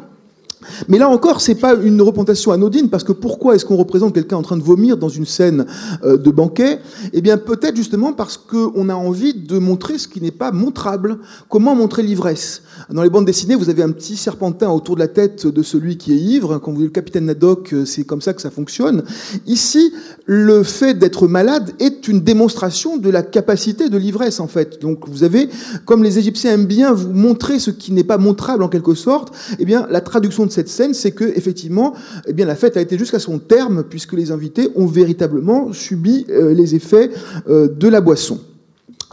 Mais 0.88 0.98
là 0.98 1.08
encore, 1.08 1.40
c'est 1.40 1.54
pas 1.54 1.74
une 1.74 2.00
représentation 2.02 2.52
anodine, 2.52 2.88
parce 2.88 3.04
que 3.04 3.12
pourquoi 3.12 3.54
est-ce 3.54 3.64
qu'on 3.64 3.76
représente 3.76 4.14
quelqu'un 4.14 4.36
en 4.36 4.42
train 4.42 4.56
de 4.56 4.62
vomir 4.62 4.96
dans 4.96 5.08
une 5.08 5.26
scène 5.26 5.66
euh, 6.04 6.16
de 6.16 6.30
banquet? 6.30 6.80
Eh 7.12 7.20
bien, 7.20 7.38
peut-être 7.38 7.76
justement 7.76 8.12
parce 8.12 8.36
qu'on 8.36 8.88
a 8.88 8.94
envie 8.94 9.34
de 9.34 9.58
montrer 9.58 9.98
ce 9.98 10.08
qui 10.08 10.20
n'est 10.20 10.30
pas 10.30 10.52
montrable. 10.52 11.18
Comment 11.48 11.74
montrer 11.74 12.02
l'ivresse? 12.02 12.62
Dans 12.90 13.02
les 13.02 13.10
bandes 13.10 13.26
dessinées, 13.26 13.54
vous 13.54 13.70
avez 13.70 13.82
un 13.82 13.90
petit 13.90 14.16
serpentin 14.16 14.70
autour 14.70 14.96
de 14.96 15.00
la 15.00 15.08
tête 15.08 15.46
de 15.46 15.62
celui 15.62 15.96
qui 15.96 16.12
est 16.12 16.16
ivre. 16.16 16.58
Quand 16.58 16.72
vous 16.72 16.78
dites 16.78 16.86
le 16.86 16.92
capitaine 16.92 17.26
Nadok, 17.26 17.72
euh, 17.72 17.84
c'est 17.84 18.04
comme 18.04 18.20
ça 18.20 18.32
que 18.32 18.42
ça 18.42 18.50
fonctionne. 18.50 19.02
Ici, 19.46 19.92
le 20.26 20.62
fait 20.62 20.94
d'être 20.94 21.26
malade 21.26 21.70
est 21.80 22.08
une 22.08 22.20
démonstration 22.20 22.96
de 22.96 23.10
la 23.10 23.22
capacité 23.22 23.88
de 23.88 23.96
l'ivresse, 23.96 24.40
en 24.40 24.48
fait. 24.48 24.80
Donc, 24.80 25.08
vous 25.08 25.24
avez, 25.24 25.48
comme 25.84 26.02
les 26.02 26.18
Égyptiens 26.18 26.52
aiment 26.52 26.66
bien 26.66 26.92
vous 26.92 27.12
montrer 27.12 27.58
ce 27.58 27.70
qui 27.70 27.92
n'est 27.92 28.04
pas 28.04 28.18
montrable 28.18 28.62
en 28.62 28.68
quelque 28.68 28.94
sorte, 28.94 29.34
eh 29.58 29.64
bien, 29.64 29.86
la 29.90 30.00
traduction 30.00 30.46
de 30.46 30.51
cette 30.52 30.68
scène, 30.68 30.94
c'est 30.94 31.12
que 31.12 31.24
effectivement, 31.24 31.94
eh 32.26 32.32
la 32.44 32.54
fête 32.54 32.76
a 32.76 32.80
été 32.80 32.98
jusqu'à 32.98 33.18
son 33.18 33.38
terme, 33.38 33.84
puisque 33.88 34.12
les 34.12 34.30
invités 34.30 34.68
ont 34.76 34.86
véritablement 34.86 35.72
subi 35.72 36.26
euh, 36.30 36.54
les 36.54 36.74
effets 36.74 37.10
euh, 37.48 37.68
de 37.68 37.88
la 37.88 38.00
boisson. 38.00 38.38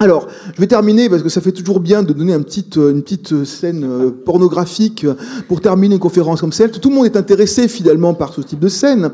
Alors, 0.01 0.29
je 0.55 0.61
vais 0.61 0.67
terminer 0.67 1.09
parce 1.09 1.23
que 1.23 1.27
ça 1.27 1.41
fait 1.41 1.51
toujours 1.51 1.81
bien 1.81 2.03
de 2.03 2.13
donner 2.13 2.31
un 2.31 2.41
petit, 2.41 2.65
euh, 2.77 2.91
une 2.91 3.01
petite 3.01 3.43
scène 3.43 3.83
euh, 3.83 4.11
pornographique 4.11 5.05
pour 5.49 5.59
terminer 5.59 5.95
une 5.95 5.99
conférence 5.99 6.39
comme 6.39 6.53
celle. 6.53 6.71
Tout 6.71 6.87
le 6.87 6.95
monde 6.95 7.05
est 7.05 7.17
intéressé 7.17 7.67
finalement 7.67 8.13
par 8.13 8.33
ce 8.33 8.39
type 8.39 8.59
de 8.59 8.69
scène. 8.69 9.11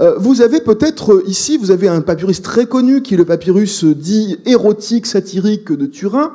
Euh, 0.00 0.16
vous 0.18 0.42
avez 0.42 0.58
peut-être 0.58 1.22
ici, 1.28 1.56
vous 1.56 1.70
avez 1.70 1.86
un 1.86 2.00
papyrus 2.00 2.42
très 2.42 2.66
connu 2.66 3.00
qui 3.00 3.14
est 3.14 3.16
le 3.16 3.24
papyrus 3.24 3.84
dit 3.84 4.38
érotique 4.44 5.06
satirique 5.06 5.70
de 5.70 5.86
Turin 5.86 6.32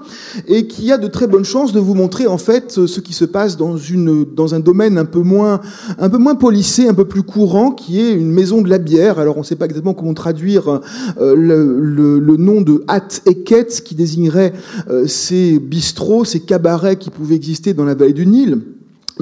et 0.48 0.68
qui 0.68 0.94
a 0.94 0.98
de 0.98 1.08
très 1.08 1.28
bonnes 1.28 1.44
chances 1.44 1.74
de 1.74 1.82
vous 1.82 1.94
montrer 1.94 2.26
en 2.26 2.38
fait 2.38 2.86
ce 2.86 3.02
qui 3.02 3.12
se 3.12 3.26
passe 3.26 3.58
dans 3.58 3.76
une 3.76 4.24
dans 4.34 4.56
un 4.56 4.62
domaine 4.62 4.98
un 4.98 5.04
peu 5.04 5.20
moins 5.20 5.60
un 5.98 6.10
peu 6.10 6.20
moins 6.20 6.36
polissé, 6.36 6.88
un 6.88 6.94
peu 6.94 7.06
plus 7.06 7.24
courant, 7.24 7.72
qui 7.72 8.00
est 8.00 8.14
une 8.14 8.32
maison 8.32 8.62
de 8.62 8.70
la 8.70 8.78
bière. 8.78 9.20
Alors 9.20 9.36
on 9.36 9.42
ne 9.42 9.46
sait 9.46 9.58
pas 9.58 9.66
exactement 9.66 9.94
comment 9.94 10.14
traduire 10.14 10.80
le, 11.20 11.36
le, 11.36 12.20
le, 12.20 12.38
nom 12.38 12.62
de 12.62 12.82
Hat 12.88 13.20
Eket 13.26 13.89
qui 13.90 13.96
désignerait 13.96 14.54
euh, 14.90 15.08
ces 15.08 15.58
bistrots, 15.58 16.24
ces 16.24 16.42
cabarets 16.42 16.98
qui 16.98 17.10
pouvaient 17.10 17.36
exister 17.36 17.74
dans 17.74 17.86
la 17.86 17.96
vallée 17.96 18.14
du 18.14 18.28
Nil. 18.28 18.62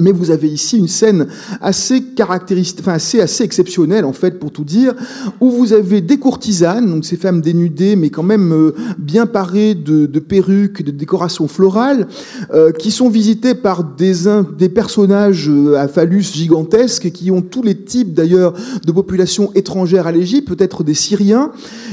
Mais 0.00 0.12
vous 0.12 0.30
avez 0.30 0.48
ici 0.48 0.78
une 0.78 0.86
scène 0.86 1.26
assez 1.60 2.02
caractéristique, 2.02 2.80
enfin 2.80 2.92
assez, 2.92 3.20
assez 3.20 3.42
exceptionnelle 3.42 4.04
en 4.04 4.12
fait 4.12 4.38
pour 4.38 4.52
tout 4.52 4.62
dire, 4.62 4.94
où 5.40 5.50
vous 5.50 5.72
avez 5.72 6.00
des 6.00 6.18
courtisanes, 6.18 6.88
donc 6.88 7.04
ces 7.04 7.16
femmes 7.16 7.40
dénudées 7.40 7.96
mais 7.96 8.10
quand 8.10 8.22
même 8.22 8.52
euh, 8.52 8.74
bien 8.96 9.26
parées 9.26 9.74
de, 9.74 10.06
perruques, 10.20 10.82
de 10.82 10.92
décorations 10.92 11.48
florales, 11.48 12.06
euh, 12.54 12.70
qui 12.70 12.92
sont 12.92 13.08
visitées 13.08 13.54
par 13.54 13.82
des, 13.82 14.12
des 14.56 14.68
personnages 14.68 15.48
euh, 15.48 15.76
à 15.76 15.88
phallus 15.88 16.32
gigantesques 16.32 17.10
qui 17.10 17.32
ont 17.32 17.42
tous 17.42 17.62
les 17.62 17.74
types 17.74 18.14
d'ailleurs 18.14 18.54
de 18.84 18.92
populations 18.92 19.50
étrangères 19.54 20.06
à 20.06 20.12
l'Égypte, 20.12 20.46
peut-être 20.46 20.84
des 20.84 20.94
Syriens, 20.94 21.50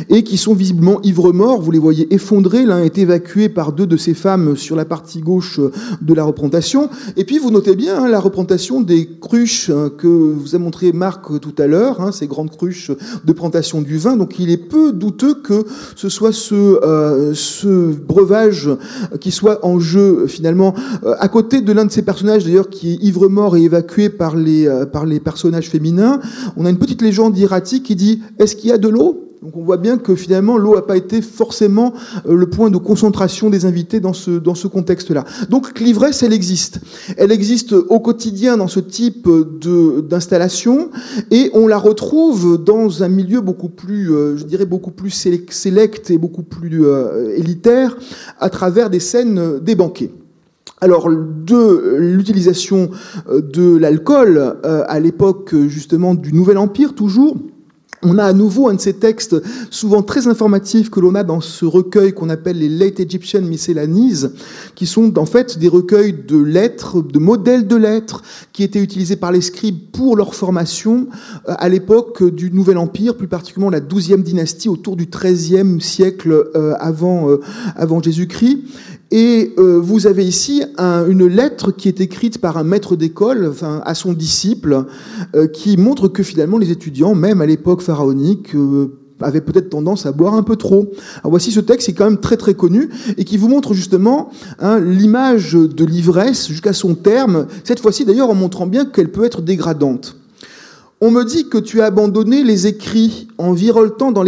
et 0.10 0.24
qui 0.24 0.38
sont 0.38 0.54
visiblement 0.54 1.00
ivres-morts. 1.02 1.62
Vous 1.62 1.72
les 1.72 1.80
voyez 1.80 2.14
effondrés. 2.14 2.66
L'un 2.66 2.84
est 2.84 3.00
évacué 3.00 3.50
par 3.50 3.72
deux 3.72 3.88
de 3.88 3.98
ces 3.98 4.14
femmes 4.14 4.56
sur 4.56 4.76
la 4.76 4.86
partie 4.86 5.22
gauche 5.22 5.60
de 6.02 6.14
la 6.14 6.24
représentation. 6.24 6.90
Et 7.18 7.24
puis 7.24 7.40
vous 7.40 7.50
notez 7.50 7.76
bien 7.76 7.95
Hein, 7.96 8.10
la 8.10 8.20
représentation 8.20 8.82
des 8.82 9.08
cruches 9.22 9.70
hein, 9.70 9.90
que 9.98 10.08
vous 10.08 10.54
a 10.54 10.58
montré 10.58 10.92
Marc 10.92 11.40
tout 11.40 11.54
à 11.58 11.66
l'heure, 11.66 12.02
hein, 12.02 12.12
ces 12.12 12.28
grandes 12.28 12.52
cruches 12.52 12.92
de 13.24 13.32
présentation 13.32 13.82
du 13.82 13.98
vin. 13.98 14.18
Donc 14.18 14.38
il 14.38 14.50
est 14.50 14.58
peu 14.58 14.92
douteux 14.92 15.36
que 15.36 15.66
ce 15.96 16.10
soit 16.10 16.34
ce, 16.34 16.56
euh, 16.84 17.94
breuvage 18.06 18.70
qui 19.22 19.32
soit 19.32 19.66
en 19.66 19.80
jeu 19.80 20.28
finalement 20.28 20.74
euh, 21.06 21.16
à 21.20 21.30
côté 21.30 21.62
de 21.62 21.72
l'un 21.72 21.86
de 21.86 21.92
ces 21.92 22.02
personnages 22.02 22.44
d'ailleurs 22.44 22.70
qui 22.70 22.94
est 22.94 22.98
ivre-mort 23.02 23.56
et 23.56 23.62
évacué 23.62 24.10
par 24.10 24.36
les, 24.36 24.68
euh, 24.68 24.86
personnages 25.24 25.70
féminins. 25.70 26.20
On 26.58 26.66
a 26.66 26.70
une 26.70 26.80
petite 26.80 27.02
légende 27.02 27.38
hiératique 27.38 27.84
qui 27.84 27.96
dit 27.96 28.22
est-ce 28.40 28.58
qu'il 28.58 28.72
y 28.72 28.74
a 28.74 28.78
de 28.78 28.90
l'eau? 28.90 29.26
Donc 29.46 29.58
on 29.58 29.64
voit 29.64 29.78
bien 29.78 30.00
que 30.00 30.16
finalement 30.16 30.58
l'eau 30.58 30.74
n'a 30.74 30.82
pas 30.82 30.98
été 30.98 31.22
forcément 31.22 31.94
euh, 32.26 32.36
le 32.36 32.50
point 32.50 32.72
de 32.72 32.78
concentration 32.78 33.52
des 33.52 33.66
invités 33.66 34.00
dans 34.00 34.14
ce, 34.14 34.68
contexte-là. 34.68 35.24
Donc 35.52 35.80
l'ivresse, 35.80 36.24
elle 36.24 36.34
existe. 36.34 36.80
Elle 37.16 37.32
existe 37.32 37.74
au 37.74 38.00
quotidien 38.00 38.58
dans 38.58 38.68
ce 38.68 38.80
type 38.80 39.30
d'installation 40.10 40.90
et 41.30 41.52
on 41.54 41.68
la 41.68 41.78
retrouve 41.78 42.58
dans 42.64 43.04
un 43.04 43.08
milieu 43.08 43.40
beaucoup 43.42 43.70
plus, 43.70 44.12
euh, 44.12 44.36
je 44.36 44.46
dirais, 44.46 44.66
beaucoup 44.66 44.90
plus 44.90 45.12
sélect 45.12 46.10
et 46.10 46.18
beaucoup 46.18 46.42
plus 46.42 46.84
euh, 46.84 47.38
élitaire 47.38 47.96
à 48.40 48.50
travers 48.50 48.90
des 48.90 49.00
scènes 49.00 49.60
des 49.60 49.76
banquets. 49.76 50.10
Alors, 50.82 51.10
de 51.10 51.96
l'utilisation 52.00 52.90
de 53.32 53.78
l'alcool 53.78 54.58
à 54.64 55.00
l'époque 55.00 55.56
justement 55.68 56.16
du 56.16 56.34
Nouvel 56.34 56.58
Empire, 56.58 56.94
toujours, 56.94 57.38
on 58.06 58.20
a 58.20 58.24
à 58.24 58.34
nouveau 58.34 58.70
un 58.70 58.76
de 58.76 58.80
ces 58.80 58.94
textes 58.94 59.36
souvent 59.72 60.04
très 60.04 60.28
informatifs 60.28 60.90
que 60.90 61.00
l'on 61.00 61.16
a 61.16 61.24
dans 61.24 61.42
ce 61.42 61.66
recueil 61.66 62.14
qu'on 62.14 62.30
appelle 62.30 62.60
les 62.60 62.70
Late 62.70 63.00
Egyptian 63.00 63.42
Miscellanies, 63.42 64.26
qui 64.76 64.86
sont 64.86 65.18
en 65.18 65.26
fait 65.26 65.58
des 65.58 65.68
recueils 65.68 66.14
de 66.14 66.38
lettres, 66.38 67.02
de 67.02 67.20
modèles 67.20 67.68
de 67.68 67.76
lettres, 67.76 68.22
qui 68.54 68.64
étaient 68.64 68.82
utilisés 68.82 69.16
par 69.16 69.32
les 69.32 69.42
scribes 69.42 69.92
pour 69.92 70.16
leur 70.16 70.36
formation 70.36 71.08
euh, 71.50 71.56
à 71.58 71.68
l'époque 71.68 72.24
du 72.24 72.52
Nouvel 72.52 72.78
Empire, 72.78 73.18
plus 73.18 73.28
particulièrement 73.28 73.72
la 73.72 73.80
douzième 73.80 74.22
dynastie 74.22 74.70
autour 74.70 74.96
du 74.96 75.08
XIIIe 75.08 75.82
siècle 75.82 76.32
euh, 76.32 76.74
euh, 76.76 77.38
avant 77.76 78.02
Jésus-Christ. 78.02 78.60
Et 79.18 79.54
euh, 79.58 79.80
vous 79.82 80.08
avez 80.08 80.26
ici 80.26 80.62
une 80.78 81.26
lettre 81.26 81.72
qui 81.72 81.88
est 81.88 82.02
écrite 82.02 82.40
par 82.40 82.58
un 82.58 82.66
maître 82.66 82.98
d'école 82.98 83.54
à 83.86 83.96
son 83.96 84.12
disciple, 84.12 84.84
euh, 85.38 85.48
qui 85.48 85.78
montre 85.78 86.10
que 86.10 86.22
finalement 86.22 86.58
les 86.58 86.70
étudiants, 86.70 87.16
même 87.16 87.40
à 87.40 87.46
l'époque 87.46 87.82
pharaonique, 87.82 88.54
euh, 88.56 88.92
avaient 89.22 89.40
peut-être 89.40 89.70
tendance 89.70 90.06
à 90.06 90.12
boire 90.12 90.34
un 90.34 90.44
peu 90.44 90.58
trop. 90.58 90.92
Voici 91.24 91.54
ce 91.54 91.62
texte 91.62 91.86
qui 91.86 91.92
est 91.92 91.94
quand 91.94 92.10
même 92.10 92.20
très 92.20 92.36
très 92.36 92.56
connu 92.56 92.90
et 93.18 93.24
qui 93.24 93.38
vous 93.38 93.48
montre 93.48 93.74
justement 93.74 94.32
hein, 94.60 94.82
l'image 94.82 95.54
de 95.54 95.86
l'ivresse 95.86 96.50
jusqu'à 96.50 96.74
son 96.74 96.94
terme, 96.94 97.48
cette 97.64 97.80
fois-ci 97.80 98.04
d'ailleurs 98.04 98.30
en 98.30 98.36
montrant 98.36 98.68
bien 98.68 98.84
qu'elle 98.84 99.14
peut 99.14 99.24
être 99.24 99.42
dégradante. 99.42 100.18
On 101.02 101.12
me 101.12 101.24
dit 101.24 101.50
que 101.50 101.58
tu 101.58 101.82
as 101.82 101.86
abandonné 101.86 102.44
les 102.44 102.68
écrits 102.68 103.28
en 103.38 103.54
virevoltant 103.54 104.12
dans 104.12 104.24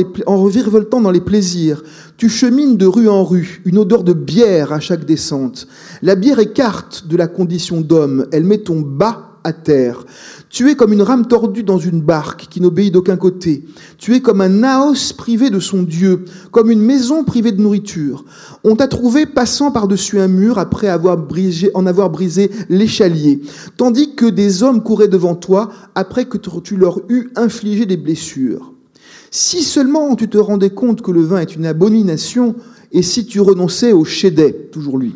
les 1.11 1.21
plaisirs. 1.21 1.83
Tu 2.17 2.29
chemines 2.29 2.77
de 2.77 2.87
rue 2.87 3.07
en 3.07 3.23
rue, 3.23 3.61
une 3.65 3.77
odeur 3.77 4.03
de 4.03 4.13
bière 4.13 4.73
à 4.73 4.79
chaque 4.79 5.05
descente. 5.05 5.67
La 6.01 6.15
bière 6.15 6.39
écarte 6.39 7.05
de 7.07 7.15
la 7.15 7.27
condition 7.27 7.79
d'homme, 7.79 8.25
elle 8.31 8.43
met 8.43 8.57
ton 8.57 8.81
bas 8.81 9.39
à 9.43 9.53
terre. 9.53 10.03
Tu 10.49 10.71
es 10.71 10.75
comme 10.75 10.93
une 10.93 11.03
rame 11.03 11.27
tordue 11.27 11.61
dans 11.61 11.77
une 11.77 12.01
barque 12.01 12.47
qui 12.49 12.59
n'obéit 12.59 12.91
d'aucun 12.91 13.17
côté. 13.17 13.65
Tu 13.99 14.15
es 14.15 14.21
comme 14.21 14.41
un 14.41 14.49
naos 14.49 15.13
privé 15.15 15.51
de 15.51 15.59
son 15.59 15.83
Dieu, 15.83 16.25
comme 16.49 16.71
une 16.71 16.81
maison 16.81 17.23
privée 17.23 17.51
de 17.51 17.61
nourriture. 17.61 18.25
On 18.63 18.75
t'a 18.75 18.87
trouvé 18.87 19.27
passant 19.27 19.69
par-dessus 19.69 20.19
un 20.19 20.27
mur 20.27 20.57
après 20.57 20.87
avoir 20.87 21.17
brisé, 21.17 21.69
en 21.75 21.85
avoir 21.85 22.09
brisé 22.09 22.49
l'échalier, 22.67 23.41
tandis 23.77 24.15
que 24.15 24.25
des 24.25 24.63
hommes 24.63 24.81
couraient 24.81 25.07
devant 25.07 25.35
toi 25.35 25.69
après 25.93 26.25
que 26.25 26.39
tu 26.39 26.77
leur 26.77 26.99
eus 27.09 27.29
infligé 27.35 27.85
des 27.85 27.97
blessures. 27.97 28.73
Si 29.31 29.63
seulement 29.63 30.15
tu 30.15 30.29
te 30.29 30.37
rendais 30.37 30.69
compte 30.69 31.01
que 31.01 31.11
le 31.11 31.21
vin 31.21 31.39
est 31.39 31.55
une 31.55 31.65
abomination, 31.65 32.55
et 32.91 33.01
si 33.01 33.25
tu 33.25 33.41
renonçais 33.41 33.91
au 33.91 34.05
chédet, 34.05 34.69
toujours 34.71 34.97
lui. 34.97 35.15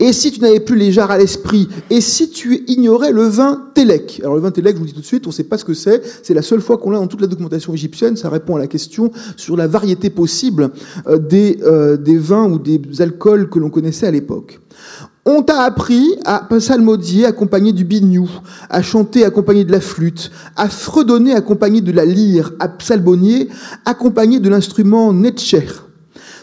Et 0.00 0.12
si 0.12 0.32
tu 0.32 0.40
n'avais 0.40 0.60
plus 0.60 0.76
les 0.76 0.92
jarres 0.92 1.10
à 1.10 1.18
l'esprit 1.18 1.68
Et 1.90 2.00
si 2.00 2.30
tu 2.30 2.64
ignorais 2.68 3.12
le 3.12 3.24
vin 3.24 3.68
Télec 3.74 4.20
Alors 4.22 4.34
le 4.34 4.40
vin 4.40 4.50
Télec, 4.50 4.76
je 4.76 4.80
vous 4.80 4.86
dis 4.86 4.94
tout 4.94 5.00
de 5.00 5.06
suite, 5.06 5.26
on 5.26 5.30
ne 5.30 5.34
sait 5.34 5.44
pas 5.44 5.58
ce 5.58 5.64
que 5.64 5.74
c'est. 5.74 6.02
C'est 6.22 6.34
la 6.34 6.42
seule 6.42 6.60
fois 6.60 6.78
qu'on 6.78 6.90
l'a 6.90 6.98
dans 6.98 7.06
toute 7.06 7.20
la 7.20 7.26
documentation 7.26 7.74
égyptienne. 7.74 8.16
Ça 8.16 8.30
répond 8.30 8.56
à 8.56 8.58
la 8.58 8.66
question 8.66 9.10
sur 9.36 9.56
la 9.56 9.66
variété 9.66 10.08
possible 10.10 10.70
euh, 11.06 11.18
euh, 11.32 11.96
des 11.96 12.16
vins 12.16 12.50
ou 12.50 12.58
des 12.58 12.80
alcools 13.00 13.50
que 13.50 13.58
l'on 13.58 13.70
connaissait 13.70 14.06
à 14.06 14.10
l'époque. 14.10 14.60
On 15.24 15.42
t'a 15.42 15.62
appris 15.62 16.16
à 16.24 16.40
psalmodier 16.40 17.26
accompagné 17.26 17.72
du 17.72 17.84
biniou, 17.84 18.28
à 18.68 18.82
chanter 18.82 19.24
accompagné 19.24 19.62
de 19.64 19.70
la 19.70 19.80
flûte, 19.80 20.32
à 20.56 20.68
fredonner 20.68 21.32
accompagné 21.32 21.80
de 21.80 21.92
la 21.92 22.04
lyre, 22.04 22.52
à 22.58 22.66
psalmonier 22.68 23.48
accompagné 23.84 24.40
de 24.40 24.48
l'instrument 24.48 25.12
netcher. 25.12 25.68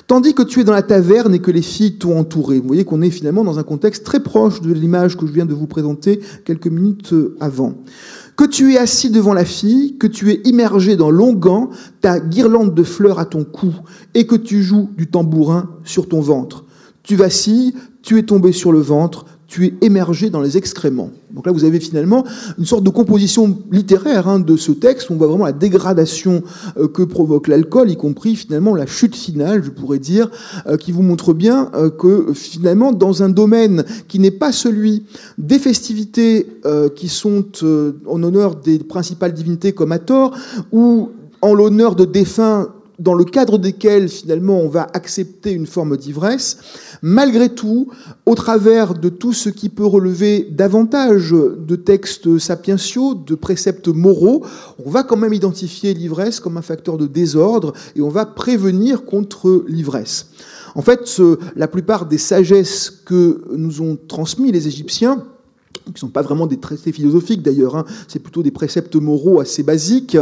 Tandis 0.08 0.34
que 0.34 0.44
tu 0.44 0.62
es 0.62 0.64
dans 0.64 0.72
la 0.72 0.82
taverne 0.82 1.34
et 1.34 1.40
que 1.40 1.52
les 1.52 1.62
filles 1.62 1.98
t'ont 1.98 2.18
entouré. 2.18 2.60
Vous 2.60 2.68
voyez 2.68 2.86
qu'on 2.86 3.02
est 3.02 3.10
finalement 3.10 3.44
dans 3.44 3.60
un 3.60 3.64
contexte 3.64 4.06
très 4.06 4.22
proche 4.22 4.62
de 4.62 4.72
l'image 4.72 5.18
que 5.18 5.28
je 5.28 5.34
viens 5.34 5.46
de 5.46 5.54
vous 5.54 5.68
présenter 5.68 6.22
quelques 6.46 6.68
minutes 6.68 7.14
avant. 7.42 7.74
Que 8.38 8.46
tu 8.46 8.76
es 8.76 8.78
assis 8.78 9.10
devant 9.10 9.34
la 9.34 9.44
fille, 9.44 9.98
que 9.98 10.08
tu 10.08 10.32
es 10.32 10.40
immergé 10.46 10.96
dans 10.96 11.12
l'onguent, 11.12 11.70
ta 12.00 12.22
guirlande 12.22 12.74
de 12.74 12.84
fleurs 12.84 13.20
à 13.20 13.26
ton 13.26 13.44
cou, 13.44 13.74
et 14.14 14.26
que 14.26 14.36
tu 14.36 14.64
joues 14.64 14.90
du 14.96 15.08
tambourin 15.08 15.70
sur 15.84 16.08
ton 16.08 16.22
ventre. 16.22 16.64
Tu 17.04 17.16
vacilles, 17.16 17.74
tu 18.02 18.18
es 18.18 18.24
tombé 18.24 18.52
sur 18.52 18.72
le 18.72 18.80
ventre, 18.80 19.26
tu 19.50 19.66
es 19.66 19.74
émergé 19.82 20.30
dans 20.30 20.42
les 20.42 20.58
excréments. 20.58 21.10
Donc 21.32 21.48
là, 21.48 21.52
vous 21.52 21.64
avez 21.64 21.80
finalement 21.80 22.24
une 22.60 22.66
sorte 22.66 22.84
de 22.84 22.90
composition 22.92 23.58
littéraire 23.72 24.28
hein, 24.28 24.40
de 24.40 24.56
ce 24.56 24.72
texte. 24.72 25.10
Où 25.10 25.14
on 25.14 25.16
voit 25.18 25.28
vraiment 25.28 25.46
la 25.46 25.54
dégradation 25.54 26.44
euh, 26.78 26.88
que 26.88 27.02
provoque 27.02 27.48
l'alcool, 27.48 27.90
y 27.90 27.98
compris 27.98 28.36
finalement 28.36 28.76
la 28.76 28.86
chute 28.86 29.16
finale, 29.16 29.64
je 29.64 29.72
pourrais 29.72 29.98
dire, 29.98 30.30
euh, 30.68 30.78
qui 30.78 30.92
vous 30.92 31.02
montre 31.02 31.34
bien 31.34 31.72
euh, 31.74 31.90
que 31.90 32.32
finalement, 32.34 32.92
dans 32.92 33.24
un 33.24 33.30
domaine 33.30 33.84
qui 34.08 34.20
n'est 34.20 34.30
pas 34.30 34.52
celui 34.52 35.04
des 35.38 35.58
festivités 35.58 36.48
qui 36.96 37.08
sont 37.08 37.46
en 38.06 38.24
honneur 38.24 38.56
des 38.56 38.80
principales 38.80 39.34
divinités 39.34 39.72
comme 39.72 39.92
Hathor, 39.92 40.36
ou 40.72 41.10
en 41.42 41.54
l'honneur 41.54 41.96
de 41.96 42.06
défunts 42.06 42.70
dans 43.00 43.14
le 43.14 43.24
cadre 43.24 43.58
desquels 43.58 44.10
finalement 44.10 44.60
on 44.60 44.68
va 44.68 44.88
accepter 44.94 45.52
une 45.52 45.66
forme 45.66 45.98
d'ivresse, 45.98 46.58
malgré 47.02 47.50
tout, 47.50 47.90
au 48.26 48.36
travers 48.36 48.94
de 48.94 49.10
tout 49.10 49.34
ce 49.34 49.50
qui 49.50 49.70
peut 49.70 49.86
relever 49.86 50.48
davantage 50.52 51.32
de 51.32 51.76
textes 51.76 52.38
sapientiaux, 52.38 53.16
de 53.16 53.36
préceptes 53.36 53.88
moraux, 53.88 54.46
on 54.86 54.90
va 54.90 55.04
quand 55.04 55.18
même 55.18 55.34
identifier 55.34 55.94
l'ivresse 55.94 56.40
comme 56.40 56.58
un 56.58 56.62
facteur 56.62 56.98
de 56.98 57.08
désordre 57.08 57.74
et 57.96 58.02
on 58.02 58.10
va 58.10 58.26
prévenir 58.26 59.06
contre 59.06 59.64
l'ivresse. 59.68 60.28
En 60.76 60.82
fait, 60.82 61.22
la 61.56 61.68
plupart 61.68 62.06
des 62.06 62.18
sagesses 62.18 62.90
que 62.90 63.42
nous 63.56 63.82
ont 63.82 63.98
transmis 64.08 64.52
les 64.52 64.68
Égyptiens, 64.68 65.26
qui 65.86 65.94
ne 65.94 66.00
sont 66.00 66.10
pas 66.10 66.22
vraiment 66.22 66.48
des 66.48 66.58
traités 66.58 66.92
philosophiques 66.92 67.42
d'ailleurs, 67.42 67.76
hein. 67.76 67.86
c'est 68.08 68.20
plutôt 68.20 68.44
des 68.44 68.52
préceptes 68.52 68.96
moraux 68.96 69.40
assez 69.40 69.64
basiques, 69.64 70.18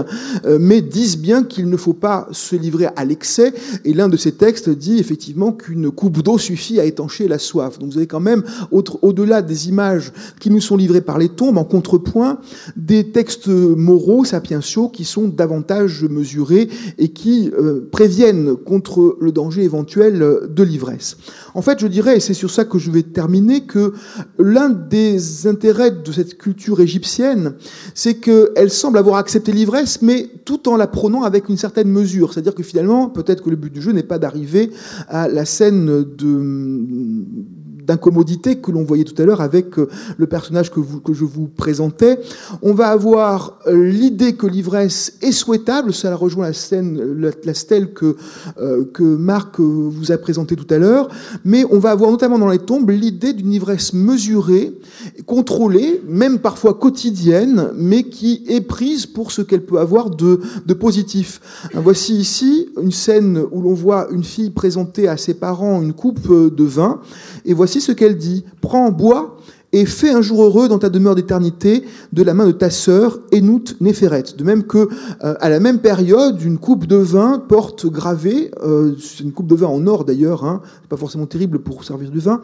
euh, 0.46 0.58
mais 0.60 0.82
disent 0.82 1.18
bien 1.18 1.44
qu'il 1.44 1.70
ne 1.70 1.78
faut 1.78 1.94
pas 1.94 2.28
se 2.32 2.56
livrer 2.56 2.88
à 2.96 3.06
l'excès. 3.06 3.54
Et 3.86 3.94
l'un 3.94 4.10
de 4.10 4.18
ces 4.18 4.34
textes 4.34 4.70
dit 4.70 4.98
effectivement 4.98 5.52
qu'une 5.52 5.92
coupe 5.92 6.22
d'eau 6.22 6.38
suffit 6.38 6.80
à 6.80 6.86
étancher 6.86 7.28
la 7.28 7.40
soif. 7.40 7.80
Donc 7.80 7.92
vous 7.92 7.98
avez 7.98 8.08
quand 8.08 8.20
même, 8.20 8.44
au-delà 8.72 9.42
des 9.42 9.70
images 9.70 10.12
qui 10.40 10.50
nous 10.50 10.62
sont 10.62 10.78
livrées 10.78 11.02
par 11.02 11.18
les 11.18 11.30
tombes, 11.30 11.58
en 11.58 11.64
contrepoint, 11.64 12.40
des 12.76 13.12
textes 13.12 13.48
moraux, 13.48 14.26
sapientiaux, 14.26 14.90
qui 14.90 15.06
sont 15.06 15.28
davantage 15.28 16.06
mesurés 16.10 16.70
et 16.98 17.10
qui 17.10 17.52
euh, 17.58 17.88
préviennent 17.92 18.56
contre 18.56 19.18
le 19.20 19.32
danger 19.32 19.64
éventuel 19.64 20.48
de 20.50 20.64
l'ivresse. 20.64 21.18
En 21.54 21.62
fait, 21.62 21.80
je 21.80 21.88
dirais, 21.88 22.18
et 22.18 22.20
c'est 22.20 22.34
sur 22.34 22.52
ça 22.52 22.66
que 22.66 22.78
je 22.78 22.92
vais 22.92 23.04
terminer, 23.04 23.62
que 23.62 23.94
l'un 24.38 24.70
des 24.70 25.37
intérêts 25.46 25.92
de 25.92 26.12
cette 26.12 26.38
culture 26.38 26.80
égyptienne, 26.80 27.54
c'est 27.94 28.16
qu'elle 28.16 28.72
semble 28.72 28.98
avoir 28.98 29.18
accepté 29.18 29.52
l'ivresse, 29.52 30.02
mais 30.02 30.30
tout 30.46 30.68
en 30.70 30.78
la 30.78 30.88
prenant 30.88 31.24
avec 31.24 31.50
une 31.50 31.58
certaine 31.58 31.90
mesure. 31.90 32.34
C'est-à-dire 32.34 32.56
que 32.56 32.64
finalement, 32.64 33.10
peut-être 33.10 33.44
que 33.44 33.50
le 33.50 33.56
but 33.56 33.72
du 33.72 33.82
jeu 33.82 33.92
n'est 33.92 34.04
pas 34.04 34.18
d'arriver 34.18 34.72
à 35.08 35.28
la 35.28 35.46
scène 35.46 36.04
de 36.04 37.26
d'incommodité 37.88 38.58
que 38.58 38.70
l'on 38.70 38.84
voyait 38.84 39.06
tout 39.06 39.20
à 39.22 39.26
l'heure 39.26 39.40
avec 39.40 39.80
euh, 39.80 39.88
le 40.18 40.28
personnage 40.28 40.70
que, 40.72 40.82
je 41.14 41.24
vous 41.24 41.48
présentais. 41.48 42.20
On 42.62 42.74
va 42.74 42.90
avoir 42.90 43.60
euh, 43.66 43.90
l'idée 43.90 44.34
que 44.34 44.46
l'ivresse 44.46 45.14
est 45.22 45.32
souhaitable, 45.32 45.94
ça 45.94 46.14
rejoint 46.16 46.48
la, 46.48 46.54
scène, 46.54 47.32
la, 47.44 47.54
stèle 47.54 47.94
que, 47.94 48.18
euh, 48.60 48.84
que 48.94 49.04
Marc 49.04 49.60
vous 49.60 50.12
a 50.12 50.18
présentée 50.18 50.56
tout 50.56 50.72
à 50.74 50.78
l'heure, 50.78 51.08
mais 51.46 51.64
on 51.72 51.80
va 51.80 51.92
avoir 51.92 52.12
notamment 52.12 52.38
dans 52.38 52.50
les 52.50 52.60
tombes 52.60 52.90
l'idée 52.90 53.32
d'une 53.32 53.54
ivresse 53.54 53.94
mesurée, 53.94 54.78
contrôlée, 55.26 56.02
même 56.08 56.40
parfois 56.40 56.74
quotidienne, 56.74 57.70
mais 57.76 58.04
qui 58.04 58.44
est 58.50 58.62
prise 58.62 59.06
pour 59.06 59.32
ce 59.32 59.42
qu'elle 59.42 59.66
peut 59.66 59.80
avoir 59.80 60.10
de, 60.10 60.42
de 60.66 60.74
positif. 60.74 61.40
Voici 61.74 62.16
ici 62.16 62.70
une 62.82 62.92
scène 62.92 63.42
où 63.52 63.62
l'on 63.62 63.74
voit 63.74 64.08
une 64.12 64.26
fille 64.26 64.50
présenter 64.50 65.08
à 65.08 65.16
ses 65.16 65.36
parents 65.36 65.82
une 65.82 65.94
coupe 65.94 66.28
de 66.28 66.64
vin, 66.64 67.00
et 67.46 67.54
voici 67.54 67.77
ce 67.82 67.92
qu'elle 67.92 68.18
dit. 68.18 68.46
Prends, 68.62 68.92
bois 68.92 69.38
et 69.74 69.86
fais 69.86 70.12
un 70.12 70.22
jour 70.22 70.44
heureux 70.44 70.70
dans 70.70 70.80
ta 70.80 70.90
demeure 70.90 71.16
d'éternité 71.16 71.84
de 72.14 72.24
la 72.24 72.34
main 72.34 72.48
de 72.48 72.52
ta 72.52 72.70
sœur 72.70 73.20
Enout 73.34 73.76
Népheret. 73.82 74.24
De 74.38 74.44
même 74.44 74.64
que, 74.64 74.88
euh, 75.24 75.36
à 75.40 75.50
la 75.50 75.60
même 75.60 75.80
période, 75.80 76.42
une 76.42 76.58
coupe 76.58 76.86
de 76.88 76.96
vin 76.96 77.40
porte 77.40 77.86
gravée, 77.86 78.52
euh, 78.64 78.94
c'est 79.00 79.24
une 79.24 79.34
coupe 79.34 79.48
de 79.48 79.56
vin 79.56 79.68
en 79.68 79.86
or 79.88 80.06
d'ailleurs, 80.06 80.46
hein, 80.46 80.62
pas 80.90 80.98
forcément 80.98 81.26
terrible 81.26 81.60
pour 81.60 81.84
servir 81.84 82.10
du 82.10 82.20
vin, 82.20 82.42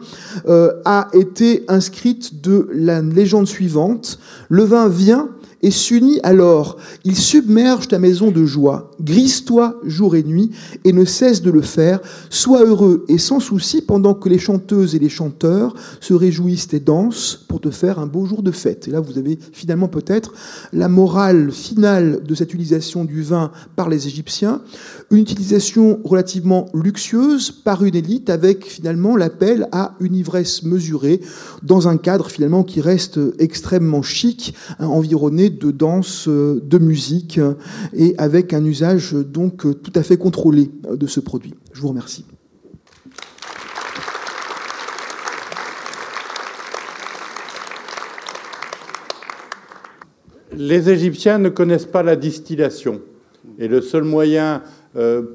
euh, 0.48 0.72
a 0.84 1.08
été 1.14 1.64
inscrite 1.68 2.42
de 2.42 2.68
la 2.72 3.00
légende 3.00 3.46
suivante. 3.46 4.18
Le 4.50 4.64
vin 4.64 4.88
vient 4.88 5.30
et 5.64 5.70
s'unit 5.70 6.20
alors. 6.22 6.76
Il 7.04 7.16
submerge 7.16 7.88
ta 7.88 7.98
maison 7.98 8.30
de 8.30 8.44
joie. 8.44 8.90
Grise-toi 9.00 9.80
jour 9.84 10.14
et 10.14 10.22
nuit 10.22 10.50
et 10.84 10.92
ne 10.92 11.06
cesse 11.06 11.40
de 11.40 11.50
le 11.50 11.62
faire. 11.62 12.00
Sois 12.28 12.64
heureux 12.64 13.06
et 13.08 13.16
sans 13.16 13.40
souci 13.40 13.80
pendant 13.80 14.12
que 14.12 14.28
les 14.28 14.38
chanteuses 14.38 14.94
et 14.94 14.98
les 14.98 15.08
chanteurs 15.08 15.74
se 16.00 16.12
réjouissent 16.12 16.74
et 16.74 16.80
dansent 16.80 17.46
pour 17.48 17.62
te 17.62 17.70
faire 17.70 17.98
un 17.98 18.06
beau 18.06 18.26
jour 18.26 18.42
de 18.42 18.50
fête. 18.50 18.88
Et 18.88 18.90
là, 18.90 19.00
vous 19.00 19.16
avez 19.16 19.38
finalement 19.52 19.88
peut-être 19.88 20.34
la 20.74 20.88
morale 20.88 21.50
finale 21.50 22.22
de 22.22 22.34
cette 22.34 22.52
utilisation 22.52 23.06
du 23.06 23.22
vin 23.22 23.50
par 23.74 23.88
les 23.88 24.06
Égyptiens. 24.06 24.60
Une 25.10 25.18
utilisation 25.18 26.00
relativement 26.04 26.66
luxueuse 26.74 27.50
par 27.50 27.84
une 27.84 27.94
élite 27.94 28.30
avec 28.30 28.64
finalement 28.64 29.16
l'appel 29.16 29.68
à 29.70 29.94
une 30.00 30.14
ivresse 30.14 30.62
mesurée 30.62 31.20
dans 31.62 31.88
un 31.88 31.96
cadre 31.96 32.30
finalement 32.30 32.64
qui 32.64 32.80
reste 32.80 33.20
extrêmement 33.38 34.02
chic, 34.02 34.54
hein, 34.78 34.86
environné 34.86 35.50
de 35.50 35.70
danse, 35.70 36.26
euh, 36.28 36.60
de 36.64 36.78
musique, 36.78 37.38
euh, 37.38 37.54
et 37.92 38.14
avec 38.18 38.52
un 38.52 38.64
usage 38.64 39.12
donc 39.12 39.58
tout 39.58 39.92
à 39.94 40.02
fait 40.02 40.16
contrôlé 40.16 40.70
euh, 40.86 40.96
de 40.96 41.06
ce 41.06 41.20
produit. 41.20 41.54
Je 41.72 41.80
vous 41.80 41.88
remercie. 41.88 42.24
Les 50.56 50.88
Égyptiens 50.88 51.38
ne 51.38 51.48
connaissent 51.48 51.84
pas 51.84 52.02
la 52.02 52.14
distillation. 52.14 53.00
Et 53.58 53.68
le 53.68 53.80
seul 53.80 54.04
moyen 54.04 54.62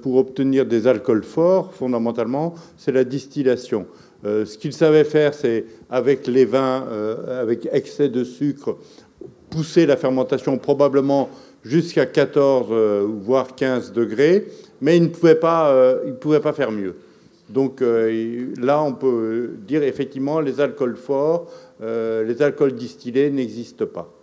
pour 0.02 0.16
obtenir 0.16 0.66
des 0.66 0.88
alcools 0.88 1.24
forts, 1.24 1.74
fondamentalement, 1.74 2.56
c'est 2.78 2.92
la 2.92 3.04
distillation. 3.04 3.88
ce 4.24 4.58
qu'ils 4.58 4.74
savaient 4.74 5.04
faire, 5.04 5.34
c'est 5.34 5.66
avec 5.90 6.28
les 6.28 6.46
vins, 6.46 6.86
avec 7.28 7.68
excès 7.72 8.08
de 8.08 8.24
sucre, 8.24 8.78
pousser 9.50 9.86
la 9.86 9.98
fermentation 9.98 10.58
probablement 10.58 11.30
jusqu'à 11.64 12.06
14 12.06 12.68
euh, 12.72 13.08
voire 13.22 13.56
15 13.56 13.92
degrés, 13.92 14.48
mais 14.82 14.98
il 14.98 15.04
ne 15.04 15.08
pouvait 15.10 15.36
pas, 15.36 15.72
euh, 15.72 16.14
pouvait 16.14 16.40
pas 16.40 16.54
faire 16.54 16.72
mieux. 16.72 16.96
Donc 17.50 17.82
euh, 17.82 18.54
là, 18.60 18.82
on 18.82 18.94
peut 18.94 19.52
dire 19.68 19.84
effectivement 19.84 20.40
les 20.40 20.60
alcools 20.62 20.98
forts, 20.98 21.52
les 21.82 22.42
alcools 22.42 22.76
distillés 22.76 23.30
n'existent 23.32 23.86
pas. 23.86 24.14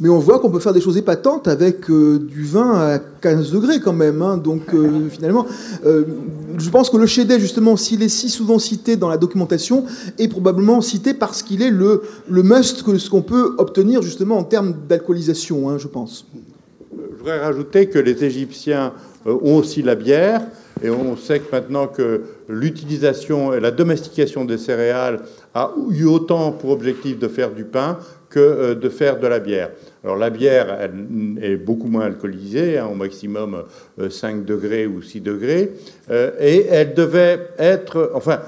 Mais 0.00 0.08
on 0.08 0.18
voit 0.18 0.40
qu'on 0.40 0.50
peut 0.50 0.58
faire 0.58 0.72
des 0.72 0.80
choses 0.80 0.96
épatantes 0.96 1.46
avec 1.46 1.88
euh, 1.88 2.18
du 2.18 2.42
vin 2.42 2.72
à 2.74 2.98
15 2.98 3.52
degrés 3.52 3.78
quand 3.78 3.92
même. 3.92 4.22
Hein. 4.22 4.36
Donc 4.38 4.74
euh, 4.74 5.08
finalement, 5.08 5.46
euh, 5.86 6.04
je 6.58 6.68
pense 6.70 6.90
que 6.90 6.96
le 6.96 7.06
Chédet, 7.06 7.38
justement, 7.38 7.76
s'il 7.76 8.02
est 8.02 8.08
si 8.08 8.28
souvent 8.28 8.58
cité 8.58 8.96
dans 8.96 9.08
la 9.08 9.18
documentation, 9.18 9.84
est 10.18 10.28
probablement 10.28 10.80
cité 10.80 11.14
parce 11.14 11.42
qu'il 11.42 11.62
est 11.62 11.70
le, 11.70 12.02
must 12.28 12.82
que 12.82 12.98
ce 12.98 13.08
qu'on 13.08 13.22
peut 13.22 13.54
obtenir 13.58 14.02
justement 14.02 14.38
en 14.38 14.44
termes 14.44 14.74
d'alcoolisation, 14.88 15.70
hein, 15.70 15.78
je 15.78 15.86
pense. 15.86 16.26
Je 16.92 17.18
voudrais 17.18 17.38
rajouter 17.38 17.86
que 17.86 17.98
les 17.98 18.24
Égyptiens 18.24 18.92
ont 19.26 19.56
aussi 19.56 19.82
la 19.82 19.94
bière. 19.94 20.42
Et 20.82 20.90
on 20.90 21.16
sait 21.16 21.38
que 21.38 21.50
maintenant 21.50 21.86
que 21.86 22.22
l'utilisation 22.48 23.54
et 23.54 23.60
la 23.60 23.70
domestication 23.70 24.44
des 24.44 24.58
céréales 24.58 25.20
a 25.54 25.72
eu 25.90 26.04
autant 26.04 26.50
pour 26.52 26.70
objectif 26.70 27.18
de 27.18 27.28
faire 27.28 27.52
du 27.52 27.64
pain 27.64 27.98
que 28.34 28.40
euh, 28.40 28.74
de 28.74 28.88
faire 28.88 29.20
de 29.20 29.28
la 29.28 29.38
bière. 29.38 29.70
Alors 30.02 30.16
la 30.16 30.28
bière 30.28 30.76
elle 30.80 30.92
est 31.40 31.56
beaucoup 31.56 31.86
moins 31.86 32.06
alcoolisée, 32.06 32.78
hein, 32.78 32.88
au 32.90 32.96
maximum 32.96 33.62
5 34.08 34.34
euh, 34.36 34.40
degrés 34.42 34.86
ou 34.86 35.00
6 35.00 35.20
degrés, 35.20 35.70
euh, 36.10 36.32
et 36.40 36.66
elle 36.68 36.94
devait 36.94 37.48
être, 37.58 38.10
enfin, 38.14 38.40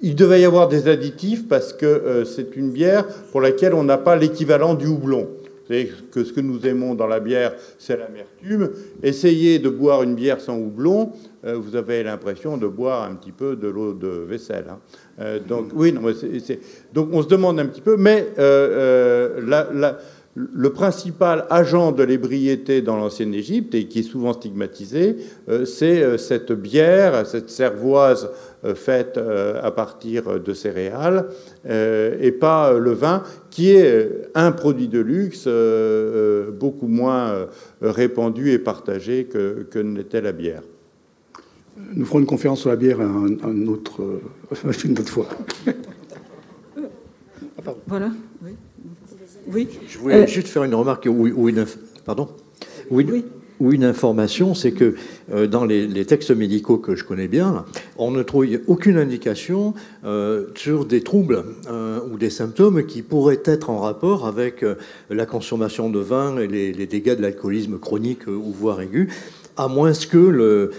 il 0.00 0.16
devait 0.16 0.40
y 0.40 0.44
avoir 0.44 0.66
des 0.66 0.88
additifs 0.88 1.46
parce 1.46 1.72
que 1.72 2.24
c'est 2.24 2.56
une 2.56 2.70
bière 2.70 3.06
pour 3.32 3.40
laquelle 3.40 3.74
on 3.74 3.82
n'a 3.82 3.98
pas 3.98 4.16
l'équivalent 4.16 4.74
du 4.74 4.86
houblon. 4.86 5.28
C'est 5.66 5.88
que 6.12 6.24
ce 6.24 6.32
que 6.32 6.40
nous 6.40 6.66
aimons 6.66 6.94
dans 6.94 7.08
la 7.08 7.20
bière, 7.20 7.52
c'est 7.78 7.96
l'amertume. 7.96 8.70
Essayez 9.02 9.58
de 9.58 9.68
boire 9.68 10.04
une 10.04 10.14
bière 10.14 10.40
sans 10.40 10.56
houblon, 10.56 11.10
vous 11.42 11.74
avez 11.74 12.04
l'impression 12.04 12.56
de 12.56 12.68
boire 12.68 13.10
un 13.10 13.16
petit 13.16 13.32
peu 13.32 13.56
de 13.56 13.66
l'eau 13.66 13.92
de 13.92 14.06
vaisselle. 14.08 14.66
Hein. 14.70 14.78
Donc, 15.48 15.70
oui, 15.74 15.92
donc 16.94 17.08
on 17.12 17.22
se 17.22 17.28
demande 17.28 17.58
un 17.58 17.66
petit 17.66 17.80
peu, 17.80 17.96
mais 17.96 18.26
la 18.36 19.98
le 20.38 20.70
principal 20.70 21.46
agent 21.50 21.92
de 21.92 22.02
l'ébriété 22.02 22.80
dans 22.80 22.96
l'ancienne 22.96 23.34
Égypte, 23.34 23.74
et 23.74 23.86
qui 23.86 24.00
est 24.00 24.02
souvent 24.02 24.32
stigmatisé, 24.32 25.16
euh, 25.48 25.64
c'est 25.64 26.02
euh, 26.02 26.16
cette 26.16 26.52
bière, 26.52 27.26
cette 27.26 27.50
cervoise 27.50 28.30
euh, 28.64 28.74
faite 28.74 29.18
à 29.18 29.70
partir 29.70 30.40
de 30.40 30.52
céréales, 30.52 31.26
et 31.68 32.32
pas 32.32 32.72
le 32.72 32.92
vin, 32.92 33.22
qui 33.50 33.70
est 33.70 34.28
un 34.34 34.52
produit 34.52 34.88
de 34.88 34.98
luxe 34.98 35.48
beaucoup 36.58 36.88
moins 36.88 37.46
répandu 37.80 38.50
et 38.50 38.58
partagé 38.58 39.24
que 39.24 39.78
n'était 39.78 40.20
la 40.20 40.32
bière. 40.32 40.62
Nous 41.94 42.04
ferons 42.04 42.20
une 42.20 42.26
conférence 42.26 42.60
sur 42.60 42.70
la 42.70 42.76
bière 42.76 43.00
un, 43.00 43.66
autre, 43.66 44.20
une 44.84 44.98
autre 44.98 45.10
fois. 45.10 45.28
voilà, 47.86 48.10
oui. 48.42 49.68
Je 49.88 49.98
voulais 49.98 50.22
euh, 50.22 50.26
juste 50.26 50.48
faire 50.48 50.64
une 50.64 50.74
remarque 50.74 51.08
ou, 51.10 51.48
une, 51.48 51.64
pardon, 52.04 52.28
oui. 52.90 53.24
une 53.60 53.84
information, 53.84 54.54
c'est 54.54 54.72
que 54.72 54.94
euh, 55.32 55.46
dans 55.46 55.64
les, 55.64 56.04
textes 56.04 56.30
médicaux 56.30 56.76
que 56.76 56.94
je 56.94 57.04
connais 57.04 57.28
bien, 57.28 57.64
on 57.96 58.10
ne 58.10 58.22
trouve 58.22 58.46
aucune 58.66 58.98
indication 58.98 59.74
euh, 60.04 60.46
sur 60.54 60.84
des 60.84 61.02
troubles 61.02 61.44
ou 62.10 62.18
des 62.18 62.30
symptômes 62.30 62.84
qui 62.84 63.02
pourraient 63.02 63.42
être 63.44 63.70
en 63.70 63.78
rapport 63.78 64.26
avec 64.26 64.64
la 65.10 65.26
consommation 65.26 65.90
de 65.90 65.98
vin 65.98 66.38
et 66.38 66.46
les, 66.46 66.86
dégâts 66.86 67.16
de 67.16 67.22
l'alcoolisme 67.22 67.78
chronique 67.78 68.26
ou 68.26 68.52
voire 68.52 68.80
aigu, 68.80 69.08
à 69.58 69.68
moins 69.68 69.92
que 69.92 70.16
le, 70.16 70.70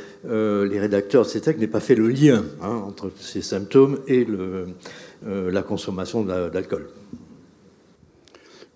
les 0.66 0.80
rédacteurs 0.80 1.24
de 1.24 1.30
ces 1.30 1.42
textes 1.42 1.60
n'aient 1.60 1.68
pas 1.68 1.80
fait 1.80 1.96
le 1.96 2.08
lien 2.08 2.44
hein, 2.62 2.82
entre 2.88 3.12
ces 3.20 3.42
symptômes 3.42 4.00
et 4.08 4.26
le, 4.26 4.68
la 5.52 5.62
consommation 5.62 6.24
d'alcool. 6.24 6.88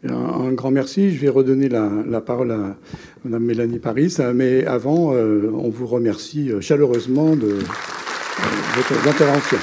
Un, 0.07 0.51
grand 0.51 0.71
merci. 0.71 1.11
Je 1.11 1.19
vais 1.19 1.29
redonner 1.29 1.69
la, 1.69 2.21
parole 2.21 2.51
à 2.51 2.75
Mme 3.23 3.43
Mélanie 3.43 3.79
Paris. 3.79 4.13
Mais 4.35 4.65
avant, 4.65 5.13
euh, 5.13 5.49
on 5.53 5.69
vous 5.69 5.87
remercie 5.87 6.51
chaleureusement 6.59 7.35
de, 7.35 7.47
de 7.47 8.81
votre 8.81 9.07
intervention. 9.07 9.57